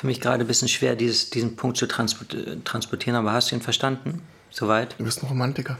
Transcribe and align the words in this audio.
für 0.00 0.06
mich 0.06 0.22
gerade 0.22 0.44
ein 0.44 0.46
bisschen 0.46 0.68
schwer, 0.68 0.96
dieses, 0.96 1.28
diesen 1.28 1.56
Punkt 1.56 1.76
zu 1.76 1.86
transportieren, 1.86 3.16
aber 3.16 3.34
hast 3.34 3.50
du 3.50 3.54
ihn 3.54 3.60
verstanden? 3.60 4.22
Soweit? 4.48 4.94
Du 4.98 5.04
bist 5.04 5.22
ein 5.22 5.26
Romantiker. 5.26 5.76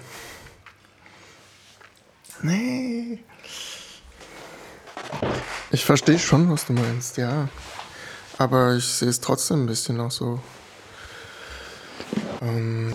Nee. 2.43 3.21
Ich 5.71 5.87
verstehe 5.87 6.19
schon, 6.19 6.51
was 6.51 6.67
du 6.67 6.75
meinst, 6.75 7.17
ja. 7.17 7.49
Aber 8.37 8.75
ich 8.75 8.85
sehe 8.85 9.09
es 9.09 9.21
trotzdem 9.21 9.63
ein 9.63 9.67
bisschen 9.67 9.99
auch 9.99 10.11
so. 10.11 10.39
Ähm 12.43 12.93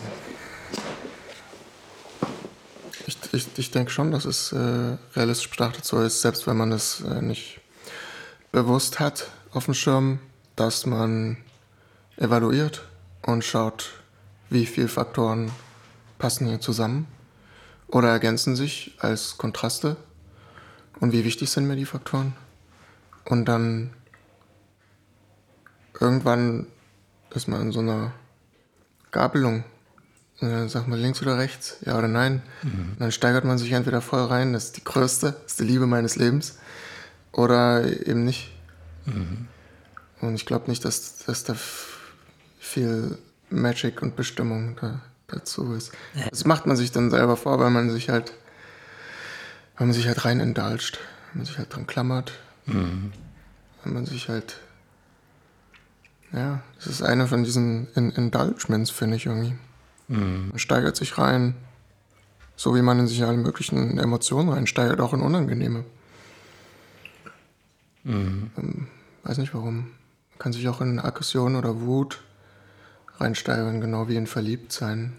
ich 3.07 3.18
ich, 3.32 3.48
ich 3.57 3.71
denke 3.71 3.89
schon, 3.89 4.12
dass 4.12 4.26
es 4.26 4.52
äh, 4.52 4.98
realistisch 5.16 5.50
betrachtet 5.50 5.86
so 5.86 6.00
ist, 6.04 6.21
selbst 6.21 6.46
wenn 6.46 6.57
man 6.57 6.71
es 6.71 7.02
äh, 7.02 7.23
nicht 7.23 7.62
bewusst 8.52 9.00
hat 9.00 9.32
auf 9.54 9.66
dem 9.66 9.73
Schirm, 9.73 10.20
dass 10.56 10.86
man 10.86 11.38
evaluiert 12.18 12.88
und 13.23 13.44
schaut, 13.44 14.02
wie 14.50 14.66
viele 14.66 14.88
Faktoren 14.88 15.52
passen 16.18 16.48
hier 16.48 16.62
zusammen 16.62 17.08
oder 17.88 18.09
ergänzen 18.09 18.55
sich 18.55 18.95
als 19.00 19.38
Kontraste 19.38 19.98
und 21.00 21.12
wie 21.12 21.26
wichtig 21.26 21.50
sind 21.50 21.68
mir 21.68 21.76
die 21.76 21.86
Faktoren. 21.86 22.34
Und 23.26 23.45
dann 23.45 23.91
irgendwann 26.00 26.67
ist 27.34 27.48
man 27.48 27.62
in 27.62 27.72
so 27.72 27.80
einer 27.80 28.14
Gabelung. 29.12 29.64
Und 30.42 30.52
dann 30.52 30.70
sagt 30.70 30.88
man 30.88 31.00
links 31.00 31.22
oder 31.22 31.38
rechts, 31.38 31.78
ja 31.86 31.98
oder 31.98 32.08
nein. 32.08 32.42
Mhm. 32.62 32.98
dann 33.00 33.12
steigert 33.12 33.45
man 33.45 33.58
sich 33.58 33.72
entweder 33.72 34.02
voll 34.02 34.26
rein, 34.26 34.53
das 34.53 34.66
ist 34.66 34.78
die 34.78 34.84
größte, 34.84 35.31
das 35.31 35.53
ist 35.53 35.59
die 35.59 35.64
Liebe 35.64 35.88
meines 35.88 36.17
Lebens, 36.17 36.59
oder 37.31 37.86
eben 38.06 38.26
nicht. 38.26 38.52
Mhm. 39.06 39.48
Und 40.22 40.36
ich 40.36 40.46
glaube 40.46 40.70
nicht, 40.70 40.86
dass, 40.86 41.18
dass 41.26 41.44
da 41.44 41.55
viel 42.60 43.18
Magic 43.50 44.02
und 44.02 44.16
Bestimmung 44.16 44.78
da, 44.82 45.02
dazu 45.28 45.73
ist. 45.73 45.92
Das 46.30 46.45
macht 46.45 46.66
man 46.66 46.78
sich 46.78 46.92
dann 46.92 47.09
selber 47.09 47.38
vor, 47.38 47.59
weil 47.59 47.70
man 47.70 47.89
sich 47.92 48.09
halt, 48.09 48.34
weil 49.78 49.88
man 49.88 49.94
sich 49.94 50.08
halt 50.08 50.26
rein 50.26 50.39
indulgt, 50.39 51.00
wenn 51.31 51.39
man 51.39 51.45
sich 51.45 51.58
halt 51.58 51.73
dran 51.76 51.88
klammert, 51.88 52.31
mhm. 52.66 53.12
wenn 53.84 53.94
man 53.94 54.06
sich 54.06 54.30
halt 54.30 54.58
ja, 56.36 56.61
das 56.78 56.88
ist 56.88 57.02
eine 57.02 57.28
von 57.28 57.44
diesen 57.44 57.88
Indulgements, 57.94 58.89
finde 58.89 59.16
ich 59.16 59.26
irgendwie. 59.26 59.56
Mhm. 60.08 60.50
Man 60.50 60.59
steigert 60.59 60.95
sich 60.95 61.17
rein, 61.17 61.56
so 62.58 62.76
wie 62.76 62.82
man 62.82 63.00
in 63.00 63.08
sich 63.08 63.23
alle 63.23 63.38
möglichen 63.38 63.98
Emotionen 63.98 64.50
reinsteigert, 64.50 65.00
auch 65.00 65.14
in 65.14 65.22
unangenehme. 65.22 65.86
Mhm. 68.04 68.52
Ähm, 68.58 68.88
weiß 69.23 69.38
nicht 69.38 69.54
warum. 69.54 69.92
Kann 70.39 70.53
sich 70.53 70.67
auch 70.67 70.81
in 70.81 71.00
Aggression 71.00 71.55
oder 71.55 71.81
Wut 71.81 72.22
reinsteigern, 73.17 73.81
genau 73.81 74.08
wie 74.08 74.16
in 74.16 74.28
Verliebtsein. 74.28 75.14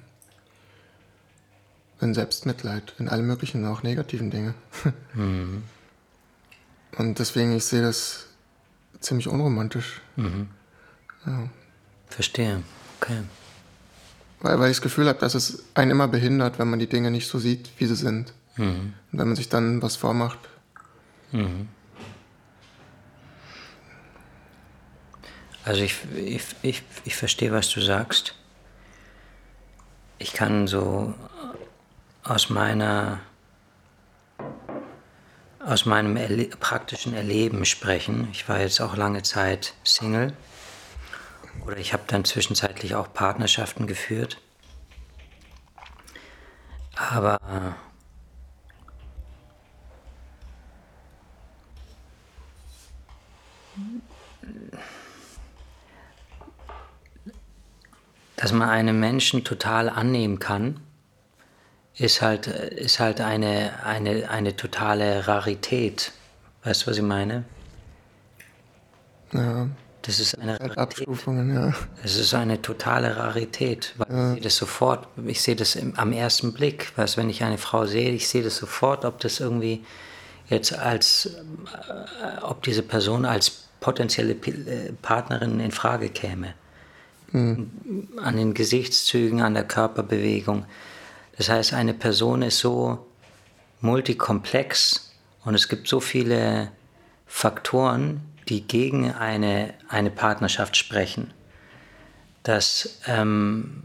In 2.01 2.13
Selbstmitleid, 2.13 2.95
in 2.99 3.09
alle 3.09 3.23
möglichen, 3.23 3.65
auch 3.65 3.83
negativen 3.83 4.31
Dinge. 4.31 4.55
Mhm. 5.15 5.63
Und 6.99 7.19
deswegen, 7.19 7.57
ich 7.57 7.65
sehe 7.65 7.83
das 7.83 8.27
ziemlich 9.01 9.29
unromantisch. 9.29 10.01
Mhm. 10.17 10.49
Ja. 11.25 11.49
Verstehe. 12.09 12.63
Okay. 13.01 13.23
Weil, 14.41 14.59
weil 14.59 14.71
ich 14.71 14.77
das 14.77 14.83
Gefühl 14.83 15.09
habe, 15.09 15.19
dass 15.19 15.35
es 15.35 15.65
einen 15.75 15.91
immer 15.91 16.09
behindert, 16.09 16.59
wenn 16.59 16.69
man 16.69 16.79
die 16.79 16.87
Dinge 16.87 17.11
nicht 17.11 17.29
so 17.29 17.39
sieht, 17.39 17.71
wie 17.79 17.87
sie 17.87 17.97
sind. 17.97 18.33
Mhm. 18.57 18.95
Und 19.13 19.19
wenn 19.19 19.29
man 19.29 19.37
sich 19.37 19.49
dann 19.49 19.83
was 19.83 19.97
vormacht. 19.97 20.39
Mhm. 21.33 21.69
Also 25.67 25.83
ich, 25.83 25.97
ich, 26.15 26.45
ich, 26.63 26.83
ich 27.05 27.17
verstehe, 27.17 27.51
was 27.51 27.69
du 27.71 27.81
sagst. 27.81 28.37
Ich 30.19 30.33
kann 30.33 30.69
so 30.69 31.13
aus 32.23 32.51
meiner 32.51 33.19
aus 35.59 35.85
meinem 35.85 36.17
Erle 36.17 36.47
praktischen 36.47 37.15
Erleben 37.15 37.65
sprechen. 37.65 38.29
Ich 38.31 38.49
war 38.49 38.61
jetzt 38.61 38.81
auch 38.81 38.97
lange 38.97 39.25
Zeit 39.25 39.75
Single 39.83 40.37
oder 41.67 41.79
ich 41.79 41.93
habe 41.93 42.05
dann 42.07 42.25
zwischenzeitlich 42.25 42.95
auch 42.95 43.13
Partnerschaften 43.13 43.89
geführt. 43.89 44.41
Aber 46.95 47.41
dass 58.37 58.53
man 58.53 58.69
einen 58.69 59.01
Menschen 59.01 59.45
total 59.45 59.89
annehmen 59.89 60.39
kann, 60.39 60.81
ist 61.97 62.21
halt, 62.21 62.47
ist 62.47 63.01
halt 63.01 63.21
eine, 63.21 63.73
eine, 63.85 64.29
eine 64.29 64.55
totale 64.57 65.27
Rarität. 65.27 66.13
Weißt 66.63 66.83
du, 66.83 66.91
was 66.91 66.97
ich 66.99 67.03
meine? 67.03 67.45
Ja. 69.33 69.69
Das 70.03 70.21
ist 70.21 70.39
eine 70.39 70.61
Rarität. 70.61 71.09
Ja. 71.27 71.73
Das 72.03 72.17
ist 72.17 72.33
eine 72.35 72.63
totale 72.63 73.17
Rarität. 73.17 73.95
Ja. 73.99 74.29
Ich 74.29 74.35
sehe 74.35 74.43
das 74.43 74.57
sofort, 74.57 75.09
ich 75.27 75.43
sehe 75.43 75.57
das 75.57 75.75
im, 75.75 75.97
am 75.97 76.13
ersten 76.13 76.53
Blick. 76.53 76.93
Weißt, 76.97 77.17
wenn 77.17 77.31
ich 77.31 77.43
eine 77.43 77.59
Frau 77.59 77.87
sehe, 77.87 78.11
ich 78.11 78.29
sehe 78.29 78.43
das 78.43 78.57
sofort, 78.57 79.05
ob 79.05 79.19
das 79.21 79.41
irgendwie 79.41 79.85
jetzt 80.49 80.79
als, 80.79 81.27
äh, 81.27 82.43
ob 82.43 82.63
diese 82.63 82.83
Person 82.83 83.25
als 83.25 83.65
potenzielle 83.81 84.33
äh, 84.35 84.93
Partnerin 85.03 85.59
in 85.59 85.73
Frage 85.73 86.09
käme. 86.11 86.55
An 87.33 88.37
den 88.37 88.55
Gesichtszügen, 88.55 89.43
an 89.43 89.55
der 89.55 89.65
Körperbewegung. 89.65 90.65
Das 91.37 91.49
heißt, 91.49 91.75
eine 91.75 91.95
Person 91.95 92.43
ist 92.43 92.59
so 92.59 93.07
multikomplex 93.81 95.13
und 95.45 95.55
es 95.55 95.69
gibt 95.69 95.89
so 95.89 96.01
viele 96.01 96.71
Faktoren, 97.27 98.21
die 98.49 98.63
gegen 98.63 99.13
eine, 99.13 99.75
eine 99.89 100.11
Partnerschaft 100.11 100.77
sprechen, 100.77 101.33
dass, 102.43 103.01
ähm, 103.07 103.83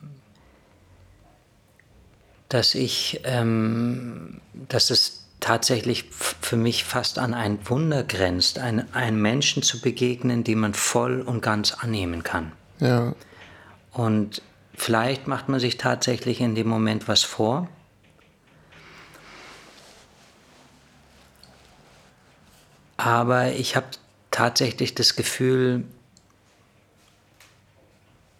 dass 2.49 2.75
ich, 2.75 3.21
ähm, 3.23 4.39
dass 4.69 4.91
es 4.91 5.25
tatsächlich 5.39 6.05
für 6.11 6.55
mich 6.55 6.83
fast 6.83 7.17
an 7.17 7.33
ein 7.33 7.57
Wunder 7.67 8.03
grenzt, 8.03 8.59
ein, 8.59 8.93
einen 8.93 9.19
Menschen 9.19 9.63
zu 9.63 9.81
begegnen, 9.81 10.43
den 10.43 10.59
man 10.59 10.73
voll 10.73 11.21
und 11.21 11.41
ganz 11.41 11.73
annehmen 11.73 12.23
kann. 12.23 12.51
Ja. 12.79 13.13
Und 13.91 14.41
vielleicht 14.73 15.27
macht 15.27 15.49
man 15.49 15.59
sich 15.59 15.77
tatsächlich 15.77 16.41
in 16.41 16.55
dem 16.55 16.67
Moment 16.67 17.07
was 17.07 17.23
vor. 17.23 17.67
Aber 22.97 23.51
ich 23.51 23.75
habe 23.75 23.87
tatsächlich 24.29 24.93
das 24.95 25.15
Gefühl, 25.15 25.85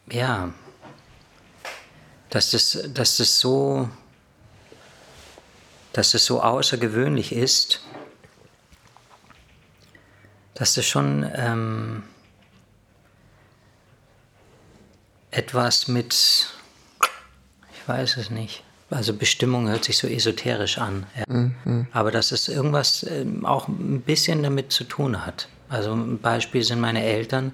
ja, 0.10 0.54
dass 2.30 2.52
das, 2.52 2.78
dass 2.94 3.18
das 3.18 3.40
so, 3.40 3.90
dass 5.94 6.12
das 6.12 6.26
so 6.26 6.42
außergewöhnlich 6.42 7.34
ist, 7.34 7.82
dass 10.54 10.76
das 10.76 10.86
schon 10.86 11.30
ähm, 11.36 12.04
etwas 15.32 15.88
mit, 15.88 16.48
ich 17.74 17.88
weiß 17.88 18.18
es 18.18 18.30
nicht, 18.30 18.64
also 18.92 19.14
Bestimmung 19.14 19.70
hört 19.70 19.86
sich 19.86 19.98
so 19.98 20.08
esoterisch 20.08 20.78
an, 20.78 21.06
ja. 21.18 21.24
mhm. 21.28 21.88
aber 21.94 22.12
dass 22.12 22.34
es 22.34 22.50
irgendwas 22.50 23.04
ähm, 23.10 23.46
auch 23.46 23.68
ein 23.70 24.02
bisschen 24.02 24.44
damit 24.44 24.74
zu 24.74 24.84
tun 24.84 25.26
hat. 25.26 25.48
Also 25.70 25.94
ein 25.94 26.20
Beispiel 26.20 26.64
sind 26.64 26.82
meine 26.82 27.02
Eltern. 27.04 27.54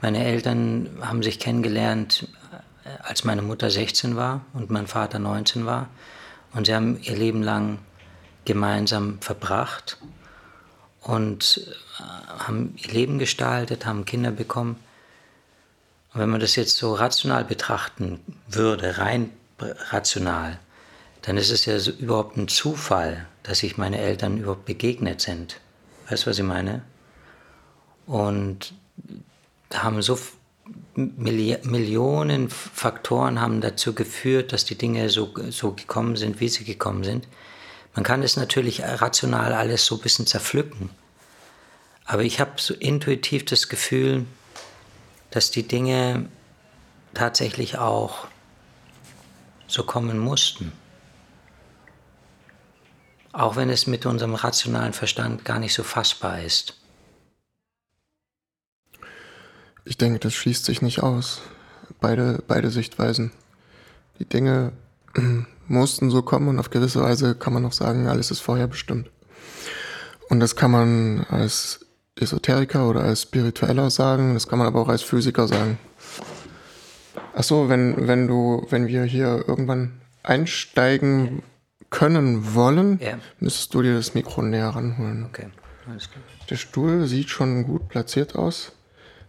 Meine 0.00 0.24
Eltern 0.24 0.88
haben 1.00 1.24
sich 1.24 1.40
kennengelernt, 1.40 2.28
äh, 2.84 2.88
als 3.02 3.24
meine 3.24 3.42
Mutter 3.42 3.68
16 3.68 4.14
war 4.14 4.42
und 4.52 4.70
mein 4.70 4.86
Vater 4.86 5.18
19 5.18 5.66
war. 5.66 5.88
Und 6.52 6.66
sie 6.66 6.74
haben 6.74 7.00
ihr 7.02 7.16
Leben 7.16 7.42
lang 7.42 7.80
gemeinsam 8.44 9.18
verbracht 9.20 9.98
und 11.00 11.68
äh, 11.98 12.02
haben 12.44 12.74
ihr 12.76 12.92
Leben 12.92 13.18
gestaltet, 13.18 13.86
haben 13.86 14.04
Kinder 14.04 14.30
bekommen. 14.30 14.76
Und 16.12 16.20
wenn 16.20 16.30
man 16.30 16.40
das 16.40 16.56
jetzt 16.56 16.76
so 16.76 16.94
rational 16.94 17.44
betrachten 17.44 18.20
würde, 18.48 18.98
rein 18.98 19.30
rational, 19.90 20.58
dann 21.22 21.36
ist 21.36 21.50
es 21.50 21.66
ja 21.66 21.78
so 21.78 21.90
überhaupt 21.90 22.36
ein 22.36 22.48
Zufall, 22.48 23.26
dass 23.42 23.58
sich 23.58 23.76
meine 23.76 23.98
Eltern 23.98 24.38
überhaupt 24.38 24.64
begegnet 24.64 25.20
sind. 25.20 25.60
Weißt 26.08 26.24
du, 26.24 26.30
was 26.30 26.38
ich 26.38 26.44
meine? 26.44 26.82
Und 28.06 28.74
haben 29.72 30.02
so 30.02 30.18
Milli 30.94 31.56
Millionen 31.62 32.50
Faktoren 32.50 33.40
haben 33.40 33.60
dazu 33.60 33.94
geführt, 33.94 34.52
dass 34.52 34.64
die 34.64 34.76
Dinge 34.76 35.08
so, 35.08 35.32
so 35.50 35.72
gekommen 35.72 36.16
sind, 36.16 36.40
wie 36.40 36.48
sie 36.48 36.64
gekommen 36.64 37.04
sind. 37.04 37.28
Man 37.94 38.04
kann 38.04 38.22
es 38.22 38.36
natürlich 38.36 38.82
rational 38.82 39.52
alles 39.52 39.84
so 39.84 39.96
ein 39.96 40.00
bisschen 40.00 40.26
zerpflücken. 40.26 40.90
Aber 42.04 42.22
ich 42.22 42.40
habe 42.40 42.52
so 42.56 42.74
intuitiv 42.74 43.44
das 43.44 43.68
Gefühl, 43.68 44.26
dass 45.30 45.50
die 45.50 45.66
Dinge 45.66 46.28
tatsächlich 47.14 47.78
auch 47.78 48.26
so 49.66 49.84
kommen 49.84 50.18
mussten. 50.18 50.72
Auch 53.32 53.56
wenn 53.56 53.70
es 53.70 53.86
mit 53.86 54.06
unserem 54.06 54.34
rationalen 54.34 54.92
Verstand 54.92 55.44
gar 55.44 55.60
nicht 55.60 55.74
so 55.74 55.84
fassbar 55.84 56.42
ist. 56.42 56.76
Ich 59.84 59.96
denke, 59.96 60.18
das 60.18 60.34
schließt 60.34 60.64
sich 60.64 60.82
nicht 60.82 61.02
aus. 61.02 61.40
Beide, 62.00 62.42
beide 62.46 62.70
Sichtweisen. 62.70 63.32
Die 64.18 64.24
Dinge 64.24 64.72
mussten 65.68 66.10
so 66.10 66.22
kommen 66.22 66.48
und 66.48 66.58
auf 66.58 66.70
gewisse 66.70 67.02
Weise 67.02 67.34
kann 67.34 67.52
man 67.52 67.64
auch 67.64 67.72
sagen, 67.72 68.08
alles 68.08 68.30
ist 68.30 68.40
vorher 68.40 68.66
bestimmt. 68.66 69.10
Und 70.28 70.40
das 70.40 70.56
kann 70.56 70.70
man 70.70 71.24
als 71.28 71.86
Esoteriker 72.20 72.88
oder 72.88 73.02
als 73.02 73.22
Spiritueller 73.22 73.90
sagen, 73.90 74.34
das 74.34 74.48
kann 74.48 74.58
man 74.58 74.68
aber 74.68 74.80
auch 74.80 74.88
als 74.88 75.02
Physiker 75.02 75.48
sagen. 75.48 75.78
Achso, 77.34 77.68
wenn, 77.68 78.06
wenn 78.08 78.26
du, 78.26 78.66
wenn 78.70 78.86
wir 78.86 79.04
hier 79.04 79.44
irgendwann 79.46 80.00
einsteigen 80.22 81.42
können 81.90 82.54
wollen, 82.54 82.98
ja. 83.00 83.18
müsstest 83.38 83.74
du 83.74 83.82
dir 83.82 83.94
das 83.94 84.14
Mikro 84.14 84.42
näher 84.42 84.68
ranholen. 84.68 85.24
Okay, 85.24 85.48
alles 85.88 86.10
klar. 86.10 86.22
Der 86.48 86.56
Stuhl 86.56 87.06
sieht 87.06 87.30
schon 87.30 87.64
gut 87.64 87.88
platziert 87.88 88.36
aus. 88.36 88.72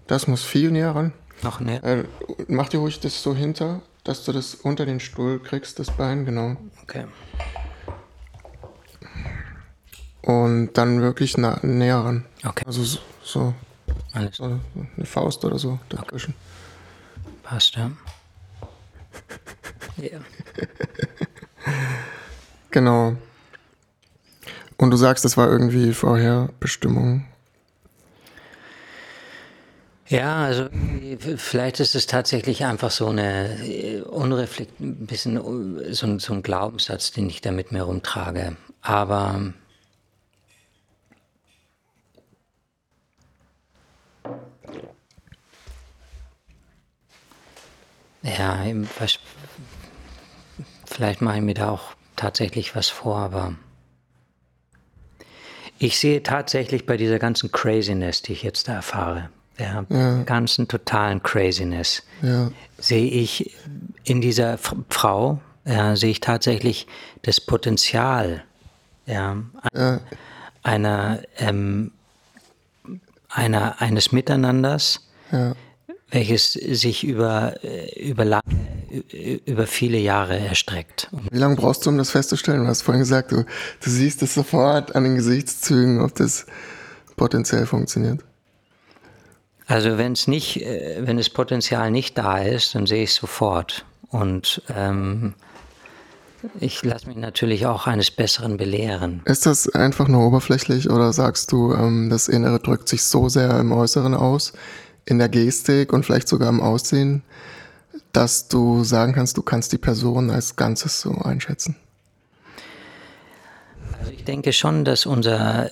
Das 0.08 0.28
muss 0.28 0.44
viel 0.44 0.72
näher 0.72 0.96
ran. 0.96 1.14
Noch 1.44 1.60
näher. 1.60 1.84
Äh, 1.84 2.04
mach 2.48 2.70
dir 2.70 2.80
ruhig 2.80 3.00
das 3.00 3.24
so 3.24 3.36
hinter, 3.36 3.82
dass 4.04 4.26
du 4.26 4.32
das 4.32 4.56
unter 4.56 4.86
den 4.86 5.00
Stuhl 5.00 5.40
kriegst, 5.40 5.80
das 5.80 5.92
Bein, 5.92 6.26
genau. 6.26 6.58
Okay. 6.84 7.06
Und 10.22 10.74
dann 10.74 11.02
wirklich 11.02 11.38
nah, 11.38 11.60
näher 11.64 11.98
ran. 11.98 12.26
Okay. 12.44 12.64
Also 12.66 12.84
so, 12.84 13.00
so, 13.24 13.54
so 14.32 14.44
eine 14.44 15.06
Faust 15.06 15.44
oder 15.46 15.58
so 15.58 15.80
dazwischen. 15.90 16.34
Okay. 16.34 17.34
Passt, 17.44 17.76
ja. 17.76 17.92
ja. 19.98 20.20
genau. 22.72 23.16
Und 24.78 24.92
du 24.92 24.98
sagst, 24.98 25.26
das 25.26 25.38
war 25.38 25.50
irgendwie 25.50 25.94
vorher 25.94 26.50
Bestimmung. 26.60 27.26
Ja, 30.08 30.44
also 30.44 30.68
vielleicht 31.38 31.80
ist 31.80 31.96
es 31.96 32.06
tatsächlich 32.06 32.66
einfach 32.66 32.92
so 32.92 33.08
eine 33.08 33.66
äh, 33.66 34.02
unreflekt, 34.02 34.78
ein 34.82 35.06
bisschen 35.06 35.38
äh, 35.38 35.94
so 35.94 36.06
ein, 36.06 36.20
so 36.20 36.34
ein 36.34 36.44
Glaubenssatz, 36.44 37.12
den 37.12 37.30
ich 37.30 37.40
da 37.40 37.52
mit 37.52 37.72
mir 37.72 37.84
rumtrage. 37.84 38.58
Aber 38.82 39.54
ja, 48.24 48.64
vielleicht 50.86 51.22
mache 51.22 51.38
ich 51.38 51.42
mir 51.42 51.54
da 51.54 51.70
auch 51.70 51.94
tatsächlich 52.16 52.76
was 52.76 52.90
vor, 52.90 53.18
aber 53.18 53.56
ich 55.80 55.98
sehe 55.98 56.22
tatsächlich 56.22 56.86
bei 56.86 56.98
dieser 56.98 57.18
ganzen 57.18 57.52
Craziness, 57.52 58.22
die 58.22 58.34
ich 58.34 58.44
jetzt 58.44 58.68
da 58.68 58.74
erfahre, 58.74 59.30
der 59.58 59.86
ja. 59.90 60.24
ganzen 60.24 60.68
totalen 60.68 61.24
Craziness, 61.24 62.04
ja. 62.22 62.52
sehe 62.78 63.10
ich 63.10 63.56
in 64.04 64.22
dieser 64.22 64.60
Frau, 64.90 65.40
ja, 65.66 65.96
sehe 65.96 66.12
ich 66.12 66.20
tatsächlich 66.20 66.86
das 67.24 67.42
Potenzial 67.42 68.44
einer, 70.64 71.20
ähm, 71.38 71.92
einer, 73.30 73.82
eines 73.82 74.12
Miteinanders, 74.12 75.08
welches 76.12 76.54
sich 76.54 77.04
über, 77.06 77.56
äh, 77.63 78.10
über, 78.10 78.25
lange, 78.25 78.44
über 79.46 79.66
viele 79.66 79.98
Jahre 79.98 80.38
erstreckt. 80.38 81.10
Wie 81.31 81.38
lange 81.38 81.56
brauchst 81.56 81.86
du, 81.86 81.90
um 81.90 81.98
das 81.98 82.12
festzustellen? 82.12 82.63
Du 82.63 82.68
hast 82.68 82.81
vorhin 82.81 83.00
gesagt, 83.02 83.31
du, 83.31 83.46
du 83.80 83.90
siehst 83.90 84.22
es 84.22 84.34
sofort 84.34 84.96
an 84.96 85.06
den 85.06 85.16
Gesichtszügen, 85.16 86.02
ob 86.02 86.13
das 86.16 86.46
potenziell 87.16 87.66
funktioniert. 87.66 88.19
Also 89.68 89.98
wenn 89.98 90.12
es 90.12 90.28
nicht, 90.28 90.62
äh, 90.62 91.02
wenn 91.06 91.18
das 91.18 91.30
Potenzial 91.30 91.92
nicht 91.92 92.18
da 92.18 92.40
ist, 92.40 92.75
dann 92.75 92.86
sehe 92.86 93.04
ich 93.04 93.12
es 93.12 93.16
sofort. 93.16 93.86
Und 94.10 94.62
ähm, 94.75 95.34
ich 96.60 96.84
lasse 96.84 97.08
mich 97.08 97.16
natürlich 97.16 97.66
auch 97.66 97.88
eines 97.88 98.12
Besseren 98.12 98.58
belehren. 98.58 99.22
Ist 99.24 99.46
das 99.46 99.69
einfach 99.69 100.10
nur 100.10 100.28
oberflächlich 100.28 100.90
oder 100.90 101.13
sagst 101.13 101.54
du, 101.54 101.74
ähm, 101.74 102.10
das 102.10 102.28
Innere 102.28 102.60
drückt 102.60 102.90
sich 102.90 103.04
so 103.04 103.30
sehr 103.30 103.60
im 103.60 103.72
Äußeren 103.72 104.13
aus, 104.13 104.52
in 105.06 105.18
der 105.18 105.30
Gestik 105.30 105.94
und 105.94 106.06
vielleicht 106.06 106.27
sogar 106.27 106.50
im 106.50 106.62
Aussehen, 106.62 107.24
dass 108.13 108.48
du 108.48 108.83
sagen 108.83 109.13
kannst, 109.13 109.38
du 109.38 109.42
kannst 109.42 109.71
die 109.71 109.77
Person 109.77 110.30
als 110.30 110.56
Ganzes 110.56 111.01
so 111.01 111.12
einschätzen? 111.12 111.75
Also 114.00 114.12
ich 114.12 114.24
denke 114.24 114.51
schon, 114.53 114.83
dass 114.83 115.06
unser 115.06 115.69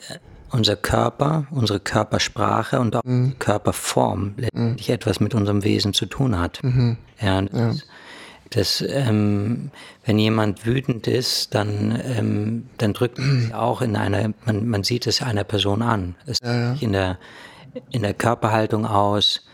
unser 0.51 0.75
Körper, 0.75 1.45
unsere 1.51 1.79
Körpersprache 1.79 2.79
und 2.79 2.95
auch 2.95 3.03
mhm. 3.03 3.37
Körperform 3.39 4.33
letztendlich 4.37 4.87
mhm. 4.87 4.93
etwas 4.93 5.19
mit 5.19 5.33
unserem 5.33 5.63
Wesen 5.63 5.93
zu 5.93 6.05
tun 6.05 6.39
hat. 6.39 6.63
Mhm. 6.63 6.97
Ja, 7.21 7.41
das, 7.41 7.51
ja. 7.53 7.83
das 8.49 8.83
ähm, 8.87 9.71
wenn 10.05 10.17
jemand 10.17 10.65
wütend 10.65 11.07
ist, 11.07 11.53
dann, 11.53 11.99
ähm, 12.03 12.67
dann 12.77 12.93
drückt 12.93 13.19
es 13.19 13.53
auch 13.53 13.81
in 13.81 13.95
einer, 13.95 14.33
man, 14.45 14.67
man 14.67 14.83
sieht 14.83 15.07
es 15.07 15.21
einer 15.21 15.43
Person 15.43 15.81
an. 15.81 16.15
Es 16.25 16.37
ja, 16.43 16.73
ja. 16.73 16.77
in 16.79 16.93
der, 16.93 17.17
in 17.91 18.01
der 18.01 18.13
Körperhaltung 18.13 18.85
aus, 18.85 19.45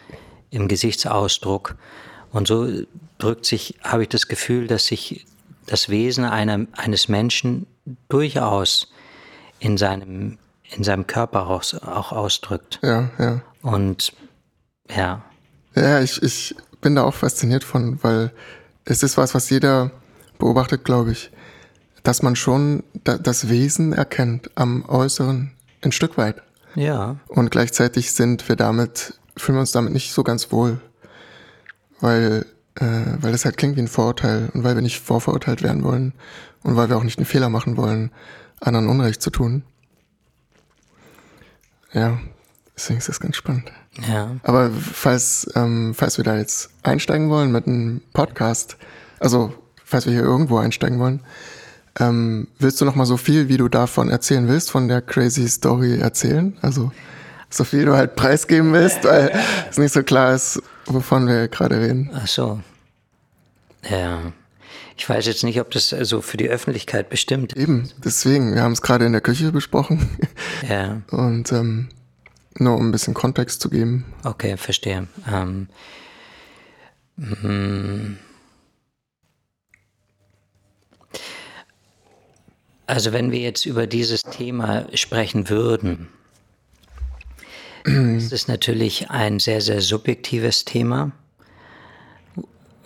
im 0.50 0.68
Gesichtsausdruck. 0.68 1.76
Und 2.32 2.48
so 2.48 2.68
drückt 3.18 3.46
sich, 3.46 3.76
habe 3.84 4.04
ich 4.04 4.10
das 4.10 4.28
Gefühl, 4.28 4.68
dass 4.68 4.88
sich 4.88 5.26
das 5.66 5.90
Wesen 5.90 6.26
einer, 6.26 6.68
eines 6.74 7.08
Menschen 7.08 7.66
durchaus 8.10 8.92
in 9.60 9.78
seinem 9.78 10.38
in 10.72 10.84
seinem 10.84 11.08
Körper 11.08 11.48
auch, 11.48 11.64
auch 11.84 12.12
ausdrückt. 12.12 12.80
Ja, 12.82 13.10
ja. 13.20 13.42
Und 13.62 14.14
ja. 14.90 15.24
Ja, 15.76 16.00
ich, 16.02 16.22
ich 16.22 16.56
bin 16.82 16.96
da 16.96 17.04
auch 17.04 17.14
fasziniert 17.14 17.64
von, 17.64 18.02
weil 18.04 18.32
es 18.86 19.04
ist 19.04 19.18
was, 19.18 19.34
was 19.36 19.50
jeder 19.50 19.92
beobachtet, 20.38 20.84
glaube 20.84 21.12
ich, 21.12 21.32
dass 22.04 22.22
man 22.22 22.36
schon 22.36 22.84
das 23.04 23.50
Wesen 23.50 23.94
erkennt 23.94 24.52
am 24.56 24.86
Äußeren 24.88 25.52
ein 25.82 25.92
Stück 25.92 26.18
weit. 26.18 26.42
Ja. 26.76 27.18
Und 27.28 27.52
gleichzeitig 27.52 28.12
sind 28.12 28.48
wir 28.50 28.56
damit, 28.56 29.20
fühlen 29.38 29.58
wir 29.58 29.62
uns 29.62 29.72
damit 29.72 29.94
nicht 29.94 30.14
so 30.14 30.24
ganz 30.24 30.52
wohl. 30.52 30.80
Weil, 32.02 32.46
äh, 32.76 32.86
weil 33.20 33.32
das 33.32 33.46
halt 33.46 33.58
klingt 33.58 33.78
wie 33.78 33.82
ein 33.82 33.88
Vorurteil 33.88 34.50
und 34.54 34.64
weil 34.64 34.76
wir 34.76 34.82
nicht 34.82 35.00
vorverurteilt 35.00 35.64
werden 35.64 35.84
wollen 35.84 36.14
und 36.64 36.76
weil 36.76 36.90
wir 36.90 36.98
auch 36.98 37.04
nicht 37.04 37.18
einen 37.18 37.26
Fehler 37.26 37.50
machen 37.50 37.78
wollen, 37.78 38.12
anderen 38.60 38.90
Unrecht 38.90 39.22
zu 39.22 39.30
tun. 39.30 39.64
Ja, 41.94 42.20
deswegen 42.76 43.00
ist 43.00 43.08
das 43.08 43.22
ganz 43.22 43.38
spannend. 43.38 43.72
Ja. 44.10 44.36
Aber 44.44 44.70
falls, 44.72 45.50
ähm, 45.56 45.94
falls 45.96 46.18
wir 46.18 46.26
da 46.26 46.38
jetzt 46.38 46.70
einsteigen 46.84 47.30
wollen 47.30 47.52
mit 47.52 47.66
einem 47.68 48.02
Podcast, 48.12 48.76
also 49.20 49.54
falls 49.86 50.06
wir 50.06 50.14
hier 50.14 50.24
irgendwo 50.24 50.58
einsteigen 50.58 51.00
wollen, 51.00 51.22
ähm, 52.00 52.48
willst 52.60 52.82
du 52.82 52.86
noch 52.86 52.96
mal 52.96 53.06
so 53.06 53.18
viel, 53.18 53.48
wie 53.48 53.58
du 53.58 53.70
davon 53.70 54.10
erzählen 54.10 54.48
willst, 54.48 54.72
von 54.72 54.88
der 54.88 55.02
crazy 55.02 55.48
Story 55.48 56.00
erzählen? 56.00 56.58
Also 56.62 56.92
so 57.50 57.64
viel 57.64 57.86
du 57.86 57.96
halt 57.96 58.16
preisgeben 58.16 58.74
willst, 58.74 59.04
weil 59.04 59.32
es 59.70 59.78
nicht 59.78 59.94
so 59.94 60.04
klar 60.04 60.34
ist, 60.34 60.62
wovon 60.86 61.28
wir 61.28 61.48
gerade 61.48 61.80
reden. 61.80 62.12
Ach 62.14 62.28
so. 62.28 62.60
Ja. 63.90 64.34
Ich 64.98 65.08
weiß 65.10 65.26
jetzt 65.26 65.44
nicht, 65.44 65.60
ob 65.60 65.72
das 65.72 65.90
so 65.90 65.96
also 65.98 66.22
für 66.22 66.38
die 66.38 66.50
Öffentlichkeit 66.50 67.10
bestimmt 67.10 67.54
ist. 67.54 67.62
Eben, 67.62 67.90
deswegen. 68.04 68.56
Wir 68.56 68.62
haben 68.62 68.72
es 68.72 68.82
gerade 68.82 69.06
in 69.06 69.12
der 69.12 69.22
Küche 69.22 69.52
besprochen. 69.52 70.10
Ja. 70.70 71.02
Und 71.12 71.52
ähm, 71.52 71.90
nur 72.58 72.76
um 72.76 72.88
ein 72.88 72.92
bisschen 72.92 73.14
Kontext 73.14 73.62
zu 73.62 73.70
geben. 73.70 74.06
Okay, 74.24 74.58
verstehe. 74.58 75.08
Ähm, 75.32 75.68
also 82.88 83.14
wenn 83.14 83.32
wir 83.32 83.40
jetzt 83.40 83.66
über 83.66 83.88
dieses 83.88 84.24
Thema 84.24 84.86
sprechen 84.94 85.50
würden, 85.50 86.10
ist 87.86 88.34
es 88.34 88.48
natürlich 88.48 89.10
ein 89.10 89.40
sehr, 89.40 89.62
sehr 89.62 89.82
subjektives 89.82 90.66
Thema 90.66 91.12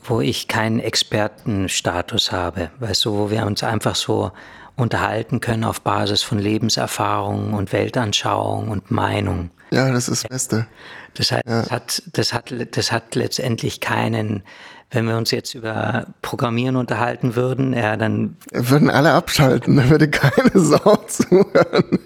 wo 0.10 0.22
ich 0.22 0.48
keinen 0.48 0.80
Expertenstatus 0.80 2.32
habe, 2.32 2.72
weißt 2.80 3.06
du, 3.06 3.14
wo 3.14 3.30
wir 3.30 3.46
uns 3.46 3.64
einfach 3.64 3.96
so 3.96 4.32
unterhalten 4.76 5.40
können 5.40 5.64
auf 5.64 5.82
Basis 5.82 6.24
von 6.24 6.40
Lebenserfahrungen 6.40 7.54
und 7.54 7.72
Weltanschauung 7.72 8.70
und 8.70 8.92
Meinung. 8.92 9.52
Ja, 9.72 9.92
das 9.92 10.10
ist 10.10 10.24
das 10.24 10.30
Beste. 10.30 10.68
Das, 11.14 11.32
heißt, 11.32 11.46
ja. 11.48 11.62
das, 11.62 11.72
hat, 11.72 12.04
das, 12.14 12.34
hat, 12.34 12.54
das 12.76 12.92
hat 12.92 13.16
letztendlich 13.16 13.82
keinen, 13.82 14.44
wenn 14.92 15.06
wir 15.06 15.18
uns 15.18 15.32
jetzt 15.32 15.54
über 15.54 16.08
Programmieren 16.22 16.76
unterhalten 16.76 17.36
würden, 17.36 17.74
ja, 17.74 17.96
dann. 17.96 18.38
Würden 18.52 18.90
alle 18.90 19.12
abschalten, 19.12 19.76
da 19.78 19.90
würde 19.90 20.10
keine 20.10 20.52
Sau 20.54 20.96
zuhören. 21.08 22.00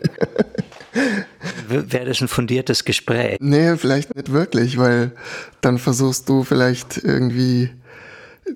wäre 1.67 2.05
das 2.05 2.21
ein 2.21 2.27
fundiertes 2.27 2.83
Gespräch. 2.83 3.37
Nee, 3.39 3.77
vielleicht 3.77 4.15
nicht 4.15 4.31
wirklich, 4.31 4.77
weil 4.77 5.11
dann 5.61 5.77
versuchst 5.77 6.27
du 6.27 6.43
vielleicht 6.43 6.97
irgendwie 6.97 7.71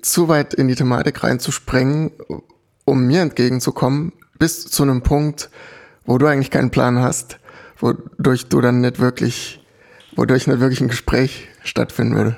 zu 0.02 0.28
weit 0.28 0.54
in 0.54 0.68
die 0.68 0.76
Thematik 0.76 1.24
reinzusprengen, 1.24 2.12
um 2.86 3.06
mir 3.06 3.22
entgegenzukommen, 3.22 4.14
bis 4.38 4.68
zu 4.68 4.84
einem 4.84 5.02
Punkt, 5.02 5.50
wo 6.06 6.18
du 6.18 6.28
eigentlich 6.28 6.52
keinen 6.52 6.70
Plan 6.70 7.00
hast, 7.00 7.40
wodurch 7.80 8.48
du 8.48 8.62
dann 8.62 8.82
nicht 8.82 9.00
wirklich, 9.00 9.64
wodurch 10.16 10.48
nicht 10.48 10.60
wirklich 10.60 10.82
ein 10.82 10.90
Gespräch 10.90 11.48
stattfinden 11.64 12.16
würde. 12.16 12.38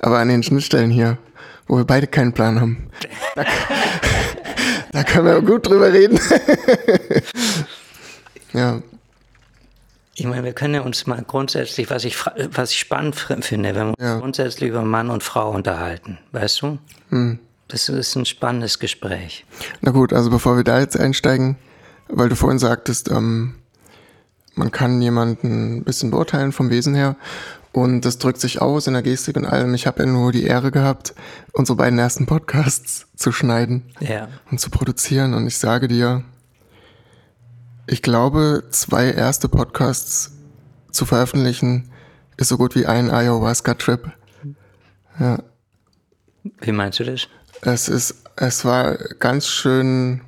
Aber 0.00 0.18
an 0.18 0.28
den 0.28 0.42
Schnittstellen 0.42 0.90
hier, 0.90 1.18
wo 1.66 1.76
wir 1.76 1.84
beide 1.84 2.06
keinen 2.06 2.32
Plan 2.32 2.60
haben, 2.60 2.90
da, 3.34 3.44
da 4.92 5.04
können 5.04 5.26
wir 5.26 5.42
gut 5.42 5.66
drüber 5.66 5.92
reden. 5.92 6.18
ja. 8.52 8.80
Ich 10.14 10.26
meine, 10.26 10.42
wir 10.42 10.52
können 10.52 10.80
uns 10.80 11.06
mal 11.06 11.22
grundsätzlich, 11.24 11.90
was 11.90 12.04
ich, 12.04 12.16
was 12.26 12.72
ich 12.72 12.78
spannend 12.78 13.16
finde, 13.16 13.74
wenn 13.74 13.88
wir 13.88 13.94
ja. 13.98 14.14
uns 14.14 14.20
grundsätzlich 14.20 14.70
über 14.70 14.82
Mann 14.82 15.10
und 15.10 15.22
Frau 15.22 15.50
unterhalten, 15.50 16.18
weißt 16.32 16.62
du? 16.62 16.78
Hm. 17.10 17.38
Das 17.68 17.88
ist 17.88 18.16
ein 18.16 18.24
spannendes 18.24 18.78
Gespräch. 18.78 19.44
Na 19.82 19.92
gut, 19.92 20.12
also 20.12 20.30
bevor 20.30 20.56
wir 20.56 20.64
da 20.64 20.80
jetzt 20.80 20.98
einsteigen, 20.98 21.56
weil 22.08 22.30
du 22.30 22.34
vorhin 22.34 22.58
sagtest, 22.58 23.10
ähm, 23.10 23.56
man 24.54 24.72
kann 24.72 25.00
jemanden 25.00 25.76
ein 25.76 25.84
bisschen 25.84 26.10
beurteilen 26.10 26.50
vom 26.50 26.70
Wesen 26.70 26.94
her 26.94 27.16
und 27.72 28.02
das 28.02 28.18
drückt 28.18 28.40
sich 28.40 28.60
aus 28.60 28.86
in 28.86 28.94
der 28.94 29.02
Gestik 29.02 29.36
und 29.36 29.44
allem. 29.44 29.74
Ich 29.74 29.86
habe 29.86 30.00
ja 30.00 30.06
nur 30.06 30.32
die 30.32 30.44
Ehre 30.44 30.70
gehabt, 30.70 31.14
unsere 31.52 31.76
beiden 31.76 31.98
ersten 31.98 32.26
Podcasts 32.26 33.06
zu 33.16 33.32
schneiden 33.32 33.82
ja. 34.00 34.28
und 34.50 34.60
zu 34.60 34.70
produzieren 34.70 35.34
und 35.34 35.46
ich 35.46 35.58
sage 35.58 35.88
dir, 35.88 36.24
ich 37.86 38.02
glaube, 38.02 38.64
zwei 38.70 39.10
erste 39.10 39.48
Podcasts 39.48 40.32
zu 40.90 41.06
veröffentlichen, 41.06 41.90
ist 42.36 42.48
so 42.48 42.58
gut 42.58 42.74
wie 42.74 42.86
ein 42.86 43.10
Ayahuasca-Trip. 43.10 44.12
Ja. 45.18 45.38
Wie 46.60 46.72
meinst 46.72 47.00
du 47.00 47.04
das? 47.04 47.28
Es 47.62 47.88
ist, 47.88 48.24
es 48.36 48.64
war 48.64 48.96
ganz 49.18 49.48
schön 49.48 50.20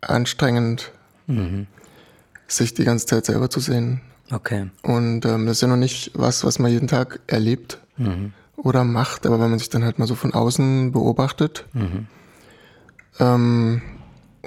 anstrengend, 0.00 0.92
mhm. 1.26 1.66
sich 2.46 2.74
die 2.74 2.84
ganze 2.84 3.06
Zeit 3.06 3.26
selber 3.26 3.50
zu 3.50 3.60
sehen. 3.60 4.00
Okay. 4.32 4.70
Und 4.82 5.26
ähm, 5.26 5.46
das 5.46 5.58
ist 5.58 5.60
ja 5.60 5.68
noch 5.68 5.76
nicht 5.76 6.10
was, 6.14 6.44
was 6.44 6.58
man 6.58 6.70
jeden 6.70 6.88
Tag 6.88 7.20
erlebt 7.26 7.78
mhm. 7.98 8.32
oder 8.56 8.82
macht, 8.82 9.26
aber 9.26 9.38
wenn 9.38 9.50
man 9.50 9.58
sich 9.58 9.68
dann 9.68 9.84
halt 9.84 9.98
mal 9.98 10.06
so 10.06 10.14
von 10.14 10.32
außen 10.32 10.92
beobachtet, 10.92 11.66
mhm. 11.74 12.06
ähm, 13.20 13.82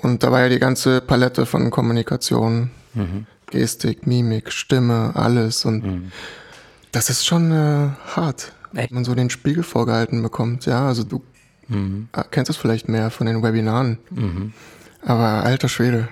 und 0.02 0.24
da 0.24 0.32
war 0.32 0.42
ja 0.42 0.50
die 0.50 0.60
ganze 0.60 1.02
Palette 1.02 1.46
von 1.46 1.70
Kommunikation, 1.70 2.72
mhm. 2.94 3.28
Gestik, 3.48 4.06
Mimik, 4.06 4.52
Stimme, 4.52 5.12
alles. 5.16 5.66
Und 5.66 5.86
mhm. 5.86 6.12
das 6.92 7.10
ist 7.10 7.26
schon 7.26 7.52
äh, 7.52 7.90
hart, 8.16 8.54
Echt? 8.74 8.90
wenn 8.90 8.96
man 8.96 9.06
so 9.06 9.16
den 9.16 9.30
Spiegel 9.30 9.64
vorgehalten 9.64 10.22
bekommt. 10.22 10.66
Ja, 10.66 10.88
also 10.88 11.04
du 11.04 11.24
mhm. 11.68 12.10
kennst 12.32 12.50
es 12.50 12.58
vielleicht 12.58 12.90
mehr 12.90 13.10
von 13.10 13.28
den 13.28 13.42
Webinaren. 13.42 14.00
Mhm. 14.10 14.54
Aber 15.02 15.44
alter 15.44 15.70
Schwede, 15.70 16.10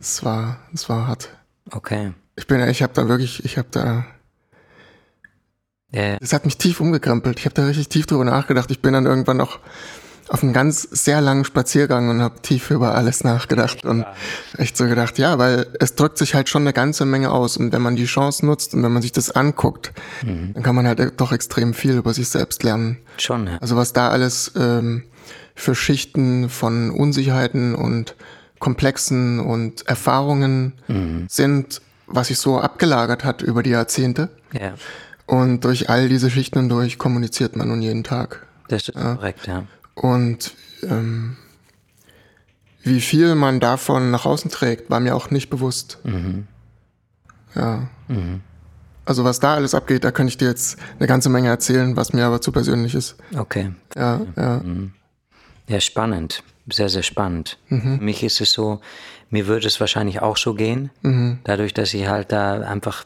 es 0.00 0.24
war, 0.24 0.58
es 0.72 0.88
war 0.88 1.06
hart. 1.08 1.30
Okay. 1.70 2.12
Ich 2.38 2.46
bin, 2.46 2.66
ich 2.68 2.82
habe 2.82 2.92
da 2.94 3.08
wirklich, 3.08 3.44
ich 3.44 3.58
habe 3.58 3.68
da 3.70 4.06
ja. 5.90 6.18
Das 6.18 6.32
hat 6.32 6.44
mich 6.44 6.58
tief 6.58 6.80
umgekrempelt. 6.80 7.38
Ich 7.38 7.46
habe 7.46 7.54
da 7.54 7.64
richtig 7.64 7.88
tief 7.88 8.06
drüber 8.06 8.24
nachgedacht. 8.24 8.70
Ich 8.70 8.82
bin 8.82 8.92
dann 8.92 9.06
irgendwann 9.06 9.38
noch 9.38 9.58
auf 10.28 10.42
einen 10.42 10.52
ganz 10.52 10.82
sehr 10.82 11.22
langen 11.22 11.44
Spaziergang 11.44 12.10
und 12.10 12.20
habe 12.20 12.42
tief 12.42 12.70
über 12.70 12.94
alles 12.94 13.24
nachgedacht 13.24 13.86
und 13.86 14.04
echt 14.58 14.76
so 14.76 14.86
gedacht, 14.86 15.16
ja, 15.16 15.38
weil 15.38 15.66
es 15.80 15.94
drückt 15.94 16.18
sich 16.18 16.34
halt 16.34 16.50
schon 16.50 16.62
eine 16.62 16.74
ganze 16.74 17.06
Menge 17.06 17.30
aus 17.30 17.56
und 17.56 17.72
wenn 17.72 17.80
man 17.80 17.96
die 17.96 18.04
Chance 18.04 18.44
nutzt 18.44 18.74
und 18.74 18.82
wenn 18.82 18.92
man 18.92 19.00
sich 19.00 19.12
das 19.12 19.30
anguckt, 19.30 19.92
mhm. 20.22 20.52
dann 20.52 20.62
kann 20.62 20.74
man 20.74 20.86
halt 20.86 21.18
doch 21.18 21.32
extrem 21.32 21.72
viel 21.72 21.92
über 21.92 22.12
sich 22.12 22.28
selbst 22.28 22.62
lernen. 22.62 22.98
Schon, 23.16 23.46
ja. 23.46 23.56
Also 23.58 23.76
was 23.76 23.94
da 23.94 24.10
alles 24.10 24.52
ähm, 24.54 25.04
für 25.54 25.74
Schichten 25.74 26.50
von 26.50 26.90
Unsicherheiten 26.90 27.74
und 27.74 28.14
Komplexen 28.58 29.40
und 29.40 29.86
Erfahrungen 29.88 30.74
mhm. 30.88 31.24
sind, 31.30 31.80
was 32.08 32.28
sich 32.28 32.38
so 32.38 32.58
abgelagert 32.58 33.24
hat 33.24 33.42
über 33.42 33.62
die 33.62 33.70
Jahrzehnte. 33.70 34.30
Ja. 34.52 34.74
Und 35.26 35.64
durch 35.64 35.90
all 35.90 36.08
diese 36.08 36.30
Schichten 36.30 36.68
durch 36.68 36.98
kommuniziert 36.98 37.54
man 37.54 37.68
nun 37.68 37.82
jeden 37.82 38.02
Tag. 38.02 38.46
Das 38.68 38.88
ist 38.88 38.94
ja. 38.94 39.14
korrekt, 39.14 39.46
ja. 39.46 39.64
Und 39.94 40.54
ähm, 40.82 41.36
wie 42.82 43.00
viel 43.00 43.34
man 43.34 43.60
davon 43.60 44.10
nach 44.10 44.24
außen 44.24 44.50
trägt, 44.50 44.90
war 44.90 45.00
mir 45.00 45.14
auch 45.14 45.30
nicht 45.30 45.50
bewusst. 45.50 45.98
Mhm. 46.04 46.46
Ja. 47.54 47.88
Mhm. 48.08 48.40
Also 49.04 49.24
was 49.24 49.40
da 49.40 49.54
alles 49.54 49.74
abgeht, 49.74 50.04
da 50.04 50.10
könnte 50.10 50.30
ich 50.30 50.36
dir 50.38 50.48
jetzt 50.48 50.78
eine 50.98 51.06
ganze 51.06 51.28
Menge 51.30 51.48
erzählen, 51.48 51.96
was 51.96 52.12
mir 52.12 52.26
aber 52.26 52.40
zu 52.40 52.52
persönlich 52.52 52.94
ist. 52.94 53.16
Okay. 53.36 53.72
Ja, 53.96 54.20
ja. 54.36 54.60
Mhm. 54.62 54.92
Ja, 55.66 55.80
spannend. 55.80 56.42
Sehr, 56.70 56.88
sehr 56.88 57.02
spannend. 57.02 57.58
Mhm. 57.68 57.98
Für 57.98 58.04
mich 58.04 58.22
ist 58.22 58.40
es 58.40 58.52
so, 58.52 58.80
mir 59.30 59.46
würde 59.46 59.66
es 59.66 59.80
wahrscheinlich 59.80 60.22
auch 60.22 60.36
so 60.36 60.54
gehen, 60.54 60.90
mhm. 61.02 61.38
dadurch, 61.44 61.74
dass 61.74 61.94
ich 61.94 62.08
halt 62.08 62.32
da 62.32 62.60
einfach 62.60 63.04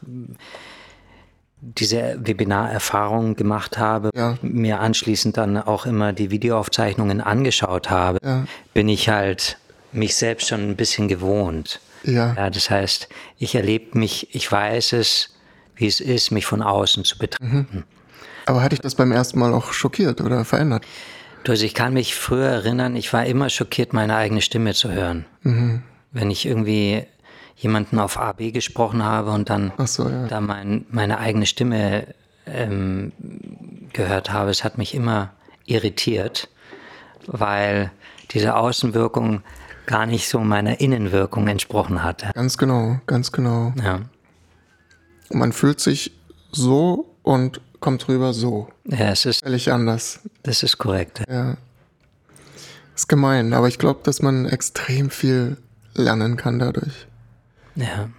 diese 1.63 2.17
Webinarerfahrung 2.19 3.35
gemacht 3.35 3.77
habe, 3.77 4.09
ja. 4.15 4.37
mir 4.41 4.79
anschließend 4.81 5.37
dann 5.37 5.57
auch 5.57 5.85
immer 5.85 6.11
die 6.11 6.29
Videoaufzeichnungen 6.29 7.21
angeschaut 7.21 7.89
habe, 7.89 8.19
ja. 8.23 8.45
bin 8.73 8.89
ich 8.89 9.07
halt 9.09 9.57
mich 9.93 10.15
selbst 10.15 10.49
schon 10.49 10.61
ein 10.61 10.75
bisschen 10.75 11.07
gewohnt. 11.07 11.79
Ja. 12.03 12.33
ja 12.33 12.49
das 12.49 12.69
heißt, 12.69 13.07
ich 13.37 13.55
erlebe 13.55 13.97
mich, 13.97 14.35
ich 14.35 14.51
weiß 14.51 14.93
es, 14.93 15.29
wie 15.75 15.87
es 15.87 16.01
ist, 16.01 16.31
mich 16.31 16.45
von 16.45 16.61
außen 16.61 17.05
zu 17.05 17.17
betrachten. 17.17 17.67
Mhm. 17.71 17.83
Aber 18.45 18.61
hatte 18.61 18.75
ich 18.75 18.81
das 18.81 18.95
beim 18.95 19.11
ersten 19.13 19.39
Mal 19.39 19.53
auch 19.53 19.71
schockiert 19.71 20.19
oder 20.19 20.43
verändert? 20.43 20.85
Also 21.47 21.65
ich 21.65 21.73
kann 21.73 21.93
mich 21.93 22.15
früher 22.15 22.47
erinnern, 22.47 22.95
ich 22.95 23.11
war 23.13 23.25
immer 23.25 23.49
schockiert, 23.49 23.93
meine 23.93 24.15
eigene 24.15 24.41
Stimme 24.41 24.73
zu 24.73 24.91
hören. 24.91 25.25
Mhm. 25.41 25.83
Wenn 26.13 26.31
ich 26.31 26.45
irgendwie 26.45 27.05
jemanden 27.55 27.99
auf 27.99 28.17
AB 28.17 28.51
gesprochen 28.51 29.03
habe 29.03 29.31
und 29.31 29.49
dann 29.49 29.71
so, 29.85 30.07
ja. 30.07 30.27
da 30.27 30.41
mein, 30.41 30.85
meine 30.89 31.19
eigene 31.19 31.45
Stimme 31.45 32.07
ähm, 32.45 33.11
gehört 33.93 34.31
habe. 34.31 34.49
Es 34.49 34.63
hat 34.63 34.77
mich 34.77 34.93
immer 34.95 35.31
irritiert, 35.65 36.49
weil 37.25 37.91
diese 38.31 38.55
Außenwirkung 38.55 39.43
gar 39.85 40.05
nicht 40.05 40.27
so 40.27 40.39
meiner 40.39 40.79
Innenwirkung 40.79 41.47
entsprochen 41.47 42.03
hatte. 42.03 42.31
Ganz 42.33 42.57
genau, 42.57 42.99
ganz 43.05 43.31
genau. 43.31 43.73
Ja. 43.83 44.01
Man 45.29 45.51
fühlt 45.51 45.79
sich 45.79 46.11
so 46.51 47.15
und 47.23 47.61
kommt 47.79 48.07
rüber 48.07 48.33
so. 48.33 48.69
Ja, 48.85 49.09
es 49.11 49.25
ist 49.25 49.43
völlig 49.43 49.71
anders. 49.71 50.21
Das 50.43 50.63
ist 50.63 50.77
korrekt. 50.77 51.23
Ja. 51.29 51.57
Ist 52.95 53.09
gemein, 53.09 53.53
aber 53.53 53.67
ich 53.67 53.79
glaube, 53.79 54.01
dass 54.03 54.21
man 54.21 54.45
extrem 54.45 55.09
viel 55.09 55.57
lernen 55.95 56.37
kann 56.37 56.59
dadurch. 56.59 57.07
Ja. 57.75 58.09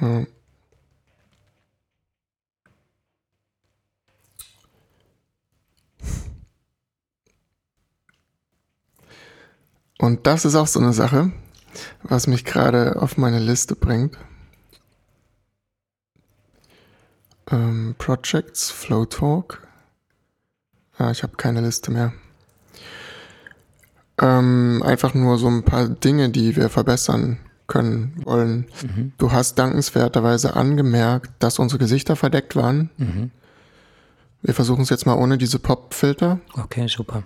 ja. 0.00 0.26
Und 9.98 10.26
das 10.26 10.44
ist 10.44 10.56
auch 10.56 10.66
so 10.66 10.80
eine 10.80 10.92
Sache, 10.92 11.30
was 12.02 12.26
mich 12.26 12.44
gerade 12.44 13.00
auf 13.00 13.16
meine 13.16 13.38
Liste 13.38 13.76
bringt. 13.76 14.18
Ähm, 17.48 17.94
Projects, 17.98 18.70
Flow 18.72 19.04
Talk. 19.04 19.62
Ah, 20.98 21.12
ich 21.12 21.22
habe 21.22 21.36
keine 21.36 21.60
Liste 21.60 21.92
mehr. 21.92 22.12
Ähm, 24.18 24.82
einfach 24.84 25.14
nur 25.14 25.38
so 25.38 25.48
ein 25.48 25.64
paar 25.64 25.88
Dinge, 25.88 26.28
die 26.28 26.54
wir 26.56 26.68
verbessern 26.68 27.38
können 27.66 28.12
wollen. 28.24 28.66
Mhm. 28.82 29.12
Du 29.16 29.32
hast 29.32 29.58
dankenswerterweise 29.58 30.54
angemerkt, 30.54 31.30
dass 31.38 31.58
unsere 31.58 31.78
Gesichter 31.78 32.16
verdeckt 32.16 32.54
waren. 32.54 32.90
Mhm. 32.98 33.30
Wir 34.42 34.54
versuchen 34.54 34.82
es 34.82 34.90
jetzt 34.90 35.06
mal 35.06 35.14
ohne 35.14 35.38
diese 35.38 35.58
Pop-Filter. 35.58 36.40
Okay, 36.54 36.88
super. 36.88 37.22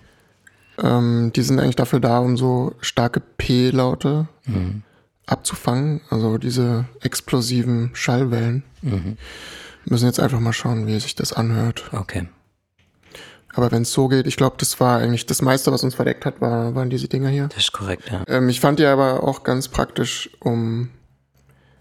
Ähm, 0.78 1.32
die 1.34 1.42
sind 1.42 1.58
eigentlich 1.58 1.76
dafür 1.76 2.00
da, 2.00 2.18
um 2.18 2.36
so 2.36 2.74
starke 2.80 3.20
P-Laute 3.20 4.28
mhm. 4.44 4.82
abzufangen, 5.24 6.02
also 6.10 6.38
diese 6.38 6.84
explosiven 7.00 7.90
Schallwellen. 7.94 8.62
Mhm. 8.82 9.16
Wir 9.84 9.92
müssen 9.92 10.06
jetzt 10.06 10.20
einfach 10.20 10.40
mal 10.40 10.52
schauen, 10.52 10.86
wie 10.86 11.00
sich 11.00 11.14
das 11.14 11.32
anhört. 11.32 11.90
Okay. 11.92 12.28
Aber 13.56 13.72
wenn 13.72 13.82
es 13.82 13.92
so 13.92 14.08
geht, 14.08 14.26
ich 14.26 14.36
glaube, 14.36 14.56
das 14.58 14.78
war 14.80 14.98
eigentlich 14.98 15.24
das 15.24 15.40
meiste, 15.40 15.72
was 15.72 15.82
uns 15.82 15.94
verdeckt 15.94 16.26
hat, 16.26 16.42
war, 16.42 16.74
waren 16.74 16.90
diese 16.90 17.08
Dinger 17.08 17.30
hier. 17.30 17.48
Das 17.48 17.64
ist 17.64 17.72
korrekt, 17.72 18.10
ja. 18.12 18.22
Ähm, 18.28 18.50
ich 18.50 18.60
fand 18.60 18.78
die 18.78 18.84
aber 18.84 19.24
auch 19.24 19.44
ganz 19.44 19.68
praktisch, 19.68 20.28
um 20.40 20.90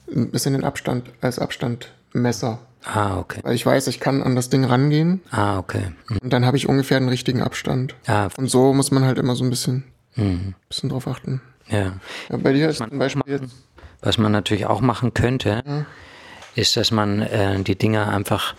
ein 0.10 0.32
bisschen 0.32 0.53
den 0.53 0.63
Abstand 0.63 1.12
als 1.20 1.38
Abstandmesser. 1.38 2.60
Ah, 2.86 3.17
okay. 3.17 3.41
Weil 3.44 3.55
ich 3.55 3.65
weiß, 3.65 3.88
ich 3.88 4.00
kann 4.00 4.24
an 4.24 4.38
das 4.38 4.50
Ding 4.50 4.63
rangehen. 4.63 5.22
Ah, 5.32 5.58
okay. 5.58 5.91
Mhm. 6.08 6.17
Und 6.24 6.32
dann 6.32 6.46
habe 6.46 6.55
ich 6.55 6.70
ungefähr 6.70 6.98
den 6.98 7.10
richtigen 7.10 7.41
Abstand. 7.41 7.94
Ah, 8.08 8.29
und 8.38 8.50
so 8.50 8.74
muss 8.74 8.91
man 8.91 9.03
halt 9.03 9.17
immer 9.17 9.36
so 9.36 9.44
ein 9.44 9.50
bisschen, 9.50 9.84
mhm. 10.15 10.55
bisschen 10.70 10.89
drauf 10.89 11.08
achten. 11.08 11.41
Ja. 11.67 12.00
ja 12.29 12.38
bei 12.38 12.53
dir 12.53 12.70
ist 12.70 12.77
zum 12.77 12.98
Beispiel 12.98 13.24
jetzt 13.25 13.53
Was 14.00 14.17
man 14.17 14.32
natürlich 14.32 14.65
auch 14.65 14.79
machen 14.79 15.13
könnte, 15.13 15.62
mhm. 15.65 15.86
ist, 16.55 16.77
dass 16.77 16.91
man 16.91 17.22
äh, 17.22 17.62
die 17.63 17.75
Dinge 17.75 18.08
einfach, 18.08 18.55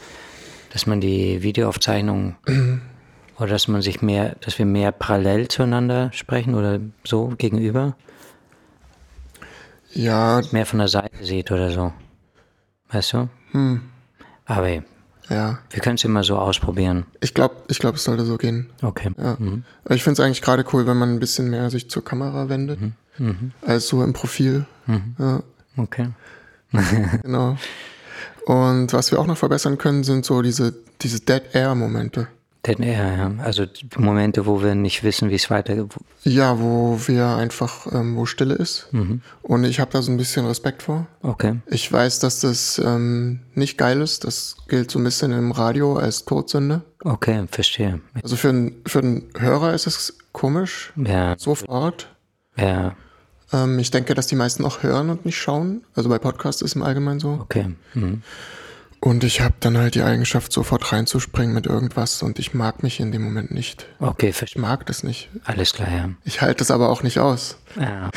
dass 0.73 0.87
man 0.87 1.01
die 1.01 1.43
Videoaufzeichnung. 1.43 2.37
oder 3.39 3.49
dass 3.49 3.69
man 3.69 3.83
sich 3.83 4.03
mehr, 4.03 4.37
dass 4.41 4.59
wir 4.59 4.67
mehr 4.67 4.93
parallel 4.93 5.49
zueinander 5.49 6.11
sprechen 6.13 6.55
oder 6.55 6.81
so 7.05 7.35
gegenüber. 7.37 7.97
Ja. 9.93 10.43
Mehr 10.53 10.67
von 10.67 10.79
der 10.79 10.89
Seite 10.89 11.25
sieht 11.25 11.51
oder 11.51 11.71
so. 11.71 11.93
Weißt 12.91 13.15
du? 13.15 13.29
Hm. 13.53 13.83
Aber 14.45 14.69
ja. 15.29 15.59
wir 15.71 15.81
können 15.81 15.97
es 15.97 16.05
immer 16.05 16.23
so 16.23 16.39
ausprobieren. 16.39 17.07
Ich 17.21 17.35
glaube, 17.35 17.57
ich 17.69 17.79
glaub, 17.79 17.97
es 17.97 18.05
sollte 18.05 18.25
so 18.25 18.37
gehen. 18.37 18.71
Okay. 18.83 19.11
Ja. 19.19 19.37
Mhm. 19.39 19.65
Ich 19.89 20.03
finde 20.03 20.21
es 20.21 20.25
eigentlich 20.25 20.43
gerade 20.43 20.65
cool, 20.73 20.87
wenn 20.87 20.97
man 20.97 21.15
ein 21.15 21.19
bisschen 21.19 21.51
mehr 21.51 21.71
sich 21.71 21.91
zur 21.91 22.05
Kamera 22.05 22.49
wendet, 22.49 22.81
mhm. 22.81 22.93
Mhm. 23.19 23.53
als 23.63 23.89
so 23.89 24.03
im 24.05 24.13
Profil. 24.13 24.67
Mhm. 24.87 25.17
Ja. 25.19 25.43
Okay. 25.77 26.11
genau. 27.23 27.57
Und 28.47 28.93
was 28.93 29.11
wir 29.11 29.19
auch 29.19 29.27
noch 29.27 29.39
verbessern 29.39 29.79
können, 29.79 30.05
sind 30.05 30.25
so 30.25 30.43
diese, 30.43 30.75
diese 31.03 31.21
Dead 31.21 31.43
Air 31.53 31.75
Momente. 31.75 32.29
Dead 32.67 32.81
Air, 32.81 33.17
ja. 33.17 33.45
Also 33.45 33.65
Momente, 33.97 34.47
wo 34.47 34.63
wir 34.63 34.75
nicht 34.75 35.03
wissen, 35.03 35.31
wie 35.31 35.35
es 35.35 35.51
weitergeht. 35.51 35.87
Ja, 36.25 36.59
wo 36.59 36.99
wir 37.07 37.29
einfach, 37.37 37.87
ähm, 37.93 38.17
wo 38.17 38.27
Stille 38.27 38.55
ist. 38.55 38.89
Mhm. 38.93 39.21
Und 39.43 39.65
ich 39.65 39.81
habe 39.81 39.91
da 39.93 40.03
so 40.03 40.11
ein 40.11 40.17
bisschen 40.17 40.47
Respekt 40.47 40.83
vor. 40.83 41.07
Okay. 41.23 41.61
Ich 41.67 41.91
weiß, 41.91 42.19
dass 42.19 42.41
das 42.41 42.81
ähm, 42.85 43.41
nicht 43.55 43.79
geil 43.79 44.01
ist. 44.01 44.25
Das 44.25 44.57
gilt 44.69 44.91
so 44.91 44.99
ein 44.99 45.05
bisschen 45.05 45.33
im 45.33 45.53
Radio 45.53 45.97
als 45.97 46.25
Todsünde. 46.25 46.83
Okay, 47.05 47.47
verstehe. 47.51 48.01
Also 48.23 48.37
für, 48.37 48.49
einen 48.49 48.83
für 48.87 48.99
einen 48.99 49.31
Hörer 49.39 49.75
ist 49.75 49.87
es 49.87 50.19
komisch. 50.33 50.93
Ja. 50.97 51.37
Sofort. 51.39 52.09
Ja. 52.57 52.97
Ähm, 53.53 53.79
ich 53.79 53.91
denke, 53.91 54.15
dass 54.15 54.27
die 54.27 54.37
meisten 54.37 54.65
auch 54.65 54.83
hören 54.83 55.11
und 55.11 55.25
nicht 55.25 55.39
schauen. 55.39 55.85
Also 55.95 56.09
bei 56.09 56.19
Podcasts 56.19 56.63
ist 56.63 56.71
es 56.71 56.77
im 56.77 56.83
Allgemeinen 56.83 57.21
so. 57.21 57.39
Okay. 57.41 57.75
Mhm. 57.95 58.23
Und 59.07 59.23
ich 59.23 59.41
habe 59.41 59.55
dann 59.61 59.79
halt 59.79 59.95
die 59.95 60.03
Eigenschaft, 60.03 60.53
sofort 60.53 60.91
reinzuspringen 60.91 61.55
mit 61.55 61.65
irgendwas 61.65 62.25
und 62.25 62.41
ich 62.41 62.55
mag 62.55 62.83
mich 62.83 62.99
in 62.99 63.13
dem 63.13 63.23
Moment 63.23 63.53
nicht. 63.53 63.87
Okay, 64.01 64.35
ich 64.45 64.59
mag 64.59 64.85
das 64.87 65.05
nicht. 65.05 65.31
Alles 65.45 65.75
klar, 65.75 65.89
ja. 65.89 66.11
Ich 66.25 66.41
halte 66.41 66.65
es 66.65 66.73
aber 66.73 66.89
auch 66.89 67.05
nicht 67.05 67.21
aus. 67.21 67.57
Ja. 67.79 68.11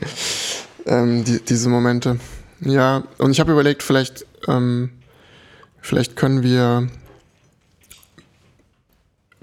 ähm, 0.86 1.24
die, 1.24 1.44
diese 1.44 1.68
Momente. 1.68 2.18
Ja, 2.60 3.04
und 3.18 3.32
ich 3.32 3.40
habe 3.40 3.52
überlegt, 3.52 3.82
vielleicht, 3.82 4.24
ähm, 4.48 4.92
vielleicht 5.82 6.16
können 6.16 6.42
wir 6.42 6.88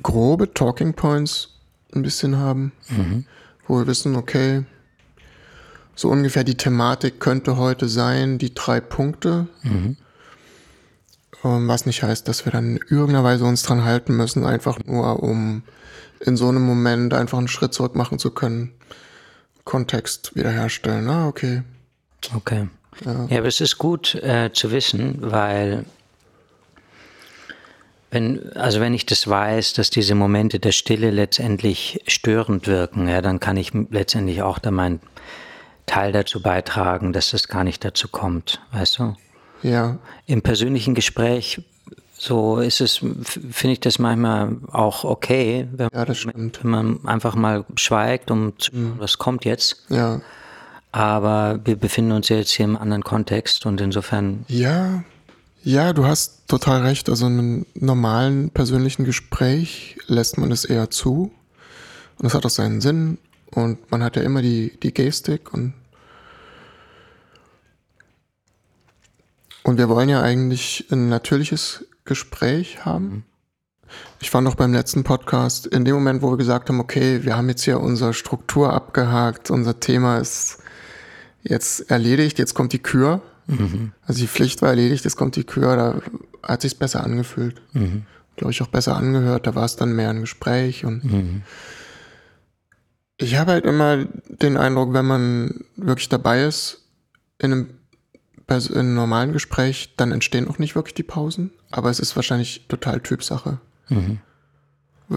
grobe 0.02 0.52
Talking 0.52 0.96
Points 0.96 1.60
ein 1.94 2.02
bisschen 2.02 2.38
haben, 2.38 2.72
mhm. 2.90 3.26
wo 3.68 3.78
wir 3.78 3.86
wissen, 3.86 4.16
okay, 4.16 4.64
so 5.94 6.10
ungefähr 6.10 6.44
die 6.44 6.58
Thematik 6.58 7.20
könnte 7.20 7.58
heute 7.58 7.88
sein, 7.88 8.40
die 8.40 8.56
drei 8.56 8.82
Punkte. 8.82 9.48
Mhm. 9.62 9.98
Um, 11.44 11.68
was 11.68 11.86
nicht 11.86 12.04
heißt, 12.04 12.28
dass 12.28 12.46
wir 12.46 12.52
dann 12.52 12.78
in 12.78 12.82
irgendeiner 12.90 13.24
Weise 13.24 13.46
uns 13.46 13.64
dran 13.64 13.84
halten 13.84 14.16
müssen, 14.16 14.46
einfach 14.46 14.78
nur 14.86 15.24
um 15.24 15.64
in 16.20 16.38
so 16.38 16.48
einem 16.48 16.62
Moment 16.62 17.14
einfach 17.14 17.40
einen 17.40 17.48
Schritt 17.48 17.74
zurück 17.74 17.96
machen 17.96 18.20
zu 18.20 18.32
können. 18.32 18.74
Kontext 19.64 20.36
wiederherstellen. 20.36 21.10
Ah, 21.10 21.28
okay. 21.28 21.64
Okay. 22.36 22.68
Ja, 23.06 23.26
ja 23.30 23.38
aber 23.40 23.48
es 23.48 23.62
ist 23.62 23.78
gut 23.78 24.16
äh, 24.16 24.52
zu 24.54 24.72
wissen, 24.72 25.18
weil 25.20 25.86
wenn, 28.12 28.52
also 28.54 28.82
wenn 28.82 28.94
ich 28.94 29.06
das 29.06 29.28
weiß, 29.28 29.74
dass 29.74 29.90
diese 29.90 30.16
Momente 30.16 30.60
der 30.60 30.74
Stille 30.74 31.12
letztendlich 31.12 32.02
störend 32.08 32.68
wirken, 32.68 33.08
ja, 33.08 33.22
dann 33.22 33.40
kann 33.40 33.58
ich 33.58 33.72
letztendlich 33.90 34.42
auch 34.42 34.60
da 34.60 34.70
meinen 34.70 35.00
Teil 35.86 36.12
dazu 36.12 36.42
beitragen, 36.42 37.14
dass 37.14 37.34
es 37.34 37.48
gar 37.48 37.64
nicht 37.64 37.84
dazu 37.84 38.10
kommt, 38.10 38.62
weißt 38.74 39.00
du? 39.00 39.16
Ja. 39.64 40.00
Im 40.26 40.42
persönlichen 40.42 40.96
Gespräch 40.96 41.62
so 42.22 42.60
ist 42.60 42.82
es, 42.82 42.98
finde 42.98 43.74
ich 43.74 43.80
das 43.80 43.98
manchmal 43.98 44.58
auch 44.72 45.04
okay, 45.04 45.68
wenn, 45.72 45.90
ja, 45.92 46.08
wenn, 46.08 46.52
man 46.62 47.00
einfach 47.08 47.34
mal 47.34 47.66
schweigt, 47.74 48.30
um 48.30 48.54
zu 48.60 48.76
mhm. 48.76 48.94
was 49.00 49.18
kommt 49.18 49.44
jetzt. 49.44 49.86
Ja. 49.90 50.22
Aber 50.92 51.60
wir 51.66 51.78
befinden 51.78 52.12
uns 52.12 52.30
jetzt 52.30 52.52
hier 52.52 52.66
im 52.66 52.78
anderen 52.78 53.04
Kontext 53.04 53.66
und 53.66 53.82
insofern. 53.82 54.46
Ja, 54.50 55.04
ja, 55.64 55.94
du 55.94 56.06
hast 56.06 56.48
total 56.48 56.82
recht. 56.82 57.10
Also 57.10 57.26
in 57.26 57.40
einem 57.40 57.66
normalen 57.74 58.50
persönlichen 58.52 59.04
Gespräch 59.04 59.98
lässt 60.08 60.38
man 60.38 60.52
es 60.52 60.64
eher 60.66 60.92
zu. 60.92 61.32
Und 62.18 62.26
das 62.26 62.34
hat 62.34 62.46
auch 62.46 62.52
seinen 62.52 62.82
Sinn. 62.82 63.18
Und 63.52 63.92
man 63.92 64.04
hat 64.04 64.16
ja 64.16 64.22
immer 64.22 64.42
die, 64.42 64.78
die 64.82 64.94
Gestik 64.94 65.54
und 65.54 65.74
Und 69.64 69.78
wir 69.78 69.90
wollen 69.90 70.10
ja 70.10 70.22
eigentlich 70.22 70.88
ein 70.92 71.10
natürliches 71.10 71.86
Gespräch 72.06 72.84
haben. 72.86 73.26
Ich 74.20 74.30
fand 74.30 74.48
auch 74.48 74.56
beim 74.56 74.74
letzten 74.74 75.04
Podcast, 75.04 75.66
in 75.68 75.86
dem 75.86 75.96
Moment, 75.96 76.22
wo 76.22 76.32
wir 76.32 76.38
gesagt 76.38 76.70
haben, 76.70 76.80
okay, 76.80 77.24
wir 77.24 77.36
haben 77.36 77.50
jetzt 77.50 77.64
hier 77.64 77.80
unsere 77.80 78.14
Struktur 78.14 78.74
abgehakt, 78.74 79.52
unser 79.52 79.80
Thema 79.80 80.18
ist 80.18 80.60
jetzt 81.44 81.92
erledigt, 81.92 82.40
jetzt 82.40 82.54
kommt 82.54 82.74
die 82.74 82.80
Kür. 82.80 83.22
Mhm. 83.48 83.92
Also 84.06 84.22
die 84.22 84.28
Pflicht 84.28 84.62
war 84.62 84.70
erledigt, 84.70 85.04
jetzt 85.04 85.18
kommt 85.18 85.36
die 85.36 85.44
Kür, 85.44 85.76
da 85.76 86.02
hat 86.44 86.62
sich 86.62 86.78
besser 86.80 87.04
angefühlt. 87.04 87.62
Mhm. 87.74 88.04
Glaube 88.36 88.52
ich 88.52 88.62
auch 88.62 88.68
besser 88.68 88.96
angehört, 88.96 89.48
da 89.48 89.56
war 89.56 89.66
es 89.66 89.76
dann 89.76 89.96
mehr 89.96 90.10
ein 90.10 90.22
Gespräch 90.22 90.86
und 90.86 91.04
mhm. 91.04 91.42
ich 93.18 93.38
habe 93.38 93.52
halt 93.52 93.66
immer 93.66 94.06
den 94.28 94.58
Eindruck, 94.58 94.94
wenn 94.94 95.06
man 95.06 95.66
wirklich 95.76 96.10
dabei 96.10 96.46
ist, 96.46 96.86
in 97.40 97.52
einem 97.52 97.70
in 98.52 98.78
einem 98.78 98.96
normalen 98.96 99.34
Gespräch, 99.34 99.94
dann 99.98 100.12
entstehen 100.12 100.48
auch 100.48 100.60
nicht 100.60 100.76
wirklich 100.76 100.94
die 100.94 101.04
Pausen, 101.04 101.52
aber 101.70 101.90
es 101.90 102.00
ist 102.00 102.16
wahrscheinlich 102.16 102.66
total 102.68 103.00
Typsache. 103.00 103.60
Mhm. 103.90 104.20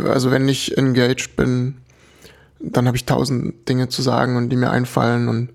Also 0.06 0.30
wenn 0.30 0.48
ich 0.48 0.76
engaged 0.76 1.36
bin, 1.36 1.78
dann 2.60 2.86
habe 2.86 2.96
ich 2.96 3.04
tausend 3.04 3.68
Dinge 3.68 3.88
zu 3.88 4.02
sagen 4.02 4.36
und 4.36 4.48
die 4.50 4.56
mir 4.56 4.70
einfallen 4.70 5.28
und 5.28 5.50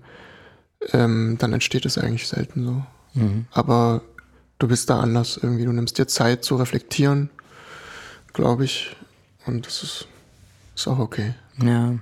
ähm, 0.92 1.36
dann 1.38 1.52
entsteht 1.52 1.84
es 1.84 1.98
eigentlich 1.98 2.28
selten 2.28 2.64
so. 2.64 3.20
Mhm. 3.20 3.46
Aber 3.50 4.02
du 4.58 4.68
bist 4.68 4.88
da 4.90 5.00
anders 5.00 5.38
irgendwie. 5.42 5.64
Du 5.64 5.72
nimmst 5.72 5.98
dir 5.98 6.06
Zeit 6.06 6.44
zu 6.44 6.56
reflektieren, 6.56 7.30
glaube 8.32 8.64
ich. 8.64 8.96
Und 9.46 9.66
das 9.66 9.82
ist, 9.82 10.08
ist 10.74 10.86
auch 10.86 10.98
okay. 10.98 11.34
Ja. 11.62 11.94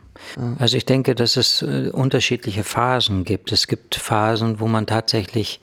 Also 0.58 0.76
ich 0.76 0.84
denke, 0.84 1.14
dass 1.14 1.36
es 1.36 1.62
äh, 1.62 1.90
unterschiedliche 1.92 2.64
Phasen 2.64 3.24
gibt. 3.24 3.52
Es 3.52 3.66
gibt 3.66 3.96
Phasen, 3.96 4.60
wo 4.60 4.66
man 4.66 4.86
tatsächlich 4.86 5.60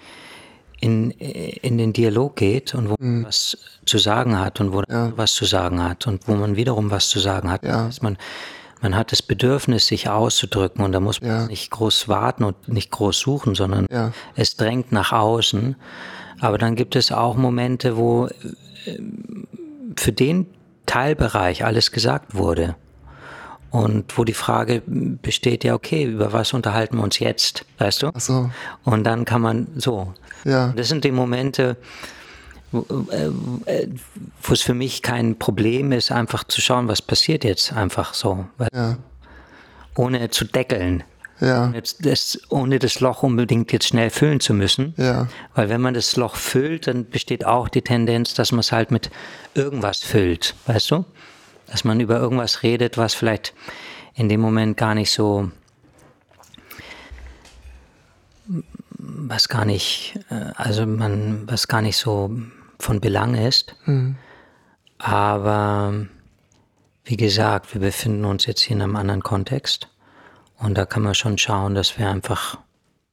in, 0.81 1.11
in 1.11 1.77
den 1.77 1.93
Dialog 1.93 2.35
geht 2.35 2.75
und 2.75 2.89
wo 2.89 2.95
mhm. 2.99 3.21
man 3.21 3.25
was 3.25 3.57
zu 3.85 3.97
sagen 3.97 4.39
hat 4.39 4.59
und 4.59 4.73
wo 4.73 4.83
ja. 4.87 5.13
was 5.15 5.33
zu 5.33 5.45
sagen 5.45 5.83
hat 5.83 6.07
und 6.07 6.27
wo 6.27 6.35
man 6.35 6.55
wiederum 6.55 6.91
was 6.91 7.09
zu 7.09 7.19
sagen 7.19 7.49
hat. 7.49 7.63
Ja. 7.63 7.89
man, 8.01 8.17
man 8.81 8.95
hat 8.95 9.11
das 9.11 9.21
Bedürfnis, 9.21 9.87
sich 9.87 10.09
auszudrücken 10.09 10.83
und 10.83 10.91
da 10.91 10.99
muss 10.99 11.21
man 11.21 11.29
ja. 11.29 11.47
nicht 11.47 11.71
groß 11.71 12.07
warten 12.07 12.43
und 12.43 12.67
nicht 12.67 12.91
groß 12.91 13.17
suchen, 13.17 13.55
sondern 13.55 13.87
ja. 13.89 14.11
es 14.35 14.57
drängt 14.57 14.91
nach 14.91 15.11
außen. 15.11 15.75
Aber 16.41 16.57
dann 16.57 16.75
gibt 16.75 16.95
es 16.95 17.11
auch 17.11 17.35
Momente, 17.35 17.97
wo 17.97 18.27
äh, 18.27 18.31
für 19.95 20.11
den 20.11 20.47
Teilbereich 20.85 21.65
alles 21.65 21.91
gesagt 21.91 22.35
wurde. 22.35 22.75
Und 23.75 24.17
wo 24.17 24.23
die 24.23 24.33
Frage 24.33 24.81
besteht, 24.85 25.65
ja, 25.65 25.73
okay, 25.73 26.05
über 26.05 26.31
was 26.31 26.53
unterhalten 26.53 26.95
wir 26.95 27.03
uns 27.03 27.19
jetzt, 27.19 27.65
weißt 27.77 28.03
du? 28.03 28.11
Ach 28.13 28.21
so. 28.21 28.49
Und 28.85 29.03
dann 29.03 29.25
kann 29.25 29.41
man 29.41 29.67
so. 29.75 30.13
Ja. 30.45 30.71
Das 30.77 30.87
sind 30.87 31.03
die 31.03 31.11
Momente, 31.11 31.75
wo, 32.71 32.85
äh, 33.11 33.29
wo 34.41 34.53
es 34.53 34.61
für 34.61 34.73
mich 34.73 35.01
kein 35.01 35.37
Problem 35.37 35.91
ist, 35.91 36.09
einfach 36.09 36.45
zu 36.45 36.61
schauen, 36.61 36.87
was 36.87 37.01
passiert 37.01 37.43
jetzt 37.43 37.73
einfach 37.73 38.13
so. 38.13 38.45
Ja. 38.73 38.95
Ohne 39.97 40.29
zu 40.29 40.45
deckeln. 40.45 41.03
Ja. 41.41 41.65
Ohne 41.65 41.83
das, 41.99 42.39
ohne 42.47 42.79
das 42.79 43.01
Loch 43.01 43.23
unbedingt 43.23 43.73
jetzt 43.73 43.89
schnell 43.89 44.09
füllen 44.09 44.39
zu 44.39 44.53
müssen. 44.53 44.93
Ja. 44.95 45.27
Weil 45.53 45.67
wenn 45.67 45.81
man 45.81 45.93
das 45.93 46.15
Loch 46.15 46.37
füllt, 46.37 46.87
dann 46.87 47.09
besteht 47.09 47.45
auch 47.45 47.67
die 47.67 47.81
Tendenz, 47.81 48.35
dass 48.35 48.53
man 48.53 48.61
es 48.61 48.71
halt 48.71 48.91
mit 48.91 49.09
irgendwas 49.53 49.99
füllt, 49.99 50.55
weißt 50.65 50.91
du? 50.91 51.03
Dass 51.67 51.83
man 51.83 51.99
über 51.99 52.19
irgendwas 52.19 52.63
redet, 52.63 52.97
was 52.97 53.13
vielleicht 53.13 53.53
in 54.13 54.29
dem 54.29 54.39
Moment 54.39 54.77
gar 54.77 54.95
nicht 54.95 55.11
so, 55.11 55.51
was 58.97 59.49
gar 59.49 59.65
nicht, 59.65 60.19
äh, 60.29 60.51
also 60.55 60.85
man, 60.85 61.47
was 61.47 61.67
gar 61.67 61.81
nicht 61.81 61.97
so 61.97 62.31
von 62.79 62.99
Belang 63.01 63.35
ist. 63.35 63.75
Mhm. 63.85 64.15
Aber 64.97 66.05
wie 67.03 67.17
gesagt, 67.17 67.73
wir 67.73 67.81
befinden 67.81 68.25
uns 68.25 68.45
jetzt 68.45 68.61
hier 68.61 68.75
in 68.75 68.81
einem 68.81 68.95
anderen 68.95 69.23
Kontext 69.23 69.89
und 70.57 70.77
da 70.77 70.85
kann 70.85 71.03
man 71.03 71.15
schon 71.15 71.37
schauen, 71.37 71.75
dass 71.75 71.97
wir 71.97 72.09
einfach 72.09 72.57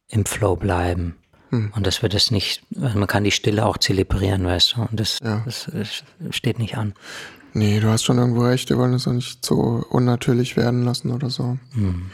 im 0.09 0.25
Flow 0.25 0.57
bleiben. 0.57 1.17
Mhm. 1.51 1.73
Und 1.75 1.87
dass 1.87 2.03
wir 2.03 2.09
das 2.09 2.31
nicht, 2.31 2.63
also 2.81 2.99
man 2.99 3.09
kann 3.09 3.25
die 3.25 3.31
Stille 3.31 3.67
auch 3.67 3.79
zelebrieren, 3.79 4.45
weißt 4.45 4.77
du, 4.77 4.83
und 4.83 5.01
das, 5.01 5.19
ja. 5.23 5.43
das, 5.45 5.71
das 5.73 6.03
steht 6.31 6.59
nicht 6.59 6.77
an. 6.77 6.95
Nee, 7.55 7.81
du 7.81 7.89
hast 7.89 8.05
schon 8.05 8.19
irgendwo 8.19 8.43
recht, 8.43 8.71
wir 8.71 8.79
wollen 8.79 8.95
es 8.95 9.07
auch 9.07 9.13
nicht 9.13 9.45
so 9.45 9.85
unnatürlich 9.91 10.57
werden 10.57 10.85
lassen 10.85 11.11
oder 11.11 11.31
so. 11.31 11.59
Mhm. 11.75 12.11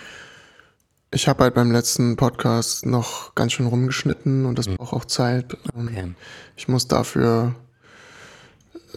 Ich 1.11 1.27
habe 1.29 1.45
halt 1.45 1.55
beim 1.55 1.71
letzten 1.71 2.17
Podcast 2.17 2.85
noch 2.85 3.35
ganz 3.35 3.53
schön 3.53 3.67
rumgeschnitten 3.67 4.45
und 4.45 4.59
das 4.59 4.69
mhm. 4.69 4.77
braucht 4.77 4.93
auch 4.93 5.05
Zeit. 5.05 5.57
Okay. 5.75 6.15
Ich 6.57 6.69
muss 6.69 6.89
dafür 6.89 7.55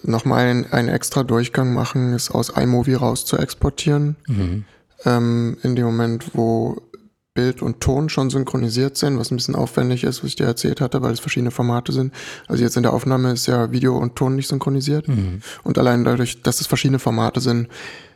nochmal 0.03 0.47
einen, 0.47 0.71
einen 0.71 0.89
extra 0.89 1.23
Durchgang 1.23 1.73
machen, 1.73 2.13
es 2.13 2.31
aus 2.31 2.49
iMovie 2.49 2.95
raus 2.95 3.25
zu 3.25 3.37
exportieren. 3.37 4.15
Mhm. 4.27 4.65
Ähm, 5.05 5.57
in 5.63 5.75
dem 5.75 5.85
Moment, 5.85 6.31
wo 6.33 6.81
Bild 7.33 7.61
und 7.61 7.79
Ton 7.79 8.09
schon 8.09 8.29
synchronisiert 8.29 8.97
sind, 8.97 9.17
was 9.17 9.31
ein 9.31 9.37
bisschen 9.37 9.55
aufwendig 9.55 10.03
ist, 10.03 10.21
was 10.21 10.29
ich 10.29 10.35
dir 10.35 10.45
erzählt 10.45 10.81
hatte, 10.81 11.01
weil 11.01 11.13
es 11.13 11.21
verschiedene 11.21 11.51
Formate 11.51 11.93
sind. 11.93 12.13
Also 12.47 12.63
jetzt 12.63 12.75
in 12.75 12.83
der 12.83 12.93
Aufnahme 12.93 13.31
ist 13.31 13.47
ja 13.47 13.71
Video 13.71 13.97
und 13.97 14.15
Ton 14.17 14.35
nicht 14.35 14.49
synchronisiert. 14.49 15.07
Mhm. 15.07 15.41
Und 15.63 15.77
allein 15.77 16.03
dadurch, 16.03 16.41
dass 16.41 16.59
es 16.59 16.67
verschiedene 16.67 16.99
Formate 16.99 17.39
sind, 17.39 17.69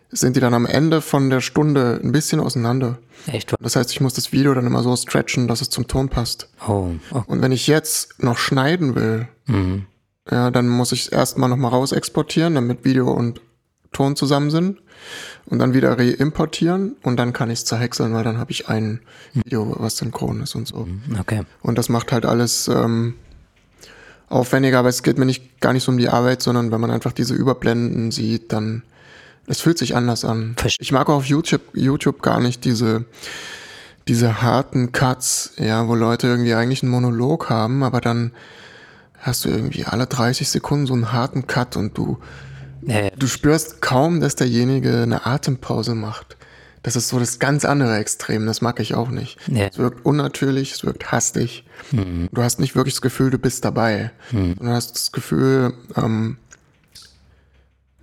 sind 0.09 0.35
die 0.35 0.41
dann 0.41 0.53
am 0.53 0.65
Ende 0.65 1.01
von 1.01 1.29
der 1.29 1.41
Stunde 1.41 1.99
ein 2.03 2.11
bisschen 2.11 2.41
auseinander. 2.41 2.99
Echt? 3.27 3.53
Das 3.59 3.75
heißt, 3.75 3.91
ich 3.91 4.01
muss 4.01 4.13
das 4.13 4.33
Video 4.33 4.53
dann 4.53 4.67
immer 4.67 4.83
so 4.83 4.95
stretchen, 4.95 5.47
dass 5.47 5.61
es 5.61 5.69
zum 5.69 5.87
Ton 5.87 6.09
passt. 6.09 6.49
Oh. 6.67 6.91
oh. 7.11 7.23
Und 7.27 7.41
wenn 7.41 7.53
ich 7.53 7.67
jetzt 7.67 8.21
noch 8.21 8.37
schneiden 8.37 8.95
will, 8.95 9.27
mhm. 9.45 9.85
ja, 10.29 10.51
dann 10.51 10.67
muss 10.67 10.91
ich 10.91 11.03
es 11.03 11.07
erstmal 11.07 11.49
nochmal 11.49 11.71
raus 11.71 11.93
exportieren, 11.93 12.55
damit 12.55 12.83
Video 12.83 13.11
und 13.11 13.39
Ton 13.93 14.17
zusammen 14.17 14.51
sind 14.51 14.79
und 15.45 15.59
dann 15.59 15.73
wieder 15.73 15.97
reimportieren 15.97 16.95
und 17.03 17.17
dann 17.17 17.33
kann 17.33 17.49
ich 17.49 17.59
es 17.59 17.65
zerhäckseln, 17.65 18.13
weil 18.13 18.23
dann 18.23 18.37
habe 18.37 18.51
ich 18.51 18.67
ein 18.67 19.01
Video, 19.33 19.75
was 19.77 19.97
synchron 19.97 20.41
ist 20.41 20.55
und 20.55 20.67
so. 20.67 20.85
Mhm, 20.85 21.19
okay. 21.19 21.43
Und 21.61 21.77
das 21.77 21.89
macht 21.89 22.11
halt 22.11 22.25
alles 22.25 22.67
ähm, 22.67 23.15
aufwendiger, 24.27 24.79
aber 24.79 24.89
es 24.89 25.03
geht 25.03 25.17
mir 25.17 25.25
nicht 25.25 25.61
gar 25.61 25.73
nicht 25.73 25.83
so 25.83 25.91
um 25.91 25.97
die 25.97 26.09
Arbeit, 26.09 26.41
sondern 26.41 26.71
wenn 26.71 26.81
man 26.81 26.91
einfach 26.91 27.11
diese 27.11 27.33
Überblenden 27.33 28.11
sieht, 28.11 28.51
dann 28.51 28.83
es 29.47 29.61
fühlt 29.61 29.77
sich 29.77 29.95
anders 29.95 30.25
an. 30.25 30.55
Ich 30.79 30.91
mag 30.91 31.09
auch 31.09 31.17
auf 31.17 31.25
YouTube, 31.25 31.61
YouTube 31.73 32.21
gar 32.21 32.39
nicht 32.39 32.65
diese, 32.65 33.05
diese 34.07 34.41
harten 34.41 34.91
Cuts, 34.91 35.53
ja, 35.57 35.87
wo 35.87 35.95
Leute 35.95 36.27
irgendwie 36.27 36.55
eigentlich 36.55 36.81
einen 36.81 36.91
Monolog 36.91 37.49
haben, 37.49 37.83
aber 37.83 38.01
dann 38.01 38.31
hast 39.19 39.45
du 39.45 39.49
irgendwie 39.49 39.85
alle 39.85 40.07
30 40.07 40.49
Sekunden 40.49 40.87
so 40.87 40.93
einen 40.93 41.11
harten 41.11 41.47
Cut 41.47 41.77
und 41.77 41.97
du 41.97 42.17
ja, 42.85 43.09
Du 43.11 43.27
spürst 43.27 43.81
kaum, 43.81 44.21
dass 44.21 44.35
derjenige 44.35 45.03
eine 45.03 45.25
Atempause 45.25 45.95
macht. 45.95 46.37
Das 46.85 46.95
ist 46.95 47.07
so 47.07 47.17
das 47.17 47.39
ganz 47.39 47.65
andere 47.65 47.97
Extrem, 47.97 48.45
das 48.45 48.61
mag 48.61 48.79
ich 48.79 48.93
auch 48.93 49.09
nicht. 49.09 49.39
Ja. 49.47 49.65
Es 49.65 49.79
wirkt 49.79 50.05
unnatürlich, 50.05 50.71
es 50.73 50.85
wirkt 50.85 51.11
hastig. 51.11 51.65
Mhm. 51.91 52.29
Du 52.31 52.43
hast 52.43 52.59
nicht 52.59 52.75
wirklich 52.75 52.93
das 52.93 53.01
Gefühl, 53.01 53.31
du 53.31 53.39
bist 53.39 53.65
dabei. 53.65 54.11
Mhm. 54.31 54.55
Du 54.59 54.67
hast 54.67 54.93
das 54.93 55.11
Gefühl, 55.11 55.73
ähm, 55.95 56.37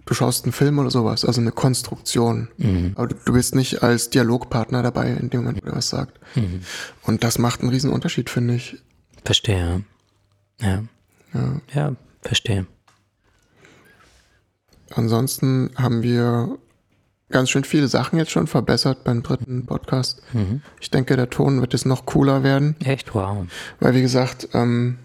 du 0.04 0.14
schaust 0.14 0.44
einen 0.44 0.52
Film 0.52 0.80
oder 0.80 0.90
sowas, 0.90 1.24
also 1.24 1.40
eine 1.40 1.52
Konstruktion. 1.52 2.48
Mhm. 2.56 2.92
Aber 2.96 3.06
du, 3.06 3.14
du, 3.24 3.32
bist 3.32 3.54
nicht 3.54 3.84
als 3.84 4.10
Dialogpartner 4.10 4.82
dabei 4.82 5.10
in 5.12 5.30
dem 5.30 5.44
Moment, 5.44 5.62
wo 5.62 5.68
er 5.68 5.76
was 5.76 5.88
sagt. 5.88 6.18
Mhm. 6.34 6.62
Und 7.02 7.22
das 7.22 7.38
macht 7.38 7.60
einen 7.60 7.70
riesen 7.70 7.92
Unterschied, 7.92 8.30
finde 8.30 8.56
ich. 8.56 8.78
Verstehe. 9.24 9.84
Ja. 10.60 10.82
Ja, 11.32 11.60
ja 11.72 11.96
verstehe. 12.22 12.66
Ansonsten 14.94 15.70
haben 15.76 16.02
wir 16.02 16.58
ganz 17.30 17.50
schön 17.50 17.64
viele 17.64 17.88
Sachen 17.88 18.18
jetzt 18.18 18.30
schon 18.30 18.46
verbessert 18.46 19.04
beim 19.04 19.22
dritten 19.22 19.66
Podcast. 19.66 20.22
Mhm. 20.32 20.62
Ich 20.80 20.90
denke, 20.90 21.16
der 21.16 21.30
Ton 21.30 21.60
wird 21.60 21.72
jetzt 21.72 21.86
noch 21.86 22.06
cooler 22.06 22.42
werden. 22.42 22.76
Echt, 22.84 23.14
wow. 23.14 23.46
Weil, 23.80 23.94
wie 23.94 24.02
gesagt, 24.02 24.48
ähm, 24.52 24.98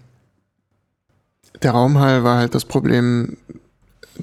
der 1.62 1.72
Raumhall 1.72 2.22
war 2.22 2.38
halt 2.38 2.54
das 2.54 2.64
Problem, 2.64 3.36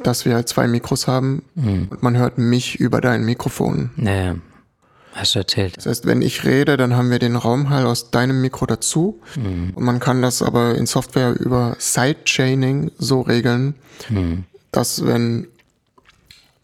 dass 0.04 0.25
wir 0.25 0.36
halt 0.36 0.47
zwei 0.47 0.67
Mikros 0.67 1.08
haben 1.08 1.43
mhm. 1.56 1.88
und 1.89 2.04
man 2.04 2.17
hört 2.17 2.38
mich 2.38 2.80
über 2.80 3.01
dein 3.01 3.23
Mikrofon. 3.23 3.91
Naja, 3.95 4.36
hast 5.13 5.36
du 5.36 5.39
erzählt. 5.39 5.78
Das 5.78 5.86
heißt, 5.86 6.06
wenn 6.06 6.21
ich 6.21 6.43
rede, 6.43 6.78
dann 6.78 6.95
haben 6.95 7.10
wir 7.10 7.19
den 7.19 7.36
Raumhall 7.36 7.86
aus 7.86 8.12
deinem 8.12 8.41
Mikro 8.41 8.65
dazu 8.65 9.19
mhm. 9.36 9.71
und 9.73 9.84
man 9.84 9.99
kann 9.99 10.21
das 10.21 10.41
aber 10.41 10.75
in 10.75 10.86
Software 10.86 11.39
über 11.39 11.75
Sidechaining 11.80 12.91
so 12.97 13.21
regeln, 13.21 13.75
mhm. 14.10 14.43
dass 14.71 15.06
wenn 15.06 15.47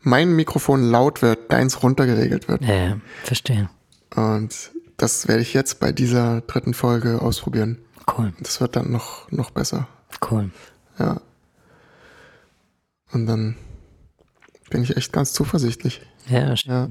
mein 0.01 0.33
Mikrofon 0.33 0.83
laut 0.83 1.21
wird, 1.21 1.51
deins 1.51 1.83
runtergeregelt 1.83 2.47
wird. 2.47 2.63
Ja, 2.63 2.97
verstehe. 3.23 3.69
Und 4.15 4.71
das 4.97 5.27
werde 5.27 5.41
ich 5.41 5.53
jetzt 5.53 5.79
bei 5.79 5.91
dieser 5.91 6.41
dritten 6.41 6.73
Folge 6.73 7.21
ausprobieren. 7.21 7.77
Cool. 8.17 8.33
Das 8.39 8.59
wird 8.61 8.75
dann 8.75 8.91
noch, 8.91 9.31
noch 9.31 9.51
besser. 9.51 9.87
Cool. 10.29 10.51
Ja. 10.99 11.21
Und 13.11 13.25
dann 13.25 13.55
bin 14.69 14.83
ich 14.83 14.95
echt 14.97 15.13
ganz 15.13 15.33
zuversichtlich. 15.33 16.01
Ja, 16.27 16.55
schön. 16.55 16.71
Ja. 16.71 16.89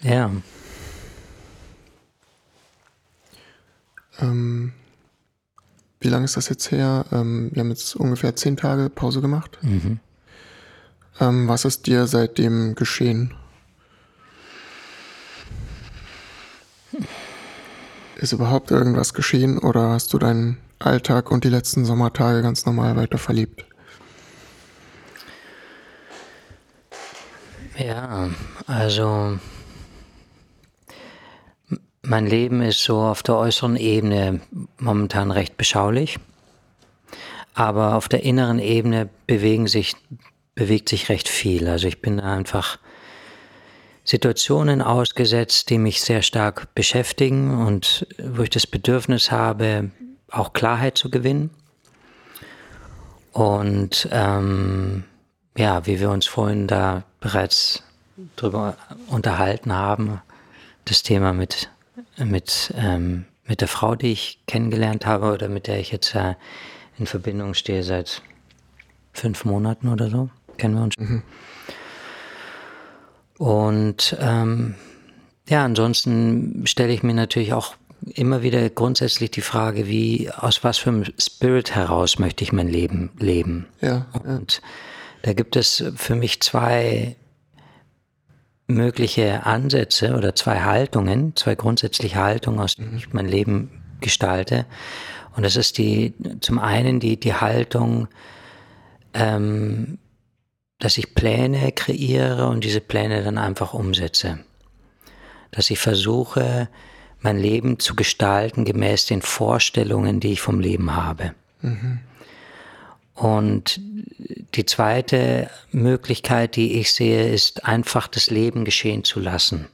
Ja. 0.00 0.30
Ähm, 4.20 4.72
wie 6.00 6.08
lange 6.08 6.24
ist 6.24 6.36
das 6.36 6.48
jetzt 6.48 6.70
her? 6.70 7.04
Ähm, 7.12 7.50
wir 7.52 7.60
haben 7.60 7.70
jetzt 7.70 7.96
ungefähr 7.96 8.36
zehn 8.36 8.56
Tage 8.56 8.88
Pause 8.90 9.20
gemacht. 9.20 9.58
Mhm. 9.62 10.00
Ähm, 11.20 11.48
was 11.48 11.64
ist 11.64 11.86
dir 11.86 12.06
seitdem 12.06 12.74
geschehen? 12.74 13.34
Ist 18.16 18.32
überhaupt 18.32 18.70
irgendwas 18.70 19.14
geschehen 19.14 19.58
oder 19.58 19.90
hast 19.90 20.12
du 20.12 20.18
deinen 20.18 20.58
Alltag 20.78 21.30
und 21.30 21.44
die 21.44 21.48
letzten 21.48 21.84
Sommertage 21.84 22.42
ganz 22.42 22.66
normal 22.66 22.96
weiter 22.96 23.18
verliebt? 23.18 23.64
Ja, 27.76 28.28
also 28.66 29.38
mein 32.08 32.26
Leben 32.26 32.62
ist 32.62 32.82
so 32.82 33.00
auf 33.00 33.22
der 33.22 33.36
äußeren 33.36 33.76
Ebene 33.76 34.40
momentan 34.78 35.30
recht 35.30 35.56
beschaulich, 35.56 36.18
aber 37.54 37.96
auf 37.96 38.08
der 38.08 38.22
inneren 38.22 38.58
Ebene 38.58 39.10
sich, 39.66 39.94
bewegt 40.54 40.88
sich 40.88 41.10
recht 41.10 41.28
viel. 41.28 41.68
Also 41.68 41.86
ich 41.86 42.00
bin 42.00 42.18
einfach 42.18 42.78
Situationen 44.04 44.80
ausgesetzt, 44.80 45.68
die 45.68 45.76
mich 45.76 46.00
sehr 46.00 46.22
stark 46.22 46.74
beschäftigen 46.74 47.66
und 47.66 48.06
wo 48.18 48.42
ich 48.42 48.50
das 48.50 48.66
Bedürfnis 48.66 49.30
habe, 49.30 49.90
auch 50.30 50.54
Klarheit 50.54 50.96
zu 50.96 51.10
gewinnen. 51.10 51.50
Und 53.32 54.08
ähm, 54.10 55.04
ja, 55.58 55.86
wie 55.86 56.00
wir 56.00 56.10
uns 56.10 56.26
vorhin 56.26 56.66
da 56.66 57.04
bereits 57.20 57.82
drüber 58.36 58.76
unterhalten 59.08 59.74
haben, 59.74 60.22
das 60.86 61.02
Thema 61.02 61.34
mit 61.34 61.68
mit, 62.16 62.72
ähm, 62.76 63.24
mit 63.46 63.60
der 63.60 63.68
Frau, 63.68 63.94
die 63.94 64.12
ich 64.12 64.40
kennengelernt 64.46 65.06
habe 65.06 65.32
oder 65.32 65.48
mit 65.48 65.66
der 65.66 65.78
ich 65.78 65.90
jetzt 65.90 66.14
äh, 66.14 66.34
in 66.98 67.06
Verbindung 67.06 67.54
stehe 67.54 67.82
seit 67.82 68.22
fünf 69.12 69.44
Monaten 69.44 69.88
oder 69.88 70.10
so, 70.10 70.30
kennen 70.56 70.74
wir 70.74 70.82
uns. 70.82 70.98
Mhm. 70.98 71.22
Und 73.38 74.16
ähm, 74.20 74.74
ja, 75.48 75.64
ansonsten 75.64 76.66
stelle 76.66 76.92
ich 76.92 77.02
mir 77.02 77.14
natürlich 77.14 77.52
auch 77.52 77.74
immer 78.14 78.42
wieder 78.42 78.68
grundsätzlich 78.70 79.30
die 79.30 79.40
Frage, 79.40 79.88
wie, 79.88 80.30
aus 80.30 80.62
was 80.64 80.78
für 80.78 80.90
einem 80.90 81.04
Spirit 81.18 81.74
heraus 81.74 82.18
möchte 82.18 82.44
ich 82.44 82.52
mein 82.52 82.68
Leben 82.68 83.10
leben? 83.18 83.66
Ja, 83.80 84.06
Und 84.12 84.54
ja. 84.54 84.68
da 85.22 85.32
gibt 85.32 85.56
es 85.56 85.84
für 85.96 86.14
mich 86.14 86.40
zwei 86.40 87.16
mögliche 88.68 89.44
Ansätze 89.46 90.14
oder 90.14 90.34
zwei 90.34 90.60
Haltungen, 90.60 91.34
zwei 91.34 91.54
grundsätzliche 91.54 92.16
Haltungen, 92.16 92.60
aus 92.60 92.76
denen 92.76 92.96
ich 92.96 93.12
mein 93.12 93.26
Leben 93.26 93.82
gestalte. 94.00 94.66
Und 95.34 95.42
das 95.42 95.56
ist 95.56 95.78
die, 95.78 96.14
zum 96.40 96.58
einen 96.58 97.00
die, 97.00 97.18
die 97.18 97.34
Haltung, 97.34 98.08
ähm, 99.14 99.98
dass 100.78 100.98
ich 100.98 101.14
Pläne 101.14 101.72
kreiere 101.72 102.48
und 102.48 102.62
diese 102.62 102.80
Pläne 102.80 103.24
dann 103.24 103.38
einfach 103.38 103.74
umsetze. 103.74 104.38
Dass 105.50 105.70
ich 105.70 105.78
versuche, 105.78 106.68
mein 107.20 107.38
Leben 107.38 107.78
zu 107.78 107.96
gestalten 107.96 108.64
gemäß 108.64 109.06
den 109.06 109.22
Vorstellungen, 109.22 110.20
die 110.20 110.32
ich 110.32 110.40
vom 110.40 110.60
Leben 110.60 110.94
habe. 110.94 111.34
Mhm. 111.62 112.00
Und 113.18 113.80
die 114.54 114.64
zweite 114.64 115.50
Möglichkeit, 115.72 116.54
die 116.54 116.78
ich 116.78 116.92
sehe, 116.92 117.28
ist 117.32 117.64
einfach 117.64 118.06
das 118.06 118.30
Leben 118.30 118.64
geschehen 118.64 119.02
zu 119.02 119.18
lassen. 119.18 119.66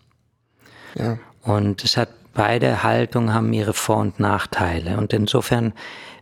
Ja. 0.95 1.19
Und 1.43 1.85
es 1.85 1.99
hat 1.99 2.09
beide 2.33 2.83
Haltungen 2.83 3.35
haben 3.35 3.53
ihre 3.53 3.75
Vor- 3.75 3.99
und 3.99 4.19
Nachteile. 4.19 4.97
Und 4.97 5.13
insofern 5.13 5.75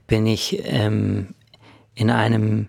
bin 0.09 0.27
ich 0.27 0.63
ähm, 0.65 1.35
in 1.95 2.11
einem 2.11 2.69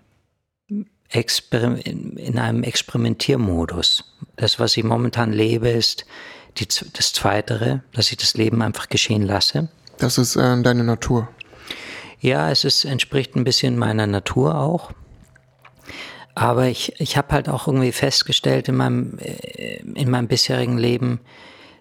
Exper 1.08 1.76
in 1.84 2.38
einem 2.38 2.62
Experimentiermodus. 2.62 4.04
Das, 4.36 4.58
was 4.58 4.76
ich 4.76 4.84
momentan 4.84 5.32
lebe, 5.32 5.68
ist 5.68 6.06
die, 6.58 6.66
das 6.66 7.12
Zweitere, 7.12 7.82
dass 7.92 8.10
ich 8.10 8.16
das 8.16 8.34
Leben 8.34 8.62
einfach 8.62 8.88
geschehen 8.88 9.22
lasse. 9.22 9.68
Das 9.98 10.18
ist 10.18 10.36
äh, 10.36 10.62
deine 10.62 10.84
Natur. 10.84 11.28
Ja, 12.24 12.50
es 12.50 12.64
ist, 12.64 12.86
entspricht 12.86 13.36
ein 13.36 13.44
bisschen 13.44 13.76
meiner 13.76 14.06
Natur 14.06 14.58
auch. 14.58 14.92
Aber 16.34 16.68
ich, 16.68 16.98
ich 16.98 17.18
habe 17.18 17.34
halt 17.34 17.50
auch 17.50 17.66
irgendwie 17.66 17.92
festgestellt 17.92 18.66
in 18.66 18.76
meinem, 18.76 19.18
äh, 19.18 19.82
in 19.94 20.08
meinem 20.08 20.26
bisherigen 20.26 20.78
Leben, 20.78 21.20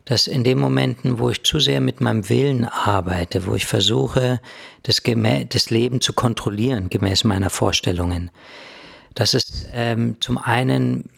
dass 0.03 0.27
in 0.27 0.43
den 0.43 0.59
Momenten, 0.59 1.17
wo 1.17 1.29
ich 1.29 1.43
zu 1.43 1.61
sehr 1.61 1.79
mit 1.79 2.01
meinem 2.01 2.27
Willen 2.27 2.65
arbeite, 2.65 3.45
wo 3.45 3.55
ich 3.55 3.65
versuche, 3.65 4.41
das, 4.83 5.01
das 5.47 5.69
Leben 5.69 6.01
zu 6.01 6.11
kontrollieren, 6.11 6.89
gemäß 6.89 7.23
meiner 7.23 7.49
Vorstellungen, 7.49 8.29
dass 9.15 9.35
es 9.35 9.65
ähm, 9.71 10.17
zum 10.19 10.37
einen 10.37 11.09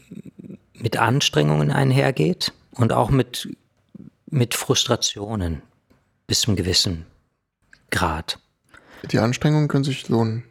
mit 0.75 0.97
Anstrengungen 0.97 1.71
einhergeht 1.71 2.53
und 2.75 2.93
auch 2.93 3.09
mit, 3.09 3.49
mit 4.27 4.53
Frustrationen 4.53 5.63
bis 6.27 6.41
zum 6.41 6.55
gewissen 6.55 7.07
Grad. 7.89 8.37
Die 9.11 9.19
Anstrengungen 9.19 9.67
können 9.67 9.83
sich 9.83 10.07
lohnen. 10.09 10.43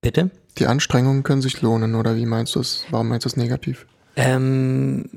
Bitte? 0.00 0.30
Die 0.58 0.66
Anstrengungen 0.66 1.22
können 1.22 1.42
sich 1.42 1.62
lohnen, 1.62 1.94
oder 1.94 2.16
wie 2.16 2.26
meinst 2.26 2.54
du 2.54 2.60
es? 2.60 2.84
Warum 2.90 3.08
meinst 3.08 3.24
du 3.24 3.28
es 3.28 3.36
negativ? 3.36 3.86
Ähm, 4.16 5.08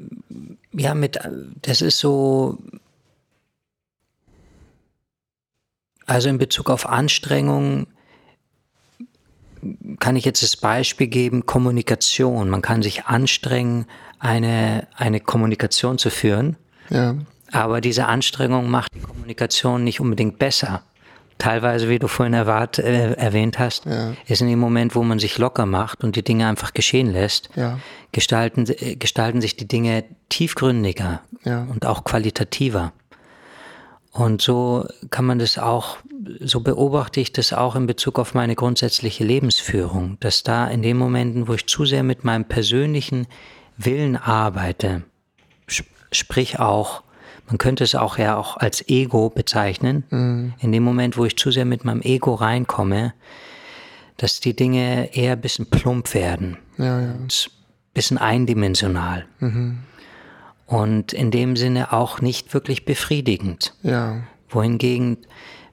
ja, 0.71 0.93
mit, 0.93 1.19
das 1.61 1.81
ist 1.81 1.99
so, 1.99 2.57
also 6.05 6.29
in 6.29 6.37
Bezug 6.37 6.69
auf 6.69 6.87
Anstrengungen 6.87 7.87
kann 9.99 10.15
ich 10.15 10.25
jetzt 10.25 10.43
das 10.43 10.57
Beispiel 10.57 11.07
geben, 11.07 11.45
Kommunikation. 11.45 12.49
Man 12.49 12.61
kann 12.61 12.83
sich 12.83 13.05
anstrengen, 13.05 13.85
eine, 14.19 14.87
eine 14.95 15.19
Kommunikation 15.19 15.97
zu 15.97 16.09
führen. 16.09 16.55
Ja. 16.89 17.15
Aber 17.51 17.81
diese 17.81 18.05
Anstrengung 18.05 18.69
macht 18.69 18.93
die 18.93 18.99
Kommunikation 18.99 19.83
nicht 19.83 19.99
unbedingt 19.99 20.39
besser. 20.39 20.83
Teilweise, 21.37 21.89
wie 21.89 21.99
du 21.99 22.07
vorhin 22.07 22.33
erwart, 22.33 22.79
äh, 22.79 23.13
erwähnt 23.13 23.59
hast, 23.59 23.85
ja. 23.85 24.13
ist 24.25 24.41
in 24.41 24.47
dem 24.47 24.59
Moment, 24.59 24.95
wo 24.95 25.03
man 25.03 25.19
sich 25.19 25.37
locker 25.37 25.65
macht 25.65 26.03
und 26.03 26.15
die 26.15 26.23
Dinge 26.23 26.47
einfach 26.47 26.73
geschehen 26.73 27.11
lässt, 27.11 27.49
ja. 27.55 27.79
gestalten, 28.13 28.65
äh, 28.67 28.95
gestalten 28.95 29.41
sich 29.41 29.57
die 29.57 29.67
Dinge 29.67 30.05
tiefgründiger 30.29 31.21
ja. 31.43 31.63
und 31.63 31.85
auch 31.85 32.05
qualitativer. 32.05 32.93
Und 34.15 34.41
so 34.41 34.87
kann 35.09 35.25
man 35.25 35.39
das 35.39 35.57
auch, 35.57 35.97
so 36.39 36.61
beobachte 36.61 37.19
ich 37.19 37.33
das 37.33 37.51
auch 37.51 37.75
in 37.75 37.85
Bezug 37.85 38.17
auf 38.17 38.33
meine 38.33 38.55
grundsätzliche 38.55 39.25
Lebensführung, 39.25 40.15
dass 40.21 40.43
da 40.43 40.67
in 40.67 40.81
den 40.81 40.95
Momenten, 40.95 41.49
wo 41.49 41.53
ich 41.53 41.67
zu 41.67 41.83
sehr 41.83 42.03
mit 42.03 42.23
meinem 42.23 42.45
persönlichen 42.45 43.27
Willen 43.75 44.15
arbeite, 44.15 45.03
sprich 46.13 46.59
auch, 46.59 47.03
man 47.47 47.57
könnte 47.57 47.83
es 47.83 47.95
auch 47.95 48.17
ja 48.17 48.37
auch 48.37 48.57
als 48.57 48.87
Ego 48.87 49.29
bezeichnen, 49.29 50.03
mhm. 50.09 50.53
in 50.59 50.71
dem 50.71 50.83
Moment, 50.83 51.17
wo 51.17 51.25
ich 51.25 51.37
zu 51.37 51.51
sehr 51.51 51.65
mit 51.65 51.85
meinem 51.85 52.01
Ego 52.01 52.33
reinkomme, 52.33 53.13
dass 54.17 54.39
die 54.39 54.55
Dinge 54.55 55.13
eher 55.15 55.33
ein 55.33 55.41
bisschen 55.41 55.69
plump 55.69 56.13
werden, 56.13 56.57
ja, 56.77 57.01
ja. 57.01 57.11
ein 57.11 57.27
bisschen 57.93 58.17
eindimensional. 58.17 59.25
Mhm 59.39 59.79
und 60.65 61.13
in 61.13 61.31
dem 61.31 61.55
Sinne 61.55 61.93
auch 61.93 62.21
nicht 62.21 62.53
wirklich 62.53 62.85
befriedigend. 62.85 63.73
Ja. 63.83 64.23
Wohingegen, 64.49 65.17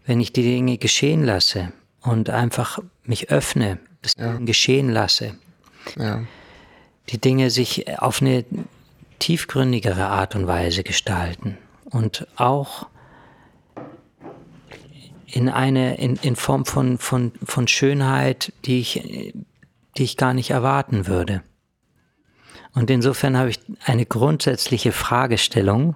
wenn 0.07 0.21
ich 0.21 0.33
die 0.33 0.43
Dinge 0.43 0.79
geschehen 0.79 1.25
lasse 1.25 1.73
und 2.03 2.31
einfach 2.31 2.79
mich 3.05 3.31
öffne, 3.31 3.79
das 4.03 4.15
ja. 4.19 4.37
geschehen 4.39 4.91
lasse, 4.91 5.35
ja. 5.97 6.23
die 7.09 7.21
Dinge 7.21 7.51
sich 7.51 7.99
auf 7.99 8.21
eine 8.21 8.45
tiefgründigere 9.23 10.07
Art 10.07 10.35
und 10.35 10.49
Weise 10.49 10.83
gestalten 10.83 11.57
und 11.85 12.27
auch 12.35 12.89
in 15.27 15.49
eine 15.49 15.97
in, 15.99 16.17
in 16.17 16.35
Form 16.35 16.67
von, 16.67 16.99
von, 16.99 17.31
von 17.45 17.69
Schönheit, 17.69 18.53
die 18.65 18.81
ich, 18.81 19.33
die 19.97 20.03
ich 20.03 20.17
gar 20.17 20.35
nicht 20.35 20.51
erwarten 20.51 21.07
würde. 21.07 21.45
Und 22.75 22.91
insofern 22.91 23.37
habe 23.39 23.51
ich 23.51 23.61
eine 23.85 24.07
grundsätzliche 24.07 24.91
Fragestellung 24.91 25.95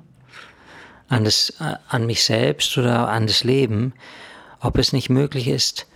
an, 1.08 1.24
das, 1.24 1.54
an 1.88 2.06
mich 2.06 2.22
selbst 2.22 2.78
oder 2.78 3.08
an 3.08 3.26
das 3.26 3.42
Leben, 3.42 3.92
ob 4.60 4.78
es 4.78 4.92
nicht 4.92 5.10
möglich 5.10 5.48
ist, 5.48 5.88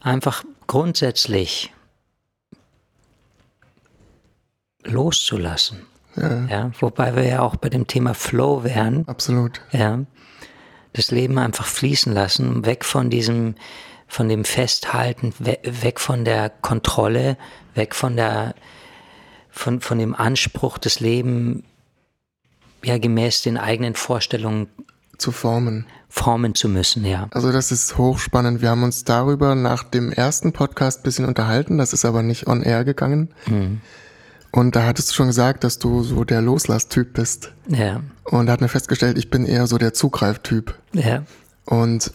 einfach 0.00 0.44
grundsätzlich 0.66 1.72
loszulassen. 4.84 5.87
Ja. 6.20 6.46
ja. 6.46 6.70
wobei 6.80 7.14
wir 7.16 7.24
ja 7.24 7.40
auch 7.40 7.56
bei 7.56 7.68
dem 7.68 7.86
Thema 7.86 8.14
Flow 8.14 8.64
wären. 8.64 9.06
Absolut. 9.08 9.60
Ja, 9.72 10.00
das 10.92 11.10
Leben 11.10 11.38
einfach 11.38 11.66
fließen 11.66 12.12
lassen, 12.12 12.64
weg 12.64 12.84
von 12.84 13.10
diesem, 13.10 13.54
von 14.06 14.28
dem 14.28 14.44
Festhalten, 14.44 15.32
weg 15.38 16.00
von 16.00 16.24
der 16.24 16.50
Kontrolle, 16.50 17.36
weg 17.74 17.94
von 17.94 18.16
der 18.16 18.54
von, 19.50 19.80
von 19.80 19.98
dem 19.98 20.14
Anspruch, 20.14 20.78
das 20.78 21.00
Leben 21.00 21.64
ja 22.84 22.98
gemäß 22.98 23.42
den 23.42 23.58
eigenen 23.58 23.94
Vorstellungen 23.94 24.68
zu 25.18 25.32
formen. 25.32 25.86
Formen 26.08 26.54
zu 26.54 26.68
müssen, 26.68 27.04
ja. 27.04 27.26
Also 27.32 27.52
das 27.52 27.70
ist 27.72 27.98
hochspannend. 27.98 28.62
Wir 28.62 28.70
haben 28.70 28.82
uns 28.82 29.04
darüber 29.04 29.54
nach 29.54 29.82
dem 29.82 30.10
ersten 30.12 30.52
Podcast 30.52 31.00
ein 31.00 31.02
bisschen 31.02 31.24
unterhalten, 31.26 31.76
das 31.76 31.92
ist 31.92 32.04
aber 32.04 32.22
nicht 32.22 32.46
on 32.46 32.62
air 32.62 32.84
gegangen. 32.84 33.34
Mhm. 33.46 33.80
Und 34.50 34.76
da 34.76 34.86
hattest 34.86 35.10
du 35.10 35.14
schon 35.14 35.26
gesagt, 35.26 35.64
dass 35.64 35.78
du 35.78 36.02
so 36.02 36.24
der 36.24 36.40
Loslass-Typ 36.40 37.12
bist. 37.14 37.52
Ja. 37.68 38.00
Und 38.24 38.46
da 38.46 38.52
hat 38.52 38.60
mir 38.60 38.68
festgestellt, 38.68 39.18
ich 39.18 39.30
bin 39.30 39.44
eher 39.44 39.66
so 39.66 39.78
der 39.78 39.92
Zugreif-Typ. 39.94 40.74
Ja. 40.92 41.24
Und 41.64 42.12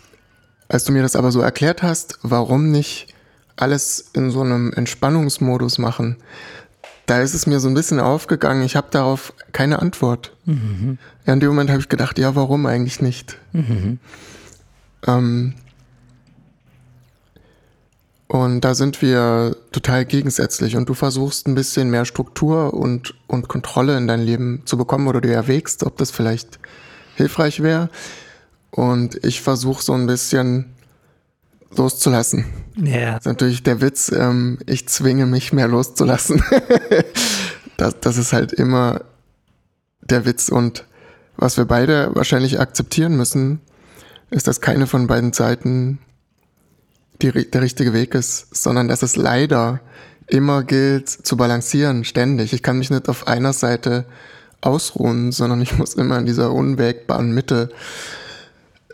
als 0.68 0.84
du 0.86 0.92
mir 0.92 1.04
das 1.04 1.16
aber 1.16 1.32
so 1.32 1.42
erklärt 1.42 1.84
hast, 1.84 2.18
warum 2.24 2.72
nicht 2.72 3.14
alles 3.56 4.10
in 4.14 4.32
so 4.32 4.42
einem 4.42 4.74
Entspannungsmodus 4.74 5.78
machen, 5.78 6.18
da 7.06 7.22
ist 7.22 7.34
es 7.34 7.46
mir 7.46 7.60
so 7.60 7.68
ein 7.68 7.74
bisschen 7.74 8.00
aufgegangen, 8.00 8.64
ich 8.64 8.76
habe 8.76 8.88
darauf 8.90 9.34
keine 9.52 9.80
Antwort. 9.80 10.36
Mhm. 10.46 10.98
Ja, 11.26 11.34
in 11.34 11.40
dem 11.40 11.50
Moment 11.50 11.70
habe 11.70 11.82
ich 11.82 11.90
gedacht, 11.90 12.18
ja, 12.18 12.36
warum 12.36 12.66
eigentlich 12.66 13.02
nicht? 13.02 13.38
Mhm. 13.52 14.00
Ähm, 15.06 15.54
und 18.34 18.62
da 18.62 18.74
sind 18.74 19.04
wir 19.04 19.56
total 19.72 20.06
gegensätzlich 20.06 20.76
und 20.76 20.90
du 20.90 20.96
versuchst 20.96 21.48
ein 21.48 21.54
bisschen 21.54 21.92
mehr 21.92 22.04
Struktur 22.04 22.74
und, 22.74 23.14
und 23.28 23.48
Kontrolle 23.48 23.96
in 23.96 24.08
dein 24.08 24.22
Leben 24.22 24.64
zu 24.66 24.76
bekommen 24.76 25.08
oder 25.08 25.22
du 25.22 25.32
erwägst, 25.32 25.84
ob 25.84 25.98
das 25.98 26.10
vielleicht 26.10 26.58
hilfreich 27.14 27.62
wäre. 27.62 27.92
Und 28.72 29.24
ich 29.24 29.42
versuche 29.42 29.84
so 29.84 29.94
ein 29.94 30.08
bisschen 30.08 30.74
loszulassen. 31.78 32.46
Ja. 32.76 33.12
Das 33.12 33.20
ist 33.20 33.26
natürlich 33.28 33.62
der 33.62 33.82
Witz, 33.82 34.12
ähm, 34.12 34.58
ich 34.66 34.88
zwinge 34.90 35.28
mich 35.28 35.54
mehr 35.54 35.68
loszulassen. 35.68 36.42
das, 37.78 38.00
das 38.00 38.18
ist 38.18 38.34
halt 38.34 38.52
immer 38.52 39.02
der 40.02 40.26
Witz. 40.26 40.50
Und 40.50 40.86
was 41.38 41.58
wir 41.58 41.66
beide 41.66 42.10
wahrscheinlich 42.16 42.60
akzeptieren 42.60 43.16
müssen, 43.16 43.62
ist, 44.32 44.48
dass 44.48 44.60
keine 44.60 44.88
von 44.88 45.06
beiden 45.06 45.34
Seiten 45.34 46.00
die, 47.22 47.50
der 47.50 47.62
richtige 47.62 47.94
Weg 47.94 48.16
ist, 48.16 48.54
sondern 48.56 48.88
dass 48.88 49.04
es 49.04 49.16
leider 49.16 49.80
immer 50.28 50.64
gilt 50.64 51.10
zu 51.10 51.38
balancieren, 51.38 52.04
ständig. 52.04 52.54
Ich 52.54 52.64
kann 52.64 52.78
mich 52.78 52.90
nicht 52.90 53.10
auf 53.10 53.28
einer 53.28 53.54
Seite 53.54 54.06
ausruhen, 54.62 55.32
sondern 55.32 55.62
ich 55.62 55.78
muss 55.78 55.94
immer 55.94 56.18
in 56.18 56.26
dieser 56.26 56.52
unwägbaren 56.52 57.34
Mitte 57.34 57.70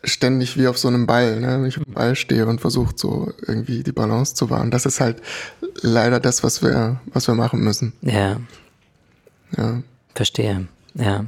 ständig 0.03 0.57
wie 0.57 0.67
auf 0.67 0.77
so 0.77 0.87
einem 0.87 1.05
Ball, 1.05 1.39
ne? 1.39 1.59
wenn 1.59 1.65
ich 1.65 1.77
auf 1.77 1.83
dem 1.83 1.93
Ball 1.93 2.15
stehe 2.15 2.45
und 2.45 2.61
versuche 2.61 2.93
so 2.95 3.33
irgendwie 3.45 3.83
die 3.83 3.91
Balance 3.91 4.33
zu 4.33 4.49
wahren. 4.49 4.71
Das 4.71 4.85
ist 4.85 4.99
halt 4.99 5.21
leider 5.81 6.19
das, 6.19 6.43
was 6.43 6.63
wir, 6.63 7.01
was 7.13 7.27
wir 7.27 7.35
machen 7.35 7.61
müssen. 7.61 7.93
Ja. 8.01 8.37
Ja. 9.57 9.81
Verstehe. 10.15 10.67
Ja. 10.93 11.25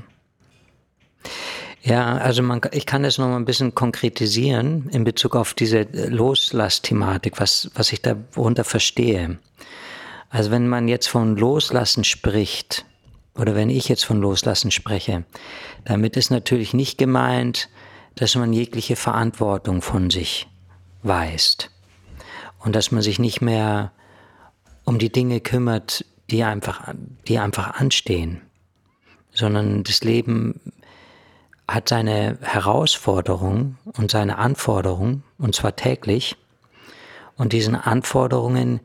Ja, 1.83 2.17
also 2.17 2.43
man, 2.43 2.61
ich 2.71 2.85
kann 2.85 3.03
das 3.03 3.17
noch 3.17 3.27
mal 3.27 3.37
ein 3.37 3.45
bisschen 3.45 3.73
konkretisieren 3.73 4.87
in 4.91 5.03
Bezug 5.03 5.35
auf 5.35 5.55
diese 5.55 5.87
Loslass-Thematik, 5.91 7.39
was, 7.39 7.71
was 7.73 7.91
ich 7.91 8.01
darunter 8.01 8.63
verstehe. 8.63 9.39
Also 10.29 10.51
wenn 10.51 10.67
man 10.67 10.87
jetzt 10.87 11.07
von 11.07 11.35
Loslassen 11.35 12.03
spricht, 12.03 12.85
oder 13.35 13.55
wenn 13.55 13.69
ich 13.69 13.89
jetzt 13.89 14.05
von 14.05 14.21
Loslassen 14.21 14.71
spreche, 14.71 15.23
damit 15.85 16.17
ist 16.17 16.29
natürlich 16.29 16.73
nicht 16.73 16.97
gemeint, 16.97 17.69
dass 18.15 18.35
man 18.35 18.53
jegliche 18.53 18.95
Verantwortung 18.95 19.81
von 19.81 20.09
sich 20.09 20.47
weist 21.01 21.71
und 22.59 22.75
dass 22.75 22.91
man 22.91 23.01
sich 23.01 23.19
nicht 23.19 23.41
mehr 23.41 23.91
um 24.83 24.99
die 24.99 25.11
Dinge 25.11 25.39
kümmert, 25.39 26.05
die 26.29 26.43
einfach, 26.43 26.93
die 27.27 27.39
einfach 27.39 27.75
anstehen, 27.75 28.41
sondern 29.31 29.83
das 29.83 30.03
Leben 30.03 30.59
hat 31.73 31.89
seine 31.89 32.37
Herausforderung 32.41 33.77
und 33.97 34.11
seine 34.11 34.37
Anforderung, 34.37 35.23
und 35.37 35.55
zwar 35.55 35.75
täglich, 35.75 36.37
und 37.37 37.53
diesen 37.53 37.75
Anforderungen, 37.75 38.81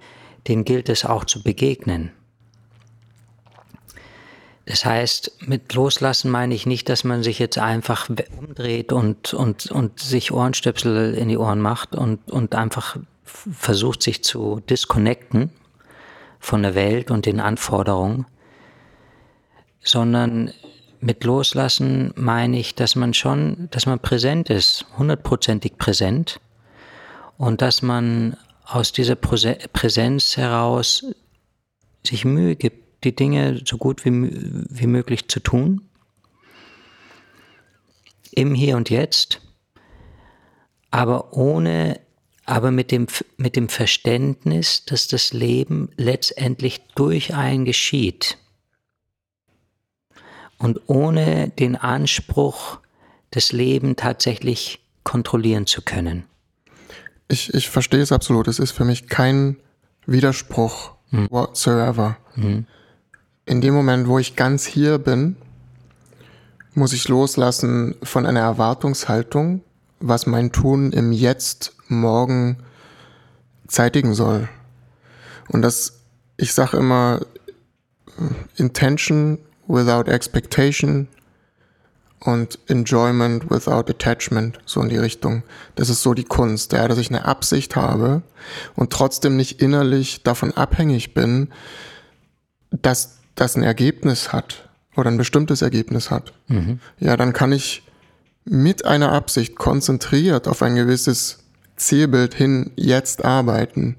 denen 0.48 0.64
gilt 0.64 0.88
es 0.88 1.04
auch 1.04 1.24
zu 1.24 1.42
begegnen. 1.42 2.12
Das 4.66 4.84
heißt, 4.84 5.38
mit 5.46 5.72
Loslassen 5.74 6.30
meine 6.30 6.54
ich 6.54 6.66
nicht, 6.66 6.88
dass 6.88 7.04
man 7.04 7.22
sich 7.22 7.38
jetzt 7.38 7.58
einfach 7.58 8.08
umdreht 8.36 8.92
und, 8.92 9.32
und, 9.32 9.70
und 9.70 10.00
sich 10.00 10.32
Ohrenstöpsel 10.32 11.14
in 11.14 11.28
die 11.28 11.38
Ohren 11.38 11.60
macht 11.60 11.94
und, 11.94 12.30
und 12.32 12.54
einfach 12.56 12.96
versucht, 13.24 14.02
sich 14.02 14.24
zu 14.24 14.60
disconnecten 14.68 15.50
von 16.40 16.62
der 16.62 16.74
Welt 16.74 17.12
und 17.12 17.26
den 17.26 17.38
Anforderungen, 17.38 18.26
sondern 19.80 20.52
mit 21.06 21.22
Loslassen 21.22 22.12
meine 22.16 22.58
ich, 22.58 22.74
dass 22.74 22.96
man 22.96 23.14
schon, 23.14 23.68
dass 23.70 23.86
man 23.86 24.00
präsent 24.00 24.50
ist, 24.50 24.86
hundertprozentig 24.98 25.78
präsent. 25.78 26.40
Und 27.38 27.62
dass 27.62 27.80
man 27.80 28.36
aus 28.64 28.90
dieser 28.90 29.14
Präsenz 29.14 30.36
heraus 30.36 31.06
sich 32.04 32.24
Mühe 32.24 32.56
gibt, 32.56 33.04
die 33.04 33.14
Dinge 33.14 33.60
so 33.64 33.78
gut 33.78 34.04
wie, 34.04 34.10
wie 34.68 34.86
möglich 34.88 35.28
zu 35.28 35.38
tun, 35.38 35.88
im 38.32 38.52
Hier 38.54 38.76
und 38.76 38.90
Jetzt, 38.90 39.40
aber 40.90 41.34
ohne, 41.34 42.00
aber 42.46 42.72
mit 42.72 42.90
dem, 42.90 43.06
mit 43.36 43.54
dem 43.54 43.68
Verständnis, 43.68 44.84
dass 44.86 45.06
das 45.06 45.32
Leben 45.32 45.90
letztendlich 45.96 46.80
durch 46.96 47.32
einen 47.32 47.64
geschieht 47.64 48.38
und 50.58 50.80
ohne 50.86 51.48
den 51.48 51.76
Anspruch, 51.76 52.78
das 53.30 53.52
Leben 53.52 53.96
tatsächlich 53.96 54.80
kontrollieren 55.04 55.66
zu 55.66 55.82
können. 55.82 56.24
Ich, 57.28 57.52
ich 57.54 57.68
verstehe 57.70 58.00
es 58.00 58.12
absolut. 58.12 58.48
Es 58.48 58.58
ist 58.58 58.72
für 58.72 58.84
mich 58.84 59.08
kein 59.08 59.56
Widerspruch 60.06 60.92
hm. 61.10 61.28
whatsoever. 61.30 62.16
Hm. 62.34 62.66
In 63.44 63.60
dem 63.60 63.74
Moment, 63.74 64.08
wo 64.08 64.18
ich 64.18 64.36
ganz 64.36 64.64
hier 64.64 64.98
bin, 64.98 65.36
muss 66.74 66.92
ich 66.92 67.08
loslassen 67.08 67.94
von 68.02 68.26
einer 68.26 68.40
Erwartungshaltung, 68.40 69.62
was 70.00 70.26
mein 70.26 70.52
Tun 70.52 70.92
im 70.92 71.12
Jetzt, 71.12 71.74
morgen 71.88 72.58
zeitigen 73.66 74.14
soll. 74.14 74.48
Und 75.48 75.62
das, 75.62 76.00
ich 76.36 76.52
sage 76.52 76.76
immer, 76.76 77.20
Intention 78.56 79.38
without 79.68 80.10
expectation 80.10 81.08
und 82.20 82.58
Enjoyment 82.66 83.50
without 83.50 83.90
attachment, 83.90 84.58
so 84.64 84.80
in 84.80 84.88
die 84.88 84.96
Richtung. 84.96 85.42
Das 85.74 85.88
ist 85.88 86.02
so 86.02 86.14
die 86.14 86.24
Kunst, 86.24 86.72
ja, 86.72 86.88
dass 86.88 86.98
ich 86.98 87.10
eine 87.10 87.24
Absicht 87.24 87.76
habe 87.76 88.22
und 88.74 88.92
trotzdem 88.92 89.36
nicht 89.36 89.60
innerlich 89.60 90.22
davon 90.22 90.52
abhängig 90.52 91.14
bin, 91.14 91.48
dass 92.70 93.18
das 93.34 93.56
ein 93.56 93.62
Ergebnis 93.62 94.32
hat 94.32 94.68
oder 94.96 95.10
ein 95.10 95.18
bestimmtes 95.18 95.62
Ergebnis 95.62 96.10
hat. 96.10 96.32
Mhm. 96.48 96.80
Ja, 96.98 97.16
dann 97.16 97.32
kann 97.32 97.52
ich 97.52 97.82
mit 98.44 98.84
einer 98.84 99.12
Absicht 99.12 99.56
konzentriert 99.56 100.48
auf 100.48 100.62
ein 100.62 100.76
gewisses 100.76 101.40
Zielbild 101.76 102.34
hin 102.34 102.70
jetzt 102.76 103.24
arbeiten. 103.24 103.96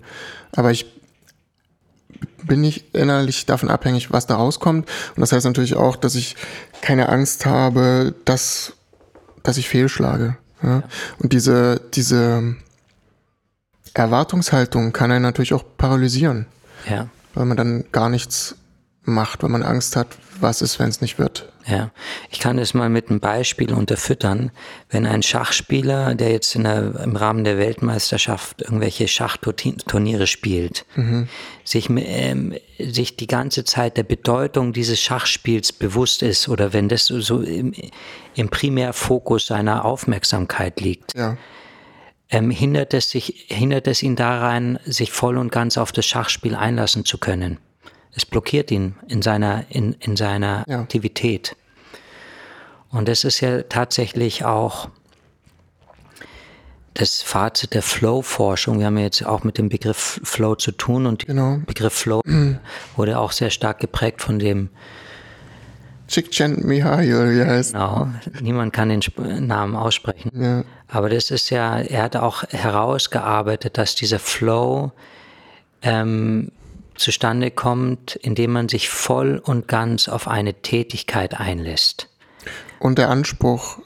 Aber 0.53 0.71
ich 0.71 0.96
bin 2.47 2.63
ich 2.63 2.93
innerlich 2.93 3.45
davon 3.45 3.69
abhängig, 3.69 4.11
was 4.11 4.27
da 4.27 4.35
rauskommt. 4.35 4.89
Und 5.15 5.21
das 5.21 5.31
heißt 5.31 5.45
natürlich 5.45 5.75
auch, 5.75 5.95
dass 5.95 6.15
ich 6.15 6.35
keine 6.81 7.09
Angst 7.09 7.45
habe, 7.45 8.15
dass, 8.25 8.73
dass 9.43 9.57
ich 9.57 9.69
fehlschlage. 9.69 10.37
Ja? 10.63 10.69
ja. 10.69 10.83
Und 11.19 11.33
diese, 11.33 11.81
diese 11.93 12.55
Erwartungshaltung 13.93 14.93
kann 14.93 15.11
einen 15.11 15.23
natürlich 15.23 15.53
auch 15.53 15.63
paralysieren. 15.77 16.45
Ja. 16.89 17.07
Weil 17.33 17.45
man 17.45 17.57
dann 17.57 17.85
gar 17.91 18.09
nichts 18.09 18.55
macht, 19.13 19.43
weil 19.43 19.49
man 19.49 19.63
Angst 19.63 19.95
hat, 19.95 20.07
was 20.39 20.61
ist, 20.61 20.79
wenn 20.79 20.89
es 20.89 21.01
nicht 21.01 21.17
wird. 21.17 21.51
Ja, 21.67 21.91
ich 22.29 22.39
kann 22.39 22.59
es 22.59 22.73
mal 22.73 22.89
mit 22.89 23.09
einem 23.09 23.19
Beispiel 23.19 23.73
unterfüttern. 23.73 24.51
Wenn 24.89 25.05
ein 25.05 25.21
Schachspieler, 25.21 26.15
der 26.15 26.31
jetzt 26.31 26.55
der, 26.55 26.95
im 27.03 27.17
Rahmen 27.17 27.43
der 27.43 27.57
Weltmeisterschaft 27.57 28.61
irgendwelche 28.61 29.09
Schachturniere 29.09 30.27
spielt, 30.27 30.85
mhm. 30.95 31.27
sich, 31.65 31.89
ähm, 31.89 32.55
sich 32.79 33.17
die 33.17 33.27
ganze 33.27 33.65
Zeit 33.65 33.97
der 33.97 34.03
Bedeutung 34.03 34.71
dieses 34.71 35.01
Schachspiels 35.01 35.73
bewusst 35.73 36.23
ist 36.23 36.47
oder 36.47 36.71
wenn 36.71 36.87
das 36.87 37.07
so 37.07 37.41
im, 37.41 37.73
im 38.35 38.49
Primärfokus 38.49 39.47
seiner 39.47 39.83
Aufmerksamkeit 39.83 40.79
liegt, 40.79 41.17
ja. 41.17 41.35
ähm, 42.29 42.49
hindert, 42.49 42.93
es 42.93 43.09
sich, 43.09 43.47
hindert 43.49 43.87
es 43.87 44.03
ihn 44.03 44.15
daran, 44.15 44.79
sich 44.85 45.11
voll 45.11 45.37
und 45.37 45.51
ganz 45.51 45.77
auf 45.77 45.91
das 45.91 46.05
Schachspiel 46.05 46.55
einlassen 46.55 47.03
zu 47.03 47.17
können. 47.17 47.59
Es 48.17 48.25
blockiert 48.25 48.71
ihn 48.71 48.95
in 49.07 49.21
seiner, 49.21 49.65
in, 49.69 49.93
in 49.99 50.17
seiner 50.17 50.65
ja. 50.67 50.79
Aktivität. 50.79 51.55
Und 52.89 53.07
das 53.07 53.23
ist 53.23 53.41
ja 53.41 53.61
tatsächlich 53.61 54.43
auch 54.43 54.89
das 56.95 57.21
Fazit 57.21 57.75
der 57.75 57.83
Flow-Forschung. 57.83 58.79
Wir 58.79 58.87
haben 58.87 58.97
ja 58.97 59.03
jetzt 59.03 59.23
auch 59.23 59.43
mit 59.43 59.59
dem 59.59 59.69
Begriff 59.69 60.19
Flow 60.23 60.55
zu 60.55 60.71
tun 60.71 61.05
und 61.05 61.27
genau. 61.27 61.57
der 61.57 61.65
Begriff 61.67 61.93
Flow 61.93 62.21
wurde 62.95 63.19
auch 63.19 63.31
sehr 63.31 63.51
stark 63.51 63.79
geprägt 63.79 64.23
von 64.23 64.39
dem 64.39 64.69
Csikszentmihalyi, 66.07 67.11
wie 67.11 67.45
heißt 67.45 67.73
Genau, 67.73 68.07
niemand 68.41 68.73
kann 68.73 68.89
den 68.89 69.01
Namen 69.45 69.75
aussprechen. 69.75 70.31
Ja. 70.33 70.63
Aber 70.87 71.09
das 71.09 71.29
ist 71.29 71.51
ja, 71.51 71.77
er 71.77 72.01
hat 72.01 72.15
auch 72.15 72.43
herausgearbeitet, 72.49 73.77
dass 73.77 73.93
dieser 73.93 74.17
Flow 74.17 74.91
ähm, 75.83 76.51
zustande 76.97 77.51
kommt, 77.51 78.15
indem 78.15 78.51
man 78.51 78.69
sich 78.69 78.89
voll 78.89 79.41
und 79.43 79.67
ganz 79.67 80.09
auf 80.09 80.27
eine 80.27 80.53
Tätigkeit 80.61 81.39
einlässt. 81.39 82.09
Und 82.79 82.97
der 82.97 83.09
Anspruch 83.09 83.79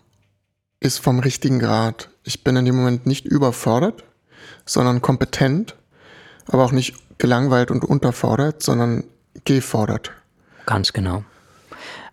ist 0.80 1.00
vom 1.00 1.20
richtigen 1.20 1.60
Grad. 1.60 2.10
Ich 2.24 2.44
bin 2.44 2.56
in 2.56 2.66
dem 2.66 2.76
Moment 2.76 3.06
nicht 3.06 3.26
überfordert, 3.26 4.04
sondern 4.66 5.02
kompetent, 5.02 5.76
aber 6.48 6.66
auch 6.66 6.72
nicht 6.72 6.96
gelangweilt 7.18 7.72
und 7.72 7.84
unterfordert, 7.84 8.64
sondern 8.64 9.04
gefordert. 9.46 10.12
Ganz 10.66 10.94
genau. 10.94 11.24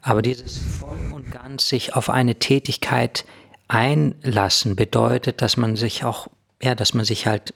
Aber 0.03 0.23
dieses 0.23 0.59
voll 0.59 1.13
und 1.13 1.31
ganz 1.31 1.69
sich 1.69 1.95
auf 1.95 2.11
eine 2.11 2.37
Tätigkeit 2.37 3.25
einlassen 3.69 4.77
bedeutet, 4.77 5.43
dass 5.43 5.57
man 5.57 5.77
sich 5.77 6.05
auch, 6.05 6.29
ja, 6.63 6.75
dass 6.75 6.95
man 6.95 7.05
sich 7.05 7.27
halt 7.27 7.55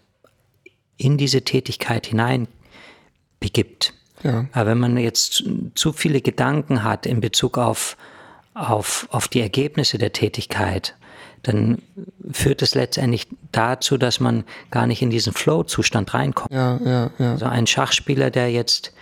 in 0.96 1.16
diese 1.16 1.42
Tätigkeit 1.42 2.07
hinein 2.07 2.48
begibt. 3.42 3.92
Ja. 4.22 4.46
Aber 4.52 4.70
wenn 4.70 4.78
man 4.78 4.96
jetzt 4.96 5.44
zu 5.74 5.92
viele 5.92 6.22
Gedanken 6.22 6.83
hat 6.83 7.05
in 7.05 7.20
Bezug 7.20 7.59
auf, 7.59 7.98
auf, 8.55 9.07
auf 9.11 9.28
die 9.28 9.40
Ergebnisse 9.40 9.98
der 9.98 10.12
Tätigkeit, 10.12 10.94
dann 11.42 11.83
führt 12.31 12.62
es 12.62 12.74
letztendlich 12.74 13.26
dazu, 13.50 13.98
dass 13.98 14.20
man 14.20 14.44
gar 14.70 14.87
nicht 14.87 15.02
in 15.02 15.11
diesen 15.11 15.33
Flow-Zustand 15.33 16.14
reinkommt. 16.14 16.52
Ja, 16.52 16.78
ja, 16.85 17.11
ja. 17.18 17.33
Also 17.33 17.46
ein 17.46 17.66
Schachspieler, 17.66 18.31
der 18.31 18.50
jetzt 18.50 18.92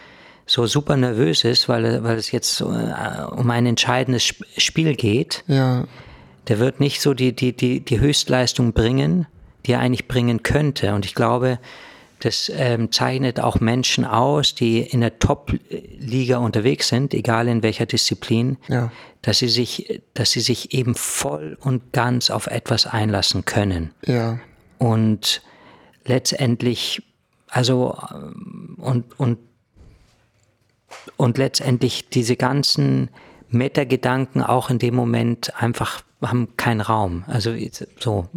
so 0.47 0.67
super 0.67 0.97
nervös 0.97 1.45
ist, 1.45 1.69
weil, 1.69 2.03
weil 2.03 2.17
es 2.17 2.33
jetzt 2.33 2.61
äh, 2.61 2.65
um 2.65 3.51
ein 3.51 3.67
entscheidendes 3.67 4.35
Spiel 4.57 4.97
geht, 4.97 5.45
ja. 5.47 5.85
der 6.49 6.59
wird 6.59 6.81
nicht 6.81 7.03
so 7.03 7.15
die, 7.15 7.37
die, 7.37 7.55
die, 7.55 7.85
die 7.85 8.01
Höchstleistung 8.01 8.73
bringen, 8.73 9.27
die 9.67 9.73
er 9.73 9.81
eigentlich 9.81 10.09
bringen 10.09 10.43
könnte. 10.43 10.95
Und 10.95 11.05
ich 11.05 11.15
glaube, 11.15 11.59
das 12.21 12.51
ähm, 12.55 12.93
zeichnet 12.93 13.41
auch 13.41 13.61
Menschen 13.61 14.05
aus, 14.05 14.55
die 14.55 14.81
in 14.81 15.01
der 15.01 15.19
Top-Liga 15.19 16.39
unterwegs 16.39 16.89
sind, 16.89 17.15
egal 17.15 17.49
in 17.49 17.63
welcher 17.63 17.87
Disziplin, 17.87 18.59
ja. 18.69 18.93
dass 19.23 19.39
sie 19.39 19.49
sich, 19.49 20.03
dass 20.15 20.31
sie 20.31 20.41
sich 20.41 20.75
eben 20.75 20.95
voll 20.95 21.57
und 21.61 21.93
ganz 21.93 22.31
auf 22.31 22.47
etwas 22.47 22.87
einlassen 22.87 23.45
können. 23.45 23.93
Ja. 24.07 24.39
Und 24.79 25.43
letztendlich, 26.05 27.03
also 27.49 27.97
und 28.77 29.19
und 29.19 29.39
und 31.17 31.39
letztendlich 31.39 32.09
diese 32.09 32.37
ganzen 32.37 33.11
Metagedanken 33.49 34.43
auch 34.43 34.71
in 34.71 34.79
dem 34.79 34.95
Moment 34.95 35.61
einfach 35.61 36.03
haben 36.23 36.57
keinen 36.57 36.81
Raum. 36.81 37.25
Also 37.27 37.55
so 37.99 38.29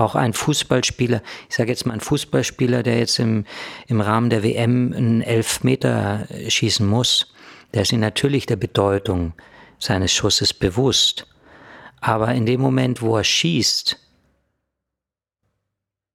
auch 0.00 0.14
ein 0.14 0.32
Fußballspieler, 0.32 1.22
ich 1.48 1.56
sage 1.56 1.70
jetzt 1.70 1.86
mal 1.86 1.94
ein 1.94 2.00
Fußballspieler, 2.00 2.82
der 2.82 2.98
jetzt 2.98 3.18
im, 3.18 3.44
im 3.86 4.00
Rahmen 4.00 4.30
der 4.30 4.42
WM 4.42 4.92
einen 4.92 5.22
Elfmeter 5.22 6.26
schießen 6.48 6.86
muss, 6.86 7.32
der 7.74 7.82
ist 7.82 7.92
natürlich 7.92 8.46
der 8.46 8.56
Bedeutung 8.56 9.34
seines 9.78 10.12
Schusses 10.12 10.52
bewusst. 10.52 11.26
Aber 12.00 12.32
in 12.34 12.46
dem 12.46 12.60
Moment, 12.60 13.02
wo 13.02 13.16
er 13.16 13.24
schießt, 13.24 13.98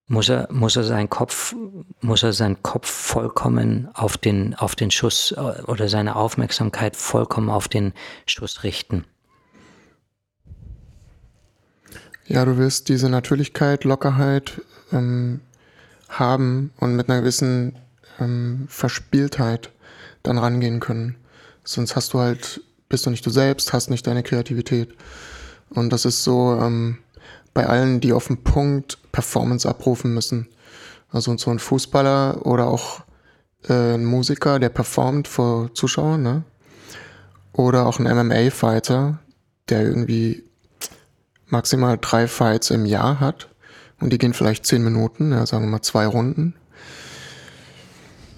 muss 0.07 0.29
er, 0.29 0.47
muss 0.51 0.75
er 0.75 0.83
seinen 0.83 1.09
Kopf, 1.09 1.55
muss 2.01 2.23
er 2.23 2.33
seinen 2.33 2.61
Kopf 2.61 2.89
vollkommen 2.89 3.89
auf 3.93 4.17
den, 4.17 4.53
auf 4.55 4.75
den 4.75 4.91
Schuss 4.91 5.31
äh, 5.31 5.61
oder 5.63 5.89
seine 5.89 6.15
Aufmerksamkeit 6.15 6.95
vollkommen 6.95 7.49
auf 7.49 7.67
den 7.67 7.93
Schuss 8.25 8.63
richten. 8.63 9.05
Ja, 12.27 12.43
du 12.43 12.57
wirst 12.57 12.89
diese 12.89 13.07
Natürlichkeit, 13.07 13.83
Lockerheit 13.83 14.61
ähm, 14.91 15.41
haben 16.09 16.71
und 16.77 16.95
mit 16.95 17.07
einer 17.07 17.19
gewissen 17.19 17.75
ähm, 18.19 18.65
Verspieltheit 18.67 19.71
dann 20.23 20.39
rangehen 20.39 20.79
können. 20.79 21.17
Sonst 21.63 21.95
hast 21.95 22.13
du 22.13 22.19
halt, 22.19 22.61
bist 22.89 23.05
du 23.05 23.11
nicht 23.11 23.25
du 23.25 23.29
selbst, 23.29 23.73
hast 23.73 23.91
nicht 23.91 24.07
deine 24.07 24.23
Kreativität. 24.23 24.95
Und 25.69 25.91
das 25.91 26.05
ist 26.05 26.23
so 26.23 26.57
ähm, 26.59 26.97
bei 27.53 27.67
allen, 27.67 28.01
die 28.01 28.11
auf 28.11 28.27
den 28.27 28.43
Punkt 28.43 28.97
Performance 29.11 29.69
abrufen 29.69 30.13
müssen. 30.13 30.47
Also 31.11 31.37
so 31.37 31.51
ein 31.51 31.59
Fußballer 31.59 32.45
oder 32.45 32.67
auch 32.67 33.01
äh, 33.69 33.93
ein 33.93 34.05
Musiker, 34.05 34.57
der 34.59 34.69
performt 34.69 35.27
vor 35.27 35.73
Zuschauern, 35.75 36.23
ne? 36.23 36.43
Oder 37.53 37.85
auch 37.85 37.99
ein 37.99 38.05
MMA-Fighter, 38.05 39.19
der 39.69 39.83
irgendwie 39.83 40.43
maximal 41.47 41.97
drei 41.99 42.27
Fights 42.27 42.69
im 42.69 42.85
Jahr 42.85 43.19
hat. 43.19 43.49
Und 43.99 44.11
die 44.11 44.17
gehen 44.17 44.33
vielleicht 44.33 44.65
zehn 44.65 44.83
Minuten, 44.83 45.31
ja, 45.31 45.45
sagen 45.45 45.63
wir 45.63 45.69
mal 45.69 45.81
zwei 45.81 46.05
Runden. 46.05 46.53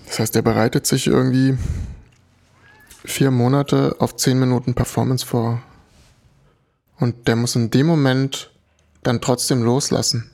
Das 0.06 0.20
heißt, 0.20 0.36
der 0.36 0.42
bereitet 0.42 0.86
sich 0.86 1.08
irgendwie 1.08 1.58
vier 3.04 3.32
Monate 3.32 3.96
auf 4.00 4.16
zehn 4.16 4.40
Minuten 4.40 4.74
Performance 4.74 5.26
vor. 5.26 5.62
Und 7.00 7.28
der 7.28 7.36
muss 7.36 7.56
in 7.56 7.70
dem 7.70 7.88
Moment 7.88 8.52
dann 9.04 9.22
trotzdem 9.22 9.64
loslassen. 9.64 10.30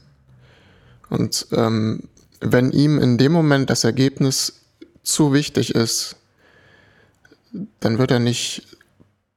Und 1.09 1.47
ähm, 1.51 2.03
wenn 2.39 2.71
ihm 2.71 2.99
in 2.99 3.17
dem 3.17 3.31
Moment 3.31 3.69
das 3.69 3.83
Ergebnis 3.83 4.61
zu 5.03 5.33
wichtig 5.33 5.75
ist, 5.75 6.15
dann 7.79 7.99
wird 7.99 8.11
er 8.11 8.19
nicht 8.19 8.77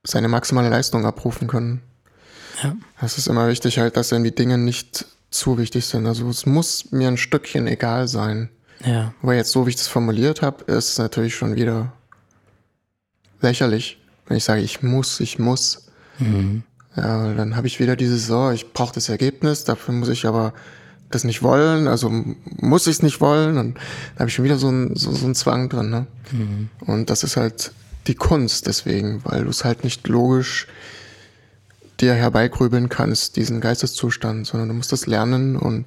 seine 0.05 0.29
maximale 0.29 0.69
Leistung 0.69 1.05
abrufen 1.05 1.49
können. 1.49 1.83
Ja. 2.63 2.77
Es 3.01 3.19
ist 3.19 3.27
immer 3.27 3.49
wichtig 3.49 3.79
halt, 3.79 3.97
dass 3.97 4.09
die 4.11 4.35
Dinge 4.35 4.59
nicht 4.59 5.07
zu 5.31 5.59
wichtig 5.59 5.87
sind. 5.87 6.07
Also 6.07 6.29
es 6.29 6.47
muss 6.47 6.93
mir 6.93 7.09
ein 7.09 7.17
Stückchen 7.17 7.67
egal 7.67 8.09
sein. 8.09 8.49
Ja. 8.85 9.13
Aber 9.23 9.35
jetzt 9.35 9.53
so, 9.53 9.67
wie 9.67 9.71
ich 9.71 9.77
das 9.77 9.89
formuliert 9.89 10.43
habe, 10.43 10.65
ist 10.65 10.91
es 10.91 10.99
natürlich 10.99 11.35
schon 11.35 11.57
wieder 11.57 11.93
lächerlich, 13.41 13.99
wenn 14.27 14.37
ich 14.37 14.45
sage, 14.45 14.61
ich 14.63 14.83
muss, 14.83 15.21
ich 15.21 15.39
muss. 15.39 15.87
Mhm. 16.19 16.63
Ja, 16.97 17.35
dann 17.35 17.57
habe 17.57 17.67
ich 17.67 17.79
wieder 17.79 17.97
dieses, 17.97 18.27
so, 18.27 18.51
ich 18.51 18.73
brauche 18.73 18.95
das 18.95 19.09
Ergebnis, 19.11 19.65
dafür 19.65 19.93
muss 19.93 20.09
ich 20.09 20.25
aber 20.25 20.55
das 21.11 21.25
nicht 21.25 21.43
wollen, 21.43 21.89
also 21.89 22.11
muss 22.11 22.87
ich 22.87 22.97
es 22.97 23.03
nicht 23.03 23.21
wollen 23.21 23.59
und 23.59 23.77
da 24.15 24.21
habe 24.21 24.29
ich 24.29 24.35
schon 24.35 24.45
wieder 24.45 24.59
so 24.59 24.69
einen 24.69 24.97
so, 24.97 25.13
so 25.13 25.27
einen 25.27 25.35
Zwang 25.35 25.69
drin. 25.69 25.91
Ne? 25.91 26.07
Mhm. 26.33 26.71
Und 26.81 27.11
das 27.11 27.23
ist 27.23 27.37
halt 27.37 27.73
die 28.07 28.15
Kunst 28.15 28.67
deswegen, 28.67 29.21
weil 29.25 29.45
du 29.45 29.51
es 29.51 29.65
halt 29.65 29.85
nicht 29.85 30.09
logisch 30.09 30.67
dir 32.01 32.15
herbeigrübeln 32.15 32.89
kannst, 32.89 33.37
diesen 33.37 33.61
Geisteszustand, 33.61 34.47
sondern 34.47 34.69
du 34.69 34.75
musst 34.75 34.93
das 34.93 35.07
lernen 35.07 35.57
und 35.57 35.87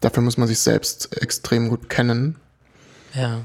dafür 0.00 0.22
muss 0.22 0.36
man 0.36 0.48
sich 0.48 0.58
selbst 0.58 1.20
extrem 1.20 1.68
gut 1.68 1.88
kennen. 1.88 2.36
Ja. 3.14 3.44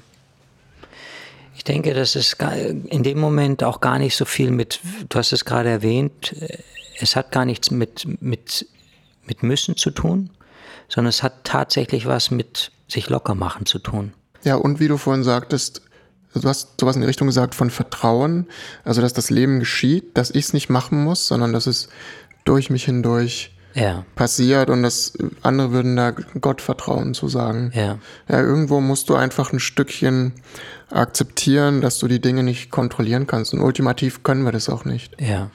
Ich 1.56 1.64
denke, 1.64 1.94
das 1.94 2.16
ist 2.16 2.38
in 2.42 3.04
dem 3.04 3.20
Moment 3.20 3.64
auch 3.64 3.82
gar 3.82 3.98
nicht 3.98 4.16
so 4.16 4.26
viel 4.26 4.52
mit, 4.52 4.80
du 5.10 5.18
hast 5.18 5.34
es 5.34 5.46
gerade 5.46 5.70
erwähnt, 5.70 6.36
es 7.00 7.16
hat 7.16 7.32
gar 7.32 7.46
nichts 7.46 7.72
mit, 7.72 8.22
mit, 8.22 8.68
mit 9.26 9.44
müssen 9.44 9.76
zu 9.76 9.92
tun, 9.92 10.30
sondern 10.88 11.10
es 11.10 11.24
hat 11.24 11.44
tatsächlich 11.44 12.06
was 12.06 12.32
mit 12.32 12.72
sich 12.88 13.10
locker 13.10 13.36
machen 13.36 13.66
zu 13.66 13.80
tun. 13.80 14.14
Ja, 14.44 14.56
und 14.56 14.80
wie 14.80 14.88
du 14.88 14.98
vorhin 14.98 15.24
sagtest, 15.24 15.82
du 16.40 16.48
hast 16.48 16.80
sowas 16.80 16.96
in 16.96 17.02
die 17.02 17.08
Richtung 17.08 17.28
gesagt 17.28 17.56
von 17.56 17.70
Vertrauen, 17.70 18.48
also 18.84 19.02
dass 19.02 19.14
das 19.14 19.30
Leben 19.30 19.60
geschieht, 19.60 20.18
dass 20.18 20.32
ich 20.32 20.46
es 20.46 20.54
nicht 20.54 20.70
machen 20.70 21.04
muss, 21.04 21.28
sondern 21.28 21.54
dass 21.54 21.68
es 21.68 21.90
durch 22.44 22.70
mich 22.70 22.86
hindurch 22.86 23.56
ja. 23.74 24.06
passiert 24.16 24.70
und 24.70 24.84
das 24.84 25.14
andere 25.44 25.72
würden 25.72 25.96
da 25.96 26.12
Gott 26.12 26.62
vertrauen 26.62 27.14
zu 27.14 27.28
sagen. 27.28 27.72
Ja. 27.76 28.00
ja, 28.28 28.42
irgendwo 28.42 28.80
musst 28.80 29.10
du 29.10 29.16
einfach 29.16 29.52
ein 29.52 29.60
Stückchen 29.60 30.34
akzeptieren, 30.90 31.82
dass 31.82 32.00
du 32.00 32.08
die 32.08 32.22
Dinge 32.22 32.44
nicht 32.44 32.72
kontrollieren 32.72 33.28
kannst 33.28 33.54
und 33.54 33.60
ultimativ 33.60 34.24
können 34.24 34.44
wir 34.46 34.52
das 34.52 34.70
auch 34.70 34.86
nicht. 34.86 35.20
Ja. 35.20 35.50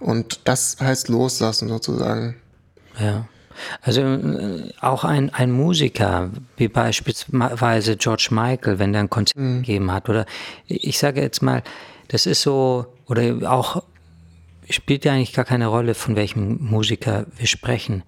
Und 0.00 0.40
das 0.44 0.76
heißt 0.80 1.08
loslassen 1.08 1.68
sozusagen. 1.68 2.36
Ja. 2.98 3.26
Also 3.82 4.02
äh, 4.02 4.72
auch 4.80 5.04
ein, 5.04 5.32
ein 5.32 5.50
Musiker, 5.50 6.30
wie 6.56 6.68
beispielsweise 6.68 7.96
George 7.96 8.28
Michael, 8.30 8.78
wenn 8.78 8.92
der 8.92 9.02
ein 9.02 9.10
Konzert 9.10 9.38
mhm. 9.38 9.62
gegeben 9.62 9.92
hat, 9.92 10.08
oder 10.08 10.26
ich 10.66 10.98
sage 10.98 11.20
jetzt 11.20 11.42
mal, 11.42 11.62
das 12.08 12.26
ist 12.26 12.42
so, 12.42 12.86
oder 13.06 13.50
auch, 13.50 13.82
spielt 14.68 15.04
ja 15.04 15.12
eigentlich 15.12 15.32
gar 15.32 15.44
keine 15.44 15.66
Rolle, 15.66 15.94
von 15.94 16.16
welchem 16.16 16.58
Musiker 16.60 17.26
wir 17.36 17.46
sprechen. 17.46 18.02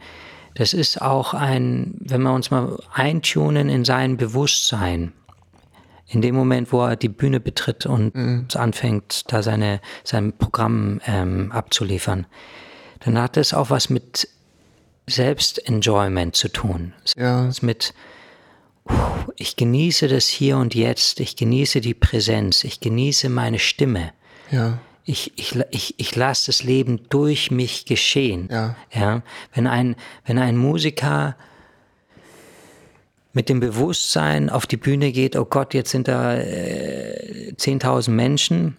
Das 0.55 0.73
ist 0.75 1.01
auch 1.01 1.33
ein, 1.33 1.95
wenn 2.01 2.23
wir 2.23 2.33
uns 2.33 2.51
mal 2.51 2.79
eintunen 2.93 3.69
in 3.69 3.85
sein 3.85 4.17
Bewusstsein, 4.17 5.13
in 6.09 6.23
dem 6.23 6.35
Moment, 6.35 6.73
wo 6.73 6.85
er 6.85 6.97
die 6.97 7.09
Bühne 7.09 7.39
betritt 7.39 7.87
und 7.87 8.15
mhm. 8.15 8.49
anfängt, 8.55 9.33
da 9.33 9.43
seine, 9.43 9.81
sein 10.03 10.33
Programm 10.37 11.01
ähm, 11.07 11.53
abzuliefern, 11.53 12.27
dann 13.01 13.19
hat 13.19 13.37
es 13.37 13.55
auch 13.55 13.71
was 13.71 13.91
mit 13.91 14.29
Selbstenjoyment 15.11 16.37
zu 16.37 16.49
tun. 16.49 16.93
Ja. 17.17 17.51
Mit, 17.61 17.95
ich 19.37 19.57
genieße 19.57 20.09
das 20.09 20.27
hier 20.27 20.57
und 20.57 20.75
jetzt, 20.75 21.21
ich 21.21 21.37
genieße 21.37 21.81
die 21.81 21.95
Präsenz, 21.95 22.65
ich 22.65 22.81
genieße 22.81 23.29
meine 23.29 23.59
Stimme. 23.59 24.13
Ja. 24.51 24.79
Ich, 25.05 25.33
ich, 25.37 25.59
ich, 25.71 25.95
ich 25.99 26.15
lasse 26.15 26.47
das 26.47 26.63
Leben 26.63 27.09
durch 27.09 27.51
mich 27.51 27.85
geschehen. 27.85 28.49
Ja. 28.51 28.77
Ja? 28.93 29.23
Wenn, 29.53 29.67
ein, 29.67 29.97
wenn 30.25 30.39
ein 30.39 30.57
Musiker 30.57 31.37
mit 33.33 33.49
dem 33.49 33.61
Bewusstsein 33.61 34.51
auf 34.51 34.67
die 34.67 34.77
Bühne 34.77 35.13
geht, 35.13 35.37
oh 35.37 35.45
Gott, 35.45 35.75
jetzt 35.75 35.91
sind 35.91 36.09
da 36.09 36.37
äh, 36.37 37.53
10.000 37.57 38.11
Menschen, 38.11 38.77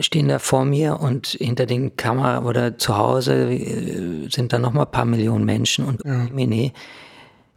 stehen 0.00 0.28
da 0.28 0.38
vor 0.38 0.64
mir 0.64 1.00
und 1.00 1.28
hinter 1.28 1.66
den 1.66 1.96
Kamera 1.96 2.42
oder 2.42 2.76
zu 2.78 2.96
Hause 2.96 3.50
äh, 3.52 4.28
sind 4.30 4.52
da 4.52 4.58
noch 4.58 4.72
mal 4.72 4.84
ein 4.84 4.90
paar 4.90 5.06
Millionen 5.06 5.44
Menschen 5.44 5.84
und 5.84 6.04
ja. 6.04 6.26
nee, 6.32 6.72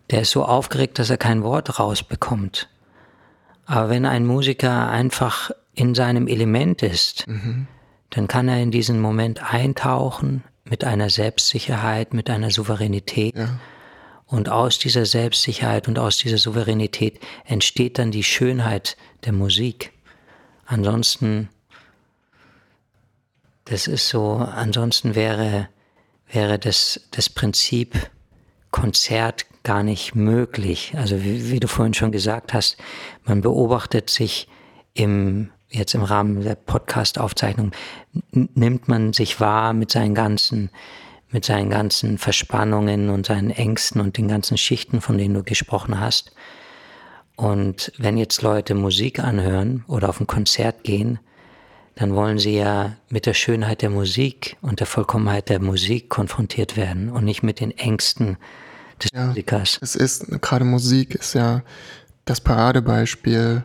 der 0.10 0.22
ist 0.22 0.32
so 0.32 0.46
aufgeregt, 0.46 1.00
dass 1.00 1.10
er 1.10 1.18
kein 1.18 1.44
Wort 1.44 1.80
rausbekommt. 1.80 2.70
Aber 3.66 3.90
wenn 3.90 4.06
ein 4.06 4.26
Musiker 4.26 4.90
einfach 4.90 5.52
in 5.74 5.96
seinem 5.96 6.28
Element 6.28 6.84
ist, 6.84 7.28
mhm. 7.28 7.68
dann 8.10 8.28
kann 8.28 8.48
er 8.48 8.62
in 8.62 8.72
diesen 8.72 9.00
Moment 9.00 9.54
eintauchen 9.54 10.44
mit 10.66 10.84
einer 10.84 11.10
Selbstsicherheit, 11.10 12.14
mit 12.14 12.30
einer 12.30 12.52
Souveränität. 12.52 13.36
Ja. 13.38 13.60
Und 14.26 14.50
aus 14.50 14.80
dieser 14.80 15.06
Selbstsicherheit 15.06 15.88
und 15.88 16.00
aus 16.00 16.18
dieser 16.18 16.38
Souveränität 16.38 17.20
entsteht 17.46 18.00
dann 18.00 18.12
die 18.12 18.24
Schönheit 18.24 18.96
der 19.26 19.34
Musik. 19.34 19.92
Ansonsten, 20.72 21.50
das 23.66 23.88
ist 23.88 24.08
so, 24.08 24.36
ansonsten 24.36 25.16
wäre, 25.16 25.68
wäre 26.32 26.58
das, 26.58 27.02
das 27.12 27.28
Prinzip 27.28 28.10
Konzert 28.72 29.48
gar 29.64 29.84
nicht 29.84 30.16
möglich. 30.16 30.94
Also 30.96 31.26
wie, 31.26 31.52
wie 31.52 31.60
du 31.60 31.68
vorhin 31.68 31.94
schon 31.94 32.14
gesagt 32.14 32.54
hast, 32.54 32.78
man 33.26 33.42
beobachtet 33.42 34.10
sich 34.10 34.48
im, 34.94 35.52
jetzt 35.68 35.94
im 35.94 36.04
Rahmen 36.04 36.42
der 36.42 36.56
Podcast-Aufzeichnung, 36.56 37.74
nimmt 38.32 38.88
man 38.88 39.12
sich 39.12 39.42
wahr 39.42 39.74
mit 39.74 39.92
seinen 39.92 40.16
ganzen, 40.16 40.70
mit 41.32 41.44
seinen 41.44 41.70
ganzen 41.70 42.18
Verspannungen 42.18 43.10
und 43.10 43.26
seinen 43.26 43.50
Ängsten 43.50 44.00
und 44.00 44.18
den 44.18 44.30
ganzen 44.30 44.58
Schichten, 44.58 45.02
von 45.02 45.18
denen 45.18 45.34
du 45.34 45.44
gesprochen 45.44 46.00
hast. 46.00 46.32
Und 47.36 47.92
wenn 47.98 48.18
jetzt 48.18 48.42
Leute 48.42 48.76
Musik 48.76 49.20
anhören 49.20 49.84
oder 49.88 50.10
auf 50.10 50.20
ein 50.20 50.28
Konzert 50.28 50.84
gehen, 50.84 51.20
dann 51.96 52.16
wollen 52.16 52.40
sie 52.40 52.58
ja 52.58 52.96
mit 53.10 53.26
der 53.26 53.34
Schönheit 53.34 53.82
der 53.82 53.90
Musik 53.90 54.58
und 54.62 54.80
der 54.80 54.88
Vollkommenheit 54.88 55.50
der 55.50 55.60
Musik 55.60 56.10
konfrontiert 56.10 56.78
werden 56.78 57.10
und 57.10 57.26
nicht 57.26 57.44
mit 57.44 57.60
den 57.60 57.72
Ängsten 57.78 58.38
des 59.02 59.12
ja, 59.14 59.28
Musikers. 59.28 59.78
Es 59.82 59.96
ist, 59.96 60.26
gerade 60.42 60.66
Musik 60.66 61.16
ist 61.16 61.34
ja 61.34 61.62
das 62.26 62.42
Paradebeispiel, 62.42 63.64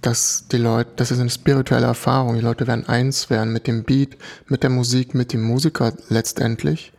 dass 0.00 0.46
die 0.50 0.58
Leute, 0.58 0.90
das 0.96 1.10
ist 1.10 1.20
eine 1.20 1.30
spirituelle 1.30 1.86
Erfahrung. 1.86 2.36
Die 2.36 2.40
Leute 2.40 2.66
werden 2.66 2.88
eins 2.88 3.30
werden 3.30 3.52
mit 3.52 3.66
dem 3.66 3.84
Beat, 3.84 4.16
mit 4.46 4.62
der 4.62 4.70
Musik, 4.70 5.14
mit 5.14 5.32
dem 5.32 5.42
Musiker 5.42 5.92
letztendlich. 6.08 6.92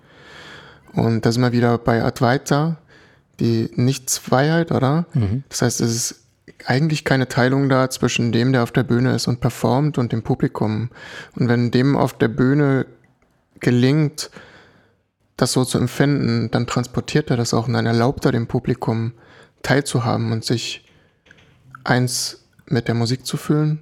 Und 0.94 1.26
da 1.26 1.32
sind 1.32 1.42
wir 1.42 1.52
wieder 1.52 1.78
bei 1.78 2.04
Advaita, 2.04 2.78
die 3.40 3.70
Nichtsfreiheit, 3.76 4.72
oder? 4.72 5.06
Mhm. 5.14 5.44
Das 5.50 5.62
heißt, 5.62 5.82
es 5.82 5.96
ist 5.96 6.16
eigentlich 6.66 7.06
keine 7.06 7.28
Teilung 7.28 7.70
da 7.70 7.90
zwischen 7.90 8.32
dem, 8.32 8.52
der 8.52 8.64
auf 8.64 8.72
der 8.72 8.84
Bühne 8.84 9.16
ist 9.16 9.28
und 9.28 9.40
performt 9.40 9.98
und 9.98 10.12
dem 10.12 10.24
Publikum. 10.24 10.90
Und 11.36 11.48
wenn 11.48 11.72
dem 11.72 11.96
auf 11.96 12.18
der 12.18 12.28
Bühne 12.28 12.86
gelingt, 13.60 14.30
das 15.38 15.54
so 15.54 15.64
zu 15.64 15.78
empfinden, 15.78 16.52
dann 16.52 16.68
transportiert 16.68 17.32
er 17.32 17.38
das 17.38 17.54
auch 17.54 17.68
und 17.68 17.74
dann 17.74 17.86
erlaubt 17.86 18.26
er 18.26 18.32
dem 18.32 18.48
Publikum 18.48 19.14
teilzuhaben 19.64 20.32
und 20.32 20.44
sich 20.44 20.86
eins 21.84 22.44
mit 22.66 22.88
der 22.88 22.96
Musik 22.96 23.26
zu 23.26 23.38
fühlen. 23.38 23.80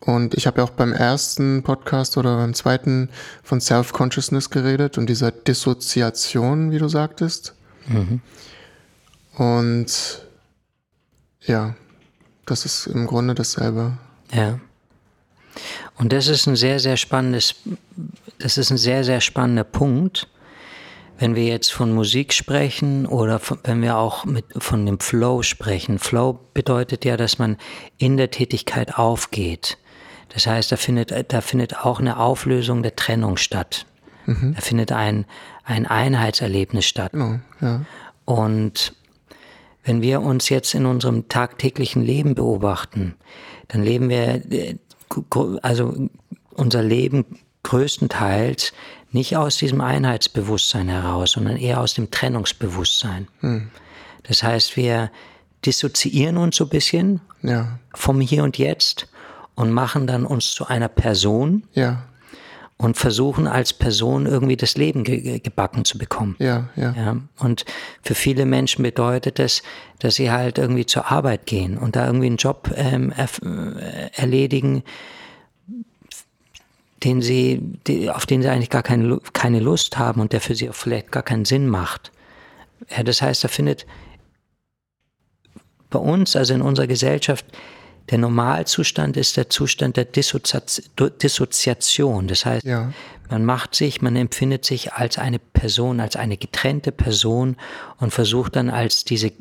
Und 0.00 0.34
ich 0.34 0.46
habe 0.46 0.58
ja 0.58 0.64
auch 0.64 0.70
beim 0.70 0.94
ersten 0.94 1.62
Podcast 1.62 2.16
oder 2.16 2.36
beim 2.36 2.54
zweiten 2.54 3.10
von 3.42 3.60
Self-Consciousness 3.60 4.48
geredet 4.48 4.96
und 4.96 5.10
dieser 5.10 5.30
Dissoziation, 5.30 6.70
wie 6.70 6.78
du 6.78 6.88
sagtest. 6.88 7.54
Mhm. 7.86 8.20
Und 9.36 10.22
ja, 11.42 11.74
das 12.46 12.64
ist 12.64 12.86
im 12.86 13.06
Grunde 13.06 13.34
dasselbe. 13.34 13.98
Ja. 14.32 14.58
Und 15.96 16.12
das 16.12 16.28
ist 16.28 16.46
ein 16.46 16.56
sehr, 16.56 16.80
sehr 16.80 16.96
spannendes, 16.96 17.54
das 18.38 18.58
ist 18.58 18.70
ein 18.70 18.78
sehr, 18.78 19.04
sehr 19.04 19.20
spannender 19.20 19.64
Punkt, 19.64 20.28
wenn 21.18 21.34
wir 21.34 21.44
jetzt 21.44 21.72
von 21.72 21.92
Musik 21.92 22.32
sprechen 22.32 23.04
oder 23.06 23.38
von, 23.38 23.58
wenn 23.64 23.82
wir 23.82 23.98
auch 23.98 24.24
mit, 24.24 24.46
von 24.56 24.86
dem 24.86 24.98
Flow 25.00 25.42
sprechen, 25.42 25.98
Flow 25.98 26.40
bedeutet 26.54 27.04
ja, 27.04 27.16
dass 27.16 27.38
man 27.38 27.58
in 27.98 28.16
der 28.16 28.30
Tätigkeit 28.30 28.96
aufgeht. 28.96 29.76
Das 30.30 30.46
heißt, 30.46 30.72
da 30.72 30.76
findet, 30.76 31.12
da 31.32 31.40
findet 31.40 31.76
auch 31.78 32.00
eine 32.00 32.18
Auflösung 32.18 32.82
der 32.82 32.96
Trennung 32.96 33.36
statt. 33.36 33.84
Mhm. 34.26 34.54
Da 34.54 34.60
findet 34.60 34.92
ein, 34.92 35.26
ein 35.70 35.86
Einheitserlebnis 35.86 36.84
statt. 36.84 37.12
Genau, 37.12 37.38
ja. 37.60 37.82
Und 38.24 38.94
wenn 39.84 40.02
wir 40.02 40.20
uns 40.20 40.48
jetzt 40.48 40.74
in 40.74 40.84
unserem 40.84 41.28
tagtäglichen 41.28 42.02
Leben 42.02 42.34
beobachten, 42.34 43.14
dann 43.68 43.82
leben 43.82 44.08
wir, 44.08 44.44
äh, 44.52 44.76
also 45.62 46.08
unser 46.50 46.82
Leben 46.82 47.24
größtenteils 47.62 48.72
nicht 49.12 49.36
aus 49.36 49.56
diesem 49.56 49.80
Einheitsbewusstsein 49.80 50.88
heraus, 50.88 51.32
sondern 51.32 51.56
eher 51.56 51.80
aus 51.80 51.94
dem 51.94 52.10
Trennungsbewusstsein. 52.10 53.28
Hm. 53.40 53.70
Das 54.24 54.42
heißt, 54.42 54.76
wir 54.76 55.10
dissoziieren 55.64 56.36
uns 56.36 56.56
so 56.56 56.64
ein 56.64 56.70
bisschen 56.70 57.20
ja. 57.42 57.78
vom 57.94 58.20
Hier 58.20 58.44
und 58.44 58.58
Jetzt 58.58 59.08
und 59.54 59.70
machen 59.72 60.06
dann 60.06 60.24
uns 60.24 60.52
zu 60.52 60.66
einer 60.66 60.88
Person 60.88 61.64
ja. 61.74 62.04
Und 62.80 62.96
versuchen 62.96 63.46
als 63.46 63.74
Person 63.74 64.24
irgendwie 64.24 64.56
das 64.56 64.74
Leben 64.74 65.04
ge 65.04 65.38
gebacken 65.38 65.84
zu 65.84 65.98
bekommen. 65.98 66.34
Ja, 66.38 66.70
ja, 66.76 66.94
ja. 66.96 67.16
Und 67.38 67.66
für 68.02 68.14
viele 68.14 68.46
Menschen 68.46 68.82
bedeutet 68.82 69.38
das, 69.38 69.62
dass 69.98 70.14
sie 70.14 70.30
halt 70.30 70.56
irgendwie 70.56 70.86
zur 70.86 71.10
Arbeit 71.10 71.44
gehen 71.44 71.76
und 71.76 71.94
da 71.94 72.06
irgendwie 72.06 72.28
einen 72.28 72.38
Job 72.38 72.72
ähm, 72.74 73.12
äh, 73.12 74.08
erledigen, 74.14 74.82
den 77.04 77.20
sie, 77.20 77.60
die, 77.86 78.10
auf 78.10 78.24
den 78.24 78.40
sie 78.40 78.48
eigentlich 78.48 78.70
gar 78.70 78.82
keine, 78.82 79.20
keine 79.34 79.60
Lust 79.60 79.98
haben 79.98 80.22
und 80.22 80.32
der 80.32 80.40
für 80.40 80.54
sie 80.54 80.70
auch 80.70 80.74
vielleicht 80.74 81.12
gar 81.12 81.22
keinen 81.22 81.44
Sinn 81.44 81.68
macht. 81.68 82.12
Ja, 82.96 83.02
das 83.02 83.20
heißt, 83.20 83.44
da 83.44 83.48
findet 83.48 83.86
bei 85.90 85.98
uns, 85.98 86.34
also 86.34 86.54
in 86.54 86.62
unserer 86.62 86.86
Gesellschaft, 86.86 87.44
der 88.10 88.18
Normalzustand 88.18 89.16
ist 89.16 89.36
der 89.36 89.50
Zustand 89.50 89.96
der 89.96 90.04
Dissoziation. 90.04 92.28
Das 92.28 92.44
heißt, 92.44 92.64
ja. 92.64 92.92
man 93.28 93.44
macht 93.44 93.74
sich, 93.74 94.02
man 94.02 94.16
empfindet 94.16 94.64
sich 94.64 94.92
als 94.92 95.18
eine 95.18 95.38
Person, 95.38 96.00
als 96.00 96.16
eine 96.16 96.36
getrennte 96.36 96.92
Person 96.92 97.56
und 97.98 98.12
versucht 98.12 98.56
dann 98.56 98.70
als 98.70 99.04
diese 99.04 99.32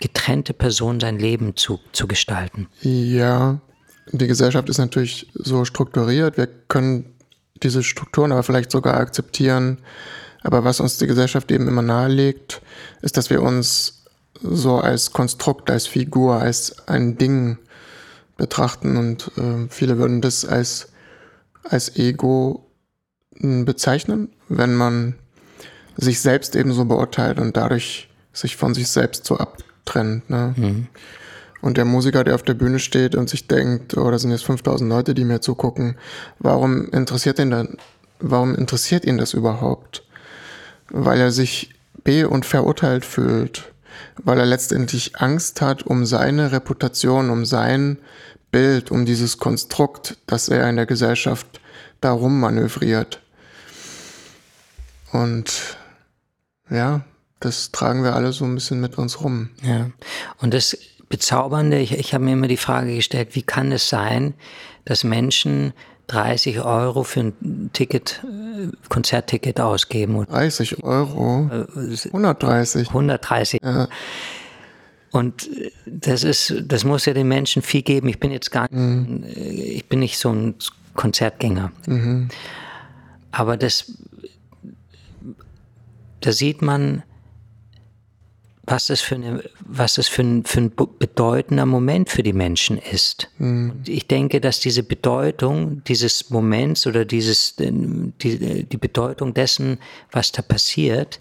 getrennte 0.00 0.54
Person 0.54 1.00
sein 1.00 1.18
Leben 1.18 1.56
zu, 1.56 1.80
zu 1.92 2.06
gestalten. 2.06 2.68
Ja, 2.80 3.60
die 4.12 4.26
Gesellschaft 4.26 4.68
ist 4.68 4.78
natürlich 4.78 5.28
so 5.34 5.64
strukturiert, 5.64 6.36
wir 6.36 6.46
können 6.46 7.14
diese 7.62 7.82
Strukturen 7.82 8.32
aber 8.32 8.42
vielleicht 8.42 8.70
sogar 8.70 8.94
akzeptieren. 8.94 9.78
Aber 10.42 10.64
was 10.64 10.80
uns 10.80 10.98
die 10.98 11.06
Gesellschaft 11.06 11.50
eben 11.50 11.66
immer 11.66 11.82
nahelegt, 11.82 12.62
ist, 13.02 13.16
dass 13.16 13.30
wir 13.30 13.42
uns 13.42 14.04
so 14.40 14.76
als 14.76 15.12
Konstrukt, 15.12 15.70
als 15.70 15.86
Figur, 15.86 16.36
als 16.36 16.88
ein 16.88 17.18
Ding 17.18 17.58
betrachten 18.38 18.96
und 18.96 19.30
äh, 19.36 19.66
viele 19.68 19.98
würden 19.98 20.22
das 20.22 20.46
als, 20.46 20.88
als 21.64 21.96
Ego 21.96 22.70
hm, 23.36 23.66
bezeichnen, 23.66 24.30
wenn 24.48 24.74
man 24.74 25.16
sich 25.96 26.20
selbst 26.20 26.56
eben 26.56 26.72
so 26.72 26.86
beurteilt 26.86 27.38
und 27.38 27.56
dadurch 27.56 28.08
sich 28.32 28.56
von 28.56 28.72
sich 28.72 28.88
selbst 28.88 29.26
so 29.26 29.36
abtrennt. 29.36 30.30
Ne? 30.30 30.54
Mhm. 30.56 30.86
Und 31.60 31.76
der 31.76 31.84
Musiker, 31.84 32.22
der 32.22 32.36
auf 32.36 32.44
der 32.44 32.54
Bühne 32.54 32.78
steht 32.78 33.16
und 33.16 33.28
sich 33.28 33.48
denkt, 33.48 33.96
oh, 33.96 34.08
da 34.10 34.18
sind 34.18 34.30
jetzt 34.30 34.44
5000 34.44 34.88
Leute, 34.88 35.12
die 35.12 35.24
mir 35.24 35.40
zugucken, 35.40 35.96
warum 36.38 36.88
interessiert 36.90 37.40
ihn 37.40 37.50
dann, 37.50 37.76
warum 38.20 38.54
interessiert 38.54 39.04
ihn 39.04 39.18
das 39.18 39.34
überhaupt? 39.34 40.04
Weil 40.88 41.18
er 41.18 41.32
sich 41.32 41.74
be- 42.04 42.28
und 42.28 42.46
verurteilt 42.46 43.04
fühlt, 43.04 43.72
weil 44.22 44.38
er 44.38 44.46
letztendlich 44.46 45.16
Angst 45.16 45.60
hat 45.60 45.82
um 45.82 46.06
seine 46.06 46.52
Reputation, 46.52 47.30
um 47.30 47.44
sein 47.44 47.98
Bild, 48.50 48.90
um 48.90 49.04
dieses 49.04 49.38
Konstrukt, 49.38 50.16
das 50.26 50.48
er 50.48 50.68
in 50.68 50.76
der 50.76 50.86
Gesellschaft 50.86 51.60
darum 52.00 52.40
manövriert. 52.40 53.20
Und 55.12 55.76
ja, 56.70 57.02
das 57.40 57.72
tragen 57.72 58.02
wir 58.02 58.14
alle 58.14 58.32
so 58.32 58.44
ein 58.44 58.54
bisschen 58.54 58.80
mit 58.80 58.98
uns 58.98 59.20
rum. 59.22 59.50
Ja, 59.62 59.90
und 60.38 60.54
das 60.54 60.76
Bezaubernde, 61.08 61.78
ich, 61.78 61.92
ich 61.92 62.12
habe 62.12 62.24
mir 62.24 62.32
immer 62.32 62.48
die 62.48 62.56
Frage 62.56 62.94
gestellt, 62.94 63.30
wie 63.32 63.42
kann 63.42 63.72
es 63.72 63.88
sein, 63.88 64.34
dass 64.84 65.04
Menschen 65.04 65.72
30 66.08 66.60
Euro 66.60 67.04
für 67.04 67.20
ein 67.20 67.70
Ticket, 67.72 68.22
äh, 68.24 68.68
Konzertticket 68.88 69.60
ausgeben? 69.60 70.26
30 70.26 70.82
Euro? 70.82 71.50
130. 72.06 72.88
130. 72.88 73.60
Ja. 73.62 73.88
Und 75.10 75.48
das 75.86 76.24
ist, 76.24 76.54
das 76.66 76.84
muss 76.84 77.06
ja 77.06 77.14
den 77.14 77.28
Menschen 77.28 77.62
viel 77.62 77.82
geben. 77.82 78.08
Ich 78.08 78.20
bin 78.20 78.30
jetzt 78.30 78.50
gar 78.50 78.68
nicht, 78.70 78.72
mhm. 78.72 79.24
ich 79.26 79.86
bin 79.88 80.00
nicht 80.00 80.18
so 80.18 80.30
ein 80.30 80.54
Konzertgänger. 80.94 81.72
Mhm. 81.86 82.28
Aber 83.30 83.56
das, 83.56 83.92
da 86.20 86.32
sieht 86.32 86.62
man, 86.62 87.02
was 88.70 88.86
das 88.86 89.00
für, 89.00 89.14
eine, 89.14 89.42
was 89.60 89.94
das 89.94 90.08
für, 90.08 90.22
ein, 90.22 90.44
für 90.44 90.60
ein 90.60 90.72
bedeutender 90.98 91.64
Moment 91.64 92.10
für 92.10 92.22
die 92.22 92.34
Menschen 92.34 92.76
ist. 92.76 93.30
Mhm. 93.38 93.82
Ich 93.86 94.06
denke, 94.06 94.40
dass 94.40 94.60
diese 94.60 94.82
Bedeutung 94.82 95.82
dieses 95.84 96.28
Moments 96.28 96.86
oder 96.86 97.06
dieses, 97.06 97.56
die, 97.56 98.64
die 98.64 98.76
Bedeutung 98.76 99.32
dessen, 99.32 99.78
was 100.12 100.32
da 100.32 100.42
passiert, 100.42 101.18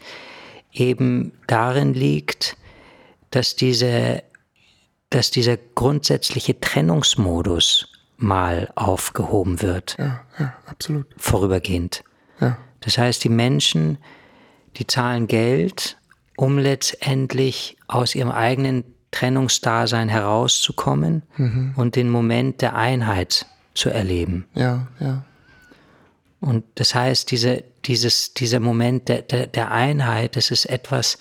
eben 0.73 1.31
darin 1.47 1.93
liegt, 1.93 2.57
dass 3.31 3.55
diese, 3.55 4.23
dass 5.09 5.31
dieser 5.31 5.55
grundsätzliche 5.55 6.59
Trennungsmodus 6.59 7.87
mal 8.17 8.71
aufgehoben 8.75 9.61
wird. 9.61 9.95
Ja, 9.97 10.21
ja, 10.37 10.53
absolut. 10.65 11.05
Vorübergehend. 11.17 12.03
Ja. 12.41 12.57
Das 12.81 12.97
heißt, 12.97 13.23
die 13.23 13.29
Menschen, 13.29 13.99
die 14.75 14.85
zahlen 14.85 15.27
Geld, 15.27 15.97
um 16.37 16.57
letztendlich 16.57 17.77
aus 17.87 18.15
ihrem 18.15 18.31
eigenen 18.31 18.85
Trennungsdasein 19.11 20.07
herauszukommen 20.07 21.23
mhm. 21.35 21.73
und 21.75 21.95
den 21.97 22.09
Moment 22.09 22.61
der 22.61 22.75
Einheit 22.75 23.47
zu 23.73 23.89
erleben. 23.89 24.45
Ja, 24.53 24.87
ja. 24.99 25.25
Und 26.39 26.63
das 26.75 26.93
heißt, 26.93 27.31
diese, 27.31 27.63
dieses, 27.85 28.33
dieser 28.35 28.59
Moment 28.59 29.09
der, 29.09 29.23
der, 29.23 29.47
der 29.47 29.71
Einheit, 29.71 30.35
das 30.35 30.51
ist 30.51 30.65
etwas, 30.65 31.17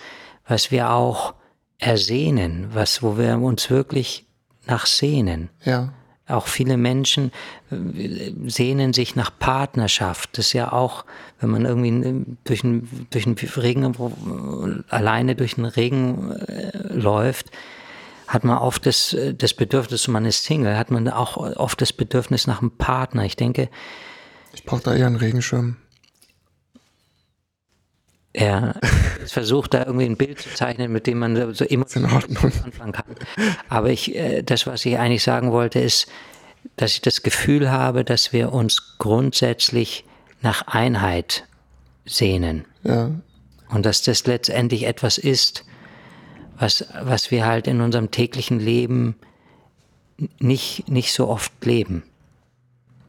was 0.46 0.70
wir 0.70 0.90
auch 0.90 1.34
ersehnen, 1.78 2.68
was, 2.74 3.02
wo 3.02 3.16
wir 3.16 3.38
uns 3.38 3.70
wirklich 3.70 4.26
nach 4.66 4.84
sehnen. 4.84 5.48
Ja. 5.64 5.94
Auch 6.29 6.49
viele 6.49 6.77
Menschen 6.77 7.31
äh, 7.70 8.33
sehnen 8.47 8.93
sich 8.93 9.14
nach 9.14 9.31
Partnerschaft. 9.39 10.39
Das 10.39 10.47
ist 10.47 10.53
ja 10.53 10.72
auch, 10.72 11.05
wenn 11.41 11.51
man 11.51 11.64
irgendwie 11.64 12.37
durch 12.45 12.64
einen, 12.64 13.07
durch 13.11 13.27
einen 13.27 13.37
Regen, 13.37 14.85
alleine 14.89 15.37
durch 15.37 15.55
den 15.55 15.66
Regen 15.66 16.33
äh, 16.33 16.93
läuft, 16.93 17.51
hat 18.27 18.43
man 18.43 18.59
oft 18.59 18.87
das, 18.87 19.16
das 19.39 19.55
Bedürfnis, 19.55 20.09
man 20.09 20.24
ist 20.24 20.43
Single, 20.43 20.77
hat 20.77 20.91
man 20.91 21.09
auch 21.09 21.37
oft 21.37 21.81
das 21.81 21.93
Bedürfnis 21.93 22.49
nach 22.49 22.61
einem 22.61 22.72
Partner. 22.72 23.24
Ich 23.24 23.37
denke. 23.37 23.68
Ich 24.53 24.64
brauche 24.64 24.83
da 24.83 24.95
eher 24.95 25.07
einen 25.07 25.14
Regenschirm. 25.14 25.77
Er 28.37 28.74
versucht 29.26 29.72
da 29.72 29.87
irgendwie 29.87 30.05
ein 30.05 30.18
Bild 30.18 30.39
zu 30.39 30.51
zeichnen, 30.51 30.93
mit 30.93 31.07
dem 31.07 31.20
man 31.20 31.55
so 31.55 31.64
emotional 31.64 32.22
anfangen 32.62 32.93
kann. 32.93 33.16
Aber 33.70 33.89
ich, 33.89 34.14
äh, 34.14 34.43
das, 34.43 34.66
was 34.66 34.84
ich 34.84 34.99
eigentlich 34.99 35.22
sagen 35.22 35.53
wollte, 35.53 35.80
ist, 35.80 36.07
dass 36.76 36.93
ich 36.93 37.01
das 37.01 37.22
Gefühl 37.22 37.70
habe, 37.70 38.05
dass 38.05 38.34
wir 38.34 38.53
uns 38.53 38.99
grundsätzlich 38.99 40.05
nach 40.43 40.66
Einheit 40.66 41.45
sehnen. 42.05 42.66
Ja. 42.82 43.11
Und 43.70 43.87
dass 43.87 44.03
das 44.03 44.26
letztendlich 44.26 44.84
etwas 44.84 45.16
ist, 45.16 45.64
was, 46.59 46.84
was 47.03 47.30
wir 47.30 47.47
halt 47.47 47.66
in 47.66 47.80
unserem 47.80 48.11
täglichen 48.11 48.61
Leben 48.61 49.16
nicht, 50.39 50.91
nicht 50.91 51.14
so 51.14 51.28
oft 51.28 51.53
leben. 51.64 52.03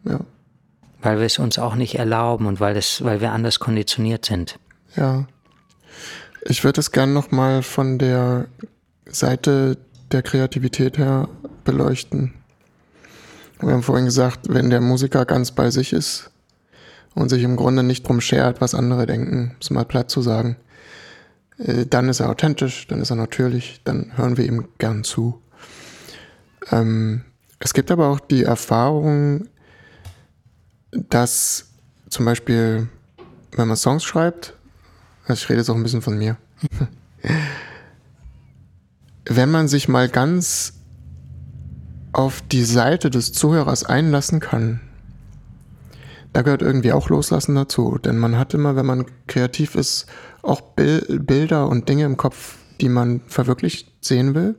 Ja. 0.05 0.21
Weil 1.01 1.17
wir 1.17 1.25
es 1.25 1.37
uns 1.37 1.59
auch 1.59 1.75
nicht 1.75 1.95
erlauben 1.95 2.45
und 2.45 2.61
weil, 2.61 2.77
es, 2.77 3.03
weil 3.03 3.19
wir 3.19 3.33
anders 3.33 3.59
konditioniert 3.59 4.23
sind. 4.23 4.57
Ja. 4.95 5.27
Ich 6.41 6.63
würde 6.63 6.79
es 6.79 6.91
gern 6.91 7.13
nochmal 7.13 7.63
von 7.63 7.97
der 7.97 8.47
Seite 9.05 9.77
der 10.11 10.21
Kreativität 10.21 10.97
her 10.97 11.27
beleuchten. 11.63 12.33
Wir 13.59 13.71
haben 13.71 13.83
vorhin 13.83 14.05
gesagt, 14.05 14.41
wenn 14.49 14.69
der 14.69 14.81
Musiker 14.81 15.25
ganz 15.25 15.51
bei 15.51 15.71
sich 15.71 15.91
ist 15.93 16.29
und 17.15 17.29
sich 17.29 17.43
im 17.43 17.55
Grunde 17.55 17.83
nicht 17.83 18.07
drum 18.07 18.21
schert, 18.21 18.61
was 18.61 18.75
andere 18.75 19.05
denken, 19.05 19.51
um 19.51 19.55
es 19.59 19.69
mal 19.71 19.85
platt 19.85 20.11
zu 20.11 20.21
sagen, 20.21 20.57
äh, 21.57 21.85
dann 21.85 22.09
ist 22.09 22.19
er 22.19 22.29
authentisch, 22.29 22.87
dann 22.87 23.01
ist 23.01 23.09
er 23.09 23.15
natürlich, 23.15 23.81
dann 23.83 24.15
hören 24.15 24.37
wir 24.37 24.45
ihm 24.45 24.67
gern 24.77 25.03
zu. 25.03 25.41
Ähm, 26.71 27.23
es 27.59 27.73
gibt 27.73 27.89
aber 27.91 28.09
auch 28.09 28.19
die 28.19 28.43
Erfahrung, 28.43 29.47
dass 30.91 31.69
zum 32.09 32.25
Beispiel, 32.25 32.87
wenn 33.53 33.67
man 33.67 33.77
Songs 33.77 34.03
schreibt, 34.03 34.56
ich 35.33 35.49
rede 35.49 35.59
jetzt 35.59 35.69
auch 35.69 35.75
ein 35.75 35.83
bisschen 35.83 36.01
von 36.01 36.17
mir. 36.17 36.37
Wenn 39.25 39.51
man 39.51 39.67
sich 39.67 39.87
mal 39.87 40.07
ganz 40.07 40.73
auf 42.13 42.41
die 42.41 42.63
Seite 42.63 43.09
des 43.09 43.33
Zuhörers 43.33 43.83
einlassen 43.83 44.39
kann, 44.39 44.79
da 46.33 46.41
gehört 46.43 46.61
irgendwie 46.61 46.93
auch 46.93 47.09
Loslassen 47.09 47.55
dazu. 47.55 47.97
Denn 47.97 48.17
man 48.17 48.37
hat 48.37 48.53
immer, 48.53 48.75
wenn 48.75 48.85
man 48.85 49.05
kreativ 49.27 49.75
ist, 49.75 50.05
auch 50.43 50.61
Bilder 50.75 51.67
und 51.67 51.89
Dinge 51.89 52.05
im 52.05 52.15
Kopf, 52.15 52.57
die 52.79 52.89
man 52.89 53.21
verwirklicht 53.27 53.91
sehen 54.01 54.35
will. 54.35 54.55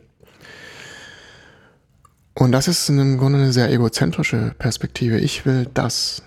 Und 2.35 2.53
das 2.53 2.69
ist 2.69 2.89
im 2.89 3.19
Grunde 3.19 3.39
eine 3.39 3.53
sehr 3.53 3.71
egozentrische 3.71 4.55
Perspektive. 4.59 5.19
Ich 5.19 5.45
will 5.47 5.69
das. 5.75 6.23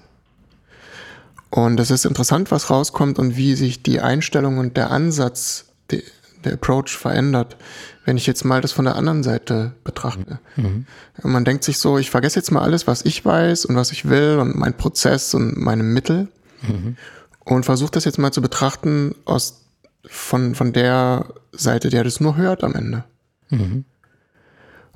Und 1.52 1.80
es 1.82 1.92
ist 1.92 2.06
interessant, 2.06 2.50
was 2.50 2.70
rauskommt 2.70 3.20
und 3.20 3.36
wie 3.36 3.56
sich 3.56 3.84
die 3.84 4.00
Einstellung 4.00 4.58
und 4.58 4.78
der 4.78 4.90
Ansatz, 4.90 5.66
die, 5.92 6.02
der 6.46 6.54
Approach 6.54 6.98
verändert, 6.98 7.58
wenn 8.06 8.18
ich 8.18 8.26
jetzt 8.26 8.46
mal 8.46 8.62
das 8.62 8.72
von 8.72 8.86
der 8.86 8.96
anderen 8.96 9.22
Seite 9.22 9.74
betrachte. 9.84 10.40
Mhm. 10.56 10.86
Man 11.22 11.46
denkt 11.46 11.66
sich 11.66 11.78
so, 11.78 11.98
ich 11.98 12.10
vergesse 12.10 12.40
jetzt 12.40 12.52
mal 12.52 12.62
alles, 12.62 12.88
was 12.88 13.04
ich 13.04 13.24
weiß 13.24 13.66
und 13.66 13.76
was 13.76 13.92
ich 13.92 14.10
will 14.10 14.38
und 14.40 14.56
mein 14.56 14.76
Prozess 14.76 15.34
und 15.34 15.58
meine 15.58 15.84
Mittel 15.84 16.30
mhm. 16.62 16.96
und 17.44 17.66
versuche 17.66 17.92
das 17.92 18.06
jetzt 18.06 18.18
mal 18.18 18.32
zu 18.32 18.42
betrachten 18.42 19.14
aus, 19.26 19.66
von, 20.06 20.56
von 20.56 20.72
der 20.72 21.34
Seite, 21.52 21.90
der 21.90 22.06
das 22.06 22.22
nur 22.22 22.38
hört 22.38 22.64
am 22.64 22.76
Ende. 22.76 23.04
Mhm. 23.50 23.84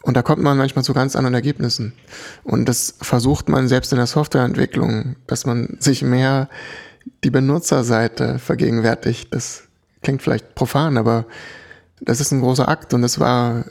Und 0.05 0.15
da 0.15 0.21
kommt 0.21 0.43
man 0.43 0.55
manchmal 0.55 0.85
zu 0.85 0.93
ganz 0.93 1.15
anderen 1.15 1.33
Ergebnissen. 1.33 1.93
Und 2.43 2.69
das 2.69 2.93
versucht 3.01 3.49
man 3.49 3.67
selbst 3.67 3.91
in 3.91 3.97
der 3.97 4.05
Softwareentwicklung, 4.05 5.15
dass 5.25 5.47
man 5.47 5.77
sich 5.79 6.03
mehr 6.03 6.47
die 7.23 7.31
Benutzerseite 7.31 8.37
vergegenwärtigt. 8.37 9.33
Das 9.33 9.63
klingt 10.03 10.21
vielleicht 10.21 10.53
profan, 10.53 10.97
aber 10.97 11.25
das 12.01 12.21
ist 12.21 12.31
ein 12.31 12.41
großer 12.41 12.69
Akt 12.69 12.93
und 12.93 13.01
das 13.01 13.19
war 13.19 13.65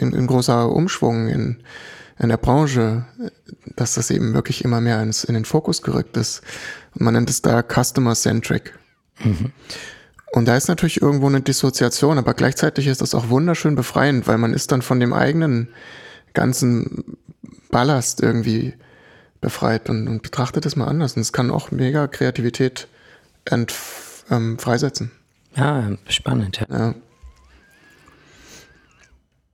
ein, 0.00 0.26
großer 0.28 0.70
Umschwung 0.70 1.26
in, 1.26 1.64
in 2.20 2.28
der 2.28 2.36
Branche, 2.36 3.06
dass 3.74 3.94
das 3.94 4.10
eben 4.12 4.34
wirklich 4.34 4.64
immer 4.64 4.80
mehr 4.80 5.02
ins, 5.02 5.24
in 5.24 5.34
den 5.34 5.44
Fokus 5.44 5.82
gerückt 5.82 6.16
ist. 6.16 6.42
Und 6.94 7.02
man 7.02 7.14
nennt 7.14 7.28
es 7.28 7.42
da 7.42 7.60
Customer-Centric. 7.60 8.78
Mhm. 9.24 9.50
Und 10.32 10.46
da 10.46 10.56
ist 10.56 10.68
natürlich 10.68 11.00
irgendwo 11.00 11.28
eine 11.28 11.40
Dissoziation, 11.40 12.18
aber 12.18 12.34
gleichzeitig 12.34 12.86
ist 12.88 13.00
das 13.00 13.14
auch 13.14 13.28
wunderschön 13.28 13.74
befreiend, 13.74 14.26
weil 14.26 14.38
man 14.38 14.52
ist 14.52 14.72
dann 14.72 14.82
von 14.82 15.00
dem 15.00 15.12
eigenen 15.12 15.68
ganzen 16.34 17.16
Ballast 17.70 18.22
irgendwie 18.22 18.74
befreit 19.40 19.88
und, 19.88 20.08
und 20.08 20.22
betrachtet 20.22 20.66
es 20.66 20.76
mal 20.76 20.86
anders. 20.86 21.14
Und 21.16 21.22
es 21.22 21.32
kann 21.32 21.50
auch 21.50 21.70
mega 21.70 22.06
Kreativität 22.06 22.88
ähm, 23.50 24.58
freisetzen. 24.58 25.12
Ja, 25.54 25.92
spannend, 26.08 26.60
ja. 26.60 26.66
ja. 26.76 26.94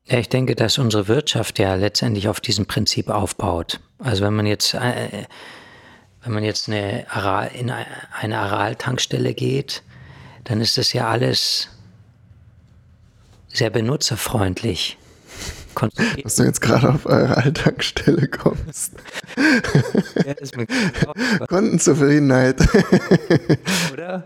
Ja, 0.04 0.18
ich 0.18 0.28
denke, 0.28 0.56
dass 0.56 0.78
unsere 0.78 1.08
Wirtschaft 1.08 1.58
ja 1.58 1.74
letztendlich 1.74 2.28
auf 2.28 2.40
diesem 2.40 2.66
Prinzip 2.66 3.08
aufbaut. 3.08 3.80
Also 3.98 4.24
wenn 4.24 4.34
man 4.34 4.46
jetzt, 4.46 4.74
äh, 4.74 5.26
wenn 6.22 6.32
man 6.32 6.42
jetzt 6.42 6.68
eine 6.68 7.06
Aral, 7.08 7.50
in 7.54 7.70
eine 7.70 8.38
Aral-Tankstelle 8.38 9.32
geht, 9.32 9.82
dann 10.44 10.60
ist 10.60 10.78
das 10.78 10.92
ja 10.92 11.08
alles 11.08 11.68
sehr 13.48 13.70
benutzerfreundlich. 13.70 14.98
Dass 16.22 16.36
du 16.36 16.42
jetzt 16.42 16.60
gerade 16.60 16.90
auf 16.90 17.06
eure 17.06 17.36
Alltagsstelle 17.38 18.28
kommst. 18.28 18.92
ja, 20.26 20.32
ist 20.32 20.56
mir 20.56 20.66
Kundenzufriedenheit. 21.48 22.60
Oder? 23.92 24.24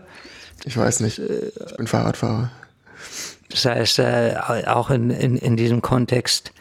Ich 0.65 0.75
weiß 0.75 0.99
nicht. 0.99 1.19
Ich 1.19 1.77
bin 1.77 1.87
Fahrradfahrer. 1.87 2.51
Das 3.49 3.63
heißt, 3.63 3.99
äh, 3.99 4.35
auch 4.67 4.89
in, 4.89 5.09
in, 5.09 5.37
in 5.37 5.55
diesem 5.55 5.81
Kontext 5.81 6.51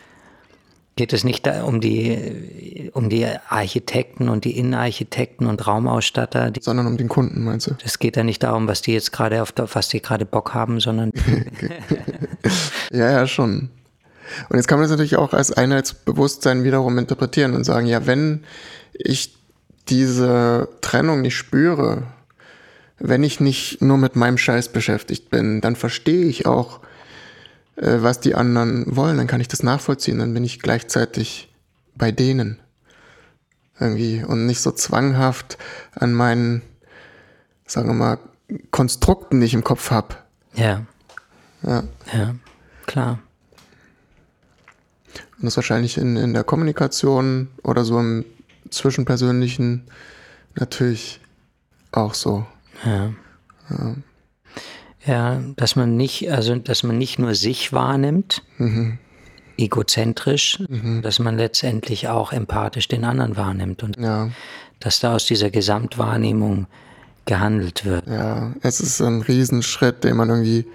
geht 0.97 1.12
es 1.12 1.24
nicht 1.24 1.47
um 1.47 1.80
die, 1.80 2.90
um 2.94 3.11
die 3.11 3.26
Architekten 3.49 4.30
und 4.30 4.44
die 4.47 4.59
Innenarchitekten 4.59 5.47
und 5.47 5.66
Raumausstatter. 5.66 6.51
Die, 6.51 6.62
sondern 6.62 6.86
um 6.86 6.97
den 6.97 7.09
Kunden, 7.09 7.44
meinst 7.44 7.66
du? 7.66 7.76
Es 7.84 7.99
geht 7.99 8.16
ja 8.16 8.24
nicht 8.24 8.42
darum, 8.42 8.66
was 8.66 8.80
die 8.80 8.94
jetzt 8.94 9.12
gerade 9.12 9.42
auf, 9.42 9.53
was 9.57 9.88
die 9.88 10.01
gerade 10.01 10.24
Bock 10.24 10.55
haben, 10.55 10.80
sondern. 10.80 11.12
ja, 12.90 13.11
ja, 13.11 13.26
schon. 13.26 13.68
Und 14.49 14.57
jetzt 14.57 14.66
kann 14.66 14.78
man 14.78 14.84
das 14.84 14.90
natürlich 14.90 15.16
auch 15.16 15.34
als 15.34 15.53
Einheitsbewusstsein 15.53 16.64
wiederum 16.64 16.99
interpretieren 16.99 17.55
und 17.55 17.64
sagen, 17.64 17.86
ja, 17.86 18.07
wenn 18.07 18.44
ich 18.94 19.36
diese 19.88 20.68
Trennung 20.80 21.20
nicht 21.20 21.36
spüre, 21.36 22.05
wenn 22.99 23.22
ich 23.22 23.38
nicht 23.38 23.82
nur 23.82 23.99
mit 23.99 24.16
meinem 24.16 24.38
Scheiß 24.38 24.70
beschäftigt 24.70 25.30
bin, 25.30 25.61
dann 25.61 25.76
verstehe 25.76 26.24
ich 26.24 26.47
auch, 26.47 26.80
äh, 27.77 28.03
was 28.03 28.20
die 28.20 28.35
anderen 28.35 28.97
wollen, 28.97 29.16
dann 29.16 29.27
kann 29.27 29.41
ich 29.41 29.49
das 29.49 29.62
nachvollziehen, 29.62 30.18
dann 30.18 30.35
bin 30.35 30.45
ich 30.45 30.61
gleichzeitig 30.61 31.53
bei 31.95 32.12
denen. 32.12 32.59
Irgendwie 33.79 34.24
und 34.24 34.47
nicht 34.47 34.61
so 34.61 34.72
zwanghaft 34.72 35.59
an 35.95 36.14
meinen, 36.14 36.62
sagen 37.66 37.89
wir 37.89 37.95
mal, 37.95 38.18
Konstrukten, 38.70 39.41
die 39.41 39.47
ich 39.47 39.55
im 39.55 39.64
Kopf 39.64 39.91
habe. 39.91 40.16
Ja. 40.55 40.87
Ja. 41.62 41.85
Ja, 42.12 42.35
klar. 42.87 43.18
Und 45.39 45.45
das 45.45 45.57
wahrscheinlich 45.57 45.99
in, 45.99 46.16
in 46.16 46.33
der 46.33 46.45
Kommunikation 46.45 47.49
oder 47.62 47.85
so 47.85 47.99
im 47.99 48.24
Zwischenpersönlichen 48.70 49.87
natürlich 50.55 51.20
auch 51.93 52.14
so. 52.14 52.47
Ja. 52.85 53.12
ja. 53.70 53.95
Ja, 55.07 55.40
dass 55.57 55.76
man 55.76 55.96
nicht, 55.96 56.30
also 56.30 56.57
dass 56.57 56.82
man 56.82 56.98
nicht 56.98 57.18
nur 57.18 57.34
sich 57.34 57.72
wahrnimmt, 57.72 58.42
mhm. 58.59 58.98
egozentrisch, 59.57 60.59
mhm. 60.68 61.02
dass 61.02 61.18
man 61.18 61.36
letztendlich 61.36 62.09
auch 62.09 62.32
empathisch 62.32 62.88
den 62.88 63.04
anderen 63.04 63.36
wahrnimmt 63.36 63.82
und 63.82 63.96
ja. 63.98 64.30
dass 64.80 65.00
da 65.00 65.14
aus 65.14 65.26
dieser 65.26 65.50
Gesamtwahrnehmung 65.50 66.66
gehandelt 67.24 67.84
wird. 67.84 68.07
Ja, 68.09 68.52
es 68.62 68.80
ist 68.80 69.00
ein 69.00 69.22
Riesenschritt, 69.22 70.04
den 70.04 70.16
man 70.16 70.28
irgendwie 70.28 70.66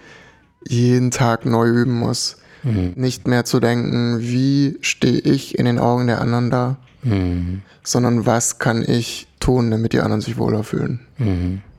jeden 0.67 1.11
Tag 1.11 1.45
neu 1.45 1.67
üben 1.67 1.97
muss. 1.99 2.37
Mhm. 2.63 2.93
Nicht 2.95 3.27
mehr 3.27 3.43
zu 3.45 3.59
denken, 3.59 4.19
wie 4.19 4.77
stehe 4.81 5.19
ich 5.19 5.57
in 5.57 5.65
den 5.65 5.79
Augen 5.79 6.07
der 6.07 6.21
anderen 6.21 6.51
da, 6.51 6.77
mhm. 7.03 7.63
sondern 7.83 8.25
was 8.25 8.59
kann 8.59 8.83
ich 8.87 9.27
tun, 9.39 9.71
damit 9.71 9.93
die 9.93 9.99
anderen 9.99 10.21
sich 10.21 10.37
wohler 10.37 10.63
fühlen. 10.63 10.99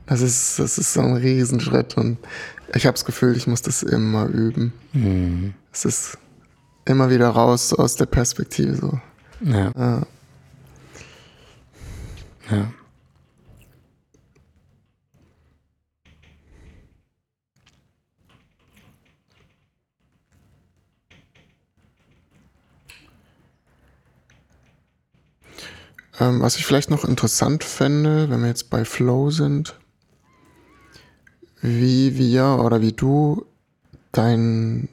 Das 0.05 0.21
ist, 0.21 0.59
das 0.59 0.77
ist 0.77 0.93
so 0.93 1.01
ein 1.01 1.15
Riesenschritt 1.15 1.97
und 1.97 2.17
ich 2.75 2.85
habe 2.85 2.93
das 2.93 3.05
Gefühl, 3.05 3.37
ich 3.37 3.47
muss 3.47 3.61
das 3.61 3.83
immer 3.83 4.25
üben. 4.25 4.73
Mhm. 4.91 5.53
Es 5.71 5.85
ist 5.85 6.17
immer 6.85 7.09
wieder 7.09 7.29
raus 7.29 7.73
aus 7.73 7.95
der 7.95 8.05
Perspektive 8.05 8.75
so. 8.75 8.99
Ja. 9.41 9.71
ja. 9.77 10.01
ja. 12.51 12.73
Ähm, 26.19 26.41
was 26.41 26.57
ich 26.57 26.65
vielleicht 26.65 26.89
noch 26.89 27.05
interessant 27.05 27.63
fände, 27.63 28.29
wenn 28.29 28.41
wir 28.41 28.47
jetzt 28.47 28.69
bei 28.69 28.85
Flow 28.85 29.31
sind, 29.31 29.75
wie 31.63 32.17
wir 32.17 32.59
oder 32.61 32.81
wie 32.81 32.91
du 32.91 33.45
dein, 34.11 34.89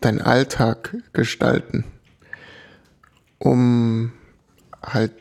dein 0.00 0.20
Alltag 0.20 0.96
gestalten, 1.12 1.84
um 3.38 4.12
halt 4.82 5.12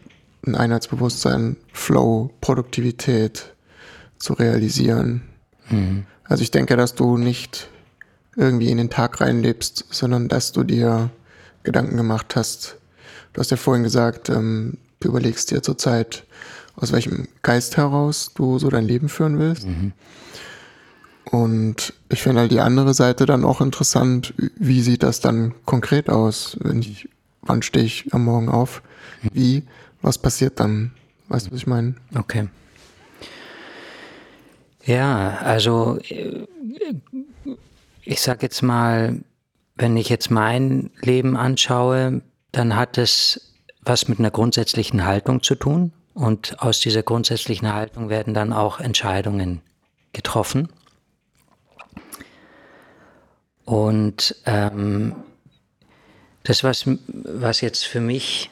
ein 0.46 0.56
Einheitsbewusstsein, 0.56 1.58
Flow, 1.74 2.32
Produktivität 2.40 3.54
zu 4.18 4.34
realisieren. 4.34 5.22
Mhm. 5.70 6.06
Also 6.24 6.44
ich 6.44 6.52
denke, 6.52 6.78
dass 6.78 6.96
du 6.96 7.18
nicht 7.18 7.70
irgendwie 8.38 8.72
in 8.72 8.78
den 8.78 8.90
Tag 8.90 9.20
reinlebst, 9.20 9.86
sondern 9.90 10.30
dass 10.30 10.54
du 10.54 10.64
dir 10.64 11.10
Gedanken 11.64 11.98
gemacht 11.98 12.38
hast. 12.38 12.78
Du 13.34 13.42
hast 13.42 13.52
ja 13.52 13.58
vorhin 13.58 13.84
gesagt, 13.84 14.30
ähm, 14.30 14.78
du 15.02 15.10
überlegst 15.10 15.52
dir 15.52 15.62
zurzeit, 15.62 16.24
aus 16.78 16.92
welchem 16.92 17.28
Geist 17.42 17.76
heraus 17.76 18.32
du 18.36 18.60
so 18.60 18.70
dein 18.70 18.86
Leben 18.86 19.10
führen 19.10 19.40
willst. 19.40 19.68
Mhm. 19.68 19.94
Und 21.26 21.94
ich 22.08 22.22
finde 22.22 22.42
halt 22.42 22.52
die 22.52 22.62
andere 22.62 22.94
Seite 22.94 23.26
dann 23.26 23.44
auch 23.44 23.60
interessant, 23.60 24.34
wie 24.58 24.82
sieht 24.82 25.04
das 25.04 25.20
dann 25.20 25.54
konkret 25.66 26.10
aus, 26.10 26.58
wenn 26.62 26.80
ich, 26.80 27.10
wann 27.42 27.62
stehe 27.62 27.84
ich 27.84 28.14
am 28.14 28.24
Morgen 28.24 28.48
auf, 28.48 28.82
wie, 29.34 29.64
was 30.02 30.18
passiert 30.18 30.60
dann? 30.60 30.92
Weißt 31.28 31.48
du, 31.48 31.52
was 31.52 31.58
ich 31.58 31.68
meine? 31.68 31.96
Okay. 32.16 32.48
Ja, 34.86 35.40
also 35.42 36.00
ich 38.04 38.22
sag 38.22 38.42
jetzt 38.42 38.62
mal, 38.62 39.20
wenn 39.76 39.98
ich 39.98 40.08
jetzt 40.08 40.32
mein 40.32 40.92
Leben 41.02 41.36
anschaue, 41.36 42.22
dann 42.54 42.78
hat 42.78 42.98
es 42.98 43.54
was 43.82 44.08
mit 44.08 44.20
einer 44.20 44.32
grundsätzlichen 44.32 45.06
Haltung 45.06 45.44
zu 45.44 45.56
tun 45.56 45.92
und 46.18 46.60
aus 46.64 46.80
dieser 46.80 47.04
grundsätzlichen 47.04 47.72
Haltung 47.72 48.10
werden 48.10 48.34
dann 48.34 48.52
auch 48.52 48.80
Entscheidungen 48.80 49.62
getroffen. 50.14 50.68
Und 53.66 54.36
ähm, 54.46 55.16
das, 56.42 56.64
was, 56.64 56.86
was 56.88 57.62
jetzt 57.62 57.86
für 57.86 58.02
mich 58.02 58.50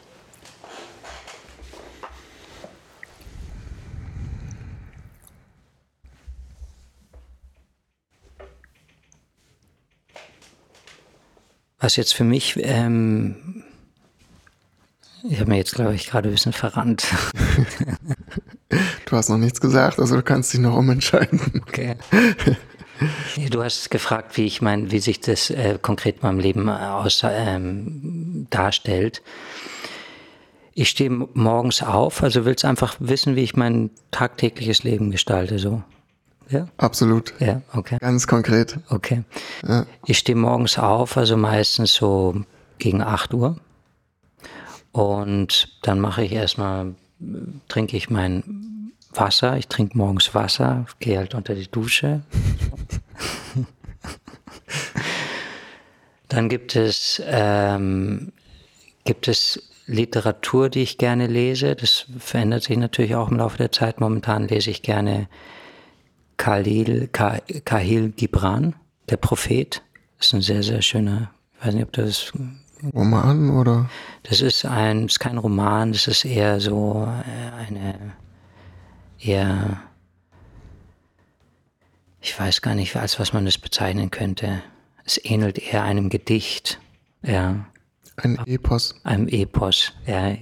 was 11.80 11.96
jetzt 11.96 12.14
für 12.14 12.24
mich, 12.24 12.58
ähm, 12.58 13.65
ich 15.30 15.40
habe 15.40 15.50
mir 15.50 15.58
jetzt, 15.58 15.76
glaube 15.76 15.96
ich, 15.96 16.08
gerade 16.08 16.30
ein 16.30 16.32
bisschen 16.32 16.54
verrannt. 16.54 17.06
du 19.06 19.16
hast 19.16 19.30
noch 19.30 19.38
nichts 19.38 19.62
gesagt, 19.62 20.00
also 20.00 20.16
du 20.16 20.24
kannst 20.24 20.54
dich 20.54 20.60
noch 20.60 20.76
umentscheiden. 20.76 21.40
Okay. 21.68 21.96
Du 23.52 23.62
hast 23.64 23.92
gefragt, 23.92 24.38
wie 24.38 24.46
ich 24.46 24.62
mein, 24.62 24.92
wie 24.92 25.00
sich 25.00 25.20
das 25.20 25.50
äh, 25.50 25.78
konkret 25.82 26.16
in 26.18 26.22
meinem 26.22 26.40
Leben 26.40 26.70
aus, 26.70 27.22
ähm, 27.26 28.48
darstellt. 28.50 29.22
Ich 30.74 30.90
stehe 30.90 31.10
morgens 31.10 31.82
auf, 31.84 32.24
also 32.24 32.46
willst 32.46 32.66
einfach 32.66 32.96
wissen, 33.00 33.36
wie 33.36 33.44
ich 33.44 33.56
mein 33.56 33.92
tagtägliches 34.12 34.84
Leben 34.84 35.12
gestalte, 35.12 35.60
so. 35.60 35.84
Ja? 36.50 36.68
Absolut. 36.78 37.34
Ja, 37.40 37.62
okay. 37.74 37.98
Ganz 38.00 38.28
konkret. 38.28 38.78
Okay. 38.90 39.24
Ja. 39.68 39.86
Ich 40.06 40.18
stehe 40.18 40.38
morgens 40.38 40.78
auf, 40.78 41.18
also 41.18 41.38
meistens 41.38 41.94
so 41.94 42.44
gegen 42.78 43.02
8 43.02 43.34
Uhr. 43.34 43.58
Und 44.96 45.68
dann 45.82 46.00
mache 46.00 46.24
ich 46.24 46.32
erstmal, 46.32 46.96
trinke 47.68 47.98
ich 47.98 48.10
mein 48.10 48.94
Wasser. 49.12 49.58
Ich 49.58 49.68
trinke 49.68 49.98
morgens 49.98 50.34
Wasser, 50.34 50.86
gehe 51.02 51.18
halt 51.18 51.36
unter 51.36 51.54
die 51.54 51.70
Dusche. 51.70 52.22
dann 56.30 56.48
gibt 56.48 56.78
es, 56.78 57.22
ähm, 57.26 58.32
gibt 59.04 59.28
es 59.28 59.70
Literatur, 59.86 60.70
die 60.70 60.84
ich 60.84 60.98
gerne 60.98 61.28
lese. 61.28 61.76
Das 61.76 62.06
verändert 62.18 62.64
sich 62.64 62.78
natürlich 62.78 63.16
auch 63.16 63.30
im 63.30 63.36
Laufe 63.36 63.58
der 63.58 63.74
Zeit. 63.74 64.00
Momentan 64.00 64.48
lese 64.48 64.72
ich 64.72 64.82
gerne 64.82 65.28
Khalil, 66.38 67.10
Kahil 67.10 68.12
Gibran, 68.12 68.76
der 69.10 69.18
Prophet. 69.18 69.84
Das 70.20 70.28
ist 70.28 70.34
ein 70.36 70.42
sehr, 70.42 70.64
sehr 70.64 70.82
schöner, 70.82 71.32
ich 71.60 71.66
weiß 71.68 71.74
nicht, 71.74 71.84
ob 71.84 71.92
das 71.92 72.32
Roman 72.94 73.50
oder? 73.52 73.90
Das 74.24 74.42
ist 74.42 74.66
ein, 74.66 75.06
ist 75.06 75.20
kein 75.20 75.38
Roman, 75.38 75.92
das 75.92 76.08
ist 76.08 76.26
eher 76.26 76.60
so 76.60 77.08
äh, 77.08 77.68
eine, 77.68 78.14
eher, 79.20 79.82
ich 82.22 82.40
weiß 82.40 82.62
gar 82.62 82.76
nicht, 82.76 82.96
als 82.96 83.20
was 83.20 83.34
man 83.34 83.46
das 83.46 83.58
bezeichnen 83.58 84.12
könnte. 84.12 84.62
Es 85.04 85.24
ähnelt 85.24 85.60
eher 85.60 85.84
einem 85.84 86.10
Gedicht, 86.10 86.80
ja. 87.22 87.66
Ein 88.18 88.40
Epos. 88.46 88.96
Einem 89.04 89.28
Epos, 89.28 89.94
ja. 90.06 90.36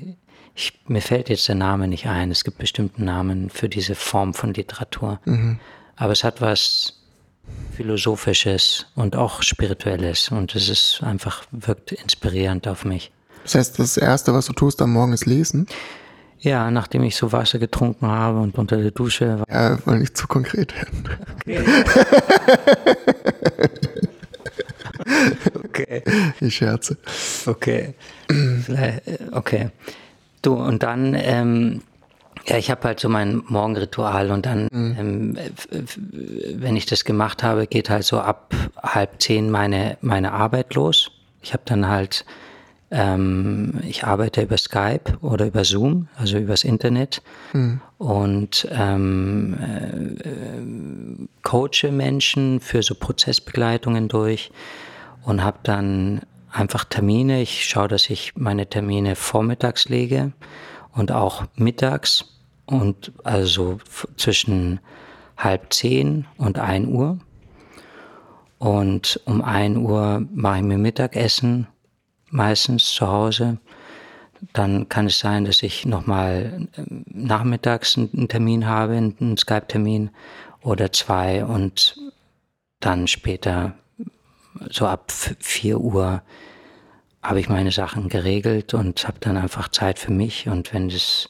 Ich, 0.56 0.80
mir 0.88 1.02
fällt 1.02 1.30
jetzt 1.30 1.48
der 1.48 1.56
Name 1.56 1.88
nicht 1.88 2.06
ein. 2.06 2.30
Es 2.30 2.44
gibt 2.44 2.60
bestimmte 2.60 3.04
Namen 3.04 3.50
für 3.50 3.68
diese 3.68 3.96
Form 3.96 4.34
von 4.34 4.54
Literatur. 4.54 5.20
Mhm. 5.26 5.60
Aber 5.96 6.12
es 6.12 6.24
hat 6.24 6.42
was 6.42 7.03
Philosophisches 7.76 8.86
und 8.96 9.16
auch 9.16 9.42
Spirituelles 9.42 10.30
und 10.30 10.56
es 10.56 10.70
ist 10.70 11.02
einfach, 11.04 11.44
wirkt 11.52 11.92
inspirierend 11.92 12.68
auf 12.68 12.86
mich. 12.86 13.12
Das 13.44 13.56
heißt, 13.56 13.80
das 13.80 13.98
Erste, 13.98 14.34
was 14.34 14.46
du 14.46 14.54
tust 14.54 14.82
am 14.82 14.94
Morgen, 14.94 15.14
ist 15.14 15.26
lesen? 15.26 15.68
Ja, 16.40 16.70
nachdem 16.72 17.04
ich 17.04 17.16
so 17.16 17.32
Wasser 17.32 17.58
getrunken 17.58 18.08
habe 18.08 18.40
und 18.40 18.58
unter 18.58 18.78
der 18.78 18.92
Dusche 18.92 19.40
war. 19.40 19.50
Ja, 19.50 19.86
wollen 19.86 20.00
nicht 20.00 20.18
zu 20.18 20.28
konkret 20.28 20.74
werden. 20.76 21.10
Okay. 21.40 21.64
okay. 25.64 26.04
Ich 26.42 26.56
scherze. 26.56 26.98
Okay. 27.46 27.94
Äh, 28.28 29.00
okay. 29.32 29.70
Du, 30.42 30.56
und 30.56 30.84
dann 30.84 31.16
ähm, 31.18 31.82
ja, 32.46 32.58
ich 32.58 32.70
habe 32.70 32.84
halt 32.84 33.00
so 33.00 33.08
mein 33.10 33.42
Morgenritual 33.48 34.32
und 34.32 34.46
dann, 34.46 34.68
mhm. 34.72 34.96
ähm, 35.00 35.38
wenn 36.56 36.76
ich 36.76 36.86
das 36.86 37.06
gemacht 37.06 37.42
habe, 37.44 37.68
geht 37.68 37.90
halt 37.90 38.04
so 38.04 38.20
ab 38.20 38.54
halb 38.82 39.22
zehn 39.22 39.50
meine, 39.50 39.98
meine 40.02 40.34
Arbeit 40.34 40.76
los. 40.76 41.12
Ich 41.42 41.54
habe 41.54 41.64
dann 41.66 41.88
halt, 41.88 42.26
ähm, 42.92 43.80
ich 43.88 44.04
arbeite 44.04 44.42
über 44.42 44.58
Skype 44.58 45.18
oder 45.22 45.46
über 45.46 45.64
Zoom, 45.64 46.10
also 46.18 46.38
übers 46.38 46.66
Internet 46.66 47.22
mhm. 47.54 47.80
und 47.98 48.68
ähm, 48.72 49.58
äh, 50.20 51.28
coache 51.44 51.92
Menschen 51.92 52.60
für 52.60 52.84
so 52.84 52.96
Prozessbegleitungen 52.96 54.10
durch 54.10 54.52
und 55.24 55.44
habe 55.44 55.60
dann 55.64 56.22
einfach 56.52 56.84
Termine. 56.84 57.42
Ich 57.42 57.64
schaue, 57.64 57.88
dass 57.88 58.10
ich 58.10 58.34
meine 58.36 58.68
Termine 58.68 59.16
vormittags 59.16 59.88
lege 59.88 60.34
und 60.94 61.12
auch 61.12 61.46
mittags 61.56 62.26
und 62.66 63.12
also 63.24 63.80
zwischen 64.18 64.80
halb 65.38 65.74
zehn 65.74 66.26
und 66.38 66.60
ein 66.60 66.88
Uhr. 66.88 67.20
Und 68.60 69.20
um 69.26 69.42
ein 69.42 69.78
Uhr 69.78 70.26
mache 70.34 70.58
ich 70.58 70.64
mir 70.64 70.78
Mittagessen, 70.78 71.68
meistens 72.30 72.94
zu 72.94 73.08
Hause. 73.08 73.58
Dann 74.54 74.88
kann 74.90 75.08
es 75.08 75.20
sein, 75.20 75.46
dass 75.46 75.64
ich 75.64 75.86
nochmal 75.86 76.68
ähm, 76.78 77.06
nachmittags 77.08 77.98
einen 77.98 78.28
Termin 78.28 78.68
habe, 78.68 78.94
einen 78.94 79.38
Skype-Termin 79.38 80.12
oder 80.62 80.92
zwei 80.92 81.46
und 81.46 81.98
dann 82.80 83.08
später 83.08 83.76
so 84.70 84.86
ab 84.86 85.12
vier 85.12 85.80
Uhr 85.80 86.22
habe 87.24 87.40
ich 87.40 87.50
meine 87.50 87.72
Sachen 87.72 88.10
geregelt 88.10 88.74
und 88.74 89.08
habe 89.08 89.18
dann 89.22 89.38
einfach 89.38 89.70
Zeit 89.70 89.98
für 89.98 90.12
mich 90.12 90.50
und 90.50 90.74
wenn 90.74 90.90
das 90.90 91.30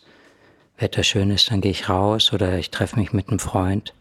Wetter 0.77 1.03
schön 1.03 1.29
ist, 1.29 1.51
dann 1.51 1.61
gehe 1.61 1.71
ich 1.71 1.87
raus 1.87 2.33
oder 2.33 2.57
ich 2.57 2.71
treffe 2.71 2.99
mich 2.99 3.13
mit 3.13 3.29
einem 3.29 3.39
Freund. 3.39 3.93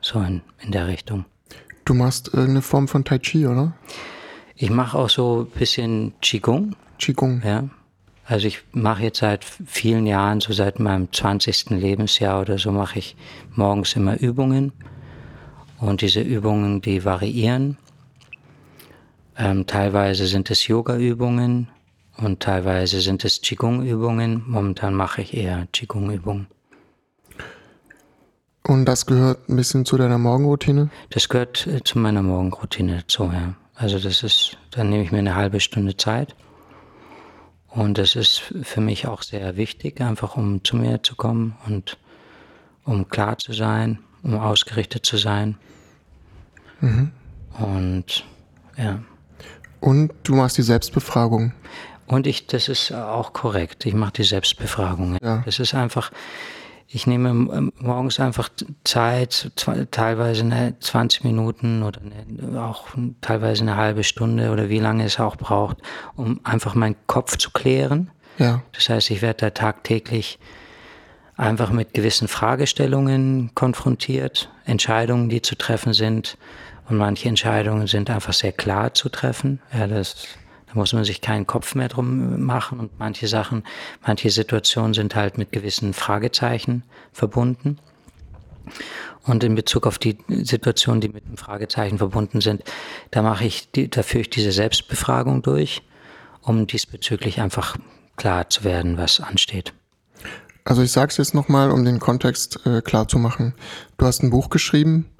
So 0.00 0.20
in, 0.20 0.40
in 0.60 0.72
der 0.72 0.86
Richtung. 0.86 1.26
Du 1.84 1.92
machst 1.92 2.28
irgendeine 2.28 2.62
Form 2.62 2.88
von 2.88 3.04
Tai 3.04 3.18
Chi, 3.18 3.46
oder? 3.46 3.72
Ich 4.54 4.70
mache 4.70 4.96
auch 4.96 5.10
so 5.10 5.46
ein 5.50 5.58
bisschen 5.58 6.14
Qigong. 6.22 6.76
Qigong. 6.98 7.42
Ja. 7.44 7.68
Also 8.24 8.46
ich 8.46 8.62
mache 8.72 9.02
jetzt 9.02 9.18
seit 9.18 9.44
vielen 9.44 10.06
Jahren, 10.06 10.40
so 10.40 10.52
seit 10.52 10.78
meinem 10.78 11.12
20. 11.12 11.70
Lebensjahr 11.70 12.40
oder 12.40 12.58
so, 12.58 12.70
mache 12.70 13.00
ich 13.00 13.16
morgens 13.54 13.96
immer 13.96 14.18
Übungen. 14.20 14.72
Und 15.78 16.02
diese 16.02 16.20
Übungen, 16.20 16.80
die 16.80 17.04
variieren. 17.04 17.76
Ähm, 19.40 19.66
teilweise 19.66 20.26
sind 20.26 20.50
es 20.50 20.68
Yoga-Übungen, 20.68 21.68
und 22.22 22.40
teilweise 22.40 23.00
sind 23.00 23.24
es 23.24 23.40
Qigong-Übungen. 23.40 24.44
Momentan 24.46 24.94
mache 24.94 25.22
ich 25.22 25.34
eher 25.34 25.66
Qigong-Übungen. 25.72 26.48
Und 28.62 28.84
das 28.84 29.06
gehört 29.06 29.48
ein 29.48 29.56
bisschen 29.56 29.86
zu 29.86 29.96
deiner 29.96 30.18
Morgenroutine? 30.18 30.90
Das 31.08 31.28
gehört 31.28 31.66
äh, 31.66 31.82
zu 31.82 31.98
meiner 31.98 32.22
Morgenroutine 32.22 32.98
dazu, 32.98 33.24
ja. 33.32 33.54
Also 33.74 33.98
das 33.98 34.22
ist, 34.22 34.58
dann 34.72 34.90
nehme 34.90 35.02
ich 35.02 35.10
mir 35.10 35.18
eine 35.18 35.34
halbe 35.34 35.60
Stunde 35.60 35.96
Zeit. 35.96 36.36
Und 37.68 37.96
das 37.96 38.16
ist 38.16 38.42
für 38.62 38.82
mich 38.82 39.06
auch 39.06 39.22
sehr 39.22 39.56
wichtig, 39.56 40.02
einfach 40.02 40.36
um 40.36 40.62
zu 40.62 40.76
mir 40.76 41.02
zu 41.02 41.16
kommen 41.16 41.56
und 41.66 41.96
um 42.84 43.08
klar 43.08 43.38
zu 43.38 43.54
sein, 43.54 44.00
um 44.22 44.36
ausgerichtet 44.38 45.06
zu 45.06 45.16
sein. 45.16 45.56
Mhm. 46.80 47.12
Und 47.58 48.24
ja. 48.76 49.00
Und 49.80 50.12
du 50.24 50.34
machst 50.34 50.58
die 50.58 50.62
Selbstbefragung. 50.62 51.52
Und 52.06 52.26
ich, 52.26 52.46
das 52.46 52.68
ist 52.68 52.92
auch 52.92 53.32
korrekt. 53.32 53.86
Ich 53.86 53.94
mache 53.94 54.12
die 54.12 54.24
Selbstbefragung. 54.24 55.16
Ja. 55.22 55.42
Das 55.44 55.58
ist 55.58 55.74
einfach, 55.74 56.10
ich 56.88 57.06
nehme 57.06 57.28
ähm, 57.28 57.72
morgens 57.78 58.18
einfach 58.18 58.48
Zeit, 58.82 59.52
teilweise 59.92 60.42
eine 60.42 60.78
20 60.80 61.22
Minuten 61.22 61.84
oder 61.84 62.00
eine, 62.00 62.62
auch 62.62 62.88
teilweise 63.20 63.62
eine 63.62 63.76
halbe 63.76 64.02
Stunde 64.02 64.50
oder 64.50 64.68
wie 64.68 64.80
lange 64.80 65.04
es 65.04 65.20
auch 65.20 65.36
braucht, 65.36 65.78
um 66.16 66.40
einfach 66.42 66.74
meinen 66.74 66.96
Kopf 67.06 67.36
zu 67.36 67.50
klären. 67.50 68.10
Ja. 68.38 68.62
Das 68.72 68.88
heißt, 68.88 69.10
ich 69.10 69.22
werde 69.22 69.38
da 69.38 69.50
tagtäglich 69.50 70.40
einfach 71.36 71.70
mit 71.70 71.94
gewissen 71.94 72.28
Fragestellungen 72.28 73.52
konfrontiert, 73.54 74.50
Entscheidungen, 74.64 75.28
die 75.28 75.42
zu 75.42 75.56
treffen 75.56 75.94
sind. 75.94 76.36
Und 76.90 76.98
manche 76.98 77.28
Entscheidungen 77.28 77.86
sind 77.86 78.10
einfach 78.10 78.32
sehr 78.32 78.52
klar 78.52 78.94
zu 78.94 79.08
treffen. 79.08 79.60
Ja, 79.72 79.86
das 79.86 80.26
da 80.66 80.74
muss 80.74 80.92
man 80.92 81.02
sich 81.02 81.20
keinen 81.20 81.48
Kopf 81.48 81.74
mehr 81.74 81.88
drum 81.88 82.44
machen 82.44 82.78
und 82.78 82.96
manche 83.00 83.26
Sachen, 83.26 83.64
manche 84.06 84.30
Situationen 84.30 84.94
sind 84.94 85.16
halt 85.16 85.36
mit 85.36 85.50
gewissen 85.50 85.94
Fragezeichen 85.94 86.84
verbunden. 87.12 87.78
Und 89.24 89.42
in 89.42 89.56
Bezug 89.56 89.84
auf 89.84 89.98
die 89.98 90.16
Situationen, 90.28 91.00
die 91.00 91.08
mit 91.08 91.26
dem 91.26 91.36
Fragezeichen 91.36 91.98
verbunden 91.98 92.40
sind, 92.40 92.62
da 93.10 93.22
mache 93.22 93.44
ich, 93.46 93.72
die, 93.72 93.90
da 93.90 94.04
führe 94.04 94.22
ich 94.22 94.30
diese 94.30 94.52
Selbstbefragung 94.52 95.42
durch, 95.42 95.82
um 96.40 96.68
diesbezüglich 96.68 97.40
einfach 97.40 97.76
klar 98.16 98.48
zu 98.48 98.62
werden, 98.62 98.96
was 98.96 99.18
ansteht. 99.18 99.72
Also 100.64 100.82
ich 100.82 100.92
sage 100.92 101.10
es 101.10 101.16
jetzt 101.16 101.34
nochmal, 101.34 101.72
um 101.72 101.84
den 101.84 101.98
Kontext 101.98 102.64
äh, 102.64 102.80
klar 102.80 103.08
zu 103.08 103.18
machen. 103.18 103.54
Du 103.98 104.06
hast 104.06 104.22
ein 104.22 104.30
Buch 104.30 104.50
geschrieben, 104.50 105.10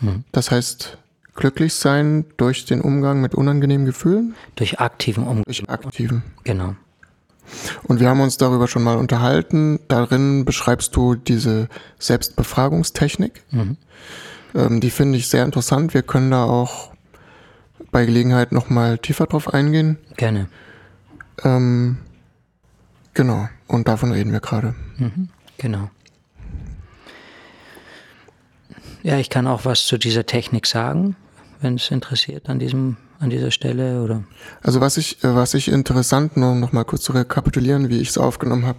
Mhm. 0.00 0.24
Das 0.32 0.50
heißt, 0.50 0.98
glücklich 1.34 1.74
sein 1.74 2.24
durch 2.36 2.64
den 2.64 2.80
Umgang 2.80 3.20
mit 3.20 3.34
unangenehmen 3.34 3.86
Gefühlen? 3.86 4.34
Durch 4.56 4.80
aktiven 4.80 5.24
Umgang. 5.24 5.44
Durch 5.44 5.68
aktiven. 5.68 6.22
Genau. 6.44 6.74
Und 7.82 8.00
wir 8.00 8.08
haben 8.08 8.20
uns 8.20 8.36
darüber 8.36 8.68
schon 8.68 8.82
mal 8.82 8.96
unterhalten. 8.96 9.80
Darin 9.88 10.44
beschreibst 10.44 10.94
du 10.94 11.14
diese 11.14 11.68
Selbstbefragungstechnik. 11.98 13.42
Mhm. 13.50 13.76
Ähm, 14.54 14.80
die 14.80 14.90
finde 14.90 15.18
ich 15.18 15.28
sehr 15.28 15.44
interessant. 15.44 15.94
Wir 15.94 16.02
können 16.02 16.30
da 16.30 16.44
auch 16.44 16.92
bei 17.90 18.04
Gelegenheit 18.04 18.52
nochmal 18.52 18.98
tiefer 18.98 19.26
drauf 19.26 19.52
eingehen. 19.52 19.98
Gerne. 20.16 20.48
Ähm, 21.42 21.98
genau. 23.14 23.48
Und 23.66 23.88
davon 23.88 24.12
reden 24.12 24.32
wir 24.32 24.40
gerade. 24.40 24.74
Mhm. 24.98 25.28
Genau. 25.58 25.90
Ja, 29.02 29.18
ich 29.18 29.30
kann 29.30 29.46
auch 29.46 29.64
was 29.64 29.86
zu 29.86 29.98
dieser 29.98 30.26
Technik 30.26 30.66
sagen, 30.66 31.16
wenn 31.60 31.76
es 31.76 31.90
interessiert 31.90 32.48
an 32.48 32.58
diesem 32.58 32.96
an 33.18 33.28
dieser 33.28 33.50
Stelle 33.50 34.02
oder? 34.02 34.24
Also 34.62 34.80
was 34.80 34.96
ich 34.96 35.18
was 35.22 35.54
ich 35.54 35.68
interessant 35.68 36.36
nur 36.36 36.54
noch 36.54 36.72
mal 36.72 36.84
kurz 36.84 37.02
zu 37.02 37.12
rekapitulieren, 37.12 37.90
wie 37.90 38.00
ich 38.00 38.08
es 38.08 38.18
aufgenommen 38.18 38.66
habe, 38.66 38.78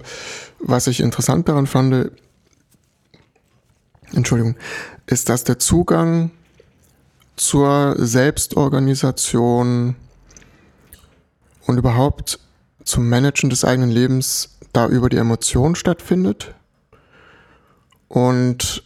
was 0.60 0.88
ich 0.88 1.00
interessant 1.00 1.48
daran 1.48 1.68
fand, 1.68 2.12
Entschuldigung, 4.14 4.56
ist, 5.06 5.30
dass 5.30 5.44
der 5.44 5.60
Zugang 5.60 6.32
zur 7.36 7.96
Selbstorganisation 7.98 9.96
und 11.66 11.78
überhaupt 11.78 12.40
zum 12.84 13.10
Managen 13.10 13.50
des 13.50 13.64
eigenen 13.64 13.92
Lebens 13.92 14.58
da 14.74 14.88
über 14.88 15.10
die 15.10 15.18
Emotionen 15.18 15.76
stattfindet 15.76 16.54
und 18.08 18.84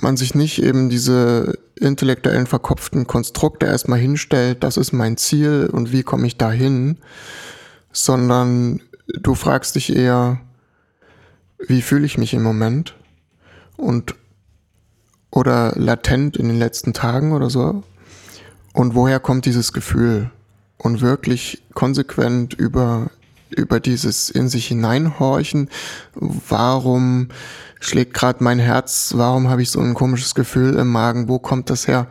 man 0.00 0.16
sich 0.16 0.34
nicht 0.34 0.62
eben 0.62 0.90
diese 0.90 1.58
intellektuellen 1.76 2.46
verkopften 2.46 3.06
Konstrukte 3.06 3.66
erstmal 3.66 3.98
hinstellt, 3.98 4.62
das 4.62 4.76
ist 4.76 4.92
mein 4.92 5.16
Ziel 5.16 5.68
und 5.72 5.92
wie 5.92 6.02
komme 6.02 6.26
ich 6.26 6.36
dahin, 6.36 6.98
sondern 7.92 8.82
du 9.06 9.34
fragst 9.34 9.76
dich 9.76 9.94
eher, 9.94 10.40
wie 11.58 11.82
fühle 11.82 12.06
ich 12.06 12.18
mich 12.18 12.34
im 12.34 12.42
Moment? 12.42 12.96
Und 13.76 14.14
oder 15.30 15.72
latent 15.76 16.36
in 16.36 16.48
den 16.48 16.58
letzten 16.58 16.92
Tagen 16.92 17.32
oder 17.32 17.50
so? 17.50 17.82
Und 18.72 18.94
woher 18.94 19.20
kommt 19.20 19.46
dieses 19.46 19.72
Gefühl? 19.72 20.30
Und 20.76 21.00
wirklich 21.00 21.62
konsequent 21.74 22.54
über 22.54 23.10
über 23.54 23.80
dieses 23.80 24.30
in 24.30 24.48
sich 24.48 24.66
hineinhorchen, 24.66 25.68
warum 26.14 27.28
schlägt 27.80 28.14
gerade 28.14 28.42
mein 28.42 28.58
Herz, 28.58 29.12
warum 29.16 29.48
habe 29.48 29.62
ich 29.62 29.70
so 29.70 29.80
ein 29.80 29.94
komisches 29.94 30.34
Gefühl 30.34 30.76
im 30.76 30.90
Magen, 30.90 31.28
wo 31.28 31.38
kommt 31.38 31.70
das 31.70 31.86
her? 31.86 32.06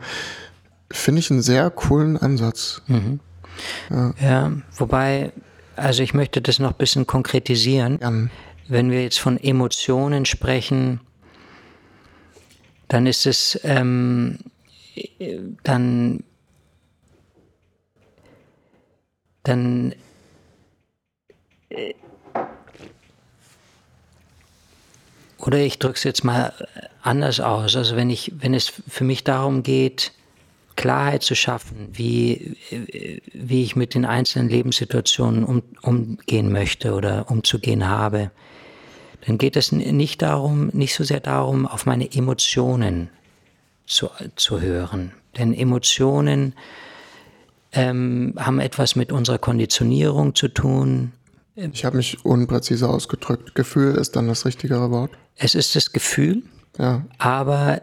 Finde 0.90 1.20
ich 1.20 1.30
einen 1.30 1.42
sehr 1.42 1.70
coolen 1.70 2.16
Ansatz. 2.16 2.82
Mhm. 2.86 3.20
Ja. 3.90 4.14
ja. 4.20 4.52
wobei, 4.76 5.32
also 5.76 6.02
ich 6.02 6.14
möchte 6.14 6.40
das 6.40 6.58
noch 6.58 6.70
ein 6.72 6.78
bisschen 6.78 7.06
konkretisieren. 7.06 7.98
Ja. 8.00 8.12
Wenn 8.68 8.90
wir 8.90 9.02
jetzt 9.02 9.20
von 9.20 9.38
Emotionen 9.38 10.24
sprechen, 10.24 11.00
dann 12.88 13.06
ist 13.06 13.26
es, 13.26 13.58
ähm, 13.64 14.38
dann, 15.64 16.22
dann 19.42 19.94
oder 25.38 25.58
ich 25.58 25.78
drücke 25.78 25.96
es 25.96 26.04
jetzt 26.04 26.24
mal 26.24 26.52
anders 27.02 27.40
aus. 27.40 27.76
Also 27.76 27.96
wenn 27.96 28.10
ich, 28.10 28.32
wenn 28.38 28.54
es 28.54 28.72
für 28.88 29.04
mich 29.04 29.24
darum 29.24 29.62
geht, 29.62 30.12
Klarheit 30.76 31.22
zu 31.22 31.36
schaffen, 31.36 31.88
wie, 31.92 32.56
wie 33.32 33.62
ich 33.62 33.76
mit 33.76 33.94
den 33.94 34.04
einzelnen 34.04 34.48
Lebenssituationen 34.48 35.44
um, 35.44 35.62
umgehen 35.82 36.50
möchte 36.50 36.94
oder 36.94 37.30
umzugehen 37.30 37.88
habe, 37.88 38.30
dann 39.26 39.38
geht 39.38 39.56
es 39.56 39.70
nicht 39.72 40.22
darum, 40.22 40.68
nicht 40.72 40.94
so 40.94 41.04
sehr 41.04 41.20
darum, 41.20 41.66
auf 41.66 41.86
meine 41.86 42.10
Emotionen 42.12 43.08
zu, 43.86 44.10
zu 44.36 44.60
hören. 44.60 45.12
Denn 45.38 45.54
Emotionen 45.54 46.54
ähm, 47.72 48.34
haben 48.38 48.60
etwas 48.60 48.96
mit 48.96 49.12
unserer 49.12 49.38
Konditionierung 49.38 50.34
zu 50.34 50.48
tun, 50.48 51.12
ich 51.56 51.84
habe 51.84 51.96
mich 51.96 52.24
unpräzise 52.24 52.88
ausgedrückt. 52.88 53.54
Gefühl 53.54 53.94
ist 53.94 54.16
dann 54.16 54.28
das 54.28 54.44
richtigere 54.44 54.90
Wort. 54.90 55.12
Es 55.36 55.54
ist 55.54 55.76
das 55.76 55.92
Gefühl, 55.92 56.42
ja. 56.78 57.04
aber 57.18 57.82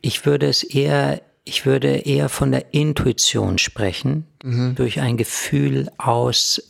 ich 0.00 0.24
würde 0.26 0.46
es 0.46 0.62
eher, 0.62 1.20
ich 1.44 1.66
würde 1.66 1.88
eher 1.88 2.28
von 2.28 2.50
der 2.50 2.72
Intuition 2.72 3.58
sprechen, 3.58 4.26
mhm. 4.42 4.74
durch 4.74 5.00
ein 5.00 5.16
Gefühl 5.16 5.90
aus 5.98 6.62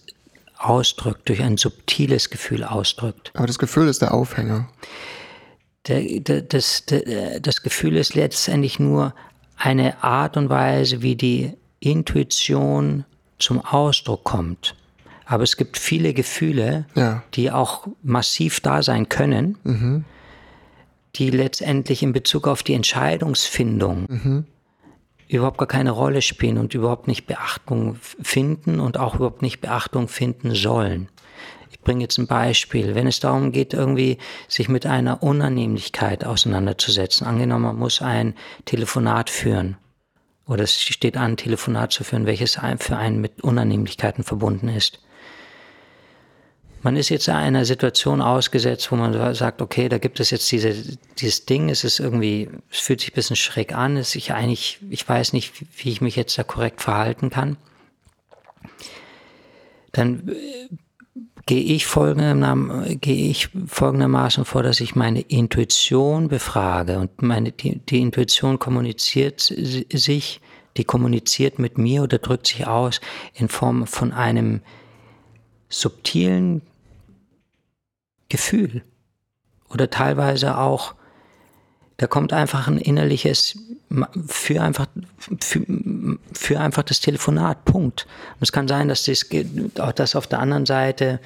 ausdrückt, 0.61 1.29
durch 1.29 1.43
ein 1.43 1.57
subtiles 1.57 2.29
Gefühl 2.29 2.65
ausdrückt. 2.65 3.33
Aber 3.35 3.47
das 3.47 3.59
Gefühl 3.59 3.89
ist 3.89 4.03
der 4.03 4.13
Aufhänger. 4.13 4.69
Der, 5.89 6.03
der, 6.21 6.43
das, 6.43 6.85
der, 6.85 7.41
das 7.41 7.63
Gefühl 7.63 7.97
ist 7.97 8.15
letztendlich 8.15 8.79
nur 8.79 9.15
eine 9.57 10.05
Art 10.05 10.37
und 10.37 10.51
Weise, 10.51 11.01
wie 11.01 11.17
die 11.17 11.55
Intuition 11.81 13.07
zum 13.39 13.65
Ausdruck 13.65 14.25
kommt. 14.25 14.75
Aber 15.31 15.45
es 15.45 15.57
gibt 15.57 15.79
viele 15.79 16.13
Gefühle, 16.13 16.87
ja. 16.97 17.23
die 17.35 17.53
auch 17.53 17.87
massiv 18.03 18.59
da 18.59 18.83
sein 18.83 19.09
können, 19.09 19.59
mhm. 19.63 20.05
die 21.15 21.31
letztendlich 21.31 22.03
in 22.03 22.13
Bezug 22.13 22.49
auf 22.49 22.65
die 22.65 22.75
Entscheidungsfindung 22.75 24.07
mhm. 24.09 24.47
überhaupt 25.29 25.59
gar 25.59 25.69
keine 25.69 25.93
Rolle 25.93 26.21
spielen 26.21 26.59
und 26.59 26.75
überhaupt 26.75 27.07
nicht 27.07 27.29
Beachtung 27.29 27.95
finden 28.21 28.81
und 28.81 28.99
auch 28.99 29.15
überhaupt 29.15 29.41
nicht 29.41 29.61
Beachtung 29.61 30.09
finden 30.09 30.53
sollen. 30.57 31.09
Ich 31.71 31.79
bringe 31.79 32.03
jetzt 32.03 32.19
ein 32.19 32.27
Beispiel. 32.27 32.97
Wenn 32.97 33.07
es 33.07 33.21
darum 33.21 33.53
geht, 33.53 33.73
irgendwie 33.73 34.19
sich 34.49 34.69
mit 34.69 34.85
einer 34.85 35.23
Unannehmlichkeit 35.23 36.25
auseinanderzusetzen, 36.25 37.25
angenommen, 37.25 37.67
man 37.67 37.79
muss 37.79 38.03
ein 38.03 38.35
Telefonat 38.65 39.31
führen 39.31 39.77
oder 40.49 40.65
es 40.65 40.83
steht 40.83 41.17
an, 41.17 41.35
ein 41.35 41.37
Telefonat 41.37 41.93
zu 41.93 42.03
führen, 42.03 42.27
welches 42.27 42.59
für 42.81 42.97
einen 42.97 43.21
mit 43.21 43.43
Unannehmlichkeiten 43.43 44.25
verbunden 44.25 44.67
ist 44.67 44.99
man 46.83 46.97
ist 46.97 47.11
jetzt 47.11 47.29
in 47.29 47.35
einer 47.35 47.65
Situation 47.65 48.23
ausgesetzt, 48.23 48.91
wo 48.91 48.97
man 48.97 49.35
sagt, 49.35 49.61
okay, 49.61 49.89
da 49.89 49.99
gibt 49.99 50.19
es 50.21 50.31
jetzt 50.31 50.51
diese, 50.51 50.75
dieses 51.19 51.45
Ding, 51.45 51.69
es 51.69 51.85
ist 51.85 52.01
irgendwie, 52.01 52.49
es 52.71 52.79
fühlt 52.79 53.01
sich 53.01 53.13
ein 53.13 53.15
bisschen 53.15 53.37
schräg 53.37 53.75
an, 53.75 53.97
es 53.97 54.15
ich 54.15 54.33
eigentlich, 54.33 54.79
ich 54.89 55.07
weiß 55.07 55.33
nicht, 55.35 55.53
wie 55.77 55.91
ich 55.91 56.01
mich 56.01 56.17
jetzt 56.17 56.39
da 56.39 56.43
korrekt 56.43 56.81
verhalten 56.81 57.29
kann. 57.29 57.57
Dann 59.93 60.29
äh, 60.29 60.75
gehe 61.47 61.63
ich, 61.63 61.87
folgendermaßen, 61.87 63.01
gehe 63.01 63.29
ich 63.29 63.51
folgendermaßen 63.67 64.45
vor, 64.45 64.63
dass 64.63 64.81
ich 64.81 64.95
meine 64.95 65.21
Intuition 65.21 66.29
befrage 66.29 66.99
und 66.99 67.21
meine, 67.21 67.53
die, 67.53 67.79
die 67.79 68.01
Intuition 68.01 68.59
kommuniziert 68.59 69.41
sich, 69.41 70.41
die 70.77 70.85
kommuniziert 70.85 71.59
mit 71.59 71.77
mir 71.77 72.05
oder 72.05 72.19
drückt 72.19 72.47
sich 72.47 72.67
aus 72.67 73.01
in 73.35 73.49
Form 73.49 73.87
von 73.87 74.13
einem 74.13 74.63
subtilen 75.69 76.63
Gefühl 78.31 78.83
oder 79.69 79.91
teilweise 79.91 80.57
auch, 80.57 80.95
da 81.99 82.07
kommt 82.07 82.33
einfach 82.33 82.67
ein 82.67 82.79
innerliches 82.79 83.59
für 84.27 84.63
einfach 84.63 84.87
für, 85.41 85.67
für 86.33 86.61
einfach 86.61 86.85
das 86.85 87.01
Telefonat. 87.01 87.65
Punkt. 87.65 88.07
Und 88.35 88.43
es 88.43 88.53
kann 88.53 88.69
sein, 88.69 88.89
dass 88.89 89.05
das 89.05 89.27
auch 89.79 89.93
das 89.93 90.17
auf 90.17 90.27
der 90.27 90.39
anderen 90.39 90.65
Seite 90.65 91.21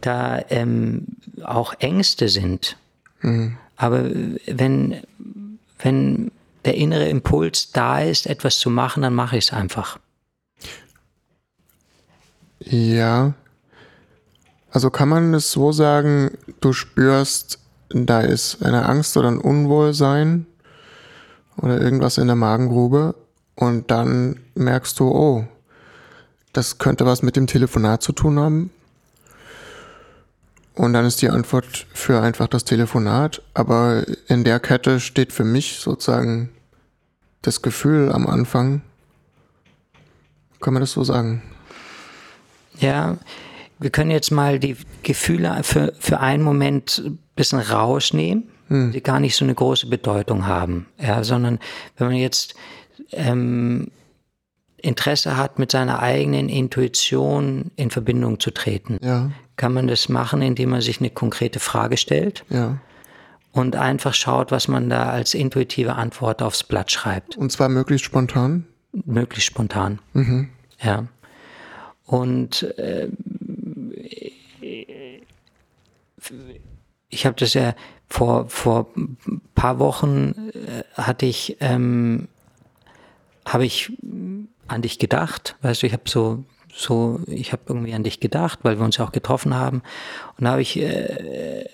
da 0.00 0.42
ähm, 0.50 1.06
auch 1.42 1.74
Ängste 1.78 2.28
sind. 2.28 2.76
Mhm. 3.20 3.56
Aber 3.76 4.04
wenn 4.46 5.02
wenn 5.78 6.30
der 6.64 6.74
innere 6.74 7.08
Impuls 7.08 7.72
da 7.72 8.00
ist, 8.00 8.26
etwas 8.26 8.58
zu 8.58 8.70
machen, 8.70 9.02
dann 9.02 9.14
mache 9.14 9.36
ich 9.36 9.46
es 9.46 9.52
einfach. 9.52 9.98
Ja, 12.60 13.34
also 14.74 14.90
kann 14.90 15.08
man 15.08 15.32
es 15.34 15.52
so 15.52 15.70
sagen, 15.70 16.32
du 16.60 16.72
spürst, 16.72 17.60
da 17.90 18.20
ist 18.20 18.60
eine 18.60 18.86
Angst 18.86 19.16
oder 19.16 19.28
ein 19.28 19.38
Unwohlsein 19.38 20.46
oder 21.56 21.80
irgendwas 21.80 22.18
in 22.18 22.26
der 22.26 22.34
Magengrube 22.34 23.14
und 23.54 23.92
dann 23.92 24.40
merkst 24.56 24.98
du, 24.98 25.08
oh, 25.10 25.46
das 26.52 26.78
könnte 26.78 27.06
was 27.06 27.22
mit 27.22 27.36
dem 27.36 27.46
Telefonat 27.46 28.02
zu 28.02 28.10
tun 28.10 28.36
haben. 28.40 28.70
Und 30.74 30.92
dann 30.92 31.04
ist 31.04 31.22
die 31.22 31.30
Antwort 31.30 31.86
für 31.94 32.20
einfach 32.20 32.48
das 32.48 32.64
Telefonat. 32.64 33.42
Aber 33.54 34.04
in 34.26 34.42
der 34.42 34.58
Kette 34.58 34.98
steht 34.98 35.32
für 35.32 35.44
mich 35.44 35.78
sozusagen 35.78 36.50
das 37.42 37.62
Gefühl 37.62 38.10
am 38.10 38.26
Anfang. 38.26 38.82
Kann 40.60 40.74
man 40.74 40.80
das 40.80 40.90
so 40.90 41.04
sagen? 41.04 41.42
Ja, 42.80 43.18
wir 43.78 43.90
können 43.90 44.10
jetzt 44.10 44.30
mal 44.30 44.58
die 44.58 44.76
Gefühle 45.02 45.60
für, 45.62 45.92
für 45.98 46.20
einen 46.20 46.42
Moment 46.42 47.02
ein 47.04 47.18
bisschen 47.36 47.60
rausnehmen. 47.60 48.50
hm. 48.68 48.92
die 48.92 49.02
gar 49.02 49.20
nicht 49.20 49.36
so 49.36 49.44
eine 49.44 49.54
große 49.54 49.86
Bedeutung 49.88 50.46
haben, 50.46 50.86
ja, 51.00 51.22
sondern 51.24 51.58
wenn 51.96 52.08
man 52.08 52.16
jetzt 52.16 52.54
ähm, 53.12 53.88
Interesse 54.76 55.36
hat, 55.36 55.58
mit 55.58 55.72
seiner 55.72 56.00
eigenen 56.00 56.48
Intuition 56.48 57.70
in 57.76 57.90
Verbindung 57.90 58.38
zu 58.38 58.50
treten, 58.50 58.98
ja. 59.02 59.30
kann 59.56 59.72
man 59.72 59.86
das 59.86 60.08
machen, 60.08 60.42
indem 60.42 60.70
man 60.70 60.80
sich 60.80 61.00
eine 61.00 61.10
konkrete 61.10 61.58
Frage 61.58 61.96
stellt 61.96 62.44
ja. 62.50 62.78
und 63.52 63.76
einfach 63.76 64.14
schaut, 64.14 64.50
was 64.50 64.68
man 64.68 64.90
da 64.90 65.08
als 65.10 65.34
intuitive 65.34 65.94
Antwort 65.94 66.42
aufs 66.42 66.64
Blatt 66.64 66.90
schreibt. 66.90 67.36
Und 67.36 67.50
zwar 67.50 67.68
möglichst 67.68 68.04
spontan? 68.04 68.66
Möglichst 68.92 69.46
spontan. 69.46 70.00
Mhm. 70.12 70.50
Ja. 70.82 71.06
Und 72.06 72.62
äh, 72.78 73.08
ich 77.08 77.26
habe 77.26 77.36
das 77.38 77.54
ja 77.54 77.74
vor, 78.08 78.48
vor 78.48 78.88
ein 78.96 79.40
paar 79.54 79.78
Wochen 79.78 80.50
äh, 80.52 80.84
hatte 80.94 81.26
ich, 81.26 81.56
ähm, 81.60 82.28
habe 83.46 83.64
ich 83.64 83.92
an 84.68 84.82
dich 84.82 84.98
gedacht, 84.98 85.56
weißt 85.62 85.82
du, 85.82 85.86
ich 85.86 85.92
habe 85.92 86.04
so, 86.06 86.44
so, 86.74 87.20
ich 87.26 87.52
habe 87.52 87.62
irgendwie 87.68 87.94
an 87.94 88.02
dich 88.02 88.20
gedacht, 88.20 88.60
weil 88.62 88.78
wir 88.78 88.84
uns 88.84 88.96
ja 88.96 89.04
auch 89.04 89.12
getroffen 89.12 89.54
haben. 89.54 89.82
Und 90.36 90.44
da 90.44 90.52
habe 90.52 90.62
ich 90.62 90.76
äh, 90.76 91.64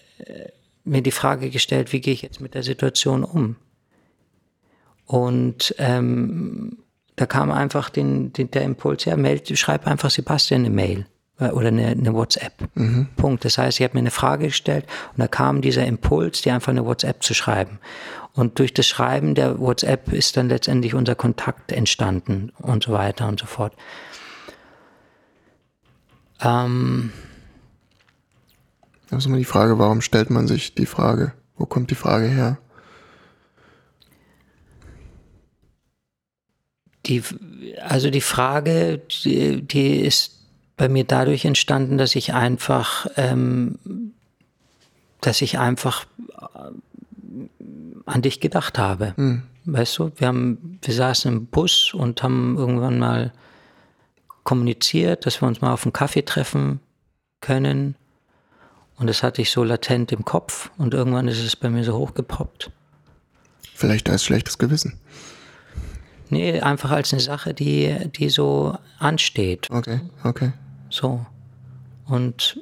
mir 0.85 1.03
die 1.03 1.11
Frage 1.11 1.51
gestellt, 1.51 1.93
wie 1.93 2.01
gehe 2.01 2.15
ich 2.15 2.23
jetzt 2.23 2.41
mit 2.41 2.55
der 2.55 2.63
Situation 2.63 3.25
um? 3.25 3.57
Und 5.07 5.75
ähm, 5.79 6.79
da 7.17 7.27
kam 7.27 7.51
einfach 7.51 7.91
den, 7.91 8.33
den, 8.33 8.51
der 8.51 8.63
Impuls, 8.63 9.05
ja, 9.05 9.17
meld, 9.17 9.57
schreib 9.59 9.87
einfach 9.87 10.11
Sebastian 10.11 10.61
eine 10.61 10.71
Mail 10.71 11.01
äh, 11.01 11.20
oder 11.41 11.68
eine, 11.68 11.86
eine 11.86 12.14
WhatsApp. 12.14 12.53
Mhm. 12.74 13.09
Punkt. 13.16 13.45
Das 13.45 13.59
heißt, 13.59 13.80
ich 13.80 13.84
habe 13.84 13.95
mir 13.95 14.01
eine 14.01 14.11
Frage 14.11 14.47
gestellt 14.47 14.86
und 15.12 15.20
da 15.20 15.28
kam 15.28 15.62
dieser 15.62 15.86
Impuls, 15.86 16.43
dir 16.43 16.55
einfach 16.55 16.70
eine 16.70 16.84
WhatsApp 16.84 17.22
zu 17.22 17.34
schreiben. 17.34 17.78
Und 18.34 18.59
durch 18.59 18.72
das 18.74 18.86
Schreiben 18.86 19.34
der 19.34 19.59
WhatsApp 19.59 20.12
ist 20.12 20.36
dann 20.36 20.49
letztendlich 20.49 20.95
unser 20.95 21.14
Kontakt 21.14 21.72
entstanden 21.72 22.53
und 22.59 22.84
so 22.84 22.93
weiter 22.93 23.26
und 23.26 23.41
so 23.41 23.47
fort. 23.47 23.72
Ähm, 26.41 27.12
das 29.09 29.20
ist 29.20 29.26
immer 29.26 29.38
die 29.38 29.45
Frage, 29.45 29.78
warum 29.78 30.01
stellt 30.01 30.30
man 30.30 30.47
sich 30.47 30.74
die 30.74 30.86
Frage? 30.86 31.32
Wo 31.57 31.66
kommt 31.66 31.91
die 31.91 31.97
Frage 31.97 32.28
her? 32.28 32.59
Die, 37.07 37.22
also 37.82 38.11
die 38.11 38.20
Frage, 38.20 39.03
die, 39.24 39.62
die 39.62 40.01
ist 40.01 40.39
bei 40.81 40.89
mir 40.89 41.05
dadurch 41.05 41.45
entstanden, 41.45 41.99
dass 41.99 42.16
ich 42.16 42.33
einfach, 42.33 43.07
ähm, 43.18 44.14
dass 45.20 45.43
ich 45.43 45.59
einfach 45.59 46.07
äh, 46.41 46.70
an 48.07 48.22
dich 48.22 48.41
gedacht 48.41 48.78
habe. 48.78 49.12
Hm. 49.18 49.43
Weißt 49.66 49.99
du, 49.99 50.11
wir 50.16 50.28
haben, 50.28 50.78
wir 50.81 50.95
saßen 50.95 51.31
im 51.31 51.47
Bus 51.49 51.93
und 51.93 52.22
haben 52.22 52.57
irgendwann 52.57 52.99
mal 52.99 53.35
kommuniziert, 54.43 55.26
dass 55.26 55.43
wir 55.43 55.49
uns 55.49 55.61
mal 55.61 55.70
auf 55.70 55.85
einen 55.85 55.93
Kaffee 55.93 56.22
treffen 56.22 56.81
können. 57.43 57.95
Und 58.97 59.07
das 59.07 59.22
hatte 59.22 59.43
ich 59.43 59.51
so 59.51 59.62
latent 59.62 60.12
im 60.12 60.24
Kopf 60.24 60.70
und 60.78 60.95
irgendwann 60.95 61.28
ist 61.28 61.45
es 61.45 61.57
bei 61.57 61.68
mir 61.68 61.85
so 61.85 61.95
hochgepoppt. 61.99 62.70
Vielleicht 63.74 64.09
als 64.09 64.24
schlechtes 64.24 64.57
Gewissen. 64.57 64.99
Nee, 66.31 66.59
einfach 66.61 66.91
als 66.91 67.12
eine 67.12 67.20
Sache, 67.20 67.53
die, 67.53 67.95
die 68.16 68.31
so 68.31 68.78
ansteht. 68.99 69.68
Okay, 69.70 70.01
okay. 70.24 70.53
So. 70.91 71.24
Und 72.07 72.61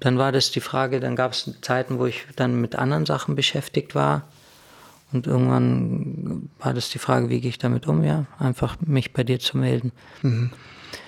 dann 0.00 0.18
war 0.18 0.32
das 0.32 0.50
die 0.50 0.60
Frage, 0.60 1.00
dann 1.00 1.16
gab 1.16 1.32
es 1.32 1.50
Zeiten, 1.62 1.98
wo 1.98 2.06
ich 2.06 2.26
dann 2.36 2.60
mit 2.60 2.76
anderen 2.76 3.06
Sachen 3.06 3.34
beschäftigt 3.34 3.94
war. 3.94 4.28
Und 5.12 5.26
irgendwann 5.26 6.50
war 6.58 6.74
das 6.74 6.90
die 6.90 6.98
Frage, 6.98 7.30
wie 7.30 7.40
gehe 7.40 7.48
ich 7.48 7.58
damit 7.58 7.86
um? 7.86 8.04
Ja, 8.04 8.26
einfach 8.38 8.76
mich 8.80 9.12
bei 9.12 9.24
dir 9.24 9.38
zu 9.38 9.56
melden. 9.56 9.92
Mhm. 10.22 10.50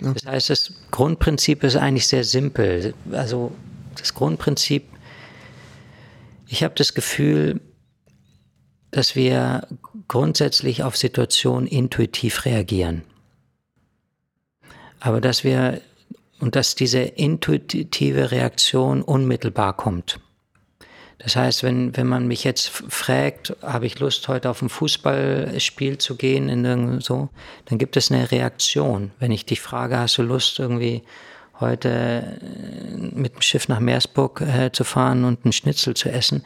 Okay. 0.00 0.12
Das 0.14 0.26
heißt, 0.26 0.50
das 0.50 0.72
Grundprinzip 0.90 1.62
ist 1.62 1.76
eigentlich 1.76 2.06
sehr 2.06 2.24
simpel. 2.24 2.94
Also 3.12 3.52
das 3.96 4.14
Grundprinzip, 4.14 4.84
ich 6.46 6.62
habe 6.62 6.74
das 6.74 6.94
Gefühl, 6.94 7.60
dass 8.90 9.14
wir 9.14 9.66
grundsätzlich 10.08 10.82
auf 10.82 10.96
Situationen 10.96 11.66
intuitiv 11.66 12.44
reagieren. 12.44 13.02
Aber 15.00 15.20
dass 15.20 15.44
wir 15.44 15.80
und 16.40 16.56
dass 16.56 16.74
diese 16.74 17.00
intuitive 17.00 18.30
Reaktion 18.30 19.02
unmittelbar 19.02 19.76
kommt. 19.76 20.20
Das 21.18 21.34
heißt, 21.34 21.62
wenn, 21.62 21.96
wenn 21.96 22.06
man 22.06 22.28
mich 22.28 22.44
jetzt 22.44 22.68
fragt, 22.68 23.56
habe 23.62 23.86
ich 23.86 23.98
Lust, 23.98 24.28
heute 24.28 24.50
auf 24.50 24.60
ein 24.60 24.68
Fußballspiel 24.68 25.98
zu 25.98 26.16
gehen, 26.16 26.48
in 26.48 27.00
so, 27.00 27.30
dann 27.64 27.78
gibt 27.78 27.96
es 27.96 28.12
eine 28.12 28.30
Reaktion. 28.30 29.12
Wenn 29.18 29.32
ich 29.32 29.46
dich 29.46 29.60
frage, 29.60 29.98
hast 29.98 30.18
du 30.18 30.22
Lust, 30.22 30.58
irgendwie 30.58 31.02
heute 31.58 31.88
äh, 31.88 32.96
mit 32.96 33.34
dem 33.34 33.42
Schiff 33.42 33.68
nach 33.68 33.80
Meersburg 33.80 34.42
äh, 34.42 34.70
zu 34.72 34.84
fahren 34.84 35.24
und 35.24 35.44
einen 35.44 35.52
Schnitzel 35.52 35.94
zu 35.94 36.10
essen, 36.10 36.44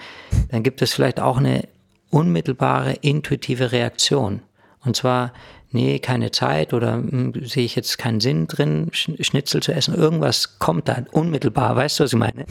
dann 0.50 0.62
gibt 0.62 0.82
es 0.82 0.94
vielleicht 0.94 1.18
auch 1.18 1.38
eine 1.38 1.66
unmittelbare 2.10 2.92
intuitive 3.00 3.72
Reaktion. 3.72 4.42
Und 4.84 4.96
zwar, 4.96 5.32
nee, 5.72 5.98
keine 5.98 6.30
Zeit 6.30 6.72
oder 6.72 6.94
hm, 6.94 7.32
sehe 7.44 7.64
ich 7.64 7.76
jetzt 7.76 7.98
keinen 7.98 8.20
Sinn 8.20 8.46
drin, 8.46 8.88
Schnitzel 8.92 9.62
zu 9.62 9.72
essen. 9.72 9.94
Irgendwas 9.94 10.58
kommt 10.58 10.88
da 10.88 11.02
unmittelbar, 11.12 11.76
weißt 11.76 12.00
du, 12.00 12.04
was 12.04 12.12
ich 12.12 12.18
meine? 12.18 12.46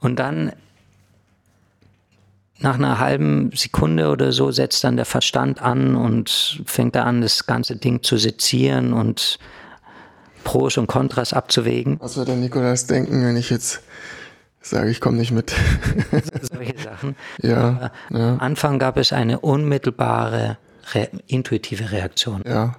Und 0.00 0.18
dann 0.18 0.52
nach 2.60 2.76
einer 2.76 2.98
halben 2.98 3.50
Sekunde 3.54 4.08
oder 4.10 4.32
so 4.32 4.50
setzt 4.50 4.82
dann 4.84 4.96
der 4.96 5.04
Verstand 5.04 5.60
an 5.60 5.94
und 5.94 6.62
fängt 6.64 6.94
da 6.94 7.04
an, 7.04 7.20
das 7.20 7.46
ganze 7.46 7.76
Ding 7.76 8.02
zu 8.02 8.16
sezieren 8.16 8.92
und 8.92 9.38
Pros 10.44 10.78
und 10.78 10.86
Kontras 10.86 11.32
abzuwägen. 11.32 11.98
Was 12.00 12.16
wird 12.16 12.28
der 12.28 12.36
Nikolas 12.36 12.86
denken, 12.86 13.24
wenn 13.24 13.36
ich 13.36 13.50
jetzt 13.50 13.82
sage, 14.62 14.90
ich 14.90 15.00
komme 15.00 15.18
nicht 15.18 15.32
mit? 15.32 15.52
Solche 16.40 16.78
Sachen. 16.78 17.16
Ja, 17.42 17.90
ja. 18.10 18.32
Am 18.32 18.40
Anfang 18.40 18.78
gab 18.78 18.96
es 18.96 19.12
eine 19.12 19.40
unmittelbare, 19.40 20.56
re 20.94 21.08
intuitive 21.26 21.90
Reaktion. 21.90 22.42
Ja. 22.46 22.76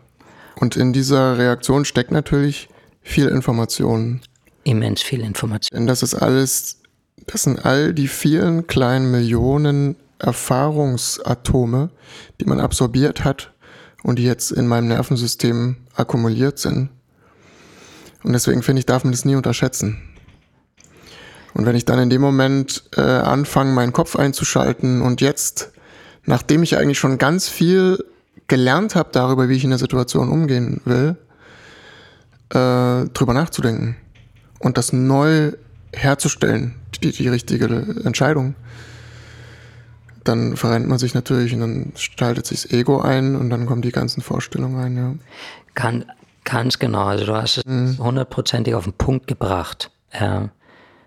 Und 0.56 0.76
in 0.76 0.94
dieser 0.94 1.38
Reaktion 1.38 1.86
steckt 1.86 2.12
natürlich 2.12 2.70
viel 3.02 3.28
Information. 3.28 4.22
Immens 4.64 5.02
viel 5.02 5.22
Information. 5.22 5.78
Denn 5.78 5.88
das 5.88 6.04
ist 6.04 6.16
alles, 6.16 6.82
das 7.28 7.44
sind 7.44 7.66
all 7.66 7.94
die 7.94 8.08
vielen 8.08 8.68
kleinen 8.68 9.12
Millionen 9.12 9.96
Erfahrungsatome, 10.20 11.90
die 12.42 12.46
man 12.46 12.60
absorbiert 12.60 13.24
hat 13.24 13.54
und 14.04 14.20
die 14.20 14.24
jetzt 14.24 14.52
in 14.52 14.68
meinem 14.68 14.88
Nervensystem 14.88 15.78
akkumuliert 15.96 16.60
sind. 16.60 16.90
Und 18.24 18.34
deswegen 18.34 18.64
finde 18.64 18.80
ich, 18.80 18.86
darf 18.86 19.04
man 19.04 19.14
das 19.14 19.26
nie 19.26 19.36
unterschätzen. 19.36 20.02
Und 21.54 21.66
wenn 21.66 21.76
ich 21.76 21.86
dann 21.86 22.00
in 22.00 22.10
dem 22.10 22.22
Moment 22.22 22.84
äh, 22.96 23.02
anfange, 23.02 23.74
meinen 23.74 23.94
Kopf 23.94 24.16
einzuschalten 24.16 25.02
und 25.02 25.22
jetzt, 25.22 25.72
nachdem 26.28 26.62
ich 26.62 26.78
eigentlich 26.78 27.00
schon 27.00 27.18
ganz 27.18 27.50
viel 27.50 28.04
gelernt 28.48 28.96
habe 28.96 29.10
darüber, 29.12 29.50
wie 29.50 29.56
ich 29.56 29.64
in 29.64 29.72
der 29.72 29.80
Situation 29.80 30.30
umgehen 30.30 30.82
will, 30.86 31.18
äh, 32.50 33.10
drüber 33.10 33.34
nachzudenken 33.34 33.96
und 34.60 34.78
das 34.78 34.94
neu 34.94 35.54
herzustellen, 35.94 36.76
die, 37.02 37.12
die 37.12 37.28
richtige 37.28 37.66
Entscheidung, 38.04 38.56
dann 40.24 40.58
verrennt 40.58 40.88
man 40.88 41.00
sich 41.00 41.14
natürlich 41.14 41.54
und 41.54 41.62
dann 41.62 41.94
schaltet 41.96 42.46
sich 42.46 42.64
das 42.64 42.72
Ego 42.72 43.02
ein 43.02 43.36
und 43.36 43.50
dann 43.50 43.66
kommen 43.66 43.82
die 43.82 43.92
ganzen 43.92 44.22
Vorstellungen 44.22 44.78
ein, 44.78 44.98
ja. 44.98 45.16
Kann, 45.74 46.06
ganz 46.44 46.80
genau, 46.80 47.06
also 47.06 47.26
du 47.26 47.36
hast 47.36 47.58
es 47.58 47.66
mhm. 47.66 47.98
hundertprozentig 48.00 48.76
auf 48.76 48.84
den 48.84 48.94
Punkt 48.94 49.28
gebracht. 49.28 49.92
Ja. 50.14 50.50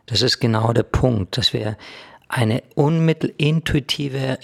Das 0.06 0.22
ist 0.22 0.40
genau 0.40 0.72
der 0.72 0.82
Punkt, 0.82 1.36
dass 1.36 1.52
wir 1.52 1.76
eine 2.28 2.62
unmittel 2.74 3.32
intuitive 3.36 4.38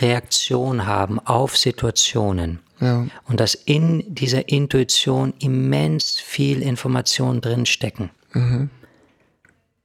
Reaktion 0.00 0.86
haben 0.86 1.18
auf 1.20 1.56
Situationen. 1.56 2.60
Ja. 2.80 3.06
Und 3.24 3.40
dass 3.40 3.54
in 3.54 4.14
dieser 4.14 4.48
Intuition 4.48 5.34
immens 5.40 6.20
viel 6.20 6.62
Information 6.62 7.40
drinstecken. 7.40 8.10
Mhm. 8.32 8.70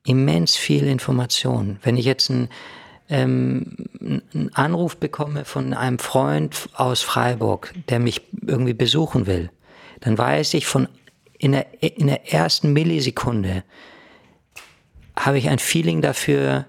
Immens 0.06 0.56
viel 0.56 0.86
Information. 0.86 1.80
Wenn 1.82 1.97
ich 1.97 2.06
jetzt 2.06 2.30
einen, 2.30 2.49
ähm, 3.10 3.76
einen 4.01 4.51
Anruf 4.54 4.97
bekomme 4.97 5.45
von 5.45 5.74
einem 5.74 5.97
Freund 5.97 6.70
aus 6.74 7.01
Freiburg, 7.01 7.74
der 7.89 7.99
mich 7.99 8.22
irgendwie 8.45 8.74
besuchen 8.74 9.26
will, 9.26 9.49
dann 10.01 10.18
weiß 10.18 10.54
ich 10.56 10.68
von 10.68 10.88
in 11.38 11.54
der, 11.54 11.66
in 11.82 12.08
der 12.08 12.32
ersten 12.32 12.72
Millisekunde, 12.74 13.64
habe 15.18 15.38
ich 15.38 15.49
ein 15.49 15.60
Feeling 15.60 16.01
dafür, 16.01 16.66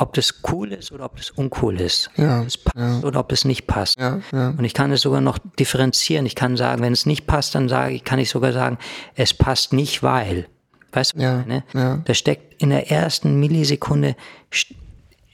ob 0.00 0.14
das 0.14 0.42
cool 0.50 0.72
ist 0.72 0.92
oder 0.92 1.04
ob 1.04 1.16
das 1.16 1.30
uncool 1.30 1.80
ist. 1.80 2.10
Ja, 2.16 2.40
ob 2.40 2.46
es 2.46 2.56
passt 2.56 2.76
ja. 2.76 3.00
oder 3.00 3.20
ob 3.20 3.32
es 3.32 3.44
nicht 3.44 3.66
passt. 3.66 3.98
Ja. 3.98 4.20
Und 4.32 4.64
ich 4.64 4.74
kann 4.74 4.92
es 4.92 5.02
sogar 5.02 5.20
noch 5.20 5.38
differenzieren. 5.58 6.26
Ich 6.26 6.34
kann 6.34 6.56
sagen, 6.56 6.82
wenn 6.82 6.92
es 6.92 7.06
nicht 7.06 7.26
passt, 7.26 7.54
dann 7.54 7.68
sage 7.68 7.94
ich, 7.94 8.04
kann 8.04 8.18
ich 8.18 8.30
sogar 8.30 8.52
sagen, 8.52 8.78
es 9.14 9.34
passt 9.34 9.72
nicht, 9.72 10.02
weil. 10.02 10.46
Weißt 10.92 11.14
du, 11.14 11.20
ja, 11.20 11.44
ne? 11.44 11.64
ja. 11.74 12.00
Da 12.04 12.14
steckt 12.14 12.62
in 12.62 12.70
der 12.70 12.90
ersten 12.90 13.38
Millisekunde, 13.38 14.16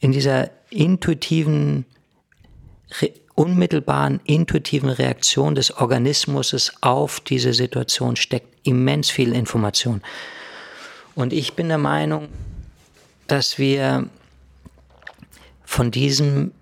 in 0.01 0.13
dieser 0.13 0.51
intuitiven, 0.71 1.85
unmittelbaren, 3.35 4.21
intuitiven 4.25 4.91
Reaktion 4.91 5.55
des 5.55 5.77
Organismus 5.77 6.73
auf 6.81 7.21
diese 7.21 7.53
Situation 7.53 8.17
steckt 8.17 8.67
immens 8.67 9.11
viel 9.11 9.33
Information. 9.33 10.03
Und 11.15 11.33
ich 11.33 11.55
bin 11.55 11.69
der 11.69 11.79
Meinung, 11.79 12.29
dass 13.27 13.59
wir 13.59 14.09
von 15.75 15.91
diesem 15.91 16.53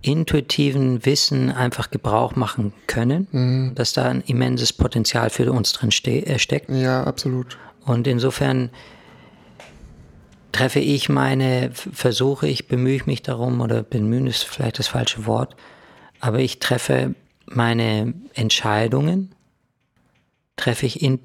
intuitiven 0.00 1.04
Wissen 1.04 1.50
einfach 1.50 1.90
Gebrauch 1.90 2.36
machen 2.36 2.72
können, 2.86 3.28
mhm. 3.30 3.74
dass 3.74 3.92
da 3.92 4.08
ein 4.08 4.22
immenses 4.22 4.72
Potenzial 4.72 5.28
für 5.28 5.52
uns 5.52 5.74
drin 5.74 5.90
ste 5.90 6.26
äh, 6.26 6.38
steckt. 6.38 6.70
Ja, 6.70 7.04
absolut. 7.04 7.58
Und 7.84 8.06
insofern 8.06 8.70
treffe 10.52 10.80
ich 10.80 11.10
meine 11.10 11.70
Versuche, 11.74 12.48
ich 12.48 12.66
bemühe 12.66 13.02
mich 13.04 13.20
darum, 13.20 13.60
oder 13.60 13.82
bemühen 13.82 14.26
ist 14.26 14.44
vielleicht 14.44 14.78
das 14.78 14.88
falsche 14.88 15.26
Wort, 15.26 15.54
aber 16.20 16.38
ich 16.38 16.58
treffe 16.58 17.14
meine 17.44 18.14
Entscheidungen, 18.32 19.34
treffe 20.56 20.86
ich 20.86 21.02
in, 21.02 21.20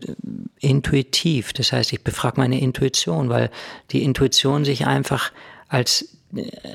intuitiv. 0.60 1.54
Das 1.54 1.72
heißt, 1.72 1.93
ich 1.93 2.04
befrage 2.04 2.41
meine 2.41 2.60
Intuition, 2.60 3.30
weil 3.30 3.52
die 3.91 4.04
Intuition 4.04 4.66
sich 4.66 4.86
einfach 4.86 5.32
als 5.68 6.18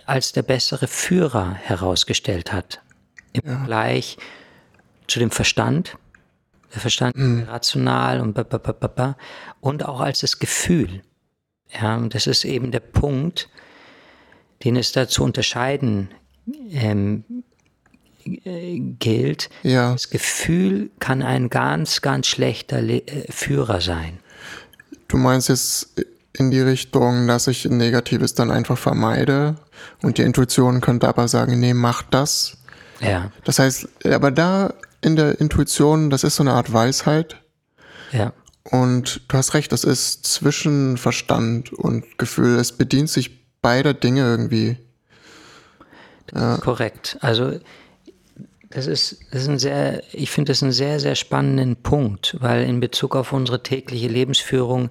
als 0.07 0.33
der 0.33 0.43
bessere 0.43 0.89
Führer 0.89 1.53
herausgestellt 1.55 2.53
hat. 2.53 2.81
Im 3.33 3.43
ja. 3.45 3.57
Vergleich 3.59 4.17
zu 5.07 5.19
dem 5.19 5.31
Verstand. 5.31 5.97
Der 6.75 6.81
Verstand 6.81 7.17
mhm. 7.17 7.43
rational 7.43 8.23
und 8.23 8.33
babababa, 8.33 9.17
und 9.61 9.85
auch 9.85 10.01
als 10.01 10.21
das 10.21 10.39
Gefühl. 10.39 11.03
Ja, 11.71 11.97
und 11.97 12.15
das 12.15 12.27
ist 12.27 12.45
eben 12.45 12.71
der 12.71 12.81
Punkt, 12.81 13.51
den 14.65 14.77
es 14.77 14.93
da 14.93 15.07
zu 15.07 15.23
unterscheiden 15.23 16.09
ähm, 16.71 17.25
äh, 18.25 18.79
gilt. 18.79 19.51
Ja. 19.63 19.93
Das 19.93 20.09
Gefühl 20.09 20.91
kann 20.99 21.23
ein 21.23 21.51
ganz, 21.51 22.01
ganz 22.01 22.27
schlechter 22.27 22.81
Le 22.81 23.07
äh, 23.07 23.31
Führer 23.31 23.83
sein. 23.83 24.19
Du 25.09 25.19
meinst 25.19 25.51
jetzt 25.51 25.95
in 26.37 26.51
die 26.51 26.61
Richtung, 26.61 27.27
dass 27.27 27.47
ich 27.47 27.65
Negatives 27.67 28.35
dann 28.35 28.51
einfach 28.51 28.79
vermeide 28.79 29.57
und 30.03 30.19
die 30.19 30.23
Intuition 30.23 30.81
könnte 30.81 31.09
aber 31.09 31.29
sagen, 31.29 31.59
nee, 31.61 31.75
mach 31.75 32.03
das. 32.03 32.59
Ja. 33.01 33.31
Das 33.45 33.59
heißt, 33.59 33.89
aber 34.07 34.31
da 34.31 34.75
in 35.03 35.17
der 35.17 35.41
Intuition, 35.41 36.11
das 36.11 36.25
ist 36.25 36.37
so 36.37 36.43
eine 36.43 36.53
Art 36.53 36.73
Weisheit. 36.73 37.37
Ja. 38.13 38.33
Und 38.65 39.23
du 39.29 39.37
hast 39.37 39.55
recht, 39.55 39.73
das 39.73 39.85
ist 39.85 40.25
zwischen 40.25 40.97
Verstand 40.97 41.73
und 41.73 42.19
Gefühl. 42.19 42.57
Es 42.59 42.73
bedient 42.73 43.11
sich 43.11 43.43
beider 43.61 43.93
Dinge 43.93 44.21
irgendwie. 44.23 44.77
Ja. 46.35 46.59
Korrekt. 46.59 47.19
Also 47.21 47.59
das 48.71 48.87
ist, 48.87 49.19
das 49.31 49.43
ist 49.43 49.49
ein 49.49 49.59
sehr, 49.59 50.03
ich 50.13 50.31
finde 50.31 50.53
das 50.53 50.63
einen 50.63 50.73
sehr, 50.73 51.01
sehr 51.01 51.15
spannenden 51.15 51.77
Punkt, 51.77 52.37
weil 52.41 52.65
in 52.65 52.81
Bezug 52.81 53.17
auf 53.17 53.33
unsere 53.33 53.63
tägliche 53.63 54.09
Lebensführung 54.09 54.91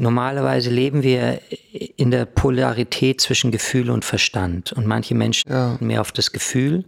Normalerweise 0.00 0.70
leben 0.70 1.02
wir 1.02 1.40
in 1.96 2.12
der 2.12 2.24
Polarität 2.24 3.20
zwischen 3.20 3.50
Gefühl 3.50 3.90
und 3.90 4.04
Verstand. 4.04 4.72
Und 4.72 4.86
manche 4.86 5.16
Menschen 5.16 5.50
ja. 5.50 5.76
mehr 5.80 6.00
auf 6.00 6.12
das 6.12 6.30
Gefühl, 6.30 6.84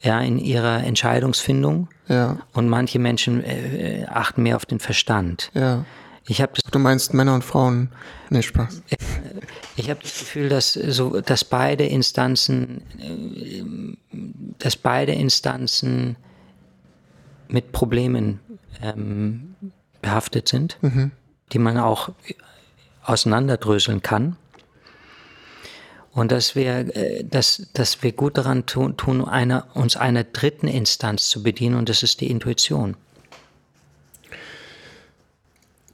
ja, 0.00 0.20
in 0.20 0.38
ihrer 0.38 0.82
Entscheidungsfindung. 0.82 1.88
Ja. 2.08 2.38
Und 2.52 2.68
manche 2.68 2.98
Menschen 2.98 3.44
äh, 3.44 4.06
achten 4.08 4.42
mehr 4.42 4.56
auf 4.56 4.66
den 4.66 4.80
Verstand. 4.80 5.52
Ja. 5.54 5.84
Ich 6.26 6.38
das, 6.38 6.50
du 6.72 6.80
meinst 6.80 7.14
Männer 7.14 7.34
und 7.34 7.44
Frauen? 7.44 7.90
Nee, 8.28 8.42
Spaß. 8.42 8.82
Ich 9.76 9.88
habe 9.88 10.00
das 10.02 10.18
Gefühl, 10.18 10.48
dass, 10.48 10.72
so, 10.72 11.20
dass 11.20 11.44
beide 11.44 11.86
Instanzen, 11.86 12.82
äh, 12.98 13.62
dass 14.58 14.74
beide 14.74 15.12
Instanzen 15.12 16.16
mit 17.46 17.70
Problemen 17.70 18.40
ähm, 18.82 19.54
behaftet 20.02 20.48
sind, 20.48 20.78
mhm. 20.82 21.12
Die 21.52 21.58
man 21.58 21.78
auch 21.78 22.10
auseinanderdröseln 23.02 24.02
kann. 24.02 24.36
Und 26.12 26.32
dass 26.32 26.54
wir, 26.54 26.94
äh, 26.96 27.24
dass, 27.24 27.68
dass 27.74 28.02
wir 28.02 28.12
gut 28.12 28.38
daran 28.38 28.66
tun, 28.66 29.24
einer, 29.24 29.66
uns 29.74 29.96
einer 29.96 30.24
dritten 30.24 30.66
Instanz 30.66 31.28
zu 31.28 31.42
bedienen, 31.42 31.76
und 31.76 31.88
das 31.88 32.02
ist 32.02 32.20
die 32.20 32.30
Intuition. 32.30 32.96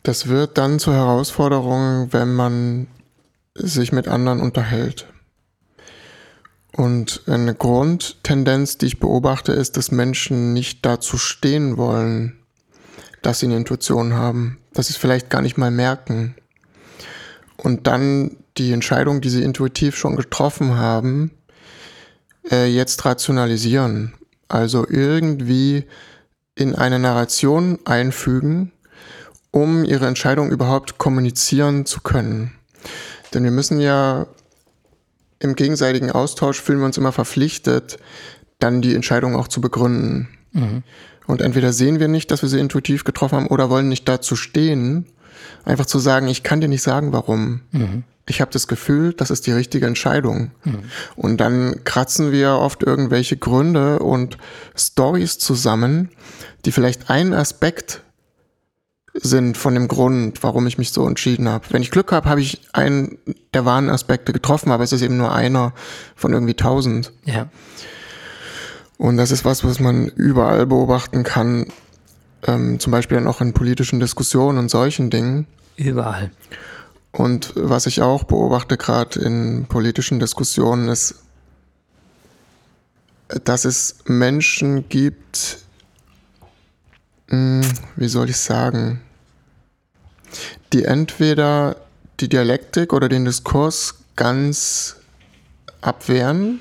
Das 0.03 0.29
wird 0.29 0.59
dann 0.59 0.79
zur 0.79 0.95
Herausforderung, 0.95 2.13
wenn 2.13 2.35
man 2.35 2.87
sich 3.55 3.93
mit 3.93 4.09
anderen 4.09 4.41
unterhält. 4.41 5.07
Und 6.73 7.23
eine 7.27 7.55
Grundtendenz, 7.55 8.79
die 8.79 8.87
ich 8.87 8.99
beobachte, 8.99 9.53
ist, 9.53 9.77
dass 9.77 9.93
Menschen 9.93 10.53
nicht 10.53 10.85
dazu 10.85 11.19
stehen 11.19 11.77
wollen, 11.77 12.44
dass 13.25 13.41
sie 13.41 13.47
eine 13.47 13.57
Intuition 13.57 14.13
haben, 14.13 14.59
dass 14.75 14.89
sie 14.89 14.93
es 14.93 14.99
vielleicht 14.99 15.31
gar 15.31 15.41
nicht 15.41 15.57
mal 15.57 15.71
merken 15.71 16.35
und 17.57 17.87
dann 17.87 18.37
die 18.59 18.73
Entscheidung, 18.73 19.23
die 19.23 19.31
sie 19.31 19.43
intuitiv 19.43 19.97
schon 19.97 20.15
getroffen 20.15 20.77
haben, 20.77 21.31
äh, 22.51 22.67
jetzt 22.67 23.03
rationalisieren. 23.05 24.13
Also 24.49 24.87
irgendwie 24.87 25.85
in 26.55 26.75
eine 26.75 26.99
Narration 26.99 27.79
einfügen, 27.87 28.73
um 29.51 29.85
ihre 29.85 30.07
Entscheidung 30.07 30.51
überhaupt 30.51 30.99
kommunizieren 30.99 31.87
zu 31.87 32.03
können. 32.03 32.53
Denn 33.33 33.43
wir 33.43 33.51
müssen 33.51 33.81
ja 33.81 34.27
im 35.39 35.57
gegenseitigen 35.57 36.11
Austausch 36.11 36.61
fühlen 36.61 36.81
wir 36.81 36.87
uns 36.87 36.99
immer 36.99 37.13
verpflichtet, 37.13 37.97
dann 38.59 38.83
die 38.83 38.95
Entscheidung 38.95 39.35
auch 39.35 39.49
zu 39.49 39.63
begründen. 39.63 40.29
Mhm. 40.53 40.83
Und 41.27 41.41
entweder 41.41 41.73
sehen 41.73 42.01
wir 42.01 42.09
nicht, 42.09 42.31
dass 42.31 42.43
wir 42.43 42.49
sie 42.49 42.61
intuitiv 42.61 43.05
getroffen 43.05 43.37
haben 43.37 43.47
oder 43.47 43.71
wollen 43.71 43.89
nicht 43.89 44.09
dazu 44.09 44.37
stehen 44.37 45.07
Einfach 45.65 45.87
zu 45.87 45.99
sagen, 45.99 46.29
ich 46.29 46.43
kann 46.43 46.61
dir 46.61 46.69
nicht 46.69 46.83
sagen, 46.83 47.13
warum. 47.13 47.61
Mhm. 47.73 48.05
Ich 48.27 48.41
habe 48.41 48.51
das 48.51 48.69
Gefühl, 48.69 49.13
das 49.13 49.31
ist 49.31 49.47
die 49.47 49.53
richtige 49.53 49.87
Entscheidung. 49.87 50.51
Mhm. 50.65 50.85
Und 51.17 51.39
dann 51.39 51.85
kratzen 51.85 52.33
wir 52.33 52.53
oft 52.53 52.83
irgendwelche 52.83 53.37
Gründe 53.37 53.99
und 53.99 54.39
Stories 54.77 55.39
zusammen, 55.39 56.11
die 56.65 56.73
vielleicht 56.73 57.11
einen 57.11 57.35
Aspekt 57.35 58.03
sind 59.15 59.57
von 59.57 59.75
dem 59.75 59.89
Grund, 59.89 60.43
warum 60.43 60.67
ich 60.67 60.77
mich 60.77 60.91
so 60.91 61.07
entschieden 61.07 61.49
habe. 61.49 61.67
Wenn 61.71 61.83
ich 61.83 61.91
Glück 61.91 62.13
habe, 62.13 62.29
habe 62.29 62.41
ich 62.41 62.63
einen 62.73 63.19
der 63.53 63.65
wahren 63.65 63.89
Aspekte 63.89 64.33
getroffen, 64.33 64.73
aber 64.73 64.83
es 64.83 64.93
ist 64.93 65.03
eben 65.03 65.17
nur 65.17 65.33
einer 65.33 65.73
von 66.17 66.33
irgendwie 66.33 66.55
tausend. 66.55 67.13
Ja. 67.25 67.49
Und 68.99 69.17
das 69.17 69.31
ist 69.31 69.45
was, 69.45 69.65
was 69.65 69.81
man 69.81 70.07
überall 70.09 70.67
beobachten 70.67 71.25
kann, 71.25 71.67
ähm, 72.47 72.79
zum 72.79 72.91
Beispiel 72.93 73.17
dann 73.17 73.27
auch 73.27 73.41
in 73.41 73.53
politischen 73.53 74.01
Diskussionen 74.01 74.59
und 74.59 74.69
solchen 74.71 75.11
Dingen. 75.11 75.47
Überall. 75.77 76.31
Und 77.13 77.53
was 77.55 77.87
ich 77.87 78.03
auch 78.03 78.25
beobachte 78.25 78.77
gerade 78.77 79.21
in 79.21 79.67
politischen 79.69 80.19
Diskussionen 80.19 80.89
ist, 80.89 81.23
dass 83.45 83.65
es 83.65 83.97
Menschen 84.07 84.89
gibt, 84.89 85.59
hm, 87.29 87.63
wie 87.97 88.09
soll 88.09 88.31
ich 88.31 88.37
sagen, 88.37 89.01
die 90.73 90.85
entweder 90.85 91.77
die 92.21 92.29
Dialektik 92.29 92.93
oder 92.93 93.09
den 93.09 93.25
Diskurs 93.25 93.95
ganz 94.17 94.97
abwehren, 95.81 96.61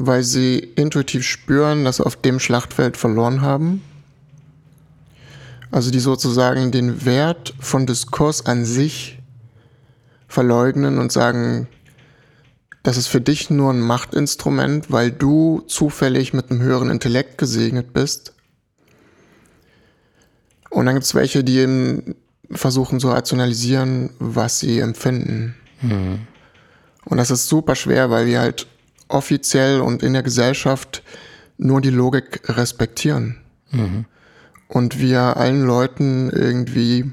weil 0.00 0.22
sie 0.22 0.58
intuitiv 0.58 1.24
spüren, 1.24 1.84
dass 1.84 1.96
sie 1.96 2.06
auf 2.06 2.16
dem 2.16 2.40
Schlachtfeld 2.40 2.96
verloren 2.96 3.42
haben 3.42 3.82
also 5.70 5.90
die 5.90 6.00
sozusagen 6.00 6.70
den 6.70 7.04
Wert 7.04 7.54
von 7.60 7.86
Diskurs 7.86 8.46
an 8.46 8.64
sich 8.64 9.18
verleugnen 10.26 10.98
und 10.98 11.12
sagen, 11.12 11.68
das 12.82 12.96
ist 12.96 13.08
für 13.08 13.20
dich 13.20 13.50
nur 13.50 13.72
ein 13.72 13.80
Machtinstrument, 13.80 14.90
weil 14.90 15.10
du 15.10 15.62
zufällig 15.66 16.32
mit 16.32 16.50
einem 16.50 16.62
höheren 16.62 16.90
Intellekt 16.90 17.36
gesegnet 17.36 17.92
bist. 17.92 18.32
Und 20.70 20.86
dann 20.86 20.94
gibt 20.94 21.04
es 21.04 21.14
welche, 21.14 21.44
die 21.44 21.58
eben 21.58 22.14
versuchen 22.50 23.00
zu 23.00 23.08
rationalisieren, 23.08 24.10
was 24.18 24.60
sie 24.60 24.78
empfinden. 24.78 25.54
Mhm. 25.82 26.20
Und 27.04 27.18
das 27.18 27.30
ist 27.30 27.48
super 27.48 27.74
schwer, 27.74 28.10
weil 28.10 28.26
wir 28.26 28.40
halt 28.40 28.66
offiziell 29.08 29.80
und 29.80 30.02
in 30.02 30.12
der 30.12 30.22
Gesellschaft 30.22 31.02
nur 31.56 31.80
die 31.80 31.90
Logik 31.90 32.48
respektieren. 32.48 33.38
Mhm 33.70 34.06
und 34.68 35.00
wir 35.00 35.36
allen 35.38 35.64
Leuten 35.64 36.30
irgendwie 36.30 37.10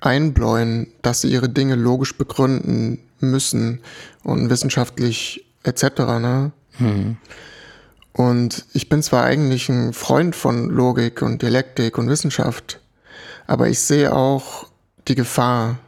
einbläuen, 0.00 0.88
dass 1.00 1.22
sie 1.22 1.30
ihre 1.30 1.48
Dinge 1.48 1.76
logisch 1.76 2.18
begründen 2.18 2.98
müssen 3.20 3.80
und 4.22 4.50
wissenschaftlich 4.50 5.46
etc. 5.62 5.82
Ne? 6.20 6.52
Mhm. 6.78 7.16
Und 8.12 8.66
ich 8.74 8.88
bin 8.88 9.02
zwar 9.02 9.24
eigentlich 9.24 9.68
ein 9.68 9.92
Freund 9.92 10.36
von 10.36 10.68
Logik 10.68 11.22
und 11.22 11.40
Dialektik 11.40 11.96
und 11.96 12.08
Wissenschaft, 12.08 12.80
aber 13.46 13.68
ich 13.68 13.80
sehe 13.80 14.14
auch 14.14 14.66
die 15.08 15.14
Gefahr. 15.14 15.78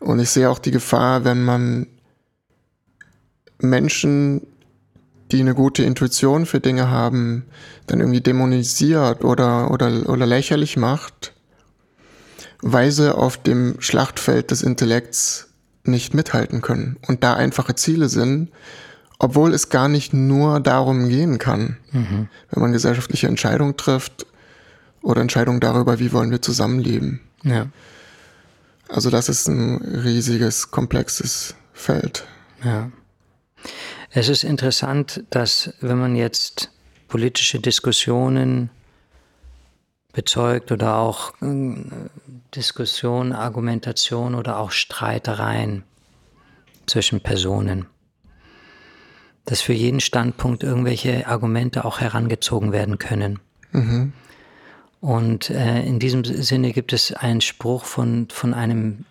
Und 0.00 0.18
ich 0.18 0.30
sehe 0.30 0.50
auch 0.50 0.58
die 0.58 0.70
Gefahr, 0.70 1.24
wenn 1.24 1.42
man 1.42 1.86
Menschen, 3.58 4.46
die 5.32 5.40
eine 5.40 5.54
gute 5.54 5.82
Intuition 5.82 6.46
für 6.46 6.60
Dinge 6.60 6.90
haben, 6.90 7.44
dann 7.86 8.00
irgendwie 8.00 8.20
dämonisiert 8.20 9.24
oder, 9.24 9.70
oder, 9.70 10.08
oder 10.08 10.26
lächerlich 10.26 10.76
macht, 10.76 11.32
weil 12.62 12.90
sie 12.90 13.14
auf 13.14 13.36
dem 13.36 13.76
Schlachtfeld 13.80 14.50
des 14.50 14.62
Intellekts 14.62 15.48
nicht 15.84 16.14
mithalten 16.14 16.62
können 16.62 16.96
und 17.06 17.22
da 17.22 17.34
einfache 17.34 17.74
Ziele 17.74 18.08
sind, 18.08 18.50
obwohl 19.18 19.52
es 19.52 19.68
gar 19.68 19.88
nicht 19.88 20.12
nur 20.12 20.60
darum 20.60 21.08
gehen 21.08 21.38
kann, 21.38 21.76
mhm. 21.92 22.28
wenn 22.50 22.62
man 22.62 22.72
gesellschaftliche 22.72 23.26
Entscheidungen 23.26 23.76
trifft 23.76 24.26
oder 25.02 25.20
Entscheidungen 25.20 25.60
darüber, 25.60 25.98
wie 25.98 26.12
wollen 26.12 26.30
wir 26.30 26.42
zusammenleben. 26.42 27.20
Ja. 27.42 27.66
Also 28.88 29.10
das 29.10 29.28
ist 29.28 29.48
ein 29.48 29.76
riesiges, 29.76 30.70
komplexes 30.70 31.54
Feld. 31.72 32.26
Ja. 32.64 32.90
Es 34.10 34.28
ist 34.28 34.44
interessant, 34.44 35.24
dass 35.30 35.74
wenn 35.80 35.98
man 35.98 36.16
jetzt 36.16 36.70
politische 37.08 37.60
Diskussionen 37.60 38.70
bezeugt 40.12 40.72
oder 40.72 40.96
auch 40.96 41.32
äh, 41.42 41.74
Diskussion, 42.54 43.32
Argumentation 43.32 44.34
oder 44.34 44.58
auch 44.58 44.70
Streitereien 44.70 45.82
zwischen 46.86 47.20
Personen, 47.20 47.86
dass 49.44 49.60
für 49.60 49.72
jeden 49.72 50.00
Standpunkt 50.00 50.62
irgendwelche 50.62 51.26
Argumente 51.26 51.84
auch 51.84 52.00
herangezogen 52.00 52.72
werden 52.72 52.98
können. 52.98 53.40
Mhm. 53.72 54.12
Und 55.00 55.50
äh, 55.50 55.82
in 55.82 55.98
diesem 55.98 56.24
Sinne 56.24 56.72
gibt 56.72 56.92
es 56.94 57.12
einen 57.12 57.42
Spruch 57.42 57.84
von, 57.84 58.28
von 58.30 58.54
einem 58.54 59.04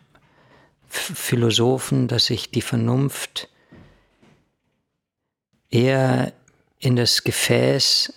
Philosophen, 0.87 2.07
dass 2.07 2.25
sich 2.25 2.49
die 2.49 2.61
Vernunft 2.61 3.49
eher 5.73 6.33
in 6.79 6.95
das 6.95 7.23
Gefäß 7.23 8.13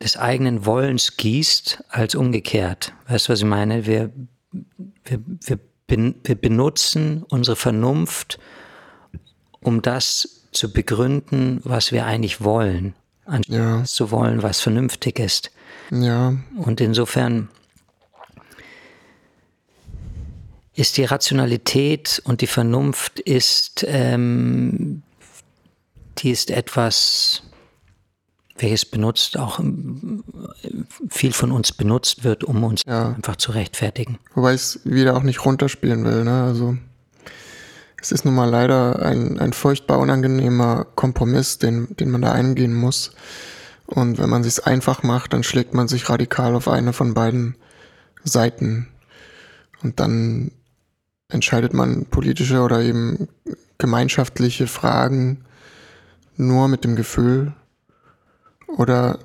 des 0.00 0.16
eigenen 0.16 0.66
Wollens 0.66 1.16
gießt, 1.16 1.84
als 1.88 2.14
umgekehrt. 2.14 2.92
Weißt 3.08 3.28
du, 3.28 3.32
was 3.32 3.40
ich 3.40 3.46
meine? 3.46 3.86
Wir, 3.86 4.10
wir, 5.04 5.20
wir, 5.44 5.58
wir 6.22 6.34
benutzen 6.34 7.24
unsere 7.28 7.56
Vernunft, 7.56 8.38
um 9.60 9.82
das 9.82 10.42
zu 10.52 10.72
begründen, 10.72 11.60
was 11.64 11.92
wir 11.92 12.06
eigentlich 12.06 12.42
wollen, 12.42 12.94
anstatt 13.24 13.56
ja. 13.56 13.84
zu 13.84 14.10
wollen, 14.10 14.42
was 14.42 14.60
vernünftig 14.60 15.18
ist. 15.18 15.50
Ja. 15.90 16.34
Und 16.56 16.80
insofern 16.80 17.48
ist 20.74 20.98
die 20.98 21.04
Rationalität 21.04 22.20
und 22.24 22.42
die 22.42 22.46
Vernunft 22.46 23.18
ist, 23.18 23.84
ähm, 23.88 25.02
die 26.18 26.30
ist 26.30 26.50
etwas, 26.50 27.42
welches 28.58 28.84
benutzt, 28.84 29.38
auch 29.38 29.60
viel 31.08 31.32
von 31.32 31.52
uns 31.52 31.72
benutzt 31.72 32.24
wird, 32.24 32.44
um 32.44 32.64
uns 32.64 32.82
ja. 32.86 33.10
einfach 33.10 33.36
zu 33.36 33.52
rechtfertigen. 33.52 34.18
Wobei 34.34 34.54
ich 34.54 34.62
es 34.62 34.80
wieder 34.84 35.16
auch 35.16 35.22
nicht 35.22 35.44
runterspielen 35.44 36.04
will, 36.04 36.24
ne? 36.24 36.44
Also 36.44 36.76
es 38.00 38.12
ist 38.12 38.24
nun 38.24 38.34
mal 38.34 38.48
leider 38.48 39.02
ein, 39.04 39.38
ein 39.38 39.52
furchtbar 39.52 39.98
unangenehmer 39.98 40.86
Kompromiss, 40.94 41.58
den, 41.58 41.88
den 41.96 42.10
man 42.10 42.22
da 42.22 42.32
eingehen 42.32 42.74
muss. 42.74 43.12
Und 43.86 44.18
wenn 44.18 44.28
man 44.28 44.42
es 44.42 44.60
einfach 44.60 45.02
macht, 45.02 45.32
dann 45.32 45.42
schlägt 45.42 45.74
man 45.74 45.88
sich 45.88 46.08
radikal 46.08 46.54
auf 46.54 46.68
eine 46.68 46.92
von 46.92 47.14
beiden 47.14 47.56
Seiten. 48.24 48.88
Und 49.82 50.00
dann 50.00 50.50
entscheidet 51.28 51.72
man 51.72 52.06
politische 52.06 52.60
oder 52.60 52.82
eben 52.82 53.28
gemeinschaftliche 53.78 54.66
Fragen 54.66 55.44
nur 56.36 56.68
mit 56.68 56.84
dem 56.84 56.96
Gefühl 56.96 57.52
oder 58.76 59.18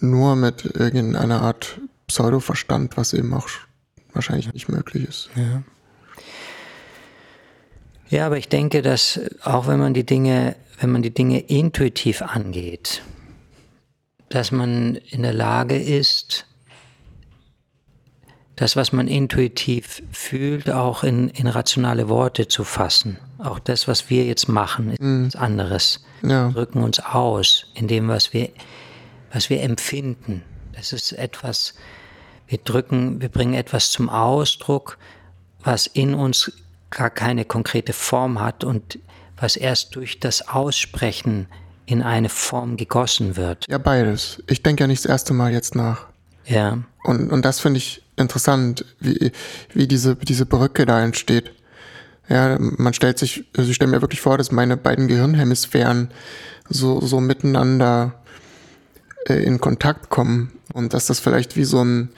nur 0.00 0.36
mit 0.36 0.64
irgendeiner 0.64 1.42
Art 1.42 1.80
Pseudo-Verstand, 2.06 2.96
was 2.96 3.12
eben 3.12 3.32
auch 3.34 3.48
wahrscheinlich 4.12 4.52
nicht 4.52 4.68
möglich 4.68 5.08
ist. 5.08 5.30
Ja. 5.36 5.62
Ja, 8.10 8.26
aber 8.26 8.36
ich 8.36 8.48
denke, 8.48 8.82
dass 8.82 9.18
auch 9.42 9.66
wenn 9.66 9.80
man 9.80 9.94
die 9.94 10.04
Dinge, 10.04 10.56
wenn 10.78 10.92
man 10.92 11.02
die 11.02 11.14
Dinge 11.14 11.40
intuitiv 11.40 12.22
angeht, 12.22 13.02
dass 14.28 14.52
man 14.52 14.96
in 14.96 15.22
der 15.22 15.32
Lage 15.32 15.76
ist, 15.76 16.46
das, 18.56 18.76
was 18.76 18.92
man 18.92 19.08
intuitiv 19.08 20.02
fühlt, 20.12 20.70
auch 20.70 21.02
in, 21.02 21.28
in 21.30 21.46
rationale 21.46 22.08
Worte 22.08 22.46
zu 22.46 22.62
fassen. 22.62 23.18
Auch 23.44 23.58
das, 23.58 23.86
was 23.86 24.08
wir 24.08 24.24
jetzt 24.24 24.48
machen, 24.48 24.92
ist 24.92 25.00
mhm. 25.00 25.30
anderes. 25.34 26.02
Ja. 26.22 26.48
Wir 26.48 26.54
drücken 26.54 26.82
uns 26.82 26.98
aus 26.98 27.66
in 27.74 27.88
dem, 27.88 28.08
was 28.08 28.32
wir, 28.32 28.48
was 29.32 29.50
wir 29.50 29.62
empfinden. 29.62 30.42
Das 30.72 30.92
ist 30.92 31.12
etwas, 31.12 31.74
wir 32.48 32.58
drücken, 32.58 33.20
wir 33.20 33.28
bringen 33.28 33.54
etwas 33.54 33.90
zum 33.90 34.08
Ausdruck, 34.08 34.98
was 35.62 35.86
in 35.86 36.14
uns 36.14 36.52
gar 36.90 37.10
keine 37.10 37.44
konkrete 37.44 37.92
Form 37.92 38.40
hat 38.40 38.64
und 38.64 38.98
was 39.36 39.56
erst 39.56 39.94
durch 39.94 40.20
das 40.20 40.48
Aussprechen 40.48 41.46
in 41.84 42.02
eine 42.02 42.30
Form 42.30 42.78
gegossen 42.78 43.36
wird. 43.36 43.66
Ja, 43.68 43.76
beides. 43.76 44.42
Ich 44.46 44.62
denke 44.62 44.84
ja 44.84 44.86
nicht 44.86 45.04
das 45.04 45.10
erste 45.10 45.34
Mal 45.34 45.52
jetzt 45.52 45.74
nach. 45.74 46.06
Ja. 46.46 46.78
Und, 47.02 47.30
und 47.30 47.44
das 47.44 47.60
finde 47.60 47.78
ich 47.78 48.02
interessant, 48.16 48.86
wie, 49.00 49.32
wie 49.74 49.86
diese, 49.86 50.16
diese 50.16 50.46
Brücke 50.46 50.86
da 50.86 51.02
entsteht. 51.02 51.52
Ja, 52.28 52.56
man 52.58 52.94
stellt 52.94 53.18
sich, 53.18 53.44
also 53.56 53.68
ich 53.68 53.76
stelle 53.76 53.90
mir 53.90 54.00
wirklich 54.00 54.20
vor, 54.20 54.38
dass 54.38 54.50
meine 54.50 54.76
beiden 54.76 55.08
Gehirnhemisphären 55.08 56.08
so, 56.68 57.00
so 57.00 57.20
miteinander 57.20 58.14
äh, 59.28 59.42
in 59.42 59.60
Kontakt 59.60 60.08
kommen 60.08 60.52
und 60.72 60.94
dass 60.94 61.06
das 61.06 61.20
vielleicht 61.20 61.56
wie 61.56 61.64
so 61.64 61.84
ein, 61.84 62.08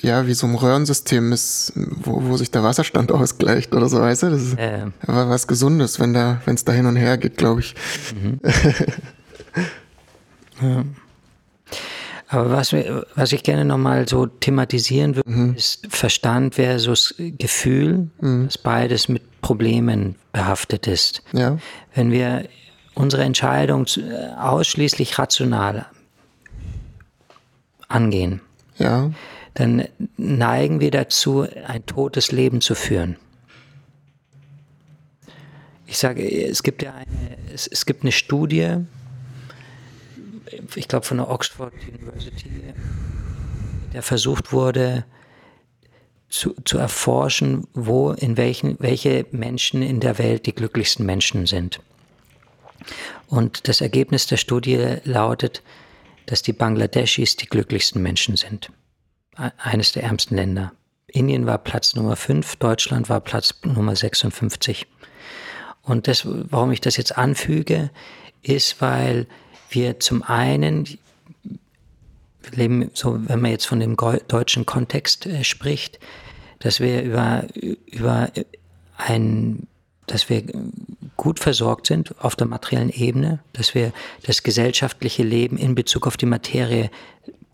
ja, 0.00 0.26
wie 0.26 0.34
so 0.34 0.46
ein 0.46 0.54
Röhrensystem 0.54 1.32
ist, 1.32 1.72
wo, 1.74 2.22
wo 2.24 2.36
sich 2.36 2.50
der 2.50 2.62
Wasserstand 2.62 3.10
ausgleicht 3.12 3.74
oder 3.74 3.88
so, 3.88 4.00
weißt 4.00 4.24
du? 4.24 4.30
Das 4.30 4.42
ist 4.42 4.58
äh. 4.58 4.86
was 5.06 5.48
Gesundes, 5.48 5.98
wenn 5.98 6.14
da, 6.14 6.40
wenn 6.44 6.54
es 6.54 6.64
da 6.64 6.72
hin 6.72 6.86
und 6.86 6.96
her 6.96 7.18
geht, 7.18 7.36
glaube 7.36 7.60
ich. 7.60 7.74
Mhm. 8.14 8.40
ja. 10.62 10.84
Aber 12.28 12.50
was, 12.50 12.72
was 12.72 13.32
ich 13.32 13.42
gerne 13.42 13.64
nochmal 13.64 14.06
so 14.06 14.26
thematisieren 14.26 15.16
würde, 15.16 15.30
mhm. 15.30 15.54
ist 15.54 15.86
Verstand 15.88 16.56
versus 16.56 17.14
Gefühl, 17.18 18.10
mhm. 18.20 18.44
dass 18.44 18.58
beides 18.58 19.08
mit 19.08 19.40
Problemen 19.40 20.16
behaftet 20.32 20.86
ist. 20.86 21.22
Ja. 21.32 21.58
Wenn 21.94 22.12
wir 22.12 22.46
unsere 22.94 23.22
Entscheidung 23.22 23.86
ausschließlich 24.38 25.18
rational 25.18 25.86
angehen, 27.88 28.42
ja. 28.76 29.10
dann 29.54 29.88
neigen 30.18 30.80
wir 30.80 30.90
dazu, 30.90 31.46
ein 31.66 31.86
totes 31.86 32.30
Leben 32.30 32.60
zu 32.60 32.74
führen. 32.74 33.16
Ich 35.86 35.96
sage, 35.96 36.28
es 36.30 36.62
gibt 36.62 36.82
ja 36.82 36.92
eine, 36.92 37.38
es, 37.54 37.66
es 37.66 37.86
gibt 37.86 38.02
eine 38.02 38.12
Studie, 38.12 38.76
ich 40.74 40.88
glaube 40.88 41.06
von 41.06 41.18
der 41.18 41.28
Oxford 41.28 41.72
University, 41.86 42.74
der 43.92 44.02
versucht 44.02 44.52
wurde 44.52 45.04
zu, 46.28 46.54
zu 46.64 46.78
erforschen, 46.78 47.66
wo 47.74 48.12
in 48.12 48.36
welchen 48.36 48.76
welche 48.80 49.26
Menschen 49.30 49.82
in 49.82 50.00
der 50.00 50.18
Welt 50.18 50.46
die 50.46 50.54
glücklichsten 50.54 51.06
Menschen 51.06 51.46
sind. 51.46 51.80
Und 53.26 53.68
das 53.68 53.80
Ergebnis 53.80 54.26
der 54.26 54.36
Studie 54.36 54.96
lautet, 55.04 55.62
dass 56.26 56.42
die 56.42 56.52
Bangladeschis 56.52 57.36
die 57.36 57.46
glücklichsten 57.46 58.02
Menschen 58.02 58.36
sind. 58.36 58.70
Eines 59.34 59.92
der 59.92 60.02
ärmsten 60.02 60.36
Länder. 60.36 60.72
Indien 61.06 61.46
war 61.46 61.58
Platz 61.58 61.94
Nummer 61.94 62.16
5, 62.16 62.56
Deutschland 62.56 63.08
war 63.08 63.20
Platz 63.20 63.54
Nummer 63.64 63.96
56. 63.96 64.86
Und 65.82 66.06
das, 66.06 66.26
warum 66.26 66.70
ich 66.70 66.80
das 66.80 66.96
jetzt 66.98 67.16
anfüge, 67.16 67.90
ist, 68.42 68.80
weil 68.80 69.26
wir 69.70 70.00
zum 70.00 70.22
einen, 70.22 70.86
wir 72.42 72.52
leben 72.52 72.90
so, 72.94 73.18
wenn 73.28 73.40
man 73.40 73.50
jetzt 73.50 73.66
von 73.66 73.80
dem 73.80 73.96
deutschen 73.96 74.66
Kontext 74.66 75.26
äh, 75.26 75.44
spricht, 75.44 75.98
dass 76.58 76.80
wir 76.80 77.02
über, 77.02 77.46
über 77.86 78.30
ein, 78.96 79.66
dass 80.06 80.28
wir 80.28 80.42
gut 81.16 81.38
versorgt 81.38 81.86
sind 81.86 82.14
auf 82.22 82.36
der 82.36 82.46
materiellen 82.46 82.90
Ebene, 82.90 83.40
dass 83.52 83.74
wir 83.74 83.92
das 84.24 84.42
gesellschaftliche 84.42 85.22
Leben 85.22 85.56
in 85.56 85.74
Bezug 85.74 86.06
auf 86.06 86.16
die 86.16 86.26
Materie 86.26 86.90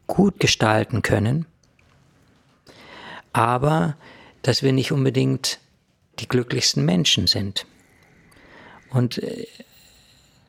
gut 0.07 0.41
gestalten 0.41 1.03
können, 1.03 1.47
aber 3.33 3.97
dass 4.43 4.63
wir 4.63 4.73
nicht 4.73 4.93
unbedingt 4.93 5.59
die 6.21 6.29
glücklichsten 6.29 6.85
Menschen 6.85 7.27
sind. 7.27 7.67
Und 8.91 9.19
äh, 9.19 9.47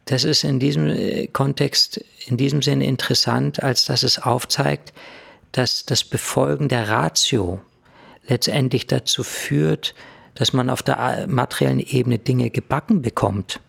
das 0.05 0.23
ist 0.23 0.43
in 0.43 0.59
diesem 0.59 0.87
äh, 0.87 1.27
Kontext, 1.27 2.03
in 2.27 2.37
diesem 2.37 2.61
Sinne 2.61 2.85
interessant, 2.85 3.61
als 3.61 3.85
dass 3.85 4.03
es 4.03 4.19
aufzeigt, 4.19 4.93
dass 5.51 5.85
das 5.85 6.03
Befolgen 6.03 6.69
der 6.69 6.89
Ratio 6.89 7.61
letztendlich 8.27 8.87
dazu 8.87 9.23
führt, 9.23 9.95
dass 10.35 10.53
man 10.53 10.69
auf 10.69 10.83
der 10.83 11.27
materiellen 11.27 11.79
Ebene 11.79 12.19
Dinge 12.19 12.49
gebacken 12.49 13.01
bekommt. 13.01 13.59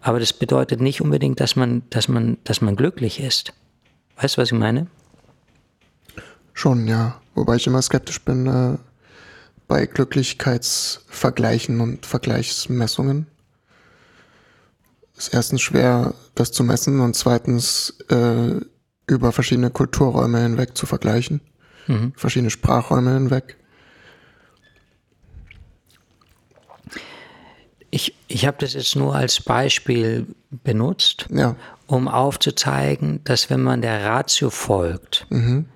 Aber 0.00 0.18
das 0.18 0.32
bedeutet 0.32 0.80
nicht 0.80 1.02
unbedingt, 1.02 1.40
dass 1.40 1.56
man, 1.56 1.82
dass 1.90 2.08
man, 2.08 2.38
dass 2.44 2.62
man 2.62 2.74
glücklich 2.74 3.20
ist. 3.20 3.52
Weißt 4.16 4.36
du, 4.36 4.42
was 4.42 4.50
ich 4.50 4.58
meine? 4.58 4.86
Schon, 6.54 6.88
ja. 6.88 7.20
Wobei 7.34 7.56
ich 7.56 7.66
immer 7.66 7.82
skeptisch 7.82 8.20
bin 8.22 8.46
äh, 8.46 8.78
bei 9.68 9.86
Glücklichkeitsvergleichen 9.86 11.80
und 11.80 12.06
Vergleichsmessungen. 12.06 13.26
Ist 15.20 15.34
erstens 15.34 15.60
schwer, 15.60 16.14
das 16.34 16.50
zu 16.50 16.64
messen 16.64 17.00
und 17.00 17.14
zweitens 17.14 17.94
äh, 18.08 18.58
über 19.06 19.32
verschiedene 19.32 19.68
Kulturräume 19.68 20.40
hinweg 20.40 20.78
zu 20.78 20.86
vergleichen. 20.86 21.42
Mhm. 21.88 22.14
Verschiedene 22.16 22.48
Sprachräume 22.48 23.12
hinweg. 23.12 23.58
Ich, 27.90 28.14
ich 28.28 28.46
habe 28.46 28.56
das 28.60 28.72
jetzt 28.72 28.96
nur 28.96 29.14
als 29.14 29.42
Beispiel 29.42 30.26
benutzt, 30.48 31.26
ja. 31.28 31.54
um 31.86 32.08
aufzuzeigen, 32.08 33.22
dass 33.24 33.50
wenn 33.50 33.60
man 33.60 33.82
der 33.82 34.02
Ratio 34.02 34.48
folgt, 34.48 35.26
mhm. 35.28 35.66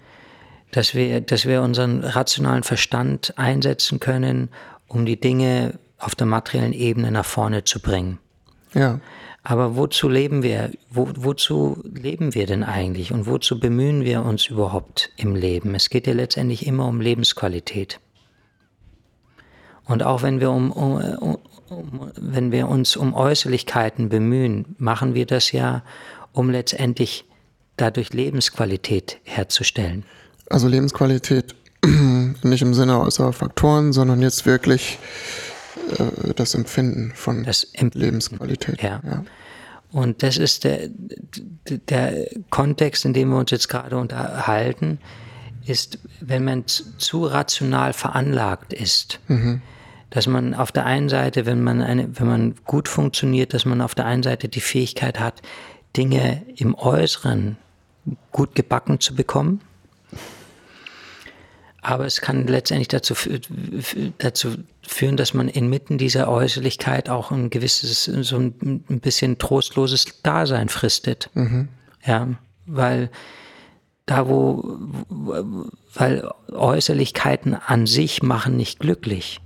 dass, 0.70 0.94
wir, 0.94 1.20
dass 1.20 1.44
wir 1.44 1.60
unseren 1.60 2.02
rationalen 2.02 2.62
Verstand 2.62 3.34
einsetzen 3.36 4.00
können, 4.00 4.48
um 4.88 5.04
die 5.04 5.20
Dinge 5.20 5.78
auf 5.98 6.14
der 6.14 6.26
materiellen 6.26 6.72
Ebene 6.72 7.10
nach 7.10 7.26
vorne 7.26 7.64
zu 7.64 7.78
bringen. 7.78 8.18
Ja. 8.72 9.00
Aber 9.46 9.76
wozu 9.76 10.08
leben 10.08 10.42
wir? 10.42 10.70
Wo, 10.90 11.06
wozu 11.16 11.82
leben 11.84 12.34
wir 12.34 12.46
denn 12.46 12.64
eigentlich? 12.64 13.12
Und 13.12 13.26
wozu 13.26 13.60
bemühen 13.60 14.02
wir 14.02 14.24
uns 14.24 14.46
überhaupt 14.46 15.10
im 15.16 15.36
Leben? 15.36 15.74
Es 15.74 15.90
geht 15.90 16.06
ja 16.06 16.14
letztendlich 16.14 16.66
immer 16.66 16.86
um 16.86 17.02
Lebensqualität. 17.02 18.00
Und 19.84 20.02
auch 20.02 20.22
wenn 20.22 20.40
wir 20.40 20.50
um, 20.50 20.70
um, 20.72 21.38
wenn 22.16 22.52
wir 22.52 22.68
uns 22.68 22.96
um 22.96 23.12
Äußerlichkeiten 23.12 24.08
bemühen, 24.08 24.76
machen 24.78 25.12
wir 25.14 25.26
das 25.26 25.52
ja, 25.52 25.82
um 26.32 26.48
letztendlich 26.48 27.26
dadurch 27.76 28.14
Lebensqualität 28.14 29.18
herzustellen. 29.24 30.04
Also 30.48 30.68
Lebensqualität 30.68 31.54
nicht 32.42 32.62
im 32.62 32.72
Sinne 32.72 32.98
äußerer 32.98 33.34
Faktoren, 33.34 33.92
sondern 33.92 34.22
jetzt 34.22 34.46
wirklich 34.46 34.98
äh, 35.98 36.34
das 36.34 36.54
Empfinden 36.54 37.12
von 37.14 37.44
das 37.44 37.64
Empf 37.72 37.94
Lebensqualität. 37.94 38.82
Ja. 38.82 39.00
ja. 39.04 39.24
Und 39.92 40.22
das 40.22 40.38
ist 40.38 40.64
der, 40.64 40.88
der 41.68 42.26
Kontext, 42.50 43.04
in 43.04 43.12
dem 43.12 43.28
wir 43.30 43.38
uns 43.38 43.52
jetzt 43.52 43.68
gerade 43.68 43.96
unterhalten, 43.96 44.98
ist, 45.66 45.98
wenn 46.20 46.44
man 46.44 46.64
zu 46.66 47.24
rational 47.24 47.92
veranlagt 47.92 48.72
ist, 48.72 49.20
mhm 49.28 49.62
dass 50.14 50.28
man 50.28 50.54
auf 50.54 50.70
der 50.70 50.86
einen 50.86 51.08
Seite, 51.08 51.44
wenn 51.44 51.60
man 51.60 51.82
eine, 51.82 52.08
wenn 52.16 52.28
man 52.28 52.54
gut 52.64 52.86
funktioniert, 52.86 53.52
dass 53.52 53.64
man 53.64 53.80
auf 53.80 53.96
der 53.96 54.06
einen 54.06 54.22
Seite 54.22 54.48
die 54.48 54.60
Fähigkeit 54.60 55.18
hat, 55.18 55.42
Dinge 55.96 56.46
im 56.54 56.76
Äußeren 56.76 57.56
gut 58.30 58.54
gebacken 58.54 59.00
zu 59.00 59.16
bekommen. 59.16 59.60
Aber 61.84 62.06
es 62.06 62.22
kann 62.22 62.46
letztendlich 62.46 62.88
dazu, 62.88 63.14
dazu 64.16 64.54
führen, 64.80 65.18
dass 65.18 65.34
man 65.34 65.48
inmitten 65.48 65.98
dieser 65.98 66.30
Äußerlichkeit 66.30 67.10
auch 67.10 67.30
ein 67.30 67.50
gewisses, 67.50 68.04
so 68.04 68.38
ein, 68.38 68.82
bisschen 69.02 69.36
trostloses 69.36 70.22
Dasein 70.22 70.70
fristet. 70.70 71.28
Mhm. 71.34 71.68
Ja, 72.06 72.28
weil 72.64 73.10
da 74.06 74.26
wo, 74.30 74.78
weil 75.92 76.26
Äußerlichkeiten 76.50 77.54
an 77.54 77.86
sich 77.86 78.22
machen 78.22 78.56
nicht 78.56 78.80
glücklich. 78.80 79.42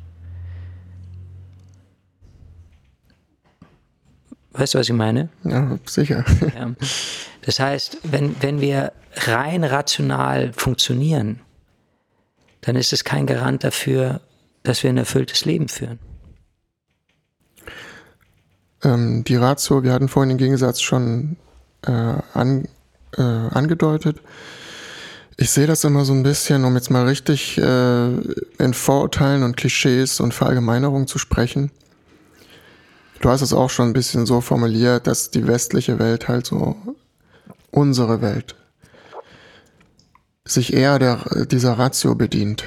Weißt 4.53 4.75
du, 4.75 4.79
was 4.79 4.89
ich 4.89 4.95
meine? 4.95 5.29
Ja, 5.43 5.77
sicher. 5.87 6.25
Ja. 6.57 6.73
Das 7.43 7.59
heißt, 7.59 7.99
wenn, 8.05 8.37
wenn 8.43 8.61
wir 8.61 8.93
rein 9.27 9.65
rational 9.65 10.53
funktionieren, 10.53 11.41
dann 12.69 12.77
ist 12.77 12.93
es 12.93 13.03
kein 13.03 13.27
Garant 13.27 13.65
dafür, 13.65 14.21
dass 14.63 14.83
wir 14.83 14.91
ein 14.91 14.99
erfülltes 14.99 15.47
Leben 15.47 15.69
führen. 15.69 15.99
Ähm, 18.85 19.25
die 19.25 19.37
Ratio, 19.37 19.83
wir 19.83 19.93
hatten 19.95 20.09
vorhin 20.09 20.29
den 20.29 20.37
Gegensatz 20.39 20.83
schon 20.83 21.39
äh, 21.87 21.91
an, 21.91 22.69
äh, 23.17 23.23
angedeutet. 23.23 24.21
Ich 25.39 25.51
sehe 25.51 25.67
das 25.67 25.83
immer 25.85 26.05
so 26.05 26.13
ein 26.13 26.23
bisschen, 26.23 26.67
um 26.67 26.75
jetzt 26.75 26.91
mal 26.91 27.07
richtig 27.07 27.57
äh, 27.57 28.09
in 28.59 28.75
Vorurteilen 28.75 29.45
und 29.45 29.57
Klischees 29.57 30.21
und 30.21 30.35
Verallgemeinerungen 30.35 31.07
zu 31.07 31.19
sprechen. 31.19 31.71
Du 33.23 33.31
hast 33.31 33.41
es 33.41 33.55
auch 33.55 33.71
schon 33.71 33.89
ein 33.89 33.95
bisschen 33.95 34.27
so 34.27 34.43
formuliert, 34.43 35.07
dass 35.07 35.31
die 35.31 35.47
westliche 35.47 35.99
Welt 35.99 36.29
halt 36.29 36.45
so 36.45 36.77
unsere 37.71 38.21
Welt 38.21 38.57
sich 40.49 40.73
eher 40.73 40.99
der, 40.99 41.47
dieser 41.47 41.79
Ratio 41.79 42.15
bedient. 42.15 42.65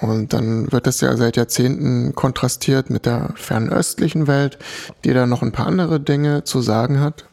Und 0.00 0.32
dann 0.32 0.70
wird 0.72 0.86
das 0.86 1.00
ja 1.00 1.16
seit 1.16 1.36
Jahrzehnten 1.36 2.14
kontrastiert 2.14 2.90
mit 2.90 3.06
der 3.06 3.34
fernöstlichen 3.36 4.26
Welt, 4.26 4.58
die 5.04 5.12
da 5.12 5.26
noch 5.26 5.42
ein 5.42 5.52
paar 5.52 5.66
andere 5.66 6.00
Dinge 6.00 6.44
zu 6.44 6.60
sagen 6.60 7.00
hat. 7.00 7.24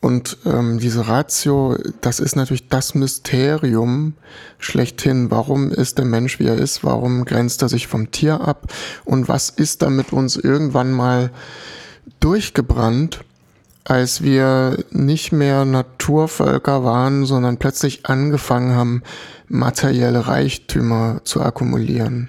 Und 0.00 0.38
ähm, 0.44 0.78
diese 0.78 1.08
Ratio, 1.08 1.76
das 2.00 2.20
ist 2.20 2.36
natürlich 2.36 2.68
das 2.68 2.94
Mysterium 2.94 4.14
schlechthin. 4.58 5.30
Warum 5.30 5.70
ist 5.70 5.98
der 5.98 6.04
Mensch, 6.04 6.38
wie 6.38 6.46
er 6.46 6.58
ist? 6.58 6.84
Warum 6.84 7.24
grenzt 7.24 7.62
er 7.62 7.68
sich 7.68 7.86
vom 7.86 8.10
Tier 8.10 8.40
ab? 8.40 8.72
Und 9.04 9.28
was 9.28 9.50
ist 9.50 9.82
da 9.82 9.90
mit 9.90 10.12
uns 10.12 10.36
irgendwann 10.36 10.92
mal 10.92 11.30
durchgebrannt, 12.20 13.24
als 13.88 14.20
wir 14.22 14.84
nicht 14.90 15.30
mehr 15.30 15.64
Naturvölker 15.64 16.82
waren, 16.82 17.24
sondern 17.24 17.56
plötzlich 17.56 18.06
angefangen 18.06 18.74
haben, 18.74 19.02
materielle 19.48 20.26
Reichtümer 20.26 21.20
zu 21.22 21.40
akkumulieren? 21.40 22.28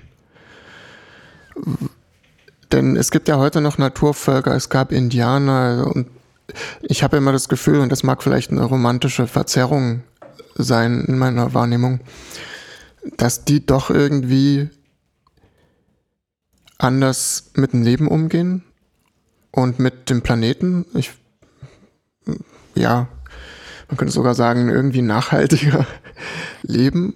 Denn 2.71 2.95
es 2.95 3.09
gibt 3.09 3.27
ja 3.27 3.37
heute 3.37 3.61
noch 3.61 3.79
Naturvölker, 3.79 4.53
es 4.55 4.69
gab 4.69 4.91
Indianer 4.91 5.89
und 5.93 6.07
ich 6.83 7.01
habe 7.01 7.17
immer 7.17 7.31
das 7.31 7.49
Gefühl, 7.49 7.79
und 7.79 7.91
das 7.91 8.03
mag 8.03 8.21
vielleicht 8.21 8.51
eine 8.51 8.63
romantische 8.63 9.25
Verzerrung 9.25 10.03
sein 10.53 11.05
in 11.05 11.17
meiner 11.17 11.55
Wahrnehmung, 11.55 12.01
dass 13.17 13.45
die 13.45 13.65
doch 13.65 13.89
irgendwie 13.89 14.69
anders 16.77 17.51
mit 17.55 17.73
dem 17.73 17.81
Leben 17.81 18.07
umgehen 18.07 18.63
und 19.51 19.79
mit 19.79 20.11
dem 20.11 20.21
Planeten. 20.21 20.85
Ich, 20.93 21.13
ja, 22.75 23.07
man 23.89 23.97
könnte 23.97 24.13
sogar 24.13 24.35
sagen, 24.35 24.69
irgendwie 24.69 25.01
nachhaltiger 25.01 25.85
leben. 26.61 27.15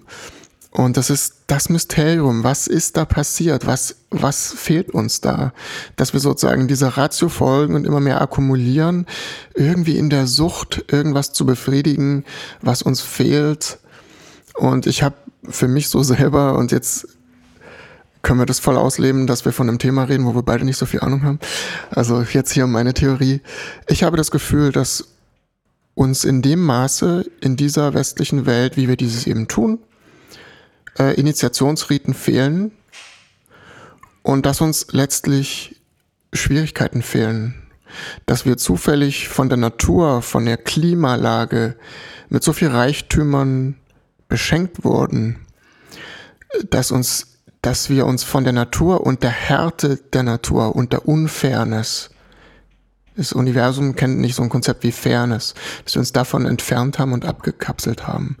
Und 0.70 0.96
das 0.96 1.10
ist 1.10 1.42
das 1.48 1.68
Mysterium. 1.68 2.44
Was 2.44 2.66
ist 2.66 2.96
da 2.96 3.04
passiert? 3.04 3.66
Was, 3.66 3.96
was 4.10 4.54
fehlt 4.54 4.90
uns 4.90 5.20
da? 5.20 5.52
Dass 5.96 6.14
wir 6.14 6.20
sozusagen 6.20 6.66
dieser 6.66 6.96
Ratio 6.96 7.28
folgen 7.28 7.74
und 7.74 7.86
immer 7.86 8.00
mehr 8.00 8.22
akkumulieren, 8.22 9.06
irgendwie 9.54 9.98
in 9.98 10.08
der 10.08 10.26
Sucht, 10.26 10.86
irgendwas 10.88 11.34
zu 11.34 11.44
befriedigen, 11.44 12.24
was 12.62 12.80
uns 12.80 13.02
fehlt. 13.02 13.80
Und 14.54 14.86
ich 14.86 15.02
habe 15.02 15.16
für 15.46 15.68
mich 15.68 15.88
so 15.90 16.02
selber, 16.02 16.56
und 16.56 16.72
jetzt 16.72 17.11
können 18.22 18.38
wir 18.38 18.46
das 18.46 18.60
voll 18.60 18.76
ausleben, 18.76 19.26
dass 19.26 19.44
wir 19.44 19.52
von 19.52 19.68
einem 19.68 19.78
Thema 19.78 20.04
reden, 20.04 20.24
wo 20.24 20.34
wir 20.34 20.42
beide 20.42 20.64
nicht 20.64 20.76
so 20.78 20.86
viel 20.86 21.00
Ahnung 21.00 21.24
haben. 21.24 21.40
Also 21.90 22.22
jetzt 22.22 22.52
hier 22.52 22.66
meine 22.66 22.94
Theorie. 22.94 23.40
Ich 23.88 24.04
habe 24.04 24.16
das 24.16 24.30
Gefühl, 24.30 24.72
dass 24.72 25.08
uns 25.94 26.24
in 26.24 26.40
dem 26.40 26.60
Maße 26.60 27.30
in 27.40 27.56
dieser 27.56 27.94
westlichen 27.94 28.46
Welt, 28.46 28.76
wie 28.76 28.88
wir 28.88 28.96
dieses 28.96 29.26
eben 29.26 29.48
tun, 29.48 29.80
äh, 30.98 31.14
Initiationsriten 31.14 32.14
fehlen 32.14 32.72
und 34.22 34.46
dass 34.46 34.60
uns 34.60 34.86
letztlich 34.92 35.80
Schwierigkeiten 36.32 37.02
fehlen. 37.02 37.54
Dass 38.24 38.46
wir 38.46 38.56
zufällig 38.56 39.28
von 39.28 39.50
der 39.50 39.58
Natur, 39.58 40.22
von 40.22 40.46
der 40.46 40.56
Klimalage 40.56 41.76
mit 42.30 42.42
so 42.42 42.54
viel 42.54 42.68
Reichtümern 42.68 43.76
beschenkt 44.28 44.82
wurden, 44.82 45.36
dass 46.70 46.90
uns 46.90 47.31
dass 47.62 47.88
wir 47.88 48.06
uns 48.06 48.24
von 48.24 48.44
der 48.44 48.52
Natur 48.52 49.06
und 49.06 49.22
der 49.22 49.30
Härte 49.30 50.00
der 50.12 50.24
Natur 50.24 50.76
und 50.76 50.92
der 50.92 51.08
Unfairness 51.08 52.10
das 53.16 53.32
Universum 53.32 53.94
kennt 53.94 54.18
nicht 54.18 54.34
so 54.34 54.42
ein 54.42 54.48
Konzept 54.48 54.84
wie 54.84 54.92
Fairness, 54.92 55.54
dass 55.84 55.94
wir 55.94 56.00
uns 56.00 56.12
davon 56.12 56.46
entfernt 56.46 56.98
haben 56.98 57.12
und 57.12 57.24
abgekapselt 57.24 58.06
haben. 58.06 58.36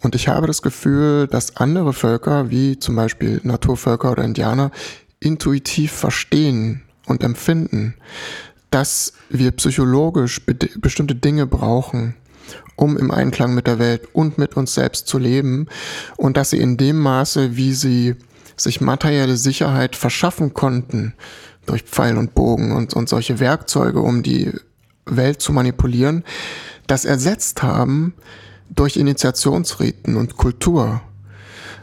Und 0.00 0.14
ich 0.14 0.28
habe 0.28 0.46
das 0.46 0.62
Gefühl, 0.62 1.26
dass 1.26 1.56
andere 1.56 1.92
Völker, 1.92 2.50
wie 2.50 2.78
zum 2.78 2.96
Beispiel 2.96 3.40
Naturvölker 3.42 4.12
oder 4.12 4.24
Indianer, 4.24 4.70
intuitiv 5.20 5.92
verstehen 5.92 6.82
und 7.06 7.22
empfinden, 7.22 7.94
dass 8.70 9.12
wir 9.28 9.50
psychologisch 9.52 10.44
be 10.44 10.54
bestimmte 10.54 11.14
Dinge 11.14 11.46
brauchen, 11.46 12.14
um 12.76 12.96
im 12.96 13.10
Einklang 13.10 13.54
mit 13.54 13.66
der 13.66 13.78
Welt 13.78 14.08
und 14.12 14.38
mit 14.38 14.56
uns 14.56 14.74
selbst 14.74 15.06
zu 15.06 15.18
leben 15.18 15.66
und 16.16 16.36
dass 16.36 16.50
sie 16.50 16.58
in 16.58 16.76
dem 16.76 16.98
Maße, 16.98 17.56
wie 17.56 17.72
sie 17.72 18.16
sich 18.56 18.80
materielle 18.80 19.36
Sicherheit 19.36 19.96
verschaffen 19.96 20.54
konnten, 20.54 21.14
durch 21.66 21.82
Pfeil 21.82 22.18
und 22.18 22.34
Bogen 22.34 22.72
und, 22.72 22.94
und 22.94 23.08
solche 23.08 23.40
Werkzeuge, 23.40 24.00
um 24.00 24.22
die 24.22 24.52
Welt 25.06 25.40
zu 25.40 25.52
manipulieren, 25.52 26.24
das 26.86 27.04
ersetzt 27.04 27.62
haben 27.62 28.14
durch 28.68 28.96
Initiationsriten 28.96 30.16
und 30.16 30.36
Kultur. 30.36 31.02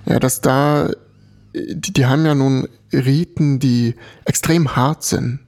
Ja, 0.05 0.19
dass 0.19 0.41
da, 0.41 0.89
die, 1.53 1.93
die 1.93 2.05
haben 2.05 2.25
ja 2.25 2.35
nun 2.35 2.67
Riten, 2.91 3.59
die 3.59 3.95
extrem 4.25 4.75
hart 4.75 5.03
sind 5.03 5.39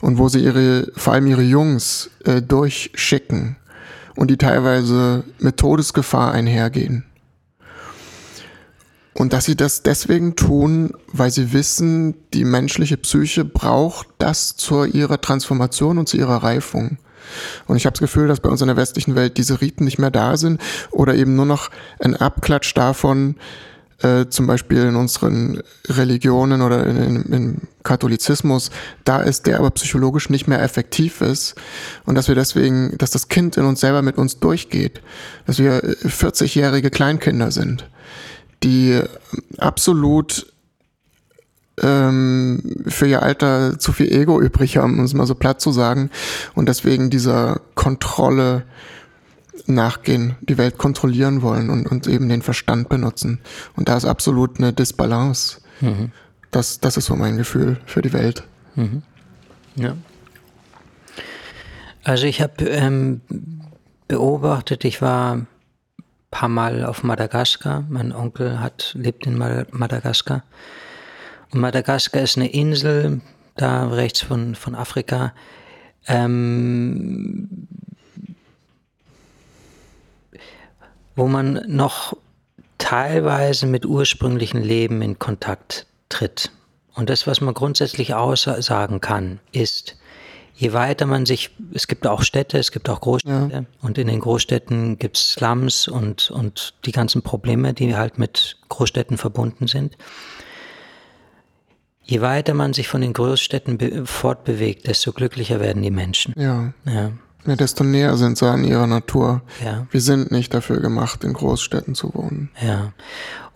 und 0.00 0.18
wo 0.18 0.28
sie 0.28 0.40
ihre, 0.40 0.90
vor 0.96 1.12
allem 1.12 1.26
ihre 1.26 1.42
Jungs 1.42 2.10
äh, 2.24 2.40
durchschicken 2.40 3.56
und 4.16 4.30
die 4.30 4.38
teilweise 4.38 5.24
mit 5.38 5.58
Todesgefahr 5.58 6.32
einhergehen. 6.32 7.04
Und 9.14 9.32
dass 9.32 9.46
sie 9.46 9.56
das 9.56 9.82
deswegen 9.82 10.36
tun, 10.36 10.92
weil 11.06 11.30
sie 11.30 11.54
wissen, 11.54 12.16
die 12.34 12.44
menschliche 12.44 12.98
Psyche 12.98 13.46
braucht 13.46 14.08
das 14.18 14.56
zu 14.56 14.84
ihrer 14.84 15.20
Transformation 15.20 15.96
und 15.96 16.08
zu 16.08 16.18
ihrer 16.18 16.42
Reifung. 16.42 16.98
Und 17.66 17.76
ich 17.76 17.86
habe 17.86 17.94
das 17.94 18.00
Gefühl, 18.00 18.28
dass 18.28 18.40
bei 18.40 18.50
uns 18.50 18.60
in 18.60 18.66
der 18.66 18.76
westlichen 18.76 19.14
Welt 19.14 19.38
diese 19.38 19.60
Riten 19.60 19.84
nicht 19.84 19.98
mehr 19.98 20.10
da 20.10 20.36
sind 20.36 20.60
oder 20.90 21.14
eben 21.14 21.34
nur 21.34 21.46
noch 21.46 21.70
ein 21.98 22.14
Abklatsch 22.14 22.74
davon, 22.74 23.36
äh, 24.02 24.26
zum 24.28 24.46
Beispiel 24.46 24.82
in 24.82 24.96
unseren 24.96 25.62
Religionen 25.88 26.62
oder 26.62 26.86
in, 26.86 26.96
in, 26.96 27.22
im 27.32 27.56
Katholizismus 27.82 28.70
da 29.04 29.20
ist, 29.20 29.46
der 29.46 29.58
aber 29.58 29.70
psychologisch 29.70 30.28
nicht 30.28 30.48
mehr 30.48 30.62
effektiv 30.62 31.20
ist 31.20 31.54
und 32.04 32.14
dass 32.14 32.28
wir 32.28 32.34
deswegen, 32.34 32.96
dass 32.98 33.10
das 33.10 33.28
Kind 33.28 33.56
in 33.56 33.64
uns 33.64 33.80
selber 33.80 34.02
mit 34.02 34.18
uns 34.18 34.38
durchgeht, 34.38 35.00
dass 35.46 35.58
wir 35.58 35.82
40-jährige 35.82 36.90
Kleinkinder 36.90 37.50
sind, 37.50 37.88
die 38.62 39.00
absolut 39.58 40.46
ähm, 41.80 42.84
für 42.86 43.06
ihr 43.06 43.22
Alter 43.22 43.78
zu 43.78 43.92
viel 43.92 44.12
Ego 44.12 44.40
übrig 44.40 44.76
haben, 44.76 44.98
um 44.98 45.04
es 45.04 45.14
mal 45.14 45.26
so 45.26 45.34
platt 45.34 45.60
zu 45.60 45.72
sagen, 45.72 46.10
und 46.54 46.68
deswegen 46.68 47.10
dieser 47.10 47.60
Kontrolle 47.74 48.64
nachgehen, 49.68 50.36
die 50.40 50.58
Welt 50.58 50.78
kontrollieren 50.78 51.42
wollen 51.42 51.70
und, 51.70 51.86
und 51.86 52.06
eben 52.06 52.28
den 52.28 52.42
Verstand 52.42 52.88
benutzen. 52.88 53.40
Und 53.76 53.88
da 53.88 53.96
ist 53.96 54.04
absolut 54.04 54.58
eine 54.58 54.72
Disbalance. 54.72 55.60
Mhm. 55.80 56.12
Das, 56.50 56.80
das 56.80 56.96
ist 56.96 57.06
so 57.06 57.16
mein 57.16 57.36
Gefühl 57.36 57.78
für 57.86 58.02
die 58.02 58.12
Welt. 58.12 58.44
Mhm. 58.74 59.02
Ja. 59.74 59.96
Also 62.04 62.26
ich 62.26 62.40
habe 62.40 62.64
ähm, 62.64 63.20
beobachtet, 64.08 64.84
ich 64.84 65.02
war 65.02 65.34
ein 65.34 65.46
paar 66.30 66.48
Mal 66.48 66.84
auf 66.84 67.02
Madagaskar. 67.02 67.84
Mein 67.88 68.12
Onkel 68.12 68.60
hat, 68.60 68.94
lebt 68.96 69.26
in 69.26 69.36
Madagaskar. 69.36 70.44
Und 71.50 71.60
Madagaskar 71.60 72.22
ist 72.22 72.36
eine 72.36 72.48
Insel, 72.48 73.20
da 73.56 73.88
rechts 73.88 74.22
von, 74.22 74.54
von 74.54 74.74
Afrika. 74.74 75.32
Ähm, 76.06 77.66
wo 81.16 81.26
man 81.26 81.62
noch 81.66 82.16
teilweise 82.78 83.66
mit 83.66 83.86
ursprünglichen 83.86 84.62
Leben 84.62 85.02
in 85.02 85.18
Kontakt 85.18 85.86
tritt. 86.08 86.52
Und 86.94 87.10
das, 87.10 87.26
was 87.26 87.40
man 87.40 87.54
grundsätzlich 87.54 88.14
aussagen 88.14 89.00
kann, 89.00 89.40
ist, 89.52 89.96
je 90.54 90.72
weiter 90.72 91.06
man 91.06 91.26
sich, 91.26 91.50
es 91.74 91.86
gibt 91.88 92.06
auch 92.06 92.22
Städte, 92.22 92.58
es 92.58 92.70
gibt 92.70 92.88
auch 92.88 93.00
Großstädte 93.00 93.50
ja. 93.52 93.64
und 93.82 93.98
in 93.98 94.06
den 94.06 94.20
Großstädten 94.20 94.98
gibt 94.98 95.16
es 95.16 95.32
Slums 95.32 95.88
und, 95.88 96.30
und 96.30 96.74
die 96.84 96.92
ganzen 96.92 97.22
Probleme, 97.22 97.74
die 97.74 97.96
halt 97.96 98.18
mit 98.18 98.58
Großstädten 98.68 99.18
verbunden 99.18 99.66
sind. 99.66 99.96
Je 102.02 102.20
weiter 102.20 102.54
man 102.54 102.72
sich 102.72 102.88
von 102.88 103.00
den 103.00 103.12
Großstädten 103.12 104.06
fortbewegt, 104.06 104.86
desto 104.86 105.12
glücklicher 105.12 105.60
werden 105.60 105.82
die 105.82 105.90
Menschen. 105.90 106.34
Ja. 106.36 106.72
ja. 106.86 107.12
Ja, 107.46 107.56
desto 107.56 107.84
näher 107.84 108.16
sind 108.16 108.38
sie 108.38 108.48
an 108.48 108.64
ihrer 108.64 108.86
Natur. 108.86 109.42
Ja. 109.64 109.86
Wir 109.90 110.00
sind 110.00 110.30
nicht 110.30 110.52
dafür 110.52 110.80
gemacht, 110.80 111.24
in 111.24 111.32
Großstädten 111.32 111.94
zu 111.94 112.14
wohnen. 112.14 112.50
Ja. 112.60 112.92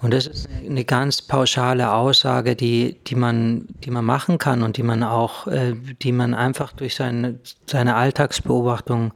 Und 0.02 0.14
das 0.14 0.26
ist 0.26 0.48
eine 0.66 0.84
ganz 0.84 1.20
pauschale 1.20 1.92
Aussage, 1.92 2.56
die, 2.56 2.96
die, 3.06 3.16
man, 3.16 3.66
die 3.84 3.90
man 3.90 4.04
machen 4.04 4.38
kann 4.38 4.62
und 4.62 4.76
die 4.78 4.82
man 4.82 5.02
auch, 5.02 5.46
äh, 5.46 5.74
die 6.02 6.12
man 6.12 6.32
einfach 6.32 6.72
durch 6.72 6.94
seine, 6.94 7.38
seine 7.66 7.96
Alltagsbeobachtung, 7.96 9.12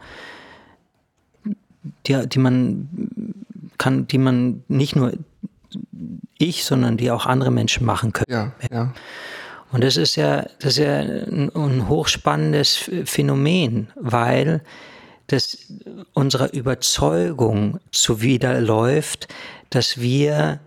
die, 2.07 2.29
die 2.29 2.39
man 2.39 2.89
kann, 3.79 4.07
die 4.07 4.19
man 4.19 4.63
nicht 4.69 4.95
nur 4.95 5.13
ich, 6.39 6.65
sondern 6.65 6.97
die 6.97 7.11
auch 7.11 7.25
andere 7.27 7.51
Menschen 7.51 7.87
machen 7.87 8.13
können. 8.13 8.27
Ja, 8.29 8.53
ja. 8.71 8.93
Und 9.75 9.83
das 9.83 9.97
ist 9.97 10.15
ja, 10.15 10.47
das 10.61 10.75
ist 10.75 10.85
ja 10.85 11.01
ein, 11.01 11.51
ein 11.53 11.89
hochspannendes 11.89 12.89
Phänomen, 13.07 13.89
weil 13.97 14.63
das 15.27 15.67
unserer 16.13 16.55
Überzeugung 16.55 17.81
zuwiderläuft, 17.91 19.27
dass 19.71 20.01
wir 20.01 20.61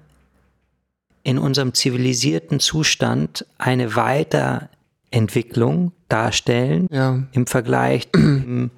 in 1.24 1.38
unserem 1.38 1.74
zivilisierten 1.74 2.60
Zustand 2.60 3.46
eine 3.58 3.96
Weiterentwicklung 3.96 5.94
darstellen 6.10 6.88
ja. 6.92 7.24
im 7.32 7.48
Vergleich 7.48 8.10
zum 8.14 8.72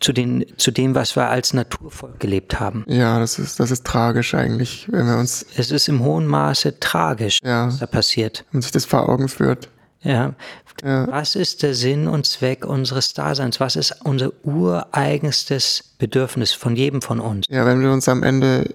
zu, 0.00 0.12
den, 0.12 0.44
zu 0.56 0.70
dem, 0.70 0.94
was 0.94 1.16
wir 1.16 1.28
als 1.28 1.54
Naturvolk 1.54 2.20
gelebt 2.20 2.60
haben. 2.60 2.84
Ja, 2.86 3.18
das 3.18 3.38
ist, 3.38 3.60
das 3.60 3.70
ist 3.70 3.84
tragisch 3.84 4.34
eigentlich, 4.34 4.86
wenn 4.90 5.06
wir 5.06 5.16
uns. 5.16 5.46
Es 5.56 5.70
ist 5.70 5.88
im 5.88 6.00
hohen 6.04 6.26
Maße 6.26 6.80
tragisch, 6.80 7.40
ja, 7.42 7.68
was 7.68 7.78
da 7.78 7.86
passiert. 7.86 8.44
Wenn 8.52 8.62
sich 8.62 8.72
das 8.72 8.84
vor 8.84 9.08
Augen 9.08 9.28
führt. 9.28 9.68
Ja. 10.02 10.34
ja. 10.84 11.08
Was 11.08 11.34
ist 11.34 11.62
der 11.62 11.74
Sinn 11.74 12.06
und 12.06 12.26
Zweck 12.26 12.64
unseres 12.64 13.14
Daseins? 13.14 13.58
Was 13.58 13.76
ist 13.76 13.94
unser 14.04 14.32
ureigenstes 14.44 15.94
Bedürfnis 15.98 16.52
von 16.52 16.76
jedem 16.76 17.02
von 17.02 17.18
uns? 17.18 17.46
Ja, 17.48 17.66
wenn 17.66 17.80
wir 17.80 17.90
uns 17.90 18.08
am 18.08 18.22
Ende 18.22 18.74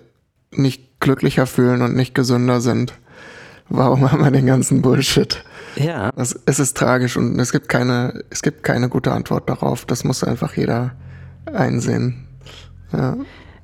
nicht 0.51 0.99
glücklicher 0.99 1.45
fühlen 1.45 1.81
und 1.81 1.95
nicht 1.95 2.13
gesünder 2.15 2.59
sind, 2.59 2.93
warum 3.69 4.11
haben 4.11 4.23
wir 4.23 4.31
den 4.31 4.45
ganzen 4.45 4.81
Bullshit? 4.81 5.43
Ja. 5.75 6.11
Das, 6.15 6.37
es 6.45 6.59
ist 6.59 6.75
tragisch 6.75 7.15
und 7.15 7.39
es 7.39 7.51
gibt 7.51 7.69
keine, 7.69 8.23
es 8.29 8.41
gibt 8.41 8.63
keine 8.63 8.89
gute 8.89 9.11
Antwort 9.13 9.49
darauf. 9.49 9.85
Das 9.85 10.03
muss 10.03 10.23
einfach 10.23 10.57
jeder 10.57 10.91
einsehen. 11.45 12.27
Ja. 12.93 13.17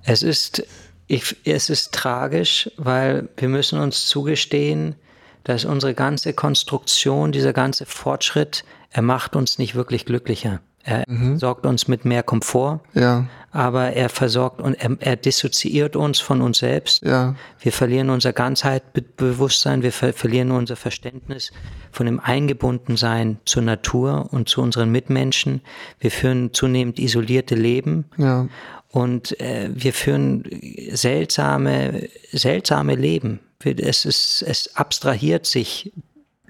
Es 0.04 0.24
ist, 0.24 0.64
ich, 1.08 1.36
es 1.46 1.70
ist 1.70 1.94
tragisch, 1.94 2.72
weil 2.78 3.30
wir 3.38 3.50
müssen 3.50 3.80
uns 3.80 4.06
zugestehen, 4.06 4.96
dass 5.44 5.66
unsere 5.66 5.94
ganze 5.94 6.34
Konstruktion, 6.34 7.32
dieser 7.32 7.54
ganze 7.54 7.86
Fortschritt, 7.86 8.64
er 8.92 9.02
macht 9.02 9.36
uns 9.36 9.58
nicht 9.58 9.76
wirklich 9.76 10.06
glücklicher. 10.06 10.60
Er 10.84 11.04
mhm. 11.08 11.38
sorgt 11.38 11.66
uns 11.66 11.88
mit 11.88 12.06
mehr 12.06 12.24
Komfort, 12.24 12.80
ja. 12.94 13.26
Aber 13.58 13.94
er 13.94 14.10
versorgt 14.10 14.62
und 14.62 14.76
er, 14.76 14.96
er, 15.00 15.16
dissoziiert 15.16 15.96
uns 15.96 16.20
von 16.20 16.42
uns 16.42 16.60
selbst. 16.60 17.04
Ja. 17.04 17.36
Wir 17.60 17.72
verlieren 17.72 18.12
unser 18.12 18.32
Ganzheitbewusstsein, 18.32 19.82
wir 19.82 19.92
ver 19.92 20.14
verlieren 20.14 20.52
unser 20.52 20.76
Verständnis 20.76 21.52
von 21.92 22.06
dem 22.06 22.20
Eingebundensein 22.20 23.40
zur 23.46 23.64
Natur 23.64 24.30
und 24.32 24.48
zu 24.48 24.62
unseren 24.62 24.92
Mitmenschen. 24.92 25.62
Wir 26.00 26.12
führen 26.12 26.54
zunehmend 26.54 27.00
isolierte 27.00 27.56
Leben. 27.56 28.06
Ja. 28.18 28.48
Und 28.90 29.40
äh, 29.42 29.72
wir 29.74 29.92
führen 29.92 30.44
seltsame, 30.92 32.10
seltsame 32.32 32.94
Leben. 32.94 33.40
Es, 33.64 34.06
ist, 34.06 34.44
es 34.48 34.76
abstrahiert 34.76 35.48
sich 35.48 35.92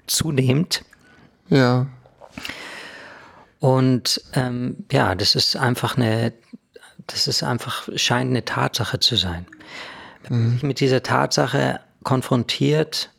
zunehmend. 0.06 0.84
Ja. 1.48 1.86
Und 3.60 4.20
ähm, 4.34 4.84
ja, 4.92 5.14
das 5.14 5.34
ist 5.34 5.56
einfach 5.56 5.96
eine, 5.96 6.34
das 7.08 7.26
ist 7.26 7.42
einfach, 7.42 7.88
scheint 7.96 8.30
eine 8.30 8.44
Tatsache 8.44 9.00
zu 9.00 9.16
sein. 9.16 9.46
Wenn 10.22 10.40
man 10.40 10.52
sich 10.52 10.62
mit 10.62 10.80
dieser 10.80 11.02
Tatsache 11.02 11.80
konfrontiert, 12.04 13.10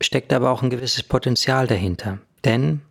steckt 0.00 0.32
aber 0.32 0.50
auch 0.50 0.62
ein 0.62 0.70
gewisses 0.70 1.02
Potenzial 1.02 1.66
dahinter. 1.66 2.18
Denn 2.44 2.82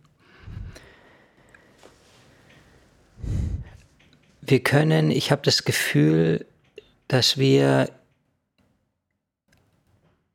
wir 4.42 4.60
können, 4.62 5.10
ich 5.10 5.30
habe 5.30 5.42
das 5.42 5.64
Gefühl, 5.64 6.46
dass 7.08 7.38
wir, 7.38 7.90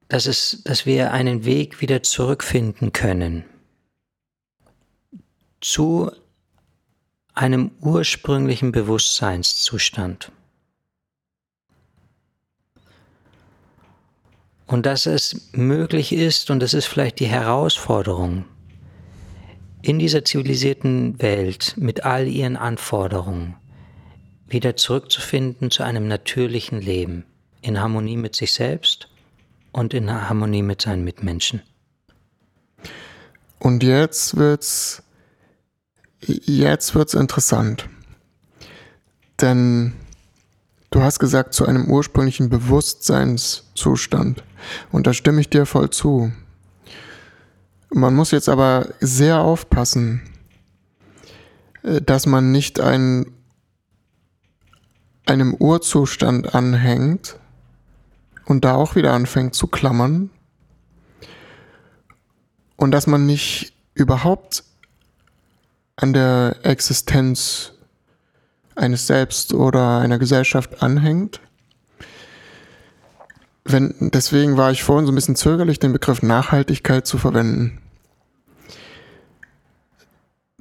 dass, 0.07 0.25
es, 0.25 0.61
dass 0.63 0.85
wir 0.85 1.11
einen 1.11 1.45
Weg 1.45 1.81
wieder 1.81 2.03
zurückfinden 2.03 2.93
können 2.93 3.43
zu 5.61 6.09
einem 7.39 7.71
ursprünglichen 7.79 8.73
Bewusstseinszustand. 8.73 10.29
Und 14.67 14.85
dass 14.85 15.05
es 15.05 15.49
möglich 15.53 16.11
ist, 16.11 16.51
und 16.51 16.59
das 16.59 16.73
ist 16.73 16.87
vielleicht 16.87 17.21
die 17.21 17.27
Herausforderung, 17.27 18.43
in 19.81 19.99
dieser 19.99 20.25
zivilisierten 20.25 21.21
Welt 21.21 21.75
mit 21.77 22.03
all 22.03 22.27
ihren 22.27 22.57
Anforderungen 22.57 23.55
wieder 24.45 24.75
zurückzufinden 24.75 25.71
zu 25.71 25.83
einem 25.83 26.09
natürlichen 26.09 26.81
Leben, 26.81 27.23
in 27.61 27.79
Harmonie 27.79 28.17
mit 28.17 28.35
sich 28.35 28.51
selbst 28.51 29.07
und 29.71 29.93
in 29.93 30.11
Harmonie 30.11 30.63
mit 30.63 30.81
seinen 30.81 31.05
Mitmenschen. 31.05 31.61
Und 33.59 33.81
jetzt 33.81 34.35
wird's 34.35 35.03
jetzt 36.21 36.95
wird's 36.95 37.13
interessant. 37.13 37.89
Denn 39.41 39.93
du 40.91 41.01
hast 41.01 41.19
gesagt 41.19 41.53
zu 41.53 41.65
einem 41.65 41.89
ursprünglichen 41.89 42.49
Bewusstseinszustand 42.49 44.43
und 44.91 45.07
da 45.07 45.13
stimme 45.13 45.41
ich 45.41 45.49
dir 45.49 45.65
voll 45.65 45.89
zu. 45.89 46.31
Man 47.91 48.15
muss 48.15 48.31
jetzt 48.31 48.49
aber 48.49 48.89
sehr 48.99 49.39
aufpassen, 49.41 50.21
äh, 51.83 52.01
dass 52.01 52.25
man 52.25 52.51
nicht 52.51 52.79
ein, 52.79 53.31
einem 55.25 55.53
Urzustand 55.55 56.53
anhängt 56.53 57.37
und 58.45 58.65
da 58.65 58.75
auch 58.75 58.95
wieder 58.95 59.13
anfängt 59.13 59.55
zu 59.55 59.67
klammern 59.67 60.29
und 62.75 62.91
dass 62.91 63.07
man 63.07 63.25
nicht 63.25 63.73
überhaupt 63.93 64.63
an 65.99 66.13
der 66.13 66.55
Existenz 66.63 67.73
eines 68.75 69.05
Selbst 69.05 69.53
oder 69.53 69.99
einer 69.99 70.17
Gesellschaft 70.17 70.81
anhängt. 70.81 71.41
Wenn, 73.65 73.93
deswegen 73.99 74.55
war 74.55 74.71
ich 74.71 74.81
vorhin 74.81 75.05
so 75.05 75.11
ein 75.11 75.15
bisschen 75.15 75.35
zögerlich, 75.35 75.77
den 75.77 75.91
Begriff 75.91 76.21
Nachhaltigkeit 76.21 77.05
zu 77.05 77.17
verwenden. 77.17 77.81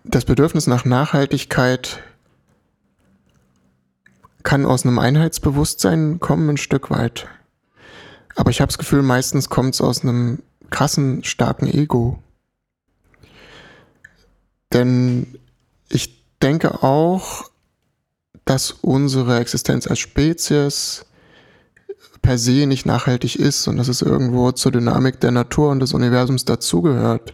Das 0.03 0.25
Bedürfnis 0.25 0.67
nach 0.67 0.85
Nachhaltigkeit 0.85 2.03
kann 4.43 4.67
aus 4.67 4.85
einem 4.85 4.99
Einheitsbewusstsein 4.99 6.19
kommen, 6.19 6.51
ein 6.51 6.57
Stück 6.57 6.91
weit. 6.91 7.29
Aber 8.35 8.51
ich 8.51 8.61
habe 8.61 8.69
das 8.69 8.79
Gefühl, 8.79 9.03
meistens 9.03 9.49
kommt 9.49 9.75
es 9.75 9.81
aus 9.81 10.03
einem 10.03 10.43
krassen, 10.71 11.23
starken 11.23 11.67
Ego. 11.67 12.21
Denn 14.73 15.39
ich 15.89 16.25
denke 16.43 16.83
auch, 16.83 17.51
dass 18.45 18.71
unsere 18.71 19.39
Existenz 19.39 19.87
als 19.87 19.99
Spezies 19.99 21.05
per 22.23 22.39
se 22.39 22.67
nicht 22.67 22.87
nachhaltig 22.87 23.37
ist 23.37 23.69
und 23.69 23.77
dass 23.77 23.89
es 23.89 24.03
irgendwo 24.03 24.53
zur 24.53 24.73
Dynamik 24.73 25.21
der 25.21 25.31
Natur 25.31 25.71
und 25.71 25.81
des 25.81 25.93
Universums 25.93 26.45
dazugehört, 26.45 27.33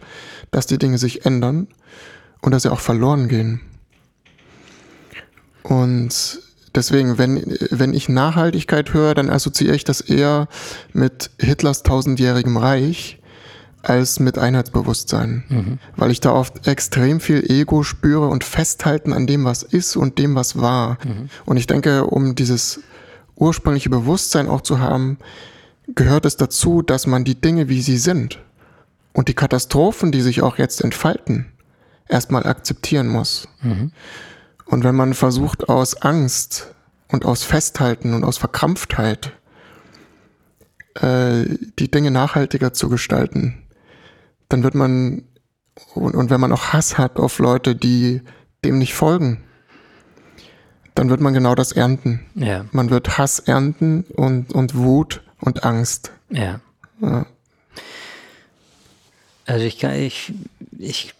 dass 0.51 0.67
die 0.67 0.77
Dinge 0.77 0.97
sich 0.97 1.25
ändern 1.25 1.67
und 2.41 2.51
dass 2.51 2.63
sie 2.63 2.71
auch 2.71 2.79
verloren 2.79 3.27
gehen. 3.27 3.61
Und 5.63 6.39
deswegen, 6.75 7.17
wenn, 7.17 7.57
wenn 7.71 7.93
ich 7.93 8.07
Nachhaltigkeit 8.09 8.93
höre, 8.93 9.15
dann 9.15 9.29
assoziiere 9.29 9.75
ich 9.75 9.83
das 9.83 10.01
eher 10.01 10.47
mit 10.93 11.31
Hitlers 11.39 11.83
tausendjährigem 11.83 12.57
Reich 12.57 13.19
als 13.85 14.19
mit 14.19 14.37
Einheitsbewusstsein, 14.37 15.43
mhm. 15.47 15.79
weil 15.95 16.11
ich 16.11 16.19
da 16.19 16.31
oft 16.31 16.67
extrem 16.67 17.19
viel 17.19 17.49
Ego 17.49 17.83
spüre 17.83 18.27
und 18.27 18.43
festhalten 18.43 19.13
an 19.13 19.27
dem, 19.27 19.45
was 19.45 19.63
ist 19.63 19.95
und 19.95 20.17
dem, 20.17 20.35
was 20.35 20.59
war. 20.59 20.97
Mhm. 21.03 21.29
Und 21.45 21.57
ich 21.57 21.67
denke, 21.67 22.05
um 22.05 22.35
dieses 22.35 22.79
ursprüngliche 23.35 23.89
Bewusstsein 23.89 24.47
auch 24.47 24.61
zu 24.61 24.79
haben, 24.79 25.17
gehört 25.93 26.25
es 26.25 26.37
dazu, 26.37 26.81
dass 26.81 27.05
man 27.05 27.23
die 27.23 27.39
Dinge, 27.39 27.69
wie 27.69 27.81
sie 27.81 27.97
sind 27.97 28.39
und 29.13 29.27
die 29.27 29.33
Katastrophen, 29.33 30.11
die 30.11 30.21
sich 30.21 30.41
auch 30.41 30.57
jetzt 30.57 30.83
entfalten, 30.83 31.45
erstmal 32.07 32.45
akzeptieren 32.45 33.07
muss. 33.07 33.47
Mhm. 33.61 33.91
Und 34.65 34.83
wenn 34.83 34.95
man 34.95 35.13
versucht, 35.13 35.69
aus 35.69 36.01
Angst 36.01 36.73
und 37.09 37.25
aus 37.25 37.43
Festhalten 37.43 38.13
und 38.13 38.23
aus 38.23 38.37
Verkrampftheit 38.37 39.31
äh, 40.95 41.45
die 41.77 41.91
Dinge 41.91 42.09
nachhaltiger 42.09 42.73
zu 42.73 42.89
gestalten, 42.89 43.61
dann 44.49 44.63
wird 44.63 44.75
man, 44.75 45.23
und, 45.93 46.15
und 46.15 46.29
wenn 46.29 46.39
man 46.39 46.51
auch 46.51 46.73
Hass 46.73 46.97
hat 46.97 47.17
auf 47.17 47.39
Leute, 47.39 47.75
die 47.75 48.21
dem 48.63 48.77
nicht 48.77 48.93
folgen, 48.93 49.43
dann 50.95 51.09
wird 51.09 51.19
man 51.19 51.33
genau 51.33 51.55
das 51.55 51.73
ernten. 51.73 52.25
Ja. 52.35 52.65
Man 52.71 52.89
wird 52.89 53.17
Hass 53.17 53.39
ernten 53.39 54.05
und, 54.15 54.53
und 54.53 54.75
Wut 54.75 55.23
und 55.41 55.63
Angst. 55.63 56.11
Ja. 56.29 56.61
ja. 57.01 57.25
Also 59.45 59.65
ich 59.65 59.77
kann, 59.77 59.93
ich, 59.93 60.33
ich, 60.77 61.13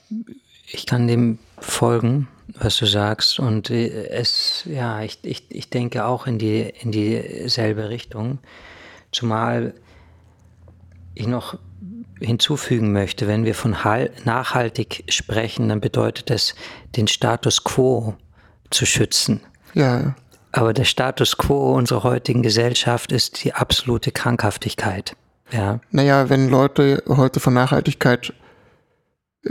ich 0.72 0.86
kann 0.86 1.08
dem 1.08 1.40
folgen, 1.60 2.28
was 2.48 2.78
du 2.78 2.86
sagst. 2.86 3.40
Und 3.40 3.70
es, 3.70 4.64
ja, 4.66 5.02
ich, 5.02 5.20
ich, 5.24 5.46
ich 5.50 5.70
denke 5.70 6.06
auch 6.06 6.26
in 6.26 6.40
die, 6.40 6.62
in 6.62 6.92
dieselbe 6.92 7.90
Richtung. 7.90 8.40
Zumal 9.12 9.74
ich 11.14 11.28
noch 11.28 11.58
hinzufügen 12.20 12.92
möchte, 12.92 13.28
wenn 13.28 13.46
wir 13.46 13.56
von 13.56 13.76
nachhaltig 14.24 15.04
sprechen, 15.10 15.70
dann 15.70 15.82
bedeutet 15.82 16.30
das, 16.30 16.56
den 16.96 17.08
Status 17.08 17.64
quo 17.64 18.16
zu 18.70 18.86
schützen. 18.86 19.42
Ja. 19.74 20.16
Aber 20.52 20.74
der 20.74 20.86
Status 20.86 21.38
quo 21.38 21.74
unserer 21.76 22.04
heutigen 22.04 22.42
Gesellschaft 22.42 23.12
ist 23.12 23.44
die 23.44 23.54
absolute 23.54 24.12
Krankhaftigkeit. 24.12 25.16
Ja. 25.52 25.82
Naja, 25.92 26.30
wenn 26.30 26.50
Leute 26.50 27.04
heute 27.08 27.40
von 27.40 27.54
Nachhaltigkeit 27.54 28.34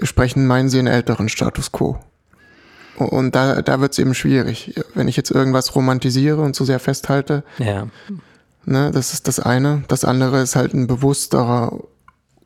sprechen, 0.02 0.46
meinen 0.46 0.68
sie 0.68 0.78
einen 0.78 0.88
älteren 0.88 1.28
Status 1.28 1.72
quo. 1.72 1.98
Und 2.96 3.34
da, 3.34 3.60
da 3.62 3.80
wird 3.80 3.92
es 3.92 3.98
eben 3.98 4.14
schwierig. 4.14 4.74
Wenn 4.94 5.08
ich 5.08 5.16
jetzt 5.16 5.30
irgendwas 5.30 5.74
romantisiere 5.74 6.40
und 6.40 6.54
zu 6.54 6.64
sehr 6.64 6.78
festhalte, 6.78 7.44
ja. 7.58 7.88
ne, 8.64 8.90
das 8.92 9.12
ist 9.12 9.28
das 9.28 9.40
eine. 9.40 9.84
Das 9.88 10.04
andere 10.04 10.40
ist 10.40 10.56
halt 10.56 10.74
ein 10.74 10.86
bewussterer 10.86 11.80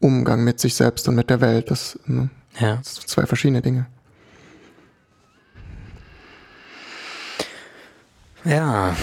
Umgang 0.01 0.45
mit 0.45 0.61
sich 0.61 0.75
selbst 0.75 1.09
und 1.09 1.15
mit 1.15 1.31
der 1.31 1.41
Welt. 1.41 1.71
Das, 1.71 1.99
ne? 2.07 2.31
ja. 2.61 2.77
das 2.77 2.97
sind 2.97 3.09
zwei 3.09 3.27
verschiedene 3.27 3.63
Dinge. 3.63 3.87
Ja. 8.45 8.97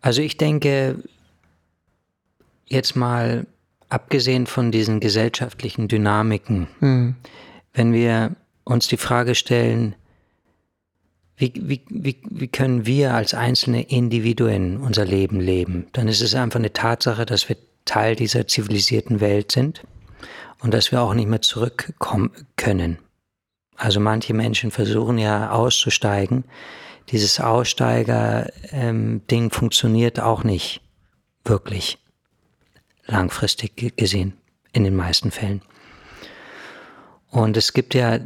Also 0.00 0.22
ich 0.22 0.36
denke, 0.36 1.02
jetzt 2.66 2.96
mal 2.96 3.46
abgesehen 3.88 4.46
von 4.46 4.70
diesen 4.70 5.00
gesellschaftlichen 5.00 5.88
Dynamiken, 5.88 6.68
hm. 6.80 7.16
wenn 7.72 7.92
wir 7.92 8.36
uns 8.64 8.86
die 8.86 8.96
Frage 8.96 9.34
stellen, 9.34 9.94
wie, 11.36 11.52
wie, 11.54 11.82
wie, 11.88 12.16
wie 12.28 12.48
können 12.48 12.84
wir 12.84 13.14
als 13.14 13.32
einzelne 13.32 13.82
Individuen 13.82 14.78
unser 14.78 15.04
Leben 15.04 15.40
leben, 15.40 15.86
dann 15.92 16.08
ist 16.08 16.20
es 16.20 16.34
einfach 16.34 16.58
eine 16.58 16.72
Tatsache, 16.72 17.26
dass 17.26 17.48
wir 17.48 17.56
Teil 17.88 18.14
dieser 18.14 18.46
zivilisierten 18.46 19.20
Welt 19.20 19.50
sind 19.50 19.82
und 20.60 20.74
dass 20.74 20.92
wir 20.92 21.00
auch 21.00 21.14
nicht 21.14 21.28
mehr 21.28 21.40
zurückkommen 21.42 22.30
können. 22.56 22.98
Also 23.76 23.98
manche 23.98 24.34
Menschen 24.34 24.70
versuchen 24.70 25.18
ja 25.18 25.50
auszusteigen. 25.50 26.44
Dieses 27.08 27.40
Aussteiger-Ding 27.40 29.22
ähm, 29.30 29.50
funktioniert 29.50 30.20
auch 30.20 30.44
nicht 30.44 30.82
wirklich 31.44 31.98
langfristig 33.06 33.96
gesehen 33.96 34.34
in 34.72 34.84
den 34.84 34.94
meisten 34.94 35.30
Fällen. 35.30 35.62
Und 37.30 37.56
es 37.56 37.72
gibt 37.72 37.94
ja 37.94 38.18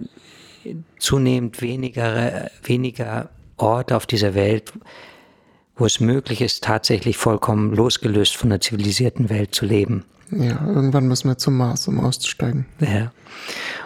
zunehmend 0.99 1.63
weniger, 1.63 2.51
weniger 2.65 3.31
Orte 3.57 3.97
auf 3.97 4.07
dieser 4.07 4.35
Welt, 4.35 4.73
wo 5.83 5.87
es 5.87 5.99
möglich 5.99 6.41
ist, 6.41 6.63
tatsächlich 6.63 7.17
vollkommen 7.17 7.75
losgelöst 7.75 8.37
von 8.37 8.51
der 8.51 8.61
zivilisierten 8.61 9.29
Welt 9.31 9.53
zu 9.53 9.67
leben. 9.67 10.05
Ja, 10.31 10.65
irgendwann 10.65 11.09
müssen 11.09 11.29
wir 11.29 11.39
zum 11.39 11.57
Mars, 11.57 11.89
um 11.89 11.99
auszusteigen. 11.99 12.67
Ja. 12.79 13.11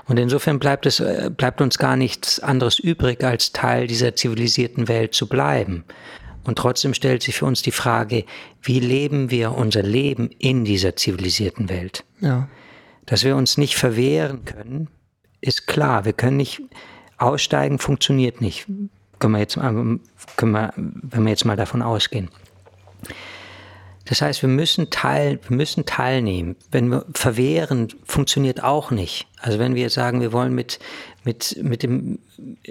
Und 0.07 0.19
insofern 0.19 0.59
bleibt 0.59 0.85
es, 0.85 1.01
äh, 1.01 1.31
bleibt 1.35 1.63
uns 1.63 1.79
gar 1.79 1.97
nichts 1.97 2.39
anderes 2.39 2.79
übrig, 2.79 3.25
als 3.25 3.53
Teil 3.53 3.87
dieser 3.87 4.15
zivilisierten 4.15 4.89
Welt 4.89 5.15
zu 5.15 5.27
bleiben. 5.27 5.85
Und 6.45 6.59
trotzdem 6.59 6.93
stellt 6.93 7.23
sich 7.23 7.37
für 7.37 7.47
uns 7.47 7.63
die 7.63 7.73
Frage, 7.73 8.27
wie 8.61 8.79
leben 8.79 9.31
wir 9.31 9.53
unser 9.53 9.83
Leben 9.83 10.29
in 10.39 10.67
dieser 10.67 10.97
zivilisierten 10.97 11.71
Welt? 11.71 12.05
Ja. 12.21 12.47
Dass 13.07 13.25
wir 13.25 13.37
uns 13.37 13.57
nicht 13.57 13.75
verwehren 13.75 14.45
können, 14.45 14.89
ist 15.41 15.67
klar. 15.67 16.05
Wir 16.05 16.13
können 16.13 16.37
nicht 16.37 16.61
aussteigen, 17.17 17.79
funktioniert 17.79 18.43
nicht 18.43 18.67
können 19.19 19.35
wir 19.35 19.41
jetzt, 19.41 19.57
können 19.57 20.53
wir, 20.53 20.73
wenn 20.77 21.25
wir 21.25 21.31
jetzt 21.31 21.45
mal 21.45 21.57
davon 21.57 21.83
ausgehen. 21.83 22.29
Das 24.07 24.23
heißt, 24.23 24.43
wir 24.43 24.49
müssen, 24.49 24.91
teil, 24.91 25.41
wir 25.49 25.57
müssen 25.57 25.85
teilnehmen. 25.85 26.55
Wenn 26.71 26.89
wir 26.89 27.05
verwehren, 27.13 27.89
funktioniert 28.05 28.63
auch 28.63 28.93
nicht. 28.93 29.27
Also 29.41 29.59
wenn 29.59 29.75
wir 29.75 29.91
sagen, 29.91 30.21
wir 30.21 30.33
wollen 30.33 30.55
mit, 30.55 30.79
mit, 31.25 31.59
mit, 31.63 31.83
dem, 31.83 32.21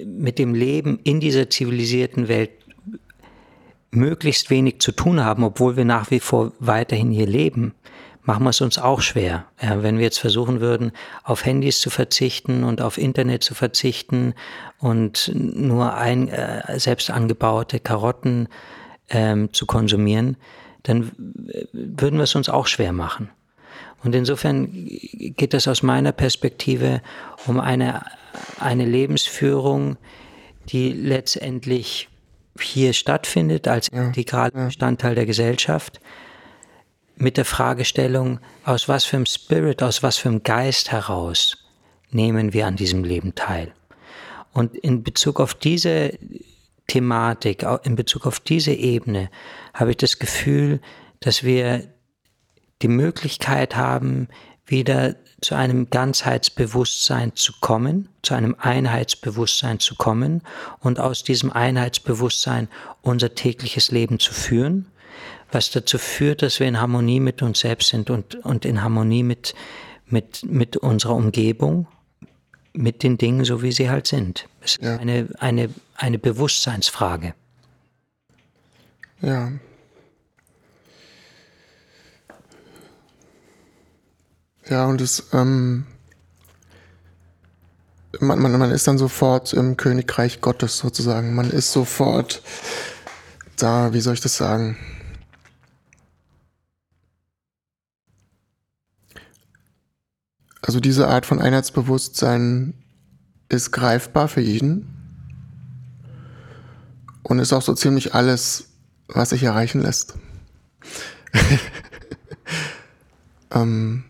mit 0.06 0.40
dem 0.40 0.56
Leben 0.56 1.00
in 1.04 1.20
dieser 1.20 1.50
zivilisierten 1.50 2.30
Welt 2.30 2.52
möglichst 3.92 4.50
wenig 4.50 4.80
zu 4.80 4.94
tun 4.94 5.24
haben, 5.24 5.44
obwohl 5.44 5.76
wir 5.76 5.86
nach 5.86 6.10
wie 6.10 6.22
vor 6.22 6.54
weiterhin 6.60 7.12
hier 7.12 7.28
leben, 7.28 7.74
machen 8.26 8.44
wir 8.44 8.50
es 8.50 8.62
uns 8.62 8.78
auch 8.78 9.02
schwer. 9.02 9.46
Ja, 9.62 9.84
wenn 9.84 9.98
wir 9.98 10.04
jetzt 10.04 10.20
versuchen 10.20 10.60
würden, 10.60 10.92
auf 11.24 11.46
Handys 11.46 11.80
zu 11.80 11.90
verzichten 11.90 12.64
und 12.64 12.82
auf 12.82 12.98
Internet 12.98 13.44
zu 13.44 13.54
verzichten 13.54 14.34
und 14.80 15.32
nur 15.34 15.96
ein, 15.96 16.28
äh, 16.30 16.80
selbst 16.80 17.10
angebaute 17.10 17.80
Karotten 17.80 18.48
ähm, 19.10 19.54
zu 19.54 19.66
konsumieren, 19.66 20.38
dann 20.84 21.12
würden 21.72 22.18
wir 22.18 22.24
es 22.24 22.36
uns 22.36 22.50
auch 22.50 22.68
schwer 22.68 22.94
machen. 22.94 23.30
Und 24.04 24.14
insofern 24.14 24.70
geht 24.72 25.54
es 25.54 25.68
aus 25.68 25.82
meiner 25.82 26.12
Perspektive 26.12 27.02
um 27.48 27.60
eine, 27.60 28.04
eine 28.60 28.86
Lebensführung, 28.86 29.98
die 30.70 30.92
letztendlich 30.92 32.10
hier 32.60 32.94
stattfindet 32.94 33.68
als 33.68 33.90
ja, 33.92 34.04
integraler 34.04 34.66
Bestandteil 34.68 35.16
der 35.16 35.26
Gesellschaft, 35.26 36.00
mit 37.18 37.38
der 37.38 37.46
Fragestellung, 37.46 38.40
aus 38.64 38.88
was 38.88 39.06
für 39.06 39.18
einem 39.18 39.26
Spirit, 39.26 39.82
aus 39.82 40.04
was 40.04 40.18
für 40.18 40.30
einem 40.30 40.44
Geist 40.44 40.92
heraus 40.92 41.58
nehmen 42.12 42.54
wir 42.54 42.68
an 42.68 42.76
diesem 42.76 43.04
Leben 43.04 43.36
teil. 43.36 43.74
Und 44.54 44.76
in 44.76 45.04
Bezug 45.04 45.40
auf 45.40 45.54
diese 45.54 46.18
Thematik, 46.88 47.66
in 47.84 47.96
Bezug 47.96 48.26
auf 48.26 48.40
diese 48.40 48.74
Ebene, 48.74 49.30
habe 49.74 49.92
ich 49.92 49.98
das 49.98 50.20
Gefühl, 50.20 50.80
dass 51.20 51.44
wir 51.44 51.88
die 52.82 52.88
Möglichkeit 52.88 53.76
haben, 53.76 54.28
wieder 54.66 55.16
zu 55.42 55.56
einem 55.56 55.90
Ganzheitsbewusstsein 55.90 57.36
zu 57.36 57.54
kommen, 57.60 58.10
zu 58.24 58.34
einem 58.34 58.56
Einheitsbewusstsein 58.58 59.80
zu 59.80 59.96
kommen 59.96 60.42
und 60.80 61.00
aus 61.00 61.24
diesem 61.24 61.52
Einheitsbewusstsein 61.52 62.68
unser 63.02 63.36
tägliches 63.36 63.92
Leben 63.92 64.20
zu 64.20 64.34
führen 64.34 64.88
was 65.56 65.72
dazu 65.72 65.98
führt, 65.98 66.42
dass 66.42 66.60
wir 66.60 66.68
in 66.68 66.82
Harmonie 66.82 67.22
mit 67.22 67.42
uns 67.42 67.62
selbst 67.62 67.88
sind 67.88 68.10
und, 68.10 68.36
und 68.46 68.66
in 68.66 68.84
Harmonie 68.84 69.24
mit, 69.24 69.56
mit, 70.06 70.44
mit 70.44 70.76
unserer 70.76 71.16
Umgebung, 71.16 71.88
mit 72.74 73.04
den 73.04 73.18
Dingen, 73.18 73.46
so 73.46 73.62
wie 73.62 73.72
sie 73.72 73.90
halt 73.90 74.06
sind. 74.06 74.50
Es 74.60 74.78
ja. 74.82 74.96
ist 74.96 75.00
eine, 75.00 75.30
eine, 75.40 75.70
eine 75.96 76.20
Bewusstseinsfrage. 76.20 77.34
Ja. 79.22 79.54
Ja, 84.68 84.88
und 84.88 85.00
es, 85.00 85.30
ähm, 85.32 85.86
man, 88.20 88.40
man, 88.40 88.60
man 88.60 88.72
ist 88.72 88.88
dann 88.88 88.98
sofort 88.98 89.54
im 89.54 89.78
Königreich 89.78 90.42
Gottes 90.42 90.80
sozusagen. 90.80 91.34
Man 91.34 91.50
ist 91.50 91.72
sofort 91.72 92.42
da, 93.56 93.94
wie 93.94 94.02
soll 94.02 94.16
ich 94.16 94.22
das 94.22 94.36
sagen? 94.36 94.78
Also 100.66 100.80
diese 100.80 101.08
Art 101.08 101.28
von 101.28 101.40
Einheitsbewusstsein 101.40 102.74
ist 103.50 103.70
greifbar 103.70 104.28
für 104.28 104.42
jeden 104.42 104.88
und 107.22 107.38
ist 107.38 107.54
auch 107.54 107.62
so 107.62 107.76
ziemlich 107.76 108.16
alles, 108.16 108.70
was 109.08 109.30
sich 109.30 109.44
erreichen 109.44 109.84
lässt. 109.84 110.16
ähm 113.52 114.06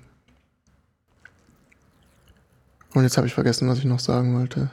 und 2.94 3.04
jetzt 3.04 3.18
habe 3.18 3.28
ich 3.28 3.34
vergessen, 3.34 3.68
was 3.68 3.80
ich 3.80 3.86
noch 3.86 4.00
sagen 4.00 4.40
wollte. 4.40 4.70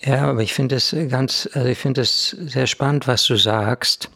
Ja, 0.00 0.28
aber 0.28 0.42
ich 0.42 0.52
finde 0.52 0.76
es 0.76 0.94
ganz, 1.08 1.48
also 1.54 1.68
ich 1.68 1.78
finde 1.78 2.02
es 2.02 2.28
sehr 2.28 2.66
spannend, 2.66 3.08
was 3.08 3.24
du 3.24 3.36
sagst, 3.36 4.10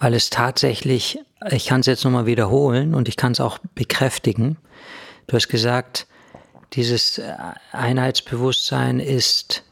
weil 0.00 0.14
es 0.14 0.30
tatsächlich 0.30 1.20
ich 1.50 1.66
kann 1.66 1.80
es 1.80 1.86
jetzt 1.86 2.04
nochmal 2.04 2.26
wiederholen 2.26 2.94
und 2.94 3.08
ich 3.08 3.16
kann 3.16 3.32
es 3.32 3.40
auch 3.40 3.58
bekräftigen. 3.74 4.56
Du 5.26 5.36
hast 5.36 5.48
gesagt, 5.48 6.06
dieses 6.74 7.20
Einheitsbewusstsein 7.72 9.00
ist 9.00 9.64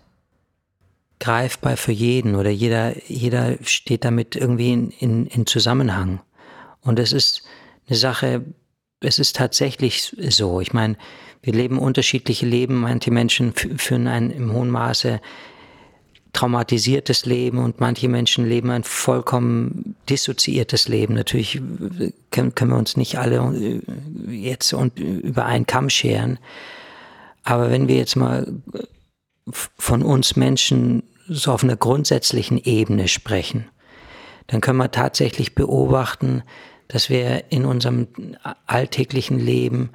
greifbar 1.21 1.77
für 1.77 1.93
jeden 1.93 2.37
oder 2.37 2.51
jeder, 2.51 2.95
jeder 3.09 3.57
steht 3.63 4.05
damit 4.05 4.35
irgendwie 4.35 4.73
in, 4.73 4.91
in, 4.91 5.27
in 5.27 5.47
Zusammenhang. 5.47 6.21
Und 6.81 6.99
es 6.99 7.13
ist 7.13 7.43
eine 7.89 7.97
Sache, 7.97 8.45
es 9.01 9.19
ist 9.19 9.37
tatsächlich 9.37 10.17
so. 10.29 10.61
Ich 10.61 10.73
meine, 10.73 10.97
wir 11.43 11.53
leben 11.53 11.79
unterschiedliche 11.79 12.47
Leben. 12.47 12.81
Manche 12.81 13.11
Menschen 13.11 13.53
führen 13.53 14.07
ein 14.07 14.31
im 14.31 14.53
hohen 14.53 14.71
Maße 14.71 15.21
traumatisiertes 16.39 17.27
Leben 17.27 17.59
und 17.59 17.81
manche 17.81 18.09
Menschen 18.09 18.49
leben 18.49 18.71
ein 18.71 18.85
vollkommen 18.85 19.97
dissoziiertes 20.09 20.87
Leben. 20.87 21.15
Natürlich 21.15 21.61
können, 22.31 22.53
wir 22.57 22.77
uns 22.77 22.97
nicht 22.97 23.19
alle 23.19 23.39
äh, 23.39 23.81
jetzt 24.33 24.73
über 24.73 25.47
einen 25.47 25.67
Kamm 25.67 25.91
scheren. 25.91 26.39
Aber 27.43 27.73
wenn 27.73 27.89
wir 27.89 27.97
jetzt 27.97 28.15
mal 28.15 28.47
von 29.51 30.03
uns 30.03 30.37
Menschen 30.37 31.03
so 31.27 31.51
auf 31.51 31.65
einer 31.65 31.77
grundsätzlichen 31.77 32.59
Ebene 32.59 33.09
sprechen, 33.09 33.67
dann 34.47 34.61
können 34.61 34.79
wir 34.79 34.93
tatsächlich 34.93 35.57
beobachten, 35.57 36.45
dass 36.87 37.11
wir 37.11 37.51
in 37.51 37.65
unserem 37.65 38.07
alltäglichen 38.67 39.41
Leben 39.41 39.91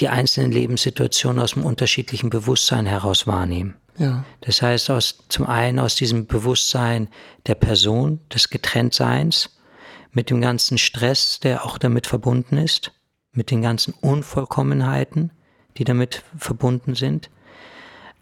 die 0.00 0.08
einzelnen 0.08 0.52
Lebenssituationen 0.52 1.42
aus 1.42 1.52
dem 1.52 1.64
unterschiedlichen 1.64 2.30
Bewusstsein 2.30 2.86
heraus 2.86 3.26
wahrnehmen. 3.26 3.76
Ja. 3.98 4.24
Das 4.40 4.60
heißt, 4.60 4.90
aus, 4.90 5.24
zum 5.28 5.46
einen 5.46 5.78
aus 5.78 5.94
diesem 5.94 6.26
Bewusstsein 6.26 7.08
der 7.46 7.54
Person, 7.54 8.20
des 8.32 8.50
Getrenntseins, 8.50 9.50
mit 10.12 10.30
dem 10.30 10.40
ganzen 10.40 10.78
Stress, 10.78 11.40
der 11.40 11.64
auch 11.64 11.78
damit 11.78 12.06
verbunden 12.06 12.56
ist, 12.56 12.92
mit 13.32 13.50
den 13.50 13.62
ganzen 13.62 13.94
Unvollkommenheiten, 14.00 15.32
die 15.76 15.84
damit 15.84 16.22
verbunden 16.36 16.94
sind. 16.94 17.30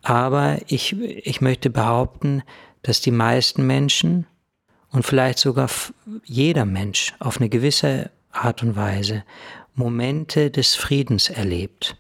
Aber 0.03 0.59
ich, 0.67 0.99
ich 0.99 1.41
möchte 1.41 1.71
behaupten, 1.71 2.43
dass 2.83 3.01
die 3.01 3.11
meisten 3.11 3.67
Menschen 3.67 4.27
und 4.91 5.05
vielleicht 5.05 5.39
sogar 5.39 5.71
jeder 6.25 6.65
Mensch 6.65 7.15
auf 7.19 7.39
eine 7.39 7.49
gewisse 7.49 8.11
Art 8.31 8.63
und 8.63 8.75
Weise 8.77 9.25
Momente 9.75 10.51
des 10.51 10.75
Friedens 10.75 11.31
erlebt. 11.31 11.97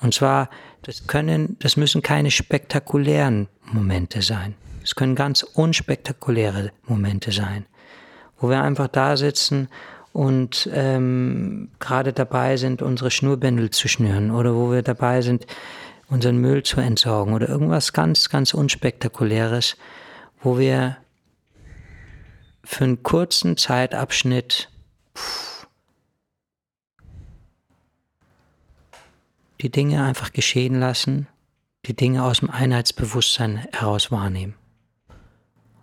Und 0.00 0.14
zwar, 0.14 0.48
das 0.82 1.06
können, 1.06 1.56
das 1.60 1.76
müssen 1.76 2.02
keine 2.02 2.30
spektakulären 2.30 3.48
Momente 3.64 4.22
sein. 4.22 4.54
Es 4.82 4.94
können 4.94 5.14
ganz 5.14 5.42
unspektakuläre 5.42 6.72
Momente 6.86 7.32
sein, 7.32 7.66
wo 8.38 8.48
wir 8.48 8.62
einfach 8.62 8.88
da 8.88 9.16
sitzen 9.16 9.68
und 10.12 10.68
ähm, 10.72 11.70
gerade 11.78 12.12
dabei 12.12 12.56
sind, 12.56 12.82
unsere 12.82 13.10
Schnurbändel 13.10 13.70
zu 13.70 13.88
schnüren 13.88 14.30
oder 14.30 14.54
wo 14.54 14.72
wir 14.72 14.82
dabei 14.82 15.20
sind, 15.22 15.46
unseren 16.08 16.38
Müll 16.38 16.62
zu 16.62 16.80
entsorgen 16.80 17.34
oder 17.34 17.48
irgendwas 17.48 17.92
ganz, 17.92 18.28
ganz 18.28 18.54
unspektakuläres, 18.54 19.76
wo 20.42 20.58
wir 20.58 20.96
für 22.64 22.84
einen 22.84 23.02
kurzen 23.02 23.56
Zeitabschnitt 23.56 24.68
pff, 25.16 25.49
die 29.60 29.70
Dinge 29.70 30.02
einfach 30.04 30.32
geschehen 30.32 30.78
lassen, 30.78 31.28
die 31.86 31.94
Dinge 31.94 32.24
aus 32.24 32.40
dem 32.40 32.50
Einheitsbewusstsein 32.50 33.66
heraus 33.72 34.10
wahrnehmen. 34.10 34.54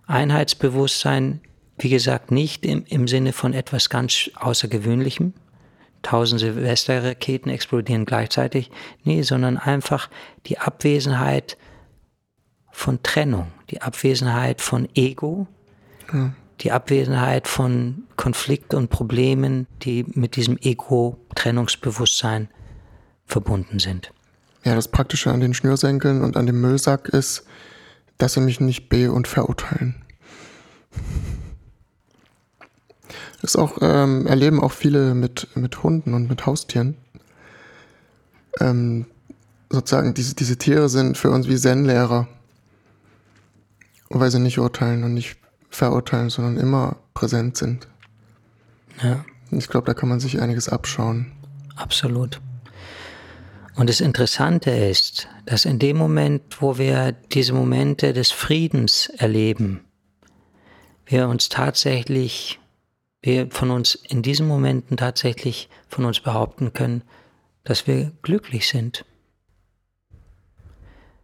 Einheitsbewusstsein, 0.06 1.40
wie 1.78 1.90
gesagt, 1.90 2.30
nicht 2.30 2.64
im, 2.64 2.84
im 2.86 3.06
Sinne 3.08 3.32
von 3.32 3.52
etwas 3.52 3.88
ganz 3.88 4.30
Außergewöhnlichem, 4.34 5.34
tausend 6.02 6.40
Silvesterraketen 6.40 7.50
explodieren 7.50 8.06
gleichzeitig, 8.06 8.70
nee, 9.04 9.22
sondern 9.22 9.58
einfach 9.58 10.08
die 10.46 10.58
Abwesenheit 10.58 11.56
von 12.70 13.02
Trennung, 13.02 13.48
die 13.70 13.82
Abwesenheit 13.82 14.60
von 14.60 14.88
Ego, 14.94 15.46
ja. 16.12 16.32
die 16.60 16.72
Abwesenheit 16.72 17.48
von 17.48 18.04
Konflikten 18.16 18.76
und 18.76 18.88
Problemen, 18.88 19.66
die 19.82 20.04
mit 20.14 20.36
diesem 20.36 20.56
Ego-Trennungsbewusstsein 20.58 22.48
verbunden 23.28 23.78
sind. 23.78 24.10
Ja, 24.64 24.74
das 24.74 24.88
Praktische 24.88 25.30
an 25.30 25.40
den 25.40 25.54
Schnürsenkeln 25.54 26.22
und 26.22 26.36
an 26.36 26.46
dem 26.46 26.60
Müllsack 26.60 27.08
ist, 27.08 27.44
dass 28.16 28.32
sie 28.32 28.40
mich 28.40 28.58
nicht 28.60 28.88
be- 28.88 29.12
und 29.12 29.28
verurteilen. 29.28 29.94
Das 33.40 33.54
auch, 33.54 33.78
ähm, 33.80 34.26
erleben 34.26 34.60
auch 34.60 34.72
viele 34.72 35.14
mit, 35.14 35.46
mit 35.54 35.82
Hunden 35.84 36.12
und 36.14 36.28
mit 36.28 36.44
Haustieren. 36.44 36.96
Ähm, 38.60 39.06
sozusagen, 39.70 40.14
diese, 40.14 40.34
diese 40.34 40.56
Tiere 40.56 40.88
sind 40.88 41.16
für 41.16 41.30
uns 41.30 41.46
wie 41.48 41.56
Zen-Lehrer. 41.56 42.26
Weil 44.10 44.30
sie 44.30 44.40
nicht 44.40 44.58
urteilen 44.58 45.04
und 45.04 45.14
nicht 45.14 45.36
verurteilen, 45.70 46.30
sondern 46.30 46.56
immer 46.56 46.96
präsent 47.14 47.56
sind. 47.56 47.86
Ja. 49.02 49.24
Ich 49.50 49.68
glaube, 49.68 49.86
da 49.86 49.94
kann 49.94 50.08
man 50.08 50.18
sich 50.18 50.40
einiges 50.40 50.68
abschauen. 50.68 51.30
Absolut. 51.76 52.40
Und 53.78 53.88
das 53.88 54.00
Interessante 54.00 54.72
ist, 54.72 55.28
dass 55.46 55.64
in 55.64 55.78
dem 55.78 55.96
Moment, 55.96 56.60
wo 56.60 56.78
wir 56.78 57.12
diese 57.12 57.52
Momente 57.52 58.12
des 58.12 58.32
Friedens 58.32 59.06
erleben, 59.06 59.84
wir 61.06 61.28
uns 61.28 61.48
tatsächlich, 61.48 62.58
wir 63.22 63.52
von 63.52 63.70
uns 63.70 63.94
in 63.94 64.22
diesen 64.22 64.48
Momenten 64.48 64.96
tatsächlich 64.96 65.68
von 65.86 66.06
uns 66.06 66.18
behaupten 66.18 66.72
können, 66.72 67.04
dass 67.62 67.86
wir 67.86 68.10
glücklich 68.22 68.66
sind. 68.66 69.04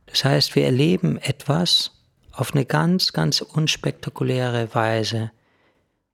Das 0.06 0.24
heißt, 0.24 0.54
wir 0.54 0.64
erleben 0.64 1.18
etwas 1.18 1.90
auf 2.30 2.54
eine 2.54 2.66
ganz, 2.66 3.12
ganz 3.12 3.40
unspektakuläre 3.40 4.72
Weise, 4.76 5.32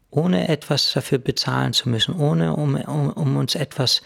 ohne 0.08 0.48
etwas 0.48 0.90
dafür 0.94 1.18
bezahlen 1.18 1.74
zu 1.74 1.90
müssen, 1.90 2.14
ohne 2.14 2.56
um, 2.56 2.76
um, 2.76 3.10
um 3.10 3.36
uns 3.36 3.56
etwas 3.56 4.00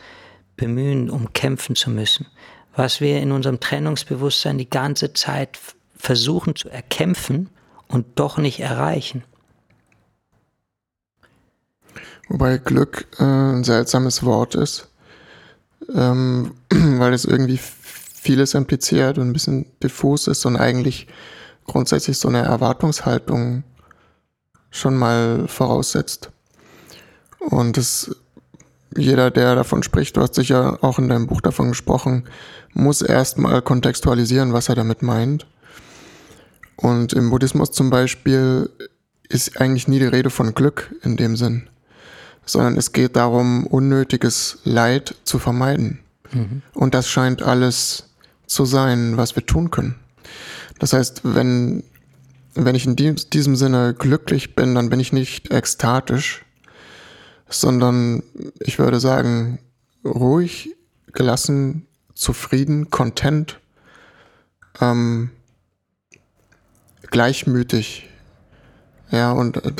bemühen, 0.57 1.11
um 1.11 1.33
kämpfen 1.33 1.77
zu 1.77 1.91
müssen, 1.91 2.27
was 2.75 3.01
wir 3.01 3.21
in 3.21 3.33
unserem 3.33 3.61
Trennungsbewusstsein 3.61 4.59
die 4.59 4.71
ganze 4.71 5.13
Zeit 5.13 5.59
versuchen 5.97 6.57
zu 6.57 6.69
erkämpfen 6.69 7.51
und 7.89 8.07
doch 8.17 8.39
nicht 8.39 8.61
erreichen. 8.61 9.25
Wobei 12.29 12.59
Glück 12.59 13.07
äh, 13.19 13.25
ein 13.25 13.65
seltsames 13.65 14.23
Wort 14.23 14.55
ist, 14.55 14.89
ähm, 15.95 16.55
weil 16.71 17.13
es 17.13 17.25
irgendwie 17.25 17.59
vieles 17.59 18.55
impliziert 18.55 19.19
und 19.19 19.29
ein 19.29 19.33
bisschen 19.33 19.67
diffus 19.83 20.27
ist 20.27 20.47
und 20.47 20.57
eigentlich 20.57 21.07
grundsätzlich 21.65 22.19
so 22.19 22.29
eine 22.29 22.43
Erwartungshaltung 22.43 23.65
schon 24.71 24.97
mal 24.97 25.47
voraussetzt. 25.47 26.31
Und 27.39 27.77
das, 27.77 28.17
jeder, 28.97 29.31
der 29.31 29.55
davon 29.55 29.83
spricht, 29.83 30.17
du 30.17 30.21
hast 30.21 30.35
sicher 30.35 30.79
auch 30.83 30.99
in 30.99 31.09
deinem 31.09 31.27
Buch 31.27 31.41
davon 31.41 31.69
gesprochen, 31.69 32.25
muss 32.73 33.03
erstmal 33.03 33.63
kontextualisieren, 33.63 34.53
was 34.53 34.69
er 34.69 34.75
damit 34.75 35.03
meint. 35.03 35.47
Und 36.77 37.13
im 37.13 37.31
Buddhismus 37.31 37.71
zum 37.71 37.91
Beispiel 37.91 38.71
ist 39.29 39.61
eigentlich 39.61 39.89
nie 39.89 39.99
die 39.99 40.07
Rede 40.07 40.31
von 40.31 40.55
Glück 40.55 40.95
in 41.03 41.17
dem 41.17 41.37
Sinn, 41.37 41.69
sondern 42.45 42.77
es 42.77 42.93
geht 42.93 43.17
darum, 43.17 43.67
unnötiges 43.67 44.59
Leid 44.65 45.15
zu 45.25 45.39
vermeiden. 45.39 46.01
Mhm. 46.33 46.63
Und 46.73 46.95
das 46.95 47.09
scheint 47.09 47.43
alles 47.43 48.11
zu 48.47 48.65
sein, 48.65 49.17
was 49.17 49.37
wir 49.37 49.47
tun 49.47 49.71
können. 49.71 49.97
Das 50.79 50.93
heißt, 50.93 51.23
wenn, 51.25 51.85
wenn 52.55 52.75
ich 52.75 52.87
in 52.87 52.97
diesem 52.97 53.57
Sinne 53.57 53.95
glücklich 53.97 54.55
bin, 54.55 54.75
dann 54.75 54.91
bin 54.91 55.01
ich 55.01 55.13
nicht 55.13 55.53
ekstatisch, 55.53 56.44
sondern 57.61 58.23
ich 58.61 58.79
würde 58.79 59.01
sagen, 59.01 59.59
ruhig, 60.05 60.75
gelassen, 61.13 61.87
zufrieden, 62.15 62.91
content, 62.91 63.61
ähm, 64.81 65.31
gleichmütig. 67.11 68.09
Ja, 69.11 69.33
und 69.33 69.65
äh, 69.65 69.73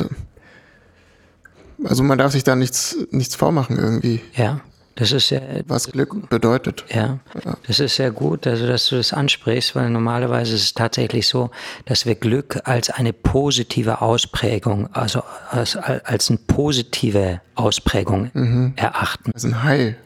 also 1.83 2.03
man 2.03 2.17
darf 2.17 2.31
sich 2.31 2.43
da 2.43 2.55
nichts, 2.55 2.97
nichts 3.11 3.35
vormachen 3.35 3.77
irgendwie. 3.77 4.21
Ja. 4.33 4.61
Das 4.95 5.11
ist 5.11 5.29
ja. 5.29 5.41
Was 5.67 5.91
Glück 5.91 6.29
bedeutet. 6.29 6.85
Ja, 6.89 7.19
das 7.67 7.79
ist 7.81 7.97
sehr 7.97 8.11
gut, 8.11 8.47
also 8.47 8.65
dass 8.65 8.87
du 8.87 8.95
das 8.95 9.11
ansprichst, 9.11 9.75
weil 9.75 9.89
normalerweise 9.89 10.55
ist 10.55 10.63
es 10.63 10.73
tatsächlich 10.73 11.27
so, 11.27 11.51
dass 11.85 12.05
wir 12.05 12.15
Glück 12.15 12.61
als 12.63 12.89
eine 12.89 13.11
positive 13.11 14.01
Ausprägung, 14.01 14.87
also 14.93 15.21
als, 15.49 15.75
als 15.75 16.29
eine 16.29 16.39
positive 16.47 17.41
Ausprägung 17.55 18.31
mhm. 18.33 18.73
erachten. 18.77 19.31
Das 19.33 19.43
ist 19.43 19.51
ein 19.51 19.63
Hai. 19.63 19.97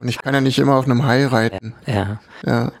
Und 0.00 0.08
ich 0.08 0.18
kann 0.18 0.34
ja 0.34 0.40
nicht 0.40 0.58
immer 0.58 0.74
auf 0.74 0.86
einem 0.86 1.04
Hai 1.04 1.26
reiten. 1.26 1.74
Ja. 1.86 2.20
ja. 2.44 2.72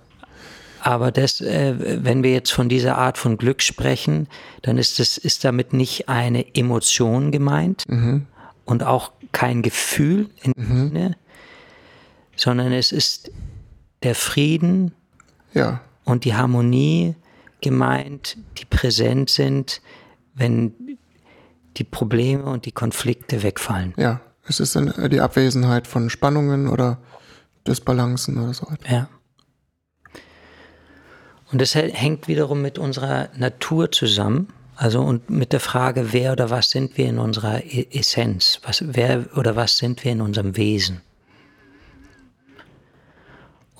Aber 0.80 1.12
das, 1.12 1.40
äh, 1.40 1.74
wenn 2.04 2.24
wir 2.24 2.32
jetzt 2.32 2.52
von 2.52 2.68
dieser 2.68 2.98
Art 2.98 3.18
von 3.18 3.38
Glück 3.38 3.62
sprechen, 3.62 4.26
dann 4.62 4.78
ist 4.78 4.98
das, 4.98 5.16
ist 5.16 5.44
damit 5.44 5.72
nicht 5.72 6.08
eine 6.08 6.56
Emotion 6.56 7.30
gemeint 7.30 7.84
mhm. 7.86 8.26
und 8.64 8.82
auch 8.82 9.12
kein 9.30 9.62
Gefühl 9.62 10.28
in 10.42 10.54
mhm. 10.56 10.88
Sinne, 10.88 11.16
sondern 12.36 12.72
es 12.72 12.92
ist 12.92 13.30
der 14.02 14.14
Frieden 14.14 14.92
ja. 15.54 15.80
und 16.04 16.24
die 16.24 16.34
Harmonie 16.34 17.14
gemeint, 17.60 18.36
die 18.58 18.64
präsent 18.64 19.30
sind, 19.30 19.80
wenn 20.34 20.74
die 21.76 21.84
Probleme 21.84 22.44
und 22.44 22.66
die 22.66 22.72
Konflikte 22.72 23.42
wegfallen. 23.42 23.94
Ja, 23.96 24.20
es 24.46 24.60
ist 24.60 24.74
die 24.76 25.20
Abwesenheit 25.20 25.86
von 25.86 26.10
Spannungen 26.10 26.68
oder 26.68 26.98
Disbalancen 27.66 28.42
oder 28.42 28.54
so. 28.54 28.66
Ja. 28.88 29.08
Und 31.52 31.60
das 31.60 31.74
hängt 31.74 32.28
wiederum 32.28 32.62
mit 32.62 32.78
unserer 32.78 33.28
Natur 33.36 33.92
zusammen. 33.92 34.48
Also 34.74 35.02
und 35.02 35.28
mit 35.30 35.52
der 35.52 35.60
Frage, 35.60 36.12
wer 36.12 36.32
oder 36.32 36.50
was 36.50 36.70
sind 36.70 36.96
wir 36.96 37.06
in 37.06 37.18
unserer 37.18 37.62
e-, 37.62 37.86
Essenz? 37.92 38.58
Was, 38.64 38.82
wer 38.86 39.26
oder 39.36 39.54
was 39.54 39.76
sind 39.76 40.02
wir 40.02 40.12
in 40.12 40.22
unserem 40.22 40.56
Wesen? 40.56 41.02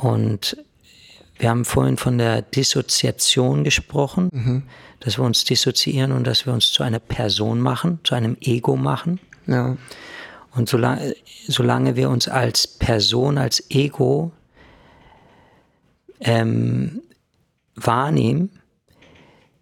Und 0.03 0.57
wir 1.39 1.49
haben 1.49 1.65
vorhin 1.65 1.97
von 1.97 2.19
der 2.19 2.43
Dissoziation 2.43 3.63
gesprochen, 3.63 4.29
mhm. 4.33 4.63
dass 5.01 5.17
wir 5.17 5.25
uns 5.25 5.45
dissoziieren 5.45 6.13
und 6.13 6.27
dass 6.27 6.45
wir 6.45 6.53
uns 6.53 6.73
zu 6.73 6.83
einer 6.83 6.99
Person 6.99 7.61
machen, 7.61 8.01
zu 8.03 8.17
einem 8.17 8.37
Ego 8.41 8.77
machen. 8.77 9.21
Ja. 9.47 9.77
Und 10.55 10.69
solange, 10.69 11.15
solange 11.47 11.97
wir 11.97 12.11
uns 12.11 12.29
als 12.29 12.67
Person, 12.67 13.39
als 13.39 13.71
Ego 13.71 14.33
ähm, 16.21 17.01
wahrnehmen, 17.77 18.51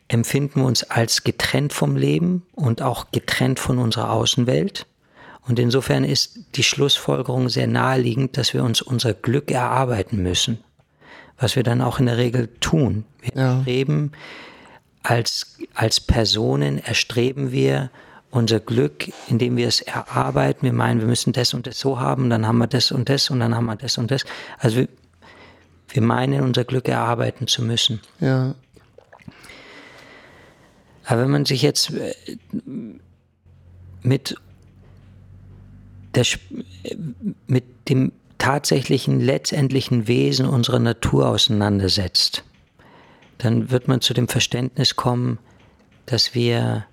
empfinden 0.09 0.61
wir 0.61 0.67
uns 0.67 0.85
als 0.85 1.23
getrennt 1.23 1.73
vom 1.73 1.97
Leben 1.97 2.47
und 2.53 2.83
auch 2.83 3.11
getrennt 3.13 3.61
von 3.61 3.79
unserer 3.79 4.11
Außenwelt. 4.11 4.87
Und 5.47 5.59
insofern 5.59 6.05
ist 6.05 6.39
die 6.57 6.63
Schlussfolgerung 6.63 7.49
sehr 7.49 7.67
naheliegend, 7.67 8.37
dass 8.37 8.55
wir 8.55 8.63
uns 8.63 8.83
unser 8.83 9.15
Glück 9.15 9.51
erarbeiten 9.51 10.23
müssen, 10.23 10.59
was 11.39 11.57
wir 11.57 11.63
dann 11.63 11.81
auch 11.81 11.99
in 11.99 12.07
der 12.07 12.19
Regel 12.19 12.49
tun. 12.61 13.05
Wir 13.21 13.33
ja. 13.35 13.55
erstreben 13.57 14.13
als, 15.03 15.59
als 15.75 16.01
Personen, 16.01 16.79
erstreben 16.79 17.53
wir 17.53 17.91
unser 18.31 18.61
Glück, 18.61 19.11
indem 19.29 19.57
wir 19.57 19.67
es 19.67 19.81
erarbeiten. 19.81 20.63
Wir 20.63 20.73
meinen, 20.73 21.01
wir 21.01 21.09
müssen 21.09 21.33
das 21.33 21.53
und 21.55 21.67
das 21.67 21.79
so 21.79 21.99
haben, 21.99 22.31
dann 22.31 22.47
haben 22.47 22.59
wir 22.59 22.67
das 22.67 22.93
und 22.93 23.09
das 23.09 23.31
und 23.31 23.41
dann 23.41 23.55
haben 23.55 23.67
wir 23.67 23.77
das 23.77 23.99
und 23.99 24.11
das. 24.11 24.25
Also 24.59 24.79
wir, 24.79 24.89
wir 25.89 26.03
meinen, 26.03 26.43
unser 26.43 26.65
Glück 26.65 26.89
erarbeiten 26.89 27.49
zu 27.49 27.63
müssen. 27.63 28.01
Ja. 28.21 28.55
Aber 31.07 31.23
wenn 31.23 31.31
man 31.31 31.45
sich 31.45 31.63
jetzt 31.63 31.93
äh, 31.93 32.15
mit 34.03 34.37
der, 36.15 36.27
mit 37.47 37.65
dem 37.89 38.13
tatsächlichen 38.39 39.21
letztendlichen 39.21 40.09
Wesen 40.09 40.47
unserer 40.47 40.79
Natur 40.79 41.29
auseinandersetzt, 41.29 42.43
dann 43.39 43.71
wird 43.71 43.89
man 43.89 44.01
zu 44.01 44.15
dem 44.15 44.29
Verständnis 44.29 44.97
kommen, 44.97 45.39
dass 46.07 46.35
wir 46.35 46.87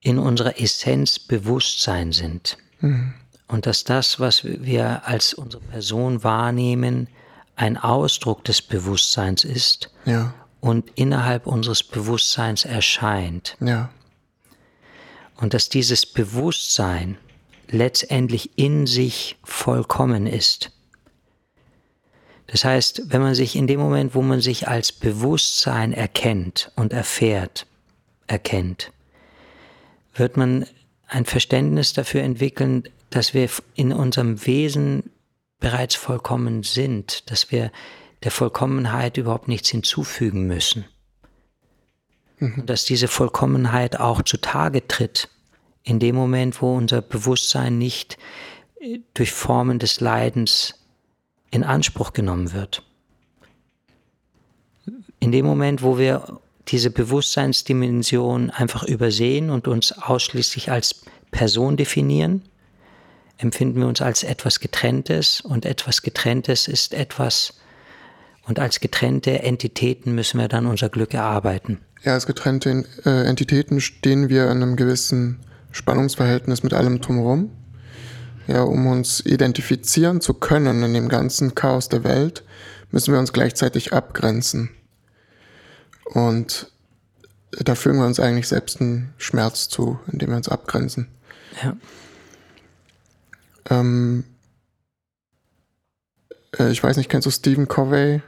in 0.00 0.18
unserer 0.18 0.60
Essenz 0.60 1.18
Bewusstsein 1.18 2.12
sind. 2.12 2.56
Mhm. 2.80 3.14
Und 3.48 3.66
dass 3.66 3.84
das, 3.84 4.20
was 4.20 4.44
wir 4.44 5.06
als 5.06 5.34
unsere 5.34 5.62
Person 5.62 6.22
wahrnehmen, 6.22 7.08
ein 7.56 7.76
Ausdruck 7.76 8.44
des 8.44 8.62
Bewusstseins 8.62 9.44
ist 9.44 9.90
ja. 10.04 10.32
und 10.60 10.90
innerhalb 10.94 11.46
unseres 11.46 11.82
Bewusstseins 11.82 12.64
erscheint. 12.64 13.56
Ja 13.60 13.90
und 15.40 15.54
dass 15.54 15.68
dieses 15.68 16.06
Bewusstsein 16.06 17.18
letztendlich 17.68 18.58
in 18.58 18.86
sich 18.86 19.38
vollkommen 19.42 20.26
ist. 20.26 20.72
Das 22.46 22.64
heißt, 22.64 23.12
wenn 23.12 23.22
man 23.22 23.34
sich 23.34 23.54
in 23.54 23.66
dem 23.68 23.78
Moment, 23.78 24.14
wo 24.14 24.22
man 24.22 24.40
sich 24.40 24.66
als 24.66 24.90
Bewusstsein 24.90 25.92
erkennt 25.92 26.72
und 26.74 26.92
erfährt, 26.92 27.66
erkennt, 28.26 28.92
wird 30.14 30.36
man 30.36 30.66
ein 31.06 31.24
Verständnis 31.24 31.92
dafür 31.92 32.22
entwickeln, 32.22 32.88
dass 33.10 33.34
wir 33.34 33.48
in 33.74 33.92
unserem 33.92 34.44
Wesen 34.46 35.10
bereits 35.60 35.94
vollkommen 35.94 36.64
sind, 36.64 37.30
dass 37.30 37.52
wir 37.52 37.70
der 38.24 38.30
Vollkommenheit 38.30 39.16
überhaupt 39.16 39.48
nichts 39.48 39.68
hinzufügen 39.68 40.46
müssen. 40.46 40.86
Mhm. 42.40 42.66
Dass 42.66 42.84
diese 42.84 43.08
Vollkommenheit 43.08 44.00
auch 44.00 44.22
zutage 44.22 44.86
tritt, 44.86 45.28
in 45.82 45.98
dem 45.98 46.16
Moment, 46.16 46.60
wo 46.60 46.76
unser 46.76 47.02
Bewusstsein 47.02 47.78
nicht 47.78 48.18
äh, 48.80 48.98
durch 49.14 49.32
Formen 49.32 49.78
des 49.78 50.00
Leidens 50.00 50.74
in 51.50 51.64
Anspruch 51.64 52.12
genommen 52.12 52.52
wird. 52.52 52.82
In 55.18 55.32
dem 55.32 55.44
Moment, 55.44 55.82
wo 55.82 55.98
wir 55.98 56.40
diese 56.68 56.90
Bewusstseinsdimension 56.90 58.50
einfach 58.50 58.84
übersehen 58.84 59.50
und 59.50 59.68
uns 59.68 59.92
ausschließlich 59.92 60.70
als 60.70 61.02
Person 61.30 61.76
definieren, 61.76 62.42
empfinden 63.36 63.80
wir 63.80 63.88
uns 63.88 64.00
als 64.00 64.22
etwas 64.22 64.60
Getrenntes 64.60 65.40
und 65.40 65.64
etwas 65.64 66.02
Getrenntes 66.02 66.68
ist 66.68 66.94
etwas, 66.94 67.54
und 68.44 68.58
als 68.58 68.80
getrennte 68.80 69.42
Entitäten 69.42 70.14
müssen 70.14 70.40
wir 70.40 70.48
dann 70.48 70.66
unser 70.66 70.88
Glück 70.88 71.14
erarbeiten. 71.14 71.78
Ja, 72.02 72.14
als 72.14 72.26
getrennte 72.26 72.84
äh, 73.04 73.26
Entitäten 73.26 73.80
stehen 73.80 74.28
wir 74.28 74.44
in 74.44 74.62
einem 74.62 74.76
gewissen 74.76 75.40
Spannungsverhältnis 75.70 76.62
mit 76.62 76.72
allem 76.72 77.00
drumherum. 77.00 77.50
Ja, 78.46 78.62
um 78.62 78.86
uns 78.86 79.20
identifizieren 79.20 80.20
zu 80.20 80.34
können 80.34 80.82
in 80.82 80.94
dem 80.94 81.08
ganzen 81.08 81.54
Chaos 81.54 81.88
der 81.88 82.02
Welt, 82.04 82.42
müssen 82.90 83.12
wir 83.12 83.20
uns 83.20 83.32
gleichzeitig 83.32 83.92
abgrenzen. 83.92 84.70
Und 86.04 86.72
da 87.52 87.74
fügen 87.74 87.98
wir 87.98 88.06
uns 88.06 88.18
eigentlich 88.18 88.48
selbst 88.48 88.80
einen 88.80 89.12
Schmerz 89.18 89.68
zu, 89.68 90.00
indem 90.10 90.30
wir 90.30 90.36
uns 90.36 90.48
abgrenzen. 90.48 91.08
Ja. 91.62 91.76
Ähm, 93.68 94.24
äh, 96.58 96.70
ich 96.70 96.82
weiß 96.82 96.96
nicht, 96.96 97.10
kennst 97.10 97.26
du 97.26 97.30
Stephen 97.30 97.68
Covey? 97.68 98.22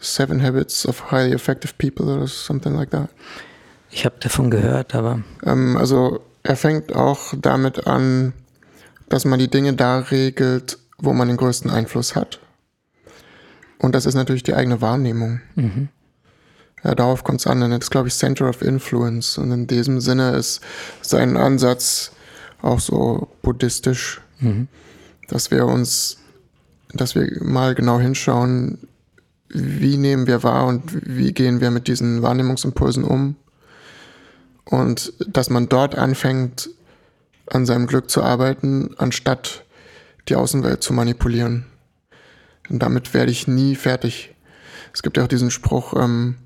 Seven 0.00 0.42
Habits 0.42 0.86
of 0.86 1.10
Highly 1.10 1.32
Effective 1.32 1.74
People 1.78 2.06
oder 2.06 2.26
something 2.26 2.74
like 2.74 2.90
that? 2.90 3.08
Ich 3.90 4.04
habe 4.04 4.16
davon 4.20 4.50
gehört, 4.50 4.94
aber. 4.94 5.22
Ähm, 5.44 5.76
also 5.76 6.20
er 6.42 6.56
fängt 6.56 6.94
auch 6.94 7.34
damit 7.36 7.86
an, 7.86 8.32
dass 9.08 9.24
man 9.24 9.38
die 9.38 9.48
Dinge 9.48 9.74
da 9.74 9.98
regelt, 9.98 10.78
wo 10.98 11.12
man 11.12 11.28
den 11.28 11.36
größten 11.36 11.70
Einfluss 11.70 12.14
hat. 12.14 12.40
Und 13.78 13.94
das 13.94 14.06
ist 14.06 14.14
natürlich 14.14 14.42
die 14.42 14.54
eigene 14.54 14.80
Wahrnehmung. 14.80 15.40
Mhm. 15.54 15.88
Ja, 16.84 16.94
darauf 16.94 17.24
kommt 17.24 17.40
es 17.40 17.46
an. 17.46 17.60
Das 17.60 17.80
ist, 17.80 17.90
glaube 17.90 18.08
ich, 18.08 18.14
Center 18.14 18.48
of 18.48 18.62
Influence. 18.62 19.38
Und 19.38 19.50
in 19.50 19.66
diesem 19.66 20.00
Sinne 20.00 20.30
ist 20.32 20.60
sein 21.00 21.36
Ansatz 21.36 22.12
auch 22.62 22.80
so 22.80 23.28
buddhistisch, 23.42 24.20
mhm. 24.40 24.68
dass 25.28 25.50
wir 25.50 25.66
uns, 25.66 26.18
dass 26.92 27.14
wir 27.14 27.42
mal 27.42 27.74
genau 27.74 27.98
hinschauen, 27.98 28.88
wie 29.48 29.96
nehmen 29.96 30.26
wir 30.26 30.42
wahr 30.42 30.66
und 30.66 30.82
wie 31.06 31.32
gehen 31.32 31.60
wir 31.60 31.70
mit 31.70 31.88
diesen 31.88 32.22
Wahrnehmungsimpulsen 32.22 33.04
um. 33.04 33.36
Und 34.64 35.12
dass 35.26 35.48
man 35.48 35.68
dort 35.68 35.94
anfängt, 35.96 36.70
an 37.46 37.64
seinem 37.64 37.86
Glück 37.86 38.10
zu 38.10 38.22
arbeiten, 38.22 38.94
anstatt 38.98 39.64
die 40.28 40.36
Außenwelt 40.36 40.82
zu 40.82 40.92
manipulieren. 40.92 41.64
Und 42.68 42.82
damit 42.82 43.14
werde 43.14 43.32
ich 43.32 43.48
nie 43.48 43.74
fertig. 43.74 44.34
Es 44.92 45.02
gibt 45.02 45.16
ja 45.16 45.24
auch 45.24 45.28
diesen 45.28 45.50
Spruch, 45.50 45.94
ähm, 45.94 46.36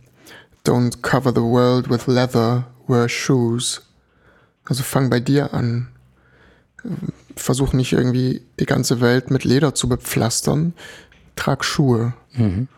Don't 0.64 1.02
cover 1.02 1.32
the 1.34 1.42
world 1.42 1.90
with 1.90 2.06
leather, 2.06 2.66
wear 2.86 3.08
shoes. 3.08 3.82
Also 4.64 4.84
fang 4.84 5.10
bei 5.10 5.18
dir 5.18 5.52
an. 5.52 5.88
Versuch 7.34 7.72
nicht 7.72 7.92
irgendwie 7.92 8.42
die 8.60 8.66
ganze 8.66 9.00
Welt 9.00 9.30
mit 9.32 9.42
Leder 9.42 9.74
zu 9.74 9.88
bepflastern. 9.88 10.74
Trag 11.34 11.64
Schuhe. 11.64 12.12
Mhm. 12.34 12.68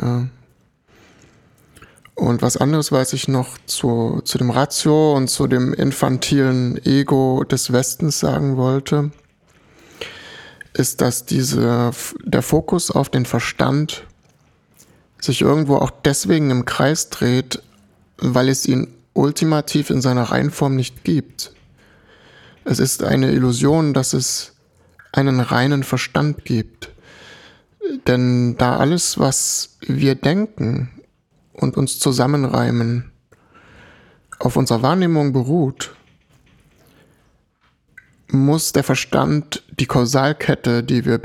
Ja. 0.00 0.28
Und 2.14 2.42
was 2.42 2.56
anderes 2.56 2.92
weiß 2.92 3.14
ich 3.14 3.26
noch 3.26 3.58
zu, 3.66 4.20
zu 4.24 4.38
dem 4.38 4.50
Ratio 4.50 5.16
und 5.16 5.28
zu 5.28 5.46
dem 5.46 5.72
infantilen 5.72 6.78
Ego 6.84 7.42
des 7.44 7.72
Westens 7.72 8.20
sagen 8.20 8.56
wollte, 8.56 9.10
ist, 10.74 11.00
dass 11.00 11.24
diese, 11.24 11.90
der 12.22 12.42
Fokus 12.42 12.90
auf 12.90 13.08
den 13.08 13.26
Verstand 13.26 14.04
sich 15.20 15.40
irgendwo 15.40 15.76
auch 15.76 15.90
deswegen 15.90 16.50
im 16.50 16.64
Kreis 16.64 17.08
dreht, 17.10 17.62
weil 18.18 18.48
es 18.48 18.66
ihn 18.66 18.94
ultimativ 19.14 19.90
in 19.90 20.00
seiner 20.00 20.24
Reihenform 20.24 20.76
nicht 20.76 21.04
gibt. 21.04 21.52
Es 22.64 22.78
ist 22.78 23.02
eine 23.02 23.32
Illusion, 23.32 23.94
dass 23.94 24.12
es 24.12 24.52
einen 25.12 25.40
reinen 25.40 25.82
Verstand 25.82 26.44
gibt. 26.44 26.91
Denn 28.06 28.56
da 28.58 28.76
alles, 28.76 29.18
was 29.18 29.78
wir 29.86 30.14
denken, 30.14 30.90
und 31.52 31.76
uns 31.76 31.98
zusammenreimen, 31.98 33.10
auf 34.38 34.56
unserer 34.56 34.82
Wahrnehmung 34.82 35.32
beruht, 35.32 35.94
muss 38.28 38.72
der 38.72 38.82
Verstand 38.82 39.62
die 39.78 39.86
Kausalkette, 39.86 40.82
die 40.82 41.04
wir, 41.04 41.20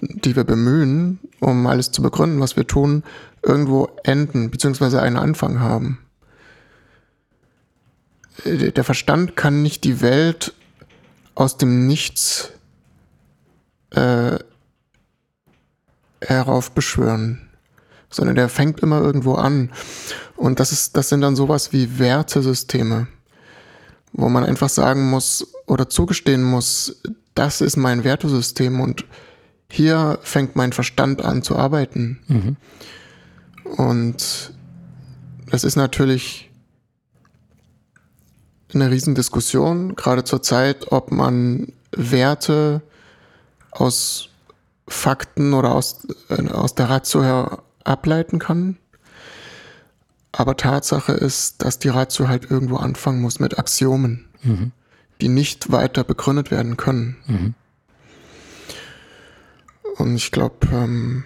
die 0.00 0.36
wir 0.36 0.44
bemühen, 0.44 1.18
um 1.40 1.66
alles 1.66 1.90
zu 1.90 2.00
begründen, 2.00 2.40
was 2.40 2.56
wir 2.56 2.66
tun, 2.66 3.02
irgendwo 3.42 3.90
enden, 4.04 4.50
beziehungsweise 4.50 5.02
einen 5.02 5.16
Anfang 5.16 5.60
haben. 5.60 5.98
Der 8.44 8.84
Verstand 8.84 9.36
kann 9.36 9.62
nicht 9.62 9.84
die 9.84 10.00
Welt 10.00 10.54
aus 11.34 11.56
dem 11.56 11.86
Nichts 11.86 12.50
äh, 13.90 14.38
heraufbeschwören 16.26 17.44
sondern 18.14 18.36
der 18.36 18.48
fängt 18.48 18.80
immer 18.80 19.00
irgendwo 19.00 19.34
an. 19.34 19.70
Und 20.36 20.60
das 20.60 20.72
ist, 20.72 20.96
das 20.96 21.08
sind 21.08 21.20
dann 21.20 21.36
sowas 21.36 21.72
wie 21.72 21.98
Wertesysteme, 21.98 23.08
wo 24.12 24.28
man 24.28 24.44
einfach 24.44 24.68
sagen 24.68 25.10
muss 25.10 25.48
oder 25.66 25.88
zugestehen 25.88 26.42
muss, 26.42 27.00
das 27.34 27.60
ist 27.60 27.76
mein 27.76 28.04
Wertesystem 28.04 28.80
und 28.80 29.04
hier 29.68 30.20
fängt 30.22 30.54
mein 30.54 30.72
Verstand 30.72 31.22
an 31.22 31.42
zu 31.42 31.56
arbeiten. 31.56 32.20
Mhm. 32.28 32.56
Und 33.76 34.52
das 35.50 35.64
ist 35.64 35.74
natürlich 35.74 36.50
eine 38.72 38.90
Riesendiskussion, 38.90 39.96
gerade 39.96 40.22
zur 40.22 40.42
Zeit, 40.42 40.92
ob 40.92 41.10
man 41.10 41.72
Werte 41.90 42.82
aus 43.72 44.28
Fakten 44.86 45.54
oder 45.54 45.74
aus, 45.74 46.06
äh, 46.28 46.48
aus 46.48 46.74
der 46.74 46.90
Ratio 46.90 47.22
her 47.22 47.62
ableiten 47.84 48.38
kann. 48.38 48.78
Aber 50.32 50.56
Tatsache 50.56 51.12
ist, 51.12 51.62
dass 51.62 51.78
die 51.78 51.88
Ratio 51.88 52.28
halt 52.28 52.50
irgendwo 52.50 52.76
anfangen 52.76 53.20
muss 53.20 53.38
mit 53.38 53.58
Axiomen, 53.58 54.26
mhm. 54.42 54.72
die 55.20 55.28
nicht 55.28 55.70
weiter 55.70 56.02
begründet 56.02 56.50
werden 56.50 56.76
können. 56.76 57.16
Mhm. 57.26 57.54
Und 59.96 60.16
ich 60.16 60.32
glaube, 60.32 60.66
ähm, 60.72 61.24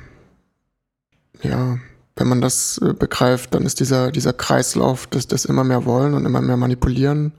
ja, 1.42 1.78
wenn 2.16 2.28
man 2.28 2.40
das 2.40 2.78
äh, 2.78 2.92
begreift, 2.92 3.54
dann 3.54 3.64
ist 3.64 3.80
dieser, 3.80 4.10
dieser 4.10 4.32
Kreislauf 4.32 5.06
des, 5.06 5.26
des 5.26 5.46
immer 5.46 5.64
mehr 5.64 5.84
Wollen 5.84 6.14
und 6.14 6.26
immer 6.26 6.42
mehr 6.42 6.56
Manipulieren 6.56 7.32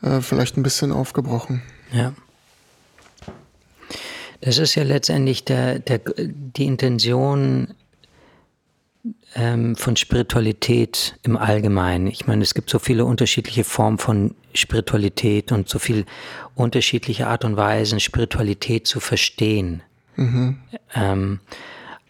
äh, 0.00 0.20
vielleicht 0.20 0.56
ein 0.56 0.62
bisschen 0.62 0.92
aufgebrochen. 0.92 1.62
Ja. 1.92 2.12
Das 4.42 4.58
ist 4.58 4.74
ja 4.74 4.82
letztendlich 4.82 5.44
der, 5.44 5.78
der, 5.78 6.00
die 6.16 6.66
Intention 6.66 7.74
ähm, 9.36 9.76
von 9.76 9.94
Spiritualität 9.94 11.16
im 11.22 11.36
Allgemeinen. 11.36 12.08
Ich 12.08 12.26
meine, 12.26 12.42
es 12.42 12.52
gibt 12.52 12.68
so 12.68 12.80
viele 12.80 13.04
unterschiedliche 13.04 13.62
Formen 13.62 13.98
von 13.98 14.34
Spiritualität 14.52 15.52
und 15.52 15.68
so 15.68 15.78
viel 15.78 16.06
unterschiedliche 16.56 17.28
Art 17.28 17.44
und 17.44 17.56
Weisen, 17.56 18.00
Spiritualität 18.00 18.88
zu 18.88 18.98
verstehen. 18.98 19.84
Mhm. 20.16 20.58
Ähm, 20.94 21.38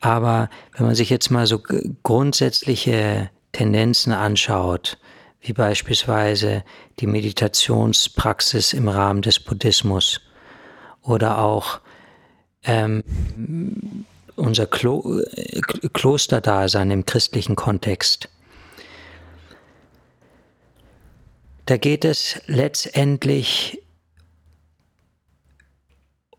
aber 0.00 0.48
wenn 0.74 0.86
man 0.86 0.94
sich 0.94 1.10
jetzt 1.10 1.30
mal 1.30 1.46
so 1.46 1.60
grundsätzliche 2.02 3.30
Tendenzen 3.52 4.14
anschaut, 4.14 4.96
wie 5.42 5.52
beispielsweise 5.52 6.64
die 6.98 7.06
Meditationspraxis 7.06 8.72
im 8.72 8.88
Rahmen 8.88 9.20
des 9.20 9.38
Buddhismus 9.38 10.22
oder 11.02 11.38
auch 11.38 11.80
ähm, 12.64 13.02
unser 14.36 14.66
Klo 14.66 15.20
äh, 15.20 15.60
Klosterdasein 15.92 16.90
im 16.90 17.06
christlichen 17.06 17.56
Kontext. 17.56 18.28
Da 21.66 21.76
geht 21.76 22.04
es 22.04 22.40
letztendlich 22.46 23.82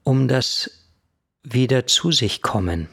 um 0.04 0.28
das 0.28 0.70
wieder 1.44 1.88
zu 1.88 2.12
sich 2.12 2.41
kommen. 2.41 2.90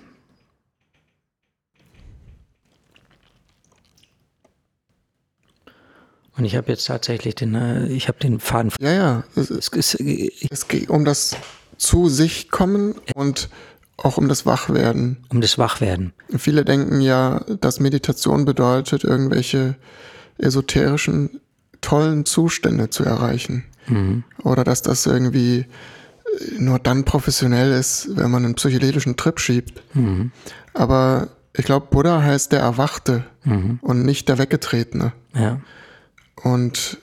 Und 6.36 6.46
ich 6.46 6.56
habe 6.56 6.70
jetzt 6.72 6.86
tatsächlich 6.86 7.34
den, 7.34 7.54
äh, 7.54 7.86
ich 7.88 8.08
habe 8.08 8.18
den 8.18 8.40
Faden. 8.40 8.72
Ja, 8.80 8.92
ja. 8.92 9.24
Es, 9.36 9.50
es, 9.50 9.94
es 9.94 10.68
geht 10.68 10.88
um 10.88 11.04
das 11.04 11.36
zu 11.80 12.08
sich 12.08 12.50
kommen 12.50 12.94
und 13.14 13.48
auch 13.96 14.18
um 14.18 14.28
das 14.28 14.46
Wachwerden. 14.46 15.24
Um 15.30 15.40
das 15.40 15.58
Wachwerden. 15.58 16.12
Viele 16.36 16.64
denken 16.64 17.00
ja, 17.00 17.40
dass 17.60 17.80
Meditation 17.80 18.44
bedeutet, 18.44 19.02
irgendwelche 19.02 19.76
esoterischen, 20.38 21.40
tollen 21.80 22.26
Zustände 22.26 22.90
zu 22.90 23.04
erreichen. 23.04 23.64
Mhm. 23.88 24.24
Oder 24.42 24.62
dass 24.62 24.82
das 24.82 25.06
irgendwie 25.06 25.66
nur 26.58 26.78
dann 26.78 27.04
professionell 27.04 27.72
ist, 27.72 28.08
wenn 28.14 28.30
man 28.30 28.44
einen 28.44 28.54
psychedelischen 28.54 29.16
Trip 29.16 29.40
schiebt. 29.40 29.82
Mhm. 29.94 30.32
Aber 30.74 31.28
ich 31.56 31.64
glaube, 31.64 31.88
Buddha 31.90 32.22
heißt 32.22 32.52
der 32.52 32.60
Erwachte 32.60 33.24
mhm. 33.44 33.78
und 33.80 34.04
nicht 34.04 34.28
der 34.28 34.38
Weggetretene. 34.38 35.12
Ja. 35.34 35.60
Und 36.42 36.98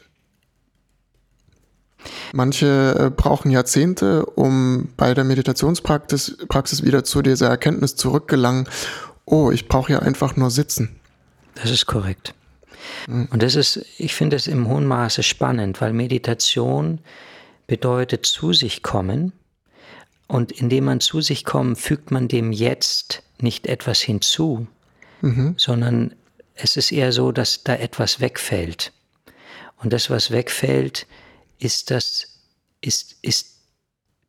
Manche 2.33 2.95
äh, 2.97 3.09
brauchen 3.09 3.51
Jahrzehnte, 3.51 4.25
um 4.25 4.89
bei 4.97 5.13
der 5.13 5.23
Meditationspraxis 5.23 6.37
Praxis 6.47 6.83
wieder 6.83 7.03
zu 7.03 7.21
dieser 7.21 7.49
Erkenntnis 7.49 7.95
zurückgelangen, 7.95 8.67
oh, 9.25 9.51
ich 9.51 9.67
brauche 9.67 9.91
ja 9.91 9.99
einfach 9.99 10.35
nur 10.35 10.51
sitzen. 10.51 10.99
Das 11.55 11.69
ist 11.69 11.85
korrekt. 11.85 12.33
Mhm. 13.07 13.27
Und 13.31 13.43
das 13.43 13.55
ist, 13.55 13.85
ich 13.97 14.15
finde 14.15 14.35
es 14.35 14.47
im 14.47 14.67
hohen 14.67 14.85
Maße 14.85 15.23
spannend, 15.23 15.81
weil 15.81 15.93
Meditation 15.93 16.99
bedeutet 17.67 18.25
zu 18.25 18.53
sich 18.53 18.83
kommen. 18.83 19.33
Und 20.27 20.51
indem 20.51 20.85
man 20.85 20.99
zu 20.99 21.21
sich 21.21 21.45
kommt, 21.45 21.77
fügt 21.77 22.11
man 22.11 22.27
dem 22.27 22.51
Jetzt 22.51 23.23
nicht 23.39 23.67
etwas 23.67 23.99
hinzu, 24.01 24.67
mhm. 25.21 25.55
sondern 25.57 26.13
es 26.55 26.75
ist 26.75 26.91
eher 26.91 27.11
so, 27.11 27.31
dass 27.31 27.63
da 27.63 27.75
etwas 27.75 28.19
wegfällt. 28.19 28.91
Und 29.77 29.93
das, 29.93 30.09
was 30.09 30.31
wegfällt, 30.31 31.05
ist 31.59 31.91
das, 31.91 32.39
ist, 32.81 33.15
ist 33.21 33.57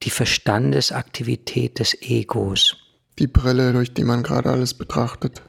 die 0.03 0.11
Verstandesaktivität 0.11 1.79
des 1.79 2.01
Egos. 2.01 2.77
Die 3.19 3.27
Brille, 3.27 3.73
durch 3.73 3.93
die 3.93 4.05
man 4.05 4.23
gerade 4.23 4.51
alles 4.51 4.75
betrachtet. 4.75 5.43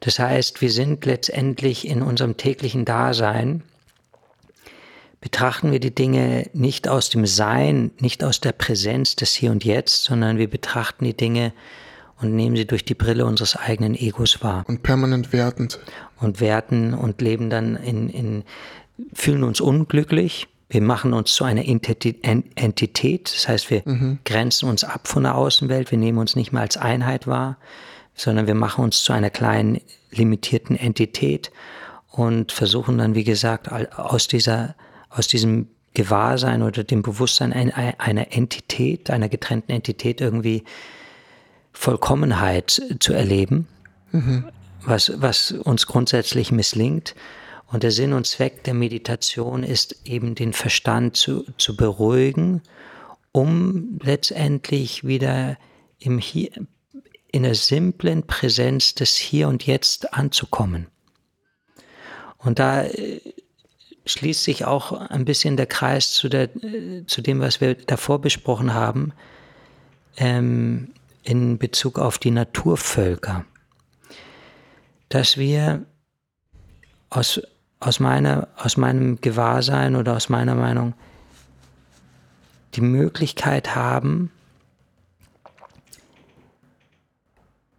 Das 0.00 0.18
heißt, 0.18 0.60
wir 0.60 0.70
sind 0.70 1.04
letztendlich 1.04 1.86
in 1.86 2.02
unserem 2.02 2.36
täglichen 2.36 2.84
Dasein, 2.84 3.62
betrachten 5.20 5.70
wir 5.70 5.78
die 5.78 5.94
Dinge 5.94 6.50
nicht 6.52 6.88
aus 6.88 7.08
dem 7.08 7.26
Sein, 7.26 7.92
nicht 8.00 8.24
aus 8.24 8.40
der 8.40 8.52
Präsenz 8.52 9.14
des 9.14 9.34
Hier 9.34 9.52
und 9.52 9.64
Jetzt, 9.64 10.02
sondern 10.02 10.38
wir 10.38 10.50
betrachten 10.50 11.04
die 11.04 11.16
Dinge 11.16 11.52
und 12.20 12.34
nehmen 12.34 12.56
sie 12.56 12.66
durch 12.66 12.84
die 12.84 12.94
Brille 12.94 13.24
unseres 13.24 13.54
eigenen 13.54 13.94
Egos 13.94 14.42
wahr. 14.42 14.64
Und 14.66 14.82
permanent 14.82 15.32
wertend. 15.32 15.78
Und 16.18 16.40
werten 16.40 16.94
und 16.94 17.20
leben 17.20 17.50
dann 17.50 17.76
in, 17.76 18.08
in 18.08 18.44
fühlen 19.12 19.44
uns 19.44 19.60
unglücklich. 19.60 20.48
Wir 20.72 20.80
machen 20.80 21.12
uns 21.12 21.34
zu 21.34 21.44
einer 21.44 21.66
Entität, 21.66 23.34
das 23.34 23.46
heißt, 23.46 23.70
wir 23.70 23.82
mhm. 23.84 24.20
grenzen 24.24 24.70
uns 24.70 24.84
ab 24.84 25.06
von 25.06 25.24
der 25.24 25.34
Außenwelt, 25.34 25.90
wir 25.90 25.98
nehmen 25.98 26.16
uns 26.16 26.34
nicht 26.34 26.50
mehr 26.50 26.62
als 26.62 26.78
Einheit 26.78 27.26
wahr, 27.26 27.58
sondern 28.14 28.46
wir 28.46 28.54
machen 28.54 28.82
uns 28.82 29.02
zu 29.02 29.12
einer 29.12 29.28
kleinen, 29.28 29.82
limitierten 30.12 30.74
Entität 30.74 31.52
und 32.10 32.52
versuchen 32.52 32.96
dann, 32.96 33.14
wie 33.14 33.24
gesagt, 33.24 33.70
aus 33.70 34.28
dieser, 34.28 34.74
aus 35.10 35.26
diesem 35.26 35.68
Gewahrsein 35.92 36.62
oder 36.62 36.84
dem 36.84 37.02
Bewusstsein 37.02 37.52
einer 37.52 38.32
Entität, 38.32 39.10
einer 39.10 39.28
getrennten 39.28 39.72
Entität 39.72 40.22
irgendwie 40.22 40.64
Vollkommenheit 41.74 42.80
zu 42.98 43.12
erleben, 43.12 43.68
mhm. 44.10 44.46
was, 44.86 45.12
was 45.16 45.52
uns 45.52 45.86
grundsätzlich 45.86 46.50
misslingt. 46.50 47.14
Und 47.72 47.82
der 47.82 47.90
Sinn 47.90 48.12
und 48.12 48.26
Zweck 48.26 48.64
der 48.64 48.74
Meditation 48.74 49.62
ist 49.62 50.06
eben 50.06 50.34
den 50.34 50.52
Verstand 50.52 51.16
zu, 51.16 51.46
zu 51.56 51.74
beruhigen, 51.74 52.60
um 53.32 53.98
letztendlich 54.02 55.04
wieder 55.06 55.56
im 55.98 56.18
Hier, 56.18 56.50
in 57.30 57.44
der 57.44 57.54
simplen 57.54 58.26
Präsenz 58.26 58.94
des 58.94 59.16
Hier 59.16 59.48
und 59.48 59.66
Jetzt 59.66 60.12
anzukommen. 60.12 60.88
Und 62.36 62.58
da 62.58 62.82
äh, 62.82 63.20
schließt 64.04 64.44
sich 64.44 64.66
auch 64.66 64.92
ein 64.92 65.24
bisschen 65.24 65.56
der 65.56 65.66
Kreis 65.66 66.12
zu, 66.12 66.28
der, 66.28 66.54
äh, 66.62 67.06
zu 67.06 67.22
dem, 67.22 67.40
was 67.40 67.62
wir 67.62 67.74
davor 67.74 68.20
besprochen 68.20 68.74
haben, 68.74 69.14
ähm, 70.18 70.92
in 71.22 71.56
Bezug 71.56 71.98
auf 71.98 72.18
die 72.18 72.32
Naturvölker. 72.32 73.46
Dass 75.08 75.38
wir 75.38 75.86
aus, 77.08 77.40
aus, 77.82 77.98
meiner, 77.98 78.48
aus 78.56 78.76
meinem 78.76 79.20
Gewahrsein 79.20 79.96
oder 79.96 80.14
aus 80.16 80.28
meiner 80.28 80.54
Meinung 80.54 80.94
die 82.74 82.80
Möglichkeit 82.80 83.74
haben, 83.74 84.30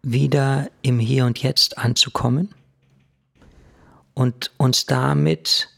wieder 0.01 0.69
im 0.81 0.99
Hier 0.99 1.25
und 1.25 1.41
Jetzt 1.41 1.77
anzukommen 1.77 2.53
und 4.13 4.51
uns 4.57 4.85
damit 4.85 5.69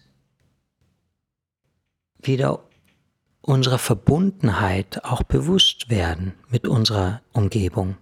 wieder 2.19 2.63
unserer 3.41 3.77
Verbundenheit 3.77 5.05
auch 5.05 5.21
bewusst 5.21 5.89
werden 5.89 6.33
mit 6.49 6.67
unserer 6.67 7.21
Umgebung. 7.31 7.95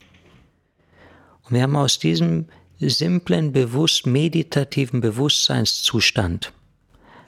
Und 1.43 1.51
wir 1.51 1.63
haben 1.63 1.75
aus 1.75 1.99
diesem 1.99 2.47
simplen, 2.89 3.51
bewusst, 3.51 4.05
meditativen 4.05 5.01
Bewusstseinszustand 5.01 6.53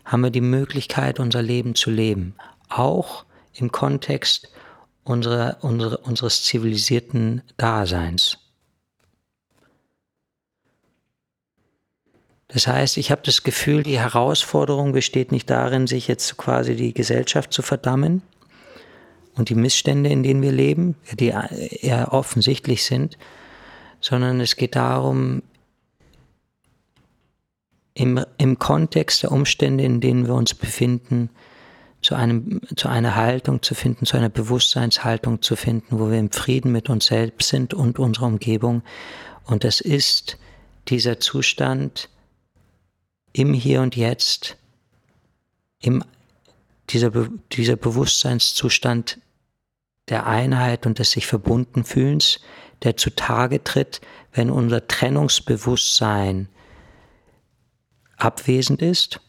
haben 0.06 0.22
wir 0.22 0.30
die 0.30 0.42
Möglichkeit, 0.42 1.20
unser 1.20 1.42
Leben 1.42 1.76
zu 1.76 1.90
leben, 1.90 2.36
auch 2.70 3.26
im 3.54 3.72
Kontext 3.72 4.50
unserer, 5.04 5.58
unserer, 5.62 6.06
unseres 6.06 6.44
zivilisierten 6.44 7.42
Daseins. 7.58 8.38
Das 12.48 12.68
heißt, 12.68 12.98
ich 12.98 13.12
habe 13.12 13.22
das 13.26 13.44
Gefühl, 13.44 13.84
die 13.84 14.00
Herausforderung 14.00 14.94
besteht 14.94 15.32
nicht 15.32 15.50
darin, 15.50 15.88
sich 15.88 16.08
jetzt 16.08 16.38
quasi 16.38 16.76
die 16.76 16.94
Gesellschaft 16.94 17.52
zu 17.52 17.62
verdammen 17.62 18.22
und 19.36 19.50
die 19.50 19.56
Missstände, 19.56 20.10
in 20.10 20.24
denen 20.24 20.42
wir 20.42 20.52
leben, 20.52 20.96
die 21.12 21.28
eher 21.28 22.14
offensichtlich 22.14 22.86
sind, 22.86 23.18
sondern 24.06 24.40
es 24.40 24.56
geht 24.56 24.76
darum, 24.76 25.42
im, 27.96 28.24
im 28.38 28.60
Kontext 28.60 29.24
der 29.24 29.32
Umstände, 29.32 29.84
in 29.84 30.00
denen 30.00 30.28
wir 30.28 30.36
uns 30.36 30.54
befinden, 30.54 31.32
zu, 32.02 32.14
einem, 32.14 32.62
zu 32.76 32.88
einer 32.88 33.16
Haltung 33.16 33.64
zu 33.64 33.74
finden, 33.74 34.06
zu 34.06 34.16
einer 34.16 34.30
Bewusstseinshaltung 34.30 35.42
zu 35.42 35.56
finden, 35.56 36.00
wo 36.00 36.12
wir 36.12 36.20
im 36.20 36.32
Frieden 36.32 36.72
mit 36.72 36.88
uns 36.88 37.08
selbst 37.08 37.50
sind 37.50 37.74
und 37.74 37.98
unserer 37.98 38.28
Umgebung. 38.28 38.84
Und 39.46 39.64
das 39.64 39.82
ist 39.82 40.38
dieser 40.88 41.20
Zustand, 41.20 42.10
im 43.34 43.56
Hier 43.56 43.82
und 43.82 43.96
Jetzt, 43.96 44.56
im, 45.82 46.04
dieser, 46.92 47.12
dieser 47.54 47.76
Bewusstseinszustand 47.76 49.20
der 50.10 50.28
Einheit 50.28 50.86
und 50.86 51.00
des 51.00 51.12
sich 51.12 51.26
verbunden 51.28 51.84
fühlens, 51.84 52.40
der 52.84 52.98
zutage 52.98 53.64
tritt, 53.64 54.02
wenn 54.34 54.50
unser 54.50 54.88
Trennungsbewusstsein 54.88 56.50
abwesend 58.18 58.82
ist. 58.82 59.20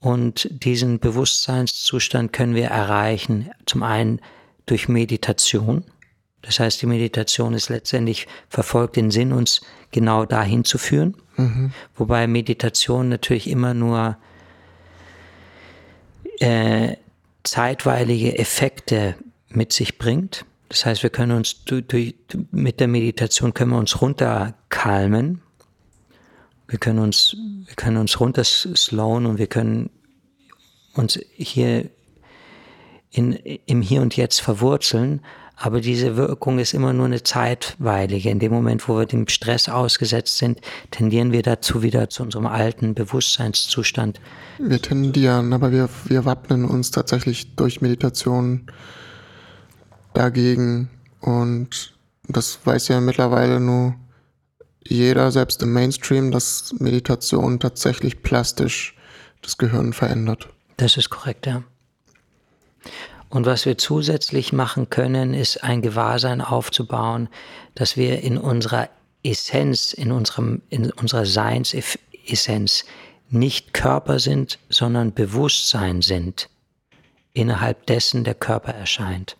Und 0.00 0.48
diesen 0.50 0.98
Bewusstseinszustand 0.98 2.32
können 2.32 2.54
wir 2.54 2.66
erreichen, 2.66 3.50
zum 3.64 3.82
einen 3.82 4.20
durch 4.66 4.88
Meditation. 4.88 5.84
Das 6.42 6.60
heißt, 6.60 6.82
die 6.82 6.86
Meditation 6.86 7.54
ist 7.54 7.70
letztendlich 7.70 8.26
verfolgt 8.50 8.96
den 8.96 9.10
Sinn, 9.10 9.32
uns 9.32 9.62
genau 9.92 10.26
dahin 10.26 10.64
zu 10.64 10.76
führen. 10.76 11.16
Mhm. 11.36 11.72
Wobei 11.94 12.26
Meditation 12.26 13.08
natürlich 13.08 13.48
immer 13.48 13.72
nur 13.72 14.18
äh, 16.40 16.96
zeitweilige 17.44 18.38
Effekte 18.38 19.14
mit 19.56 19.72
sich 19.72 19.98
bringt. 19.98 20.44
Das 20.68 20.86
heißt, 20.86 21.02
wir 21.02 21.10
können 21.10 21.36
uns 21.36 21.64
durch, 21.64 22.14
mit 22.50 22.80
der 22.80 22.88
Meditation 22.88 23.54
können 23.54 23.72
wir 23.72 23.78
uns 23.78 24.00
runterkalmen. 24.00 25.40
Wir 26.66 26.78
können 26.78 26.98
uns, 26.98 27.36
wir 27.66 27.74
können 27.76 27.98
uns 27.98 28.18
runterslowen 28.18 29.26
und 29.26 29.38
wir 29.38 29.46
können 29.46 29.90
uns 30.94 31.18
hier 31.34 31.90
in, 33.10 33.34
im 33.34 33.82
Hier 33.82 34.02
und 34.02 34.16
Jetzt 34.16 34.40
verwurzeln. 34.40 35.20
Aber 35.56 35.80
diese 35.80 36.16
Wirkung 36.16 36.58
ist 36.58 36.74
immer 36.74 36.92
nur 36.92 37.06
eine 37.06 37.22
zeitweilige. 37.22 38.28
In 38.28 38.40
dem 38.40 38.50
Moment, 38.50 38.88
wo 38.88 38.98
wir 38.98 39.06
dem 39.06 39.28
Stress 39.28 39.68
ausgesetzt 39.68 40.38
sind, 40.38 40.60
tendieren 40.90 41.30
wir 41.30 41.42
dazu 41.42 41.82
wieder 41.82 42.10
zu 42.10 42.24
unserem 42.24 42.46
alten 42.46 42.94
Bewusstseinszustand. 42.94 44.20
Wir 44.58 44.82
tendieren, 44.82 45.52
aber 45.52 45.70
wir, 45.70 45.88
wir 46.06 46.24
wappnen 46.24 46.64
uns 46.64 46.90
tatsächlich 46.90 47.54
durch 47.54 47.80
Meditation 47.80 48.66
dagegen. 50.14 50.90
Und 51.20 51.94
das 52.26 52.58
weiß 52.64 52.88
ja 52.88 53.00
mittlerweile 53.00 53.60
nur 53.60 53.94
jeder, 54.86 55.30
selbst 55.30 55.62
im 55.62 55.72
Mainstream, 55.72 56.30
dass 56.30 56.74
Meditation 56.78 57.60
tatsächlich 57.60 58.22
plastisch 58.22 58.96
das 59.42 59.58
Gehirn 59.58 59.92
verändert. 59.92 60.48
Das 60.76 60.96
ist 60.96 61.10
korrekt, 61.10 61.46
ja. 61.46 61.62
Und 63.28 63.46
was 63.46 63.66
wir 63.66 63.78
zusätzlich 63.78 64.52
machen 64.52 64.90
können, 64.90 65.34
ist 65.34 65.64
ein 65.64 65.82
Gewahrsein 65.82 66.40
aufzubauen, 66.40 67.28
dass 67.74 67.96
wir 67.96 68.20
in 68.20 68.38
unserer 68.38 68.88
Essenz, 69.24 69.92
in, 69.92 70.12
unserem, 70.12 70.62
in 70.68 70.92
unserer 70.92 71.26
Seinsessenz 71.26 72.84
nicht 73.30 73.72
Körper 73.72 74.18
sind, 74.20 74.58
sondern 74.68 75.14
Bewusstsein 75.14 76.02
sind, 76.02 76.48
innerhalb 77.32 77.86
dessen 77.86 78.22
der 78.22 78.34
Körper 78.34 78.72
erscheint. 78.72 79.36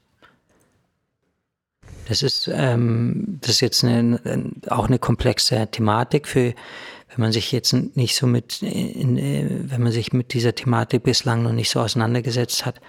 Das 2.09 2.23
ist, 2.23 2.51
ähm, 2.53 3.39
das 3.41 3.53
ist 3.53 3.61
jetzt 3.61 3.85
eine, 3.85 4.21
auch 4.69 4.87
eine 4.87 4.99
komplexe 4.99 5.67
Thematik 5.71 6.29
für, 6.29 6.55
wenn 7.09 7.19
man 7.19 7.33
sich 7.33 7.53
jetzt 7.53 7.73
nicht 7.73 8.17
so 8.17 8.27
mit, 8.27 8.63
in, 8.63 9.71
wenn 9.71 9.83
man 9.83 9.93
sich 9.93 10.13
mit 10.13 10.33
dieser 10.35 10.55
Thematik 10.55 11.03
bislang 11.03 11.43
noch 11.43 11.53
nicht 11.53 11.71
so 11.71 11.81
auseinandergesetzt 11.81 12.67
hat, 12.67 12.81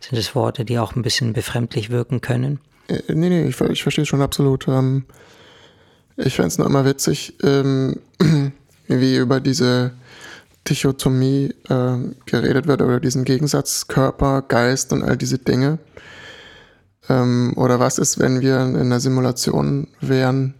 sind 0.00 0.18
es 0.18 0.34
Worte, 0.34 0.64
die 0.64 0.78
auch 0.78 0.96
ein 0.96 1.02
bisschen 1.02 1.32
befremdlich 1.32 1.90
wirken 1.90 2.20
können? 2.20 2.60
Äh, 2.88 3.00
nee, 3.08 3.28
nee, 3.28 3.46
ich, 3.46 3.60
ich 3.60 3.82
verstehe 3.82 4.02
es 4.02 4.08
schon 4.08 4.22
absolut. 4.22 4.66
Ähm, 4.68 5.04
ich 6.16 6.34
fände 6.34 6.48
es 6.48 6.58
nur 6.58 6.66
immer 6.66 6.84
witzig, 6.84 7.34
ähm, 7.42 7.96
wie 8.88 9.16
über 9.16 9.40
diese 9.40 9.92
Dichotomie 10.68 11.54
äh, 11.68 11.96
geredet 12.26 12.66
wird, 12.66 12.82
oder 12.82 13.00
diesen 13.00 13.24
Gegensatz 13.24 13.88
Körper, 13.88 14.42
Geist 14.42 14.92
und 14.92 15.02
all 15.02 15.16
diese 15.16 15.38
Dinge. 15.38 15.78
Ähm, 17.08 17.52
oder 17.56 17.80
was 17.80 17.98
ist, 17.98 18.18
wenn 18.18 18.40
wir 18.40 18.60
in 18.60 18.76
einer 18.76 19.00
Simulation 19.00 19.88
wären, 20.00 20.54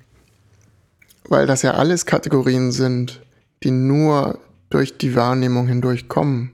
weil 1.28 1.47
das 1.47 1.62
ja 1.62 1.74
alles 1.74 2.06
Kategorien 2.06 2.73
sind, 2.73 3.23
die 3.62 3.70
nur 3.70 4.39
durch 4.70 4.98
die 4.98 5.14
Wahrnehmung 5.14 5.69
hindurchkommen. 5.69 6.52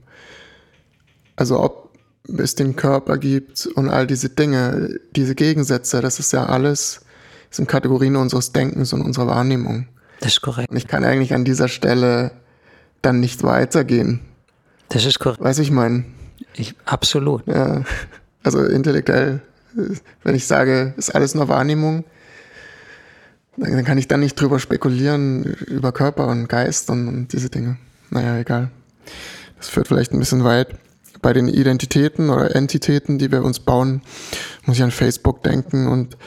Also 1.35 1.59
ob 1.59 1.89
es 2.37 2.55
den 2.55 2.75
Körper 2.75 3.17
gibt 3.17 3.65
und 3.65 3.89
all 3.89 4.05
diese 4.05 4.29
Dinge, 4.29 4.99
diese 5.15 5.35
Gegensätze, 5.35 6.01
das 6.01 6.19
ist 6.19 6.33
ja 6.33 6.45
alles, 6.45 7.01
sind 7.49 7.67
Kategorien 7.67 8.15
unseres 8.15 8.51
Denkens 8.51 8.93
und 8.93 9.01
unserer 9.01 9.27
Wahrnehmung. 9.27 9.87
Das 10.19 10.33
ist 10.33 10.41
korrekt. 10.41 10.69
Und 10.69 10.77
ich 10.77 10.87
kann 10.87 11.03
eigentlich 11.03 11.33
an 11.33 11.45
dieser 11.45 11.67
Stelle 11.67 12.31
dann 13.01 13.19
nicht 13.19 13.43
weitergehen. 13.43 14.19
Das 14.89 15.05
ist 15.05 15.19
korrekt. 15.19 15.41
Weiß 15.41 15.59
ich 15.59 15.71
mein. 15.71 16.05
Ich, 16.53 16.75
absolut. 16.85 17.47
Ja, 17.47 17.83
also 18.43 18.63
intellektuell, 18.63 19.41
wenn 20.23 20.35
ich 20.35 20.47
sage, 20.47 20.93
ist 20.97 21.13
alles 21.13 21.35
nur 21.35 21.47
Wahrnehmung, 21.47 22.05
dann 23.57 23.83
kann 23.83 23.97
ich 23.97 24.07
dann 24.07 24.21
nicht 24.21 24.39
drüber 24.39 24.59
spekulieren, 24.59 25.43
über 25.43 25.91
Körper 25.91 26.27
und 26.27 26.47
Geist 26.47 26.89
und, 26.89 27.07
und 27.07 27.33
diese 27.33 27.49
Dinge. 27.49 27.77
Naja, 28.09 28.37
egal. 28.37 28.71
Das 29.57 29.69
führt 29.69 29.87
vielleicht 29.87 30.13
ein 30.13 30.19
bisschen 30.19 30.43
weit. 30.43 30.75
Bei 31.21 31.33
den 31.33 31.49
Identitäten 31.49 32.29
oder 32.29 32.55
Entitäten, 32.55 33.17
die 33.17 33.31
wir 33.31 33.43
uns 33.43 33.59
bauen, 33.59 34.01
muss 34.65 34.77
ich 34.77 34.83
an 34.83 34.91
Facebook 34.91 35.43
denken 35.43 35.87
und 35.87 36.17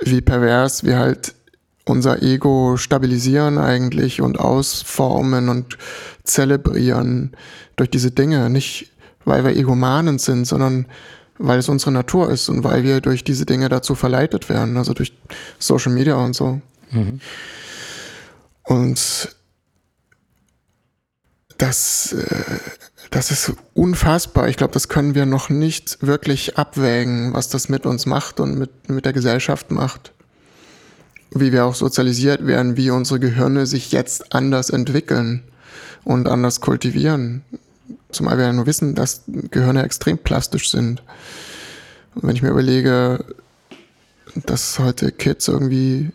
wie 0.00 0.22
pervers 0.22 0.84
wir 0.84 0.98
halt 0.98 1.34
unser 1.84 2.22
Ego 2.22 2.76
stabilisieren 2.76 3.58
eigentlich 3.58 4.20
und 4.20 4.38
ausformen 4.38 5.48
und 5.48 5.78
zelebrieren 6.24 7.32
durch 7.76 7.90
diese 7.90 8.10
Dinge. 8.10 8.48
Nicht, 8.50 8.92
weil 9.24 9.44
wir 9.44 9.56
Egomanen 9.56 10.18
sind, 10.18 10.46
sondern 10.46 10.86
weil 11.38 11.58
es 11.58 11.68
unsere 11.68 11.92
Natur 11.92 12.30
ist 12.30 12.48
und 12.48 12.64
weil 12.64 12.82
wir 12.82 13.00
durch 13.00 13.24
diese 13.24 13.46
Dinge 13.46 13.68
dazu 13.68 13.94
verleitet 13.94 14.48
werden, 14.48 14.76
also 14.76 14.92
durch 14.92 15.12
Social 15.58 15.92
Media 15.92 16.16
und 16.16 16.34
so. 16.34 16.60
Mhm. 16.90 17.20
Und 18.64 19.36
das, 21.58 22.12
äh, 22.12 22.58
das 23.10 23.30
ist 23.30 23.52
unfassbar. 23.74 24.48
Ich 24.48 24.56
glaube, 24.56 24.72
das 24.72 24.88
können 24.88 25.14
wir 25.14 25.26
noch 25.26 25.48
nicht 25.48 25.98
wirklich 26.00 26.56
abwägen, 26.56 27.32
was 27.34 27.48
das 27.48 27.68
mit 27.68 27.86
uns 27.86 28.06
macht 28.06 28.40
und 28.40 28.58
mit, 28.58 28.88
mit 28.88 29.04
der 29.04 29.12
Gesellschaft 29.12 29.70
macht. 29.70 30.12
Wie 31.30 31.52
wir 31.52 31.66
auch 31.66 31.74
sozialisiert 31.74 32.46
werden, 32.46 32.76
wie 32.76 32.90
unsere 32.90 33.20
Gehirne 33.20 33.66
sich 33.66 33.92
jetzt 33.92 34.34
anders 34.34 34.70
entwickeln 34.70 35.42
und 36.04 36.26
anders 36.26 36.60
kultivieren. 36.60 37.42
Zumal 38.10 38.38
wir 38.38 38.46
ja 38.46 38.52
nur 38.52 38.66
wissen, 38.66 38.94
dass 38.94 39.22
Gehirne 39.26 39.82
extrem 39.82 40.18
plastisch 40.18 40.70
sind. 40.70 41.02
Und 42.14 42.24
wenn 42.24 42.36
ich 42.36 42.42
mir 42.42 42.50
überlege, 42.50 43.24
dass 44.46 44.78
heute 44.78 45.12
Kids 45.12 45.48
irgendwie 45.48 46.10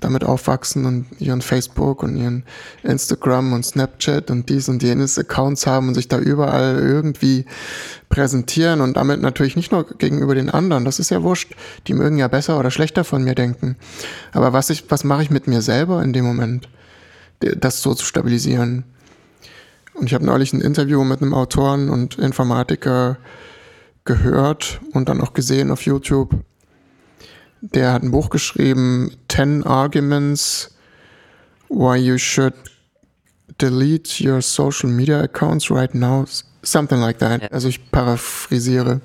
damit 0.00 0.24
aufwachsen 0.24 0.84
und 0.84 1.06
ihren 1.18 1.42
Facebook 1.42 2.02
und 2.02 2.16
ihren 2.16 2.44
Instagram 2.82 3.52
und 3.52 3.64
Snapchat 3.64 4.30
und 4.30 4.48
dies 4.48 4.68
und 4.68 4.82
jenes 4.82 5.18
Accounts 5.18 5.66
haben 5.66 5.88
und 5.88 5.94
sich 5.94 6.08
da 6.08 6.18
überall 6.18 6.78
irgendwie 6.78 7.46
präsentieren 8.08 8.80
und 8.80 8.96
damit 8.96 9.20
natürlich 9.20 9.56
nicht 9.56 9.72
nur 9.72 9.86
gegenüber 9.98 10.34
den 10.34 10.50
anderen, 10.50 10.84
das 10.84 10.98
ist 10.98 11.10
ja 11.10 11.22
wurscht, 11.22 11.54
die 11.86 11.94
mögen 11.94 12.18
ja 12.18 12.28
besser 12.28 12.58
oder 12.58 12.70
schlechter 12.70 13.04
von 13.04 13.24
mir 13.24 13.34
denken. 13.34 13.76
Aber 14.32 14.52
was 14.52 14.70
ich, 14.70 14.90
was 14.90 15.04
mache 15.04 15.22
ich 15.22 15.30
mit 15.30 15.46
mir 15.46 15.62
selber 15.62 16.02
in 16.02 16.12
dem 16.12 16.24
Moment, 16.24 16.68
das 17.40 17.82
so 17.82 17.94
zu 17.94 18.04
stabilisieren? 18.04 18.84
Und 19.98 20.06
ich 20.06 20.14
habe 20.14 20.24
neulich 20.24 20.52
ein 20.52 20.60
Interview 20.60 21.02
mit 21.02 21.22
einem 21.22 21.34
Autoren 21.34 21.90
und 21.90 22.18
Informatiker 22.18 23.18
gehört 24.04 24.80
und 24.92 25.08
dann 25.08 25.20
auch 25.20 25.34
gesehen 25.34 25.70
auf 25.70 25.82
YouTube. 25.82 26.34
Der 27.60 27.92
hat 27.92 28.02
ein 28.02 28.12
Buch 28.12 28.30
geschrieben, 28.30 29.10
10 29.28 29.64
Arguments 29.64 30.76
Why 31.68 31.96
You 31.98 32.18
Should 32.18 32.54
Delete 33.60 34.24
Your 34.24 34.40
Social 34.40 34.88
Media 34.88 35.20
Accounts 35.20 35.70
Right 35.70 35.94
Now. 35.94 36.26
Something 36.62 37.00
like 37.00 37.18
that. 37.18 37.52
Also 37.52 37.68
ich 37.68 37.90
paraphrasiere. 37.90 39.00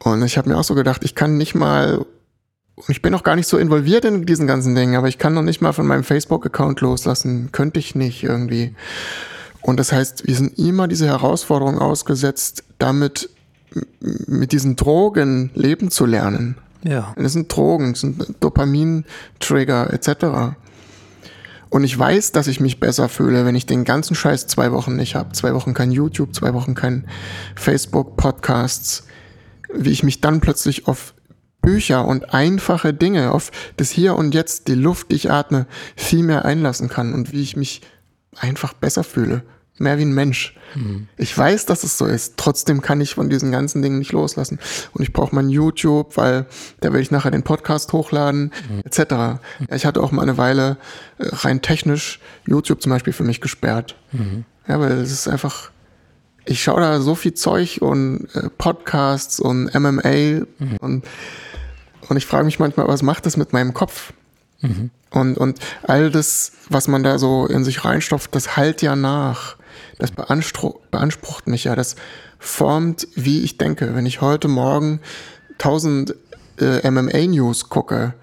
Und 0.00 0.22
ich 0.22 0.36
habe 0.36 0.48
mir 0.48 0.58
auch 0.58 0.64
so 0.64 0.74
gedacht, 0.74 1.04
ich 1.04 1.14
kann 1.14 1.36
nicht 1.36 1.54
mal, 1.54 2.04
ich 2.88 3.02
bin 3.02 3.12
noch 3.12 3.22
gar 3.22 3.36
nicht 3.36 3.46
so 3.46 3.56
involviert 3.56 4.04
in 4.04 4.26
diesen 4.26 4.48
ganzen 4.48 4.74
Dingen, 4.74 4.96
aber 4.96 5.08
ich 5.08 5.18
kann 5.18 5.32
noch 5.32 5.42
nicht 5.42 5.60
mal 5.60 5.72
von 5.72 5.86
meinem 5.86 6.04
Facebook-Account 6.04 6.80
loslassen. 6.80 7.50
Könnte 7.52 7.78
ich 7.78 7.94
nicht 7.94 8.24
irgendwie. 8.24 8.74
Und 9.64 9.80
das 9.80 9.92
heißt, 9.92 10.26
wir 10.26 10.34
sind 10.34 10.58
immer 10.58 10.88
diese 10.88 11.06
Herausforderung 11.06 11.78
ausgesetzt, 11.78 12.64
damit 12.78 13.30
mit 14.02 14.52
diesen 14.52 14.76
Drogen 14.76 15.50
leben 15.54 15.90
zu 15.90 16.04
lernen. 16.04 16.58
Ja. 16.82 17.14
Das 17.16 17.32
sind 17.32 17.50
Drogen, 17.50 17.92
das 17.92 18.02
sind 18.02 18.36
Dopamin-Trigger 18.40 19.90
etc. 19.90 20.54
Und 21.70 21.82
ich 21.82 21.98
weiß, 21.98 22.32
dass 22.32 22.46
ich 22.46 22.60
mich 22.60 22.78
besser 22.78 23.08
fühle, 23.08 23.46
wenn 23.46 23.54
ich 23.54 23.64
den 23.64 23.84
ganzen 23.84 24.14
Scheiß 24.14 24.48
zwei 24.48 24.70
Wochen 24.70 24.96
nicht 24.96 25.14
habe. 25.14 25.32
Zwei 25.32 25.54
Wochen 25.54 25.72
kein 25.72 25.92
YouTube, 25.92 26.34
zwei 26.34 26.52
Wochen 26.52 26.74
kein 26.74 27.06
Facebook, 27.56 28.18
Podcasts. 28.18 29.06
Wie 29.72 29.92
ich 29.92 30.02
mich 30.02 30.20
dann 30.20 30.42
plötzlich 30.42 30.88
auf 30.88 31.14
Bücher 31.62 32.06
und 32.06 32.34
einfache 32.34 32.92
Dinge, 32.92 33.32
auf 33.32 33.50
das 33.78 33.88
Hier 33.88 34.14
und 34.16 34.34
Jetzt, 34.34 34.68
die 34.68 34.74
Luft, 34.74 35.10
die 35.10 35.16
ich 35.16 35.30
atme, 35.30 35.66
viel 35.96 36.22
mehr 36.22 36.44
einlassen 36.44 36.90
kann 36.90 37.14
und 37.14 37.32
wie 37.32 37.40
ich 37.40 37.56
mich 37.56 37.80
einfach 38.36 38.74
besser 38.74 39.04
fühle 39.04 39.42
mehr 39.78 39.98
wie 39.98 40.04
ein 40.04 40.12
Mensch. 40.12 40.54
Mhm. 40.74 41.08
Ich 41.16 41.36
weiß, 41.36 41.66
dass 41.66 41.84
es 41.84 41.98
so 41.98 42.06
ist. 42.06 42.34
Trotzdem 42.36 42.80
kann 42.80 43.00
ich 43.00 43.14
von 43.14 43.28
diesen 43.28 43.50
ganzen 43.50 43.82
Dingen 43.82 43.98
nicht 43.98 44.12
loslassen. 44.12 44.58
Und 44.92 45.02
ich 45.02 45.12
brauche 45.12 45.34
mein 45.34 45.48
YouTube, 45.48 46.16
weil 46.16 46.46
da 46.80 46.92
will 46.92 47.00
ich 47.00 47.10
nachher 47.10 47.30
den 47.30 47.42
Podcast 47.42 47.92
hochladen, 47.92 48.52
mhm. 48.68 48.82
etc. 48.84 48.98
Ja, 49.10 49.38
ich 49.74 49.84
hatte 49.84 50.02
auch 50.02 50.12
mal 50.12 50.22
eine 50.22 50.38
Weile 50.38 50.76
äh, 51.18 51.26
rein 51.32 51.60
technisch 51.60 52.20
YouTube 52.46 52.82
zum 52.82 52.90
Beispiel 52.90 53.12
für 53.12 53.24
mich 53.24 53.40
gesperrt. 53.40 53.96
Mhm. 54.12 54.44
Ja, 54.68 54.80
weil 54.80 54.92
es 54.92 55.10
ist 55.10 55.28
einfach, 55.28 55.70
ich 56.44 56.62
schaue 56.62 56.80
da 56.80 57.00
so 57.00 57.14
viel 57.14 57.34
Zeug 57.34 57.78
und 57.80 58.28
äh, 58.34 58.48
Podcasts 58.56 59.40
und 59.40 59.74
MMA 59.74 60.44
mhm. 60.58 60.76
und, 60.80 61.04
und 62.08 62.16
ich 62.16 62.26
frage 62.26 62.44
mich 62.44 62.58
manchmal, 62.58 62.86
was 62.86 63.02
macht 63.02 63.26
das 63.26 63.36
mit 63.36 63.52
meinem 63.52 63.74
Kopf? 63.74 64.12
Mhm. 64.60 64.90
Und, 65.10 65.36
und 65.36 65.58
all 65.82 66.10
das, 66.10 66.52
was 66.68 66.88
man 66.88 67.02
da 67.02 67.18
so 67.18 67.46
in 67.46 67.64
sich 67.64 67.84
reinstopft, 67.84 68.34
das 68.34 68.56
halt 68.56 68.82
ja 68.82 68.96
nach 68.96 69.56
das 69.98 70.10
beansprucht 70.10 71.46
mich 71.46 71.64
ja, 71.64 71.76
das 71.76 71.96
formt, 72.38 73.08
wie 73.14 73.42
ich 73.42 73.58
denke. 73.58 73.94
Wenn 73.94 74.06
ich 74.06 74.20
heute 74.20 74.48
Morgen 74.48 75.00
1000 75.52 76.14
äh, 76.58 76.90
MMA-News 76.90 77.68
gucke, 77.68 78.14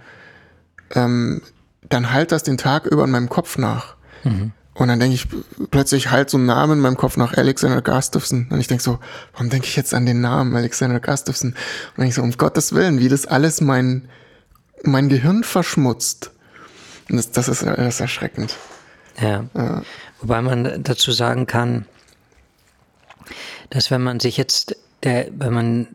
ähm, 0.93 1.41
dann 1.89 2.11
halt 2.11 2.31
das 2.31 2.43
den 2.43 2.57
Tag 2.57 2.85
über 2.85 3.03
in 3.03 3.11
meinem 3.11 3.29
Kopf 3.29 3.57
nach. 3.57 3.95
Mhm. 4.23 4.51
Und 4.73 4.87
dann 4.87 4.99
denke 4.99 5.15
ich 5.15 5.27
plötzlich 5.69 6.11
halt 6.11 6.29
so 6.29 6.37
einen 6.37 6.45
Namen 6.45 6.73
in 6.73 6.79
meinem 6.79 6.97
Kopf 6.97 7.17
nach 7.17 7.33
Alexander 7.33 7.81
Gustafsson. 7.81 8.47
Und 8.49 8.59
ich 8.59 8.67
denke 8.67 8.83
so, 8.83 8.99
warum 9.33 9.49
denke 9.49 9.67
ich 9.67 9.75
jetzt 9.75 9.93
an 9.93 10.05
den 10.05 10.21
Namen 10.21 10.55
Alexander 10.55 10.99
Gustafsson? 10.99 11.49
Und 11.49 11.57
dann 11.97 12.03
denke 12.03 12.09
ich 12.09 12.15
so, 12.15 12.23
um 12.23 12.31
Gottes 12.31 12.73
Willen, 12.73 12.99
wie 12.99 13.09
das 13.09 13.25
alles 13.25 13.59
mein, 13.61 14.07
mein 14.83 15.09
Gehirn 15.09 15.43
verschmutzt. 15.43 16.31
Und 17.09 17.17
das, 17.17 17.31
das, 17.31 17.49
ist, 17.49 17.63
das 17.63 17.95
ist 17.95 17.99
erschreckend. 17.99 18.55
Ja. 19.19 19.45
ja. 19.53 19.81
Wobei 20.21 20.41
man 20.41 20.83
dazu 20.83 21.11
sagen 21.11 21.47
kann, 21.47 21.85
dass 23.69 23.91
wenn 23.91 24.01
man 24.01 24.19
sich 24.19 24.37
jetzt, 24.37 24.75
der, 25.03 25.27
wenn 25.31 25.53
man, 25.53 25.87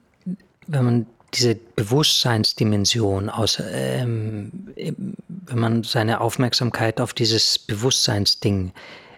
wenn 0.67 0.85
man 0.85 1.07
diese 1.35 1.55
Bewusstseinsdimension 1.55 3.29
aus, 3.29 3.63
ähm, 3.71 4.51
wenn 4.77 5.59
man 5.59 5.83
seine 5.85 6.21
Aufmerksamkeit 6.21 7.01
auf 7.01 7.13
dieses 7.13 7.59
Bewusstseinsding 7.59 8.73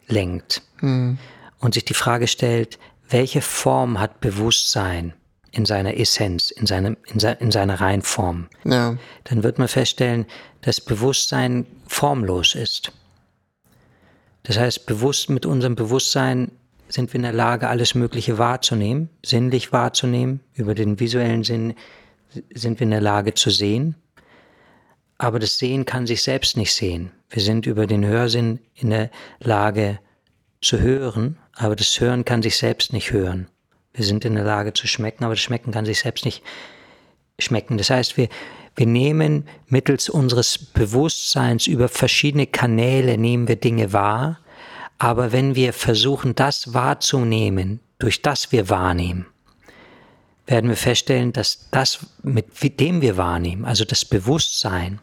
lenkt 0.09 0.63
mhm. 0.81 1.19
und 1.59 1.75
sich 1.75 1.85
die 1.85 1.95
Frage 1.95 2.27
stellt, 2.27 2.79
welche 3.09 3.41
Form 3.41 4.01
hat 4.01 4.21
Bewusstsein 4.21 5.15
in 5.53 5.65
seiner 5.65 5.97
Essenz, 5.97 6.51
in, 6.51 6.67
seinem, 6.67 6.97
in, 7.07 7.21
se, 7.21 7.37
in 7.41 7.51
seiner 7.51 7.81
Reinform, 7.81 8.49
ja. 8.65 8.97
dann 9.25 9.43
wird 9.43 9.59
man 9.59 9.69
feststellen, 9.69 10.27
dass 10.61 10.81
Bewusstsein 10.81 11.67
formlos 11.87 12.55
ist. 12.55 12.93
Das 14.49 14.59
heißt, 14.59 14.87
bewusst 14.87 15.29
mit 15.29 15.45
unserem 15.45 15.75
Bewusstsein 15.77 16.51
sind 16.89 17.13
wir 17.13 17.17
in 17.17 17.23
der 17.23 17.35
Lage, 17.35 17.69
alles 17.69 17.95
Mögliche 17.95 18.39
wahrzunehmen, 18.39 19.11
sinnlich 19.23 19.75
wahrzunehmen. 19.75 20.41
Über 20.55 20.75
den 20.75 20.99
visuellen 20.99 21.45
Sinn 21.45 21.75
sind 22.55 22.81
wir 22.81 22.87
in 22.87 22.91
der 22.91 23.03
Lage 23.03 23.35
zu 23.35 23.51
sehen. 23.51 23.95
Aber 25.19 25.39
das 25.39 25.59
Sehen 25.59 25.85
kann 25.85 26.07
sich 26.07 26.23
selbst 26.23 26.57
nicht 26.57 26.73
sehen. 26.73 27.11
Wir 27.29 27.43
sind 27.43 27.67
über 27.67 27.87
den 27.87 28.07
Hörsinn 28.07 28.61
in 28.75 28.89
der 28.89 29.11
Lage 29.39 29.99
zu 30.63 30.81
hören, 30.81 31.37
aber 31.53 31.77
das 31.77 32.01
Hören 32.01 32.25
kann 32.25 32.41
sich 32.41 32.57
selbst 32.57 32.95
nicht 32.95 33.13
hören. 33.13 33.49
Wir 33.93 34.07
sind 34.07 34.25
in 34.25 34.35
der 34.35 34.45
Lage 34.45 34.73
zu 34.73 34.87
schmecken, 34.87 35.25
aber 35.25 35.35
das 35.35 35.43
Schmecken 35.43 35.73
kann 35.73 35.85
sich 35.85 35.99
selbst 35.99 36.25
nicht 36.25 36.43
schmecken. 37.39 37.77
Das 37.77 37.91
heißt, 37.91 38.17
wir, 38.17 38.31
wir 38.79 38.87
nehmen 38.87 39.45
mittels 39.67 40.09
unseres 40.09 40.57
Bewusstseins 40.59 41.67
über 41.67 41.89
verschiedene 41.89 42.47
Kanäle 42.47 43.19
nehmen 43.19 43.49
wir 43.49 43.57
Dinge 43.57 43.93
wahr, 43.93 44.39
Aber 44.99 45.33
wenn 45.33 45.55
wir 45.55 45.73
versuchen, 45.73 46.35
das 46.35 46.75
wahrzunehmen, 46.75 47.81
durch 47.99 48.21
das 48.21 48.53
wir 48.53 48.69
wahrnehmen, 48.69 49.27
werden 50.47 50.71
wir 50.71 50.77
feststellen, 50.77 51.33
dass 51.33 51.69
das, 51.71 52.01
mit 52.23 52.81
dem 52.81 53.01
wir 53.01 53.17
wahrnehmen, 53.17 53.65
also 53.65 53.85
das 53.85 54.05
Bewusstsein, 54.05 55.01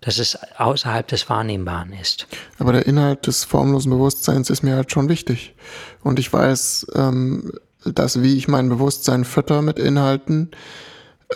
dass 0.00 0.18
es 0.18 0.38
außerhalb 0.58 1.08
des 1.08 1.28
Wahrnehmbaren 1.28 1.92
ist. 1.92 2.28
Aber 2.58 2.72
der 2.72 2.86
Inhalt 2.86 3.26
des 3.26 3.44
formlosen 3.44 3.90
Bewusstseins 3.90 4.48
ist 4.48 4.62
mir 4.62 4.76
halt 4.76 4.92
schon 4.92 5.08
wichtig. 5.08 5.56
Und 6.04 6.20
ich 6.20 6.32
weiß, 6.32 6.86
ähm, 6.94 7.52
dass 7.84 8.22
wie 8.22 8.36
ich 8.36 8.46
mein 8.46 8.68
Bewusstsein 8.68 9.24
fütter 9.24 9.60
mit 9.60 9.78
Inhalten, 9.78 10.52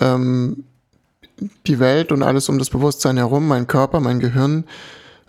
ähm, 0.00 0.64
die 1.66 1.78
Welt 1.78 2.12
und 2.12 2.22
alles 2.22 2.48
um 2.48 2.58
das 2.58 2.70
Bewusstsein 2.70 3.16
herum, 3.16 3.48
mein 3.48 3.66
Körper, 3.66 4.00
mein 4.00 4.20
Gehirn, 4.20 4.64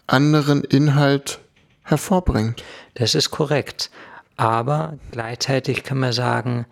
anderen 0.08 0.64
Inhalt 0.64 1.40
hervorbringt. 1.84 2.64
Das 2.96 3.16
ist 3.16 3.32
korrekt. 3.32 3.90
Aber 4.36 4.98
gleichzeitig 5.12 5.84
kann 5.84 6.00
man 6.00 6.14
sagen, 6.14 6.66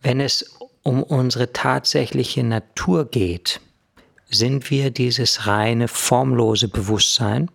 wenn 0.00 0.20
es 0.20 0.56
um 0.82 1.02
unsere 1.02 1.52
tatsächliche 1.52 2.44
Natur 2.44 3.06
geht, 3.10 3.60
sind 4.30 4.70
wir 4.70 4.90
dieses 4.90 5.46
reine 5.46 5.88
formlose 5.88 6.68
Bewusstsein. 6.68 7.50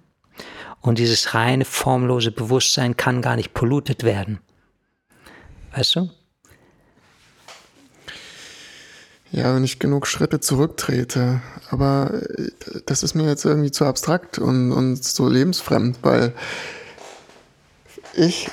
Und 0.81 0.98
dieses 0.98 1.34
reine 1.34 1.64
formlose 1.64 2.31
Bewusstsein 2.31 2.98
kann 2.98 3.22
gar 3.22 3.35
nicht 3.35 3.53
pollutet 3.53 4.03
werden. 4.03 4.39
Weißt 5.76 5.95
du? 5.95 6.10
Ja, 9.32 9.56
wenn 9.56 9.64
ich 9.64 9.80
genug 9.80 10.08
Schritte 10.08 10.41
zurücktrete. 10.41 11.41
Aber 11.70 12.12
äh, 12.38 12.49
das 12.86 13.03
ist 13.03 13.16
mir 13.16 13.28
jetzt 13.28 13.45
irgendwie 13.45 13.72
zu 13.72 13.86
abstrakt 13.86 14.40
und, 14.40 14.72
und 14.72 15.03
so 15.03 15.30
lebensfremd, 15.30 15.99
weil 16.02 16.34
ich 18.14 18.49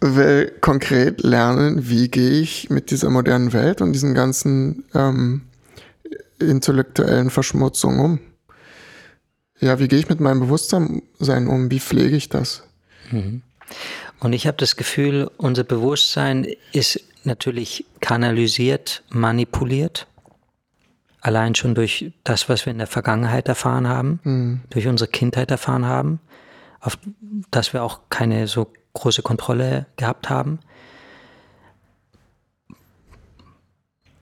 will 0.00 0.52
konkret 0.60 1.22
lernen, 1.22 1.88
wie 1.88 2.08
gehe 2.08 2.40
ich 2.40 2.70
mit 2.70 2.90
dieser 2.90 3.08
modernen 3.08 3.52
Welt 3.52 3.80
und 3.80 3.92
diesen 3.92 4.14
ganzen 4.14 4.84
ähm, 4.94 5.42
intellektuellen 6.38 7.30
Verschmutzungen 7.30 8.00
um. 8.00 8.20
Ja, 9.60 9.78
wie 9.78 9.88
gehe 9.88 9.98
ich 9.98 10.08
mit 10.08 10.20
meinem 10.20 10.40
Bewusstsein 10.40 11.02
um? 11.20 11.70
Wie 11.70 11.80
pflege 11.80 12.16
ich 12.16 12.28
das? 12.28 12.64
Mhm. 13.10 13.42
Und 14.20 14.32
ich 14.32 14.46
habe 14.46 14.56
das 14.58 14.76
Gefühl, 14.76 15.30
unser 15.36 15.64
Bewusstsein 15.64 16.46
ist 16.72 17.00
natürlich 17.26 17.84
kanalisiert, 18.00 19.02
manipuliert. 19.10 20.06
Allein 21.20 21.54
schon 21.54 21.74
durch 21.74 22.12
das, 22.22 22.48
was 22.48 22.66
wir 22.66 22.70
in 22.70 22.78
der 22.78 22.86
Vergangenheit 22.86 23.48
erfahren 23.48 23.88
haben, 23.88 24.20
mhm. 24.24 24.60
durch 24.70 24.86
unsere 24.86 25.10
Kindheit 25.10 25.50
erfahren 25.50 25.86
haben, 25.86 26.20
auf 26.80 26.98
das 27.50 27.72
wir 27.72 27.82
auch 27.82 28.00
keine 28.10 28.46
so 28.46 28.70
große 28.92 29.22
Kontrolle 29.22 29.86
gehabt 29.96 30.28
haben. 30.28 30.60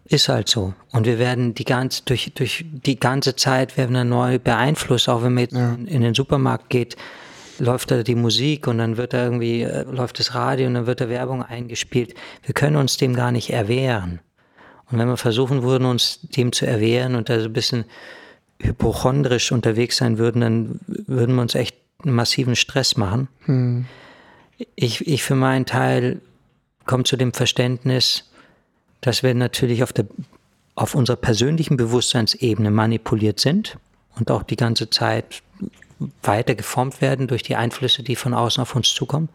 Ist 0.05 0.29
halt 0.29 0.49
so. 0.49 0.75
Und 0.93 1.07
wir 1.07 1.19
werden 1.19 1.55
die 1.55 1.65
ganze, 1.65 2.03
durch, 2.05 2.33
durch 2.35 2.65
die 2.71 3.01
ganze 3.01 3.35
Zeit 3.35 3.77
werden 3.77 3.95
wir 3.95 4.05
neu 4.05 4.39
beeinflusst, 4.39 5.09
auch 5.09 5.23
wenn 5.23 5.35
man 5.35 5.49
ja. 5.51 5.75
in 5.75 6.03
den 6.03 6.15
Supermarkt 6.15 6.71
geht, 6.71 6.97
läuft 7.63 7.93
da 7.93 8.03
die 8.03 8.17
Musik 8.17 8.67
und 8.67 8.79
dann 8.79 8.97
wird 8.97 9.13
da 9.13 9.25
irgendwie, 9.25 9.63
äh, 9.63 9.85
läuft 9.85 10.19
das 10.19 10.35
Radio 10.35 10.67
und 10.67 10.75
dann 10.75 10.87
wird 10.87 11.01
da 11.01 11.09
Werbung 11.09 11.43
eingespielt. 11.43 12.15
Wir 12.43 12.55
können 12.55 12.77
uns 12.77 12.97
dem 12.97 13.15
gar 13.15 13.31
nicht 13.31 13.51
erwehren. 13.51 14.19
Und 14.91 14.99
wenn 14.99 15.07
wir 15.07 15.17
versuchen 15.17 15.63
würden, 15.63 15.87
uns 15.87 16.21
dem 16.23 16.53
zu 16.53 16.67
erwehren 16.67 17.15
und 17.15 17.29
da 17.29 17.39
so 17.39 17.47
ein 17.47 17.53
bisschen 17.53 17.85
hypochondrisch 18.61 19.53
unterwegs 19.53 19.97
sein 19.97 20.19
würden, 20.19 20.41
dann 20.41 20.81
würden 20.87 21.37
wir 21.37 21.43
uns 21.43 21.55
echt 21.55 21.77
einen 22.03 22.15
massiven 22.15 22.57
Stress 22.57 22.97
machen. 22.97 23.29
Hm. 23.45 23.87
Ich, 24.75 25.07
ich 25.07 25.23
für 25.23 25.37
meinen 25.37 25.65
Teil 25.65 26.21
komme 26.85 27.05
zu 27.05 27.17
dem 27.17 27.33
Verständnis, 27.33 28.29
dass 29.01 29.23
wir 29.23 29.35
natürlich 29.35 29.85
auf, 29.85 29.93
der, 29.93 30.07
auf 30.75 30.97
unserer 30.97 31.17
persönlichen 31.17 31.77
Bewusstseinsebene 31.77 32.73
manipuliert 32.73 33.39
sind 33.39 33.79
und 34.17 34.33
auch 34.33 34.43
die 34.43 34.57
ganze 34.57 34.91
Zeit 34.91 35.43
weiter 36.23 36.55
geformt 36.55 37.01
werden 37.01 37.29
durch 37.29 37.43
die 37.43 37.57
Einflüsse, 37.57 38.03
die 38.03 38.17
von 38.17 38.35
außen 38.35 38.63
auf 38.63 38.75
uns 38.75 38.93
zukommen. 38.93 39.29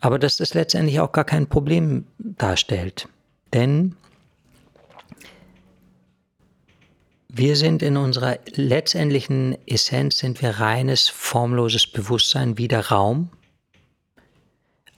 Aber 0.00 0.18
dass 0.18 0.36
das 0.36 0.54
letztendlich 0.54 1.00
auch 1.00 1.12
gar 1.12 1.24
kein 1.24 1.48
Problem 1.48 2.06
darstellt. 2.18 3.08
Denn 3.52 3.96
wir 7.28 7.56
sind 7.56 7.82
in 7.82 7.96
unserer 7.96 8.38
letztendlichen 8.54 9.56
Essenz, 9.66 10.18
sind 10.18 10.40
wir 10.42 10.60
reines, 10.60 11.08
formloses 11.08 11.86
Bewusstsein 11.86 12.58
wie 12.58 12.68
der 12.68 12.90
Raum, 12.90 13.30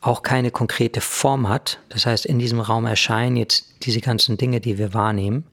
auch 0.01 0.23
keine 0.23 0.51
konkrete 0.51 1.01
Form 1.01 1.49
hat. 1.49 1.81
Das 1.89 2.05
heißt, 2.05 2.27
in 2.27 2.39
diesem 2.39 2.61
Raum 2.61 2.85
erscheinen 2.87 3.37
jetzt 3.37 3.87
diese 3.87 4.01
ganzen 4.01 4.37
Dinge, 4.37 4.61
die 4.61 4.77
wir 4.77 4.93
wahrnehmen. 4.93 5.45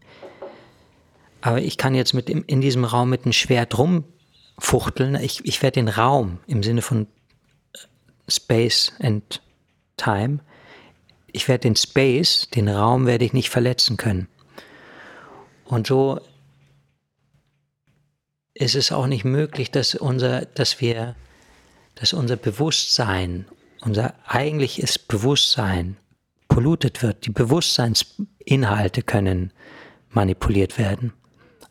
Aber 1.45 1.61
ich 1.61 1.77
kann 1.77 1.93
jetzt 1.93 2.13
mit 2.13 2.29
in 2.29 2.61
diesem 2.61 2.85
Raum 2.85 3.09
mit 3.09 3.25
einem 3.25 3.33
Schwert 3.33 3.77
rumfuchteln. 3.77 5.15
Ich, 5.15 5.43
ich 5.43 5.61
werde 5.61 5.75
den 5.75 5.89
Raum 5.89 6.39
im 6.47 6.63
Sinne 6.63 6.81
von 6.81 7.05
Space 8.29 8.93
and 9.01 9.41
Time, 9.97 10.39
ich 11.33 11.49
werde 11.49 11.63
den 11.63 11.75
Space, 11.75 12.47
den 12.49 12.69
Raum 12.69 13.07
werde 13.07 13.25
ich 13.25 13.33
nicht 13.33 13.49
verletzen 13.49 13.97
können. 13.97 14.29
Und 15.65 15.85
so 15.85 16.21
ist 18.53 18.75
es 18.75 18.93
auch 18.93 19.07
nicht 19.07 19.25
möglich, 19.25 19.69
dass 19.69 19.95
unser, 19.95 20.45
dass 20.45 20.79
wir, 20.79 21.13
dass 21.95 22.13
unser 22.13 22.37
Bewusstsein 22.37 23.47
unser 23.81 24.13
eigentliches 24.25 24.97
Bewusstsein 24.97 25.97
pollutet 26.47 27.03
wird. 27.03 27.25
Die 27.25 27.31
Bewusstseinsinhalte 27.31 29.01
können 29.01 29.51
manipuliert 30.09 30.77
werden, 30.77 31.11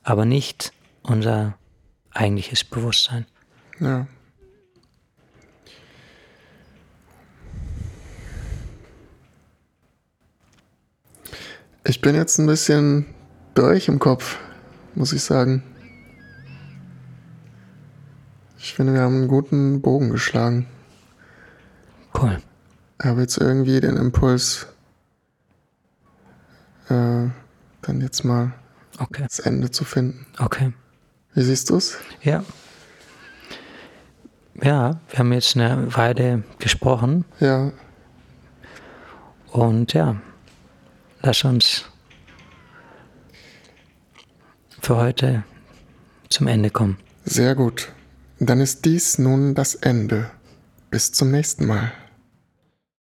aber 0.02 0.24
nicht 0.24 0.72
unser 1.02 1.56
eigentliches 2.12 2.64
Bewusstsein. 2.64 3.26
Ja. 3.80 4.06
Ich 11.84 12.00
bin 12.00 12.14
jetzt 12.14 12.38
ein 12.38 12.46
bisschen 12.46 13.06
durch 13.54 13.88
im 13.88 13.98
Kopf, 13.98 14.38
muss 14.94 15.12
ich 15.12 15.22
sagen. 15.22 15.62
Ich 18.58 18.74
finde, 18.74 18.94
wir 18.94 19.00
haben 19.00 19.16
einen 19.16 19.28
guten 19.28 19.82
Bogen 19.82 20.10
geschlagen. 20.10 20.68
Cool. 22.16 22.40
Habe 23.02 23.22
jetzt 23.22 23.38
irgendwie 23.38 23.80
den 23.80 23.96
Impuls, 23.96 24.68
äh, 26.88 27.26
dann 27.82 28.00
jetzt 28.00 28.24
mal 28.24 28.52
okay. 29.02 29.24
das 29.24 29.38
Ende 29.38 29.70
zu 29.70 29.84
finden. 29.84 30.26
Okay. 30.38 30.72
Wie 31.34 31.42
siehst 31.42 31.70
du 31.70 31.76
es? 31.76 31.96
Ja. 32.22 32.44
Ja, 34.62 35.00
wir 35.08 35.18
haben 35.18 35.32
jetzt 35.32 35.56
eine 35.56 35.94
Weile 35.96 36.44
gesprochen. 36.58 37.24
Ja. 37.40 37.72
Und 39.50 39.92
ja, 39.92 40.16
lass 41.22 41.44
uns 41.44 41.84
für 44.80 44.96
heute 44.96 45.44
zum 46.28 46.46
Ende 46.46 46.70
kommen. 46.70 46.98
Sehr 47.24 47.54
gut. 47.54 47.92
Dann 48.38 48.60
ist 48.60 48.84
dies 48.84 49.18
nun 49.18 49.54
das 49.54 49.74
Ende. 49.74 50.30
Bis 50.90 51.12
zum 51.12 51.30
nächsten 51.30 51.66
Mal. 51.66 51.92